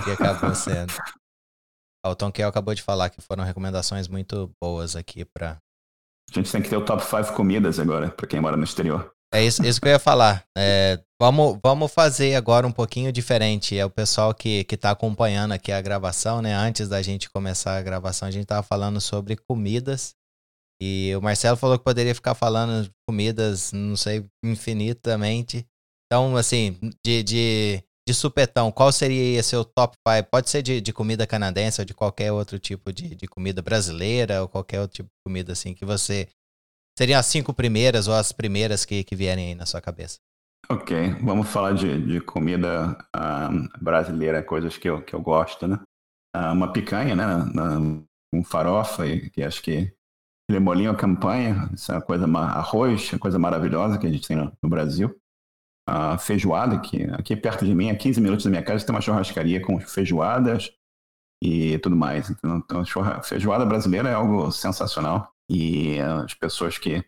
que 0.03 0.11
acabou 0.11 0.55
sendo. 0.55 0.92
o 2.05 2.14
Tom 2.14 2.32
Kell 2.32 2.49
acabou 2.49 2.74
de 2.74 2.82
falar 2.82 3.11
que 3.11 3.20
foram 3.20 3.45
recomendações 3.45 4.09
muito 4.09 4.51
boas 4.61 4.97
aqui 4.97 5.24
para. 5.24 5.59
A 6.30 6.34
gente 6.34 6.51
tem 6.51 6.62
que 6.62 6.68
ter 6.68 6.76
o 6.76 6.84
top 6.84 7.05
5 7.05 7.34
comidas 7.34 7.78
agora, 7.78 8.11
para 8.11 8.26
quem 8.26 8.40
mora 8.40 8.57
no 8.57 8.64
exterior. 8.64 9.14
É 9.32 9.45
isso, 9.45 9.64
isso 9.66 9.80
que 9.80 9.88
eu 9.88 9.92
ia 9.92 9.99
falar. 9.99 10.45
É, 10.57 11.03
vamos, 11.20 11.59
vamos 11.61 11.92
fazer 11.92 12.36
agora 12.36 12.66
um 12.66 12.72
pouquinho 12.72 13.11
diferente. 13.11 13.76
É 13.76 13.84
o 13.84 13.90
pessoal 13.90 14.32
que, 14.32 14.62
que 14.64 14.76
tá 14.76 14.92
acompanhando 14.92 15.53
aqui 15.53 15.72
a 15.72 15.82
gravação, 15.82 16.40
né? 16.40 16.55
Antes 16.55 16.88
da 16.88 17.03
gente 17.03 17.28
começar 17.28 17.76
a 17.76 17.82
gravação, 17.82 18.28
a 18.28 18.30
gente 18.30 18.47
tava 18.47 18.62
falando 18.62 19.01
sobre 19.01 19.36
comidas. 19.36 20.14
E 20.80 21.12
o 21.16 21.20
Marcelo 21.20 21.57
falou 21.57 21.76
que 21.76 21.84
poderia 21.84 22.14
ficar 22.14 22.34
falando 22.34 22.88
comidas, 23.09 23.72
não 23.72 23.97
sei, 23.97 24.24
infinitamente. 24.45 25.66
Então, 26.07 26.36
assim, 26.36 26.78
de, 27.05 27.22
de 27.22 27.84
de 28.07 28.12
supetão, 28.12 28.70
qual 28.70 28.92
seria 28.92 29.42
seu 29.42 29.64
top 29.64 29.96
5? 30.07 30.28
Pode 30.30 30.50
ser 30.50 30.62
de, 30.62 30.80
de, 30.80 30.92
comida 30.92 31.26
canadense 31.26 31.80
ou 31.80 31.84
de 31.84 31.94
qualquer 31.94 32.30
outro 32.32 32.59
tipo 32.59 32.92
de, 32.92 33.14
de, 33.14 33.26
comida 33.26 33.62
brasileira 33.62 34.42
ou 34.42 34.48
qualquer 34.48 34.80
outro 34.80 34.96
tipo 34.96 35.09
de 35.09 35.24
comida 35.24 35.52
assim 35.52 35.72
que 35.72 35.84
você. 35.84 36.28
Seriam 36.96 37.18
as 37.18 37.26
cinco 37.26 37.52
primeiras 37.52 38.07
ou 38.07 38.14
as 38.14 38.30
primeiras 38.30 38.84
que, 38.84 39.02
que 39.02 39.16
vierem 39.16 39.48
aí 39.48 39.55
na 39.55 39.66
sua 39.66 39.80
cabeça? 39.80 40.18
Ok, 40.68 41.11
vamos 41.22 41.48
falar 41.48 41.72
de, 41.72 42.00
de 42.07 42.20
comida 42.20 42.96
uh, 43.16 43.82
brasileira, 43.82 44.42
coisas 44.42 44.76
que 44.76 44.88
eu, 44.88 45.02
que 45.02 45.14
eu 45.14 45.20
gosto, 45.20 45.66
né? 45.66 45.80
Uh, 46.36 46.52
uma 46.52 46.72
picanha, 46.72 47.16
né? 47.16 47.24
Com 48.32 48.44
farofa, 48.44 49.07
e, 49.07 49.28
que 49.30 49.42
acho 49.42 49.62
que 49.62 49.92
aquele 50.48 50.62
molinho 50.62 50.90
a 50.90 50.96
campanha, 50.96 51.68
isso 51.74 51.92
é 51.92 52.00
coisa, 52.00 52.26
arroz, 52.26 53.12
uma 53.12 53.18
coisa 53.18 53.38
maravilhosa 53.38 53.98
que 53.98 54.07
a 54.07 54.11
gente 54.11 54.26
tem 54.26 54.36
no, 54.36 54.52
no 54.62 54.68
Brasil 54.68 55.14
a 55.87 56.16
feijoada, 56.18 56.78
que 56.80 57.05
aqui 57.12 57.37
perto 57.37 57.64
de 57.64 57.74
mim, 57.74 57.91
a 57.91 57.97
15 57.97 58.20
minutos 58.20 58.45
da 58.45 58.51
minha 58.51 58.62
casa, 58.62 58.85
tem 58.85 58.95
uma 58.95 59.01
churrascaria 59.01 59.61
com 59.61 59.78
feijoadas 59.80 60.72
e 61.43 61.78
tudo 61.78 61.95
mais. 61.95 62.30
Então, 62.30 62.57
então 62.59 63.22
feijoada 63.22 63.66
brasileira 63.66 64.09
é 64.09 64.14
algo 64.14 64.51
sensacional. 64.51 65.32
E 65.49 66.01
as 66.01 66.32
pessoas 66.32 66.78
que 66.78 67.05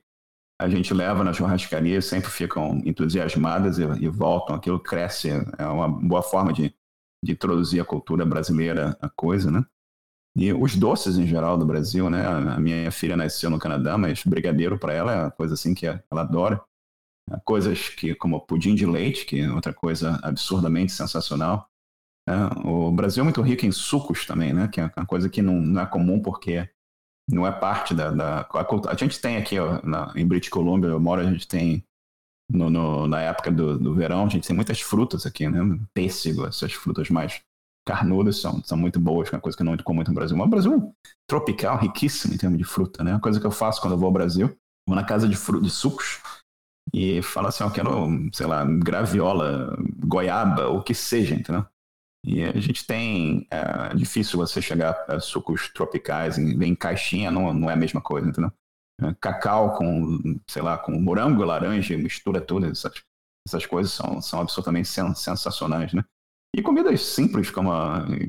a 0.61 0.68
gente 0.68 0.93
leva 0.93 1.24
na 1.24 1.33
churrascaria 1.33 2.01
sempre 2.03 2.31
ficam 2.31 2.81
entusiasmadas 2.85 3.79
e, 3.79 3.83
e 3.83 4.09
voltam. 4.09 4.57
Aquilo 4.57 4.79
cresce, 4.79 5.31
é 5.59 5.66
uma 5.66 5.89
boa 5.89 6.22
forma 6.22 6.53
de, 6.53 6.74
de 7.24 7.33
introduzir 7.33 7.81
a 7.81 7.85
cultura 7.85 8.27
brasileira 8.27 8.97
a 9.01 9.09
coisa, 9.09 9.51
né? 9.51 9.64
E 10.39 10.53
os 10.53 10.77
doces 10.77 11.16
em 11.16 11.27
geral 11.27 11.57
do 11.57 11.64
Brasil, 11.64 12.11
né? 12.11 12.27
A 12.27 12.61
minha 12.61 12.91
filha 12.91 13.16
nasceu 13.16 13.49
no 13.49 13.59
Canadá, 13.59 13.97
mas 13.97 14.22
brigadeiro 14.22 14.79
para 14.79 14.93
ela 14.93 15.12
é 15.12 15.20
uma 15.22 15.31
coisa 15.31 15.55
assim 15.55 15.74
que 15.74 15.87
ela 15.87 16.20
adora 16.20 16.62
coisas 17.45 17.89
que 17.89 18.14
como 18.14 18.41
pudim 18.41 18.74
de 18.74 18.87
leite, 18.87 19.24
que 19.27 19.41
é 19.41 19.51
outra 19.51 19.72
coisa 19.72 20.18
absurdamente 20.22 20.93
sensacional. 20.93 21.68
É, 22.29 22.35
o 22.66 22.91
Brasil 22.91 23.22
é 23.22 23.24
muito 23.24 23.43
rico 23.43 23.66
em 23.66 23.72
sucos 23.72 24.27
também, 24.27 24.53
né? 24.53 24.68
Que 24.68 24.81
é 24.81 24.91
uma 24.97 25.07
coisa 25.07 25.29
que 25.29 25.43
não, 25.43 25.61
não 25.61 25.83
é 25.83 25.87
comum 25.87 26.20
porque 26.20 26.68
não 27.31 27.47
é 27.47 27.53
parte 27.53 27.95
da, 27.95 28.11
da 28.11 28.41
a, 28.41 28.91
a, 28.91 28.95
gente 28.95 29.20
tem 29.20 29.37
aqui 29.37 29.59
ó, 29.59 29.81
na, 29.83 30.12
em 30.14 30.27
British 30.27 30.49
Columbia, 30.49 30.91
eu 30.91 31.01
moro, 31.01 31.20
a 31.20 31.31
gente 31.31 31.47
tem 31.47 31.85
no, 32.51 32.70
no, 32.70 33.09
na 33.09 33.20
época 33.20 33.51
do, 33.51 33.79
do 33.79 33.95
verão, 33.95 34.24
a 34.24 34.29
gente 34.29 34.47
tem 34.47 34.55
muitas 34.55 34.81
frutas 34.81 35.27
aqui, 35.27 35.49
né? 35.49 35.61
Pêssego, 35.93 36.47
essas 36.47 36.72
frutas 36.72 37.11
mais 37.11 37.41
carnudas 37.87 38.41
são, 38.41 38.62
são 38.64 38.77
muito 38.77 38.99
boas, 38.99 39.29
que 39.29 39.35
é 39.35 39.37
uma 39.37 39.43
coisa 39.43 39.57
que 39.57 39.62
não 39.62 39.70
é 39.70 39.74
muito 39.74 39.85
comum 39.85 40.03
no 40.07 40.14
Brasil. 40.14 40.37
Mas 40.37 40.47
o 40.47 40.51
Brasil 40.51 40.74
é 40.74 41.11
tropical, 41.29 41.79
riquíssimo 41.79 42.35
em 42.35 42.39
termos 42.39 42.59
de 42.59 42.64
fruta, 42.64 43.03
né? 43.05 43.12
Uma 43.12 43.20
coisa 43.20 43.41
que 43.41 43.47
eu 43.47 43.51
faço 43.51 43.81
quando 43.81 43.95
eu 43.95 43.99
vou 43.99 44.07
ao 44.07 44.12
Brasil, 44.12 44.57
vou 44.87 44.97
na 44.97 45.05
casa 45.05 45.29
de, 45.29 45.37
fruta, 45.37 45.62
de 45.62 45.70
sucos 45.70 46.20
e 46.93 47.20
falo 47.22 47.49
assim, 47.49 47.64
eu 47.64 47.70
quero, 47.70 48.09
sei 48.32 48.47
lá, 48.47 48.64
graviola, 48.64 49.76
goiaba, 49.99 50.68
o 50.68 50.82
que 50.82 50.95
seja, 50.95 51.34
entendeu? 51.34 51.66
E 52.24 52.43
a 52.43 52.59
gente 52.59 52.87
tem. 52.87 53.47
É 53.51 53.95
difícil 53.95 54.39
você 54.39 54.61
chegar 54.61 55.05
a 55.09 55.20
sucos 55.20 55.68
tropicais 55.72 56.39
em, 56.39 56.74
caixinha, 56.74 57.30
não, 57.30 57.55
não 57.55 57.70
é 57.70 57.74
a 57.74 57.76
mesma 57.76 58.01
coisa, 58.01 58.28
entendeu? 58.28 58.53
É, 59.01 59.14
cacau 59.20 59.76
com, 59.76 60.41
sei 60.49 60.62
lá, 60.62 60.78
com 60.78 60.93
morango 60.93 61.45
laranja, 61.45 61.97
mistura 61.97 62.41
todas 62.41 62.70
essas, 62.70 63.03
essas 63.47 63.66
coisas 63.66 63.93
são, 63.93 64.20
são 64.20 64.41
absolutamente 64.41 64.89
sensacionais, 64.89 65.93
né? 65.93 66.05
E 66.57 66.62
comidas 66.62 67.03
simples, 67.03 67.51
como 67.51 67.70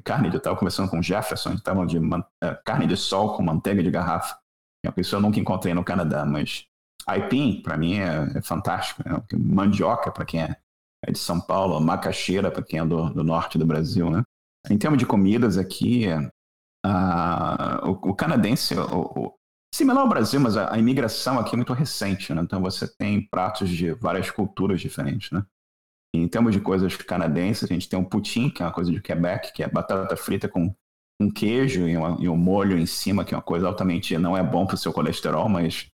carne 0.03 0.29
de 0.29 0.39
tal, 0.39 0.57
conversando 0.57 0.89
com 0.89 1.01
Jefferson, 1.01 1.53
estavam 1.53 1.85
de 1.85 1.97
é, 2.43 2.53
carne 2.65 2.85
de 2.85 2.97
sol 2.97 3.35
com 3.35 3.41
manteiga 3.41 3.81
de 3.81 3.89
garrafa. 3.89 4.37
É 4.85 4.89
uma 4.89 4.93
que 4.93 5.15
eu 5.15 5.21
nunca 5.21 5.39
encontrei 5.39 5.73
no 5.73 5.83
Canadá, 5.83 6.25
mas 6.25 6.67
aipim, 7.07 7.61
para 7.61 7.77
mim, 7.77 7.99
é, 7.99 8.37
é 8.37 8.41
fantástico. 8.41 9.01
Né? 9.07 9.21
Mandioca, 9.33 10.11
para 10.11 10.25
quem 10.25 10.43
é 10.43 10.57
é 11.03 11.11
de 11.11 11.19
São 11.19 11.39
Paulo, 11.39 11.79
macaxeira, 11.79 12.51
para 12.51 12.63
quem 12.63 12.79
é 12.79 12.85
do, 12.85 13.09
do, 13.09 13.23
norte 13.23 13.57
do 13.57 13.65
Brasil, 13.65 14.09
né? 14.09 14.23
Em 14.69 14.77
termos 14.77 14.99
de 14.99 15.05
comidas 15.05 15.57
aqui, 15.57 16.05
o, 17.83 18.09
o, 18.09 18.15
canadense, 18.15 18.75
o, 18.75 19.01
o, 19.01 19.33
similar 19.73 20.01
ao 20.01 20.09
Brasil, 20.09 20.39
mas 20.39 20.57
a, 20.57 20.73
a, 20.73 20.79
imigração 20.79 21.39
aqui 21.39 21.53
é 21.53 21.57
muito 21.57 21.73
recente, 21.73 22.33
né? 22.33 22.41
Então 22.41 22.61
você 22.61 22.87
tem 22.87 23.25
pratos 23.27 23.69
de 23.69 23.93
várias 23.93 24.29
culturas 24.31 24.81
diferentes, 24.81 25.31
né? 25.31 25.45
Em 26.15 26.27
termos 26.27 26.53
de 26.53 26.61
coisas 26.61 26.95
canadenses, 26.95 27.69
a 27.69 27.73
gente 27.73 27.87
tem 27.87 27.99
um 27.99 28.03
poutine, 28.03 28.49
que 28.49 28.63
é 28.63 28.65
uma 28.65 28.71
coisa 28.71 28.91
de 28.91 29.01
Quebec, 29.01 29.53
que 29.53 29.63
é 29.63 29.69
batata 29.69 30.15
frita 30.17 30.47
com 30.47 30.73
um 31.21 31.31
queijo 31.31 31.87
e, 31.87 31.95
uma, 31.95 32.17
e 32.19 32.29
um 32.29 32.37
molho 32.37 32.77
em 32.77 32.85
cima, 32.85 33.23
que 33.23 33.33
é 33.33 33.37
uma 33.37 33.43
coisa 33.43 33.67
altamente 33.67 34.17
não 34.17 34.35
é 34.35 34.43
bom 34.43 34.65
para 34.65 34.75
o 34.75 34.77
seu 34.77 34.93
colesterol, 34.93 35.47
mas 35.47 35.87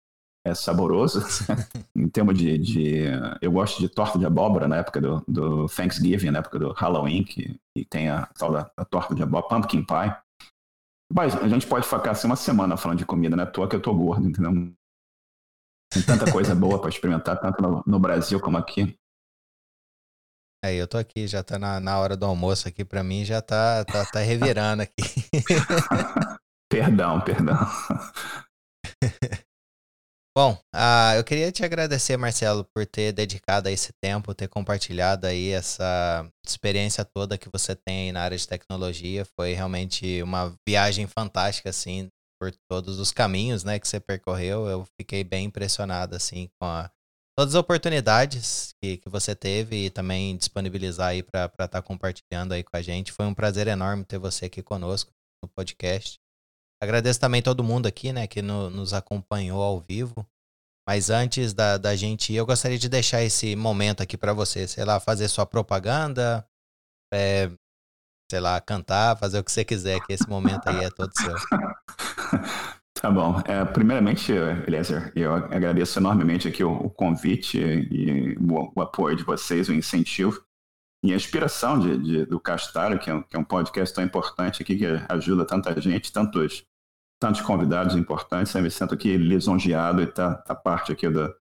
é 0.45 0.53
saboroso. 0.53 1.21
em 1.95 2.09
termos 2.09 2.37
de, 2.37 2.57
de, 2.57 3.03
Eu 3.41 3.51
gosto 3.51 3.79
de 3.79 3.87
torta 3.87 4.19
de 4.19 4.25
abóbora 4.25 4.67
na 4.67 4.77
época 4.77 4.99
do, 4.99 5.23
do 5.27 5.67
Thanksgiving, 5.67 6.31
na 6.31 6.39
época 6.39 6.59
do 6.59 6.71
Halloween, 6.73 7.23
que, 7.23 7.59
que 7.75 7.85
tem 7.85 8.09
a 8.09 8.25
tal 8.37 8.51
da 8.51 8.69
a 8.75 8.85
torta 8.85 9.15
de 9.15 9.23
abóbora, 9.23 9.61
pumpkin 9.61 9.83
pie. 9.83 10.15
Mas 11.11 11.35
a 11.35 11.47
gente 11.47 11.67
pode 11.67 11.87
ficar 11.87 12.11
assim 12.11 12.27
uma 12.27 12.35
semana 12.35 12.75
falando 12.75 12.99
de 12.99 13.05
comida, 13.05 13.35
né? 13.35 13.43
À 13.43 13.47
toa 13.47 13.69
que 13.69 13.75
eu 13.75 13.81
tô 13.81 13.93
gordo, 13.93 14.27
entendeu? 14.27 14.51
Tem 15.91 16.01
tanta 16.01 16.31
coisa 16.31 16.55
boa 16.55 16.79
para 16.79 16.89
experimentar, 16.89 17.39
tanto 17.39 17.61
no, 17.61 17.83
no, 17.85 17.99
Brasil 17.99 18.39
como 18.39 18.57
aqui. 18.57 18.97
Aí, 20.65 20.77
eu 20.77 20.87
tô 20.87 20.97
aqui, 20.97 21.27
já 21.27 21.43
tá 21.43 21.59
na, 21.59 21.79
na 21.79 21.99
hora 21.99 22.17
do 22.17 22.25
almoço 22.25 22.67
aqui, 22.67 22.83
para 22.83 23.03
mim 23.03 23.23
já 23.23 23.41
tá, 23.41 23.85
tá, 23.85 24.03
tá 24.05 24.19
revirando 24.21 24.81
aqui. 24.81 25.03
perdão, 26.71 27.21
perdão. 27.21 27.59
Bom, 30.35 30.53
uh, 30.73 31.13
eu 31.15 31.23
queria 31.23 31.51
te 31.51 31.63
agradecer, 31.63 32.17
Marcelo, 32.17 32.65
por 32.75 32.87
ter 32.87 33.13
dedicado 33.13 33.69
esse 33.69 33.93
tempo, 34.01 34.33
ter 34.33 34.47
compartilhado 34.47 35.27
aí 35.27 35.51
essa 35.51 36.27
experiência 36.43 37.05
toda 37.05 37.37
que 37.37 37.47
você 37.53 37.75
tem 37.75 38.07
aí 38.07 38.11
na 38.11 38.23
área 38.23 38.35
de 38.35 38.47
tecnologia. 38.47 39.25
Foi 39.39 39.53
realmente 39.53 40.23
uma 40.23 40.51
viagem 40.67 41.05
fantástica, 41.05 41.69
assim, 41.69 42.09
por 42.41 42.51
todos 42.67 42.97
os 42.97 43.11
caminhos, 43.11 43.63
né, 43.63 43.77
que 43.77 43.87
você 43.87 43.99
percorreu. 43.99 44.65
Eu 44.65 44.87
fiquei 44.99 45.23
bem 45.23 45.45
impressionado, 45.45 46.15
assim, 46.15 46.49
com 46.59 46.65
a, 46.65 46.89
todas 47.37 47.53
as 47.53 47.59
oportunidades 47.59 48.73
que, 48.81 48.97
que 48.97 49.09
você 49.09 49.35
teve 49.35 49.85
e 49.85 49.89
também 49.91 50.35
disponibilizar 50.35 51.09
aí 51.09 51.21
para 51.21 51.45
estar 51.45 51.67
tá 51.67 51.81
compartilhando 51.81 52.53
aí 52.53 52.63
com 52.63 52.75
a 52.75 52.81
gente. 52.81 53.11
Foi 53.11 53.27
um 53.27 53.35
prazer 53.35 53.67
enorme 53.67 54.03
ter 54.03 54.17
você 54.17 54.45
aqui 54.45 54.63
conosco 54.63 55.11
no 55.43 55.47
podcast. 55.47 56.22
Agradeço 56.83 57.19
também 57.19 57.41
todo 57.41 57.63
mundo 57.63 57.87
aqui, 57.87 58.11
né, 58.11 58.27
que 58.27 58.41
no, 58.41 58.69
nos 58.69 58.93
acompanhou 58.93 59.61
ao 59.61 59.79
vivo. 59.79 60.27
Mas 60.85 61.09
antes 61.09 61.53
da, 61.53 61.77
da 61.77 61.95
gente 61.95 62.33
ir, 62.33 62.35
eu 62.35 62.45
gostaria 62.45 62.77
de 62.77 62.89
deixar 62.89 63.23
esse 63.23 63.55
momento 63.55 64.03
aqui 64.03 64.17
para 64.17 64.33
você, 64.33 64.67
sei 64.67 64.83
lá, 64.83 64.99
fazer 64.99 65.29
sua 65.29 65.45
propaganda, 65.45 66.45
é, 67.13 67.49
sei 68.29 68.41
lá, 68.41 68.59
cantar, 68.59 69.17
fazer 69.17 69.39
o 69.39 69.43
que 69.45 69.51
você 69.51 69.63
quiser, 69.63 70.01
que 70.01 70.11
esse 70.11 70.27
momento 70.27 70.67
aí 70.67 70.83
é 70.83 70.89
todo 70.89 71.11
seu. 71.15 71.33
Tá 73.01 73.11
bom. 73.11 73.41
É, 73.45 73.65
primeiramente, 73.65 74.31
Eliezer, 74.31 75.11
eu 75.13 75.33
agradeço 75.33 75.99
enormemente 75.99 76.47
aqui 76.47 76.63
o, 76.63 76.71
o 76.71 76.89
convite 76.89 77.57
e 77.57 78.37
o, 78.37 78.71
o, 78.73 78.81
apoio 78.81 79.17
de 79.17 79.25
vocês, 79.25 79.67
o 79.67 79.73
incentivo 79.73 80.41
e 81.03 81.11
a 81.11 81.15
inspiração 81.15 81.77
de, 81.77 81.97
de 81.97 82.25
do 82.25 82.39
Castalho, 82.39 82.97
que 82.97 83.09
é, 83.09 83.13
um, 83.13 83.21
que 83.21 83.35
é 83.35 83.39
um 83.39 83.43
podcast 83.43 83.93
tão 83.93 84.05
importante 84.05 84.63
aqui, 84.63 84.77
que 84.77 84.85
ajuda 85.09 85.45
tanta 85.45 85.77
gente, 85.81 86.13
tantos 86.13 86.65
tantos 87.23 87.39
convidados 87.39 87.95
importantes. 87.95 88.53
Eu 88.53 88.61
me 88.61 88.69
sinto 88.69 88.93
aqui 88.93 89.15
lisonjeado 89.15 90.01
e 90.01 90.07
tá, 90.07 90.35
tá 90.35 90.53
parte 90.53 90.91
aqui 90.91 91.09
da, 91.09 91.33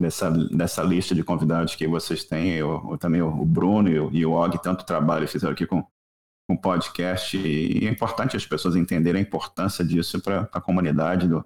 dessa, 0.00 0.30
dessa 0.30 0.82
lista 0.82 1.14
de 1.14 1.22
convidados 1.22 1.74
que 1.74 1.86
vocês 1.86 2.24
têm. 2.24 2.54
Eu, 2.54 2.88
eu 2.90 2.96
também 2.96 3.20
o 3.20 3.44
Bruno 3.44 3.90
e 3.90 4.00
o, 4.00 4.10
e 4.10 4.24
o 4.24 4.32
Og, 4.32 4.56
tanto 4.62 4.86
trabalho 4.86 5.28
fizeram 5.28 5.52
aqui 5.52 5.66
com 5.66 5.86
o 6.50 6.58
podcast. 6.58 7.36
E, 7.36 7.86
é 7.86 7.90
importante 7.90 8.34
as 8.34 8.46
pessoas 8.46 8.76
entenderem 8.76 9.20
a 9.20 9.22
importância 9.22 9.84
disso 9.84 10.22
para 10.22 10.48
a 10.50 10.60
comunidade 10.60 11.28
do, 11.28 11.44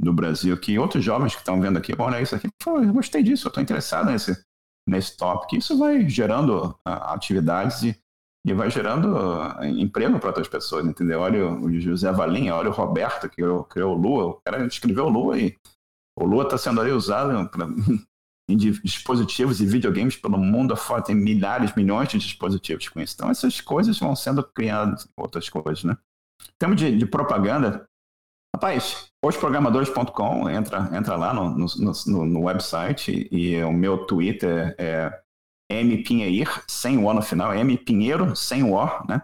do 0.00 0.12
Brasil. 0.12 0.56
Que 0.56 0.78
outros 0.78 1.02
jovens 1.02 1.34
que 1.34 1.40
estão 1.40 1.60
vendo 1.60 1.78
aqui, 1.78 1.92
olha 1.98 2.22
isso 2.22 2.36
aqui, 2.36 2.48
pô, 2.62 2.80
eu 2.80 2.92
gostei 2.92 3.24
disso, 3.24 3.48
eu 3.48 3.48
estou 3.48 3.60
interessado 3.60 4.08
nesse, 4.08 4.40
nesse 4.88 5.16
tópico. 5.16 5.56
Isso 5.56 5.76
vai 5.76 6.08
gerando 6.08 6.68
uh, 6.68 6.78
atividades 6.84 7.82
e 7.82 8.01
e 8.44 8.52
vai 8.52 8.70
gerando 8.70 9.16
eh, 9.60 9.68
emprego 9.68 10.18
para 10.18 10.30
outras 10.30 10.48
pessoas, 10.48 10.84
entendeu? 10.84 11.20
Olha 11.20 11.48
o 11.48 11.72
José 11.80 12.10
Valinha, 12.12 12.54
olha 12.54 12.70
o 12.70 12.72
Roberto, 12.72 13.28
que 13.28 13.42
criou, 13.68 13.96
o 13.96 14.00
Lua, 14.00 14.26
o 14.26 14.40
cara 14.44 14.66
escreveu 14.66 15.06
o 15.06 15.08
Lua 15.08 15.38
e 15.38 15.56
o 16.18 16.24
Lua 16.26 16.44
está 16.44 16.58
sendo 16.58 16.80
ali 16.80 16.90
usado 16.90 17.48
pra, 17.48 17.66
em 18.50 18.56
dispositivos 18.56 19.60
e 19.60 19.66
videogames 19.66 20.16
pelo 20.16 20.36
mundo 20.36 20.74
afora, 20.74 21.02
tem 21.02 21.14
milhares, 21.14 21.74
milhões 21.74 22.08
de 22.08 22.18
dispositivos 22.18 22.88
com 22.88 23.00
isso. 23.00 23.14
Então 23.14 23.30
essas 23.30 23.60
coisas 23.60 23.98
vão 23.98 24.16
sendo 24.16 24.42
criadas, 24.42 25.08
outras 25.16 25.48
coisas, 25.48 25.84
né? 25.84 25.96
Em 26.42 26.58
termos 26.58 26.76
de, 26.80 26.96
de 26.96 27.06
propaganda, 27.06 27.88
rapaz, 28.54 29.06
osprogramadores.com, 29.24 30.50
entra, 30.50 30.90
entra 30.92 31.14
lá 31.14 31.32
no, 31.32 31.50
no, 31.50 31.66
no, 32.06 32.26
no 32.26 32.40
website 32.42 33.28
e 33.30 33.62
o 33.62 33.72
meu 33.72 34.04
Twitter 34.04 34.74
é 34.76 35.21
M. 35.72 36.02
Pinheir, 36.02 36.62
sem 36.68 36.98
o 36.98 37.04
O 37.04 37.14
no 37.14 37.22
final, 37.22 37.54
M. 37.54 37.76
Pinheiro, 37.78 38.34
sem 38.36 38.62
o 38.62 38.74
O, 38.74 39.06
né? 39.06 39.22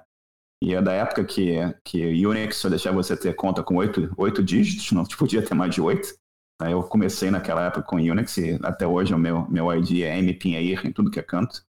E 0.63 0.75
é 0.75 0.83
da 0.83 0.93
época 0.93 1.25
que, 1.25 1.57
que 1.85 2.27
Unix 2.27 2.57
só 2.57 2.69
deixava 2.69 2.97
você 2.97 3.17
ter 3.17 3.35
conta 3.35 3.63
com 3.63 3.77
oito, 3.77 4.13
oito 4.17 4.43
dígitos, 4.43 4.91
não 4.93 5.05
podia 5.05 5.43
ter 5.43 5.55
mais 5.55 5.73
de 5.73 5.81
oito. 5.81 6.15
Aí 6.61 6.73
eu 6.73 6.83
comecei 6.83 7.31
naquela 7.31 7.67
época 7.67 7.83
com 7.83 7.97
Unix 7.97 8.37
e 8.39 8.59
até 8.65 8.85
hoje 8.85 9.15
o 9.15 9.19
meu, 9.19 9.49
meu 9.49 9.73
ID 9.73 10.03
é 10.03 10.19
M. 10.19 10.35
Pinheir 10.35 10.85
em 10.85 10.93
tudo 10.93 11.11
que 11.11 11.21
é 11.21 11.23
canto. 11.23 11.63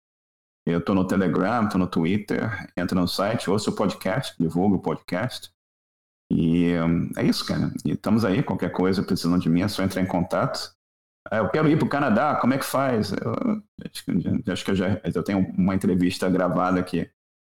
Eu 0.66 0.84
tô 0.84 0.94
no 0.94 1.06
Telegram, 1.06 1.68
tô 1.70 1.78
no 1.78 1.88
Twitter, 1.88 2.68
entra 2.76 3.00
no 3.00 3.08
site, 3.08 3.50
ouço 3.50 3.70
o 3.70 3.76
podcast, 3.76 4.36
divulgo 4.40 4.76
o 4.76 4.82
podcast. 4.82 5.52
E 6.32 6.74
um, 6.80 7.10
é 7.18 7.26
isso, 7.26 7.46
cara. 7.46 7.72
E 7.86 7.92
estamos 7.92 8.26
aí, 8.26 8.44
qualquer 8.44 8.72
coisa 8.72 9.04
precisando 9.04 9.42
de 9.42 9.50
mim, 9.50 9.62
é 9.62 9.68
só 9.68 9.84
entrar 9.84 10.02
em 10.02 10.06
contato. 10.06 10.74
É, 11.32 11.40
eu 11.40 11.50
quero 11.50 11.70
ir 11.70 11.78
para 11.78 11.86
o 11.86 11.90
Canadá, 11.90 12.36
como 12.36 12.54
é 12.54 12.58
que 12.58 12.66
faz? 12.66 13.12
Eu, 13.12 13.64
acho 14.52 14.66
que 14.66 14.72
eu 14.72 14.76
já 14.76 15.02
eu 15.04 15.24
tenho 15.24 15.40
uma 15.58 15.76
entrevista 15.76 16.30
gravada 16.30 16.80
aqui 16.80 17.10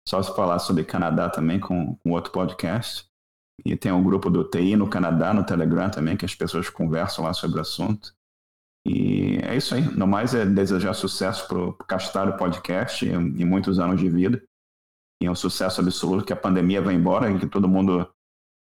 só 0.07 0.21
se 0.21 0.35
falar 0.35 0.59
sobre 0.59 0.83
Canadá 0.83 1.29
também 1.29 1.59
com, 1.59 1.95
com 1.95 2.11
outro 2.11 2.31
podcast. 2.31 3.05
E 3.65 3.75
tem 3.75 3.91
um 3.91 4.03
grupo 4.03 4.29
do 4.29 4.43
TI 4.43 4.75
no 4.75 4.89
Canadá, 4.89 5.33
no 5.33 5.45
Telegram 5.45 5.89
também, 5.89 6.17
que 6.17 6.25
as 6.25 6.35
pessoas 6.35 6.69
conversam 6.69 7.23
lá 7.23 7.33
sobre 7.33 7.57
o 7.57 7.61
assunto. 7.61 8.13
E 8.85 9.39
é 9.41 9.55
isso 9.55 9.73
aí. 9.73 9.81
No 9.81 10.05
mais 10.05 10.35
é 10.35 10.45
desejar 10.45 10.93
sucesso 10.93 11.47
para 11.47 11.57
o 11.57 11.73
Castalho 11.73 12.37
Podcast 12.37 13.05
e, 13.05 13.09
e 13.09 13.45
muitos 13.45 13.79
anos 13.79 13.99
de 13.99 14.09
vida. 14.09 14.43
E 15.21 15.29
um 15.29 15.35
sucesso 15.35 15.81
absoluto, 15.81 16.25
que 16.25 16.33
a 16.33 16.37
pandemia 16.37 16.81
vai 16.81 16.93
embora 16.93 17.31
e 17.31 17.39
que 17.39 17.47
todo 17.47 17.67
mundo 17.67 18.07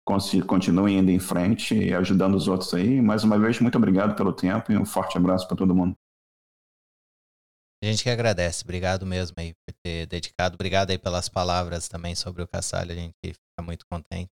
continuem 0.05 0.97
indo 0.97 1.11
em 1.11 1.19
frente 1.19 1.75
e 1.75 1.93
ajudando 1.93 2.35
os 2.35 2.47
outros 2.47 2.73
aí. 2.73 3.01
Mais 3.01 3.23
uma 3.23 3.39
vez, 3.39 3.59
muito 3.59 3.77
obrigado 3.77 4.15
pelo 4.15 4.33
tempo 4.33 4.71
e 4.71 4.77
um 4.77 4.85
forte 4.85 5.17
abraço 5.17 5.47
para 5.47 5.57
todo 5.57 5.75
mundo. 5.75 5.95
A 7.83 7.87
gente 7.87 8.03
que 8.03 8.09
agradece, 8.09 8.63
obrigado 8.63 9.05
mesmo 9.07 9.35
aí 9.39 9.53
por 9.53 9.73
ter 9.83 10.05
dedicado, 10.05 10.53
obrigado 10.53 10.91
aí 10.91 10.99
pelas 10.99 11.27
palavras 11.27 11.87
também 11.87 12.13
sobre 12.13 12.43
o 12.43 12.47
Cassalho, 12.47 12.91
a 12.91 12.95
gente 12.95 13.15
fica 13.23 13.63
muito 13.63 13.85
contente. 13.91 14.29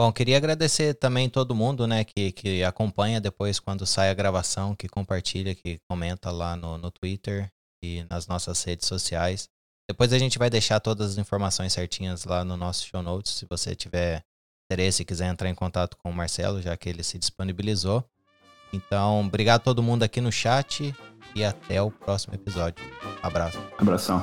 Bom, 0.00 0.10
queria 0.12 0.36
agradecer 0.36 0.94
também 0.94 1.28
todo 1.28 1.54
mundo, 1.54 1.86
né, 1.86 2.04
que, 2.04 2.32
que 2.32 2.62
acompanha 2.64 3.20
depois 3.20 3.58
quando 3.58 3.84
sai 3.84 4.08
a 4.10 4.14
gravação, 4.14 4.74
que 4.74 4.88
compartilha, 4.88 5.54
que 5.54 5.78
comenta 5.90 6.30
lá 6.30 6.56
no, 6.56 6.78
no 6.78 6.90
Twitter 6.90 7.50
e 7.82 8.06
nas 8.08 8.26
nossas 8.26 8.62
redes 8.62 8.86
sociais. 8.86 9.48
Depois 9.90 10.12
a 10.12 10.18
gente 10.18 10.38
vai 10.38 10.48
deixar 10.48 10.80
todas 10.80 11.12
as 11.12 11.18
informações 11.18 11.72
certinhas 11.72 12.24
lá 12.24 12.44
no 12.44 12.56
nosso 12.56 12.86
show 12.86 13.02
notes, 13.02 13.32
se 13.32 13.46
você 13.46 13.74
tiver 13.74 14.24
interesse 14.68 15.02
e 15.02 15.04
quiser 15.04 15.26
entrar 15.28 15.48
em 15.48 15.54
contato 15.54 15.96
com 15.96 16.10
o 16.10 16.14
Marcelo, 16.14 16.60
já 16.60 16.76
que 16.76 16.88
ele 16.90 17.02
se 17.02 17.18
disponibilizou. 17.18 18.04
Então, 18.70 19.24
obrigado 19.24 19.62
a 19.62 19.64
todo 19.64 19.82
mundo 19.82 20.02
aqui 20.02 20.20
no 20.20 20.30
chat 20.30 20.94
e 21.34 21.42
até 21.42 21.80
o 21.80 21.90
próximo 21.90 22.34
episódio. 22.34 22.84
Abraço. 23.22 23.58
Abração. 23.78 24.22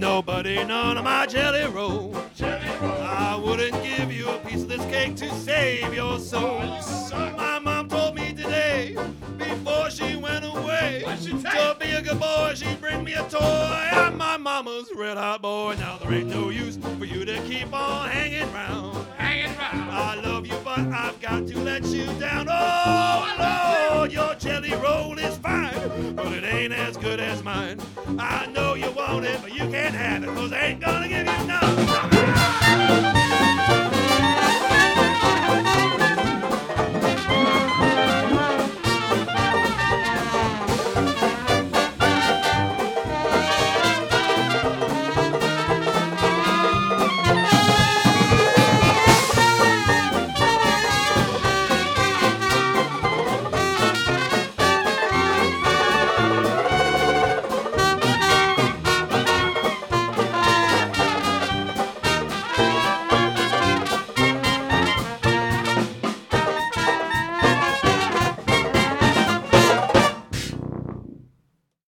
Nobody 0.00 0.64
none 0.64 0.96
of 0.96 1.04
my 1.04 1.26
jelly 1.26 1.70
roll. 1.70 2.16
I 2.40 3.36
wouldn't 3.36 3.82
give 3.82 4.10
you 4.10 4.30
a 4.30 4.38
piece 4.38 4.62
of 4.62 4.68
this 4.68 4.84
cake 4.86 5.14
to 5.16 5.30
save 5.34 5.92
your 5.92 6.18
soul. 6.18 6.62
Oh, 6.62 7.34
my 7.36 7.58
mom 7.58 7.88
told 7.88 8.14
me 8.14 8.32
today, 8.32 8.96
before 9.36 9.90
she 9.90 10.16
went 10.16 10.46
away, 10.46 11.04
to 11.04 11.76
be 11.78 11.90
a 11.90 12.00
good 12.00 12.18
boy, 12.18 12.54
she'd 12.56 12.80
bring 12.80 13.04
me 13.04 13.12
a 13.12 13.22
toy. 13.28 13.38
I'm 13.40 14.16
my 14.16 14.38
mama's 14.38 14.88
red 14.94 15.18
hot 15.18 15.42
boy. 15.42 15.76
Now 15.78 15.98
there 15.98 16.12
ain't 16.12 16.28
no 16.28 16.48
use 16.48 16.78
for 16.98 17.04
you 17.04 17.26
to 17.26 17.38
keep 17.42 17.72
on 17.74 18.08
hanging 18.08 18.50
round. 18.54 19.06
Hanging 19.18 19.56
round. 19.58 19.90
I 19.90 20.14
love 20.14 20.46
you, 20.46 20.56
but 20.64 20.78
I've 20.78 21.20
got 21.20 21.46
to 21.46 21.58
let 21.58 21.84
you 21.84 22.06
down. 22.18 22.46
Oh, 22.48 23.36
oh 23.38 23.94
Lord, 23.94 24.12
your 24.12 24.34
jelly 24.36 24.72
roll 24.74 25.18
is 25.18 25.36
fine, 25.38 26.14
but 26.16 26.32
it 26.32 26.44
ain't 26.44 26.72
as 26.72 26.96
good 26.96 27.20
as 27.20 27.42
mine. 27.42 27.78
I 28.18 28.46
know 28.46 28.74
you 28.74 28.90
want 28.92 29.24
it, 29.24 29.39
cause 30.40 30.52
I 30.54 30.68
ain't 30.68 30.80
gonna 30.80 30.90
give 30.90 30.90
you 30.90 30.90
none. 30.90 30.99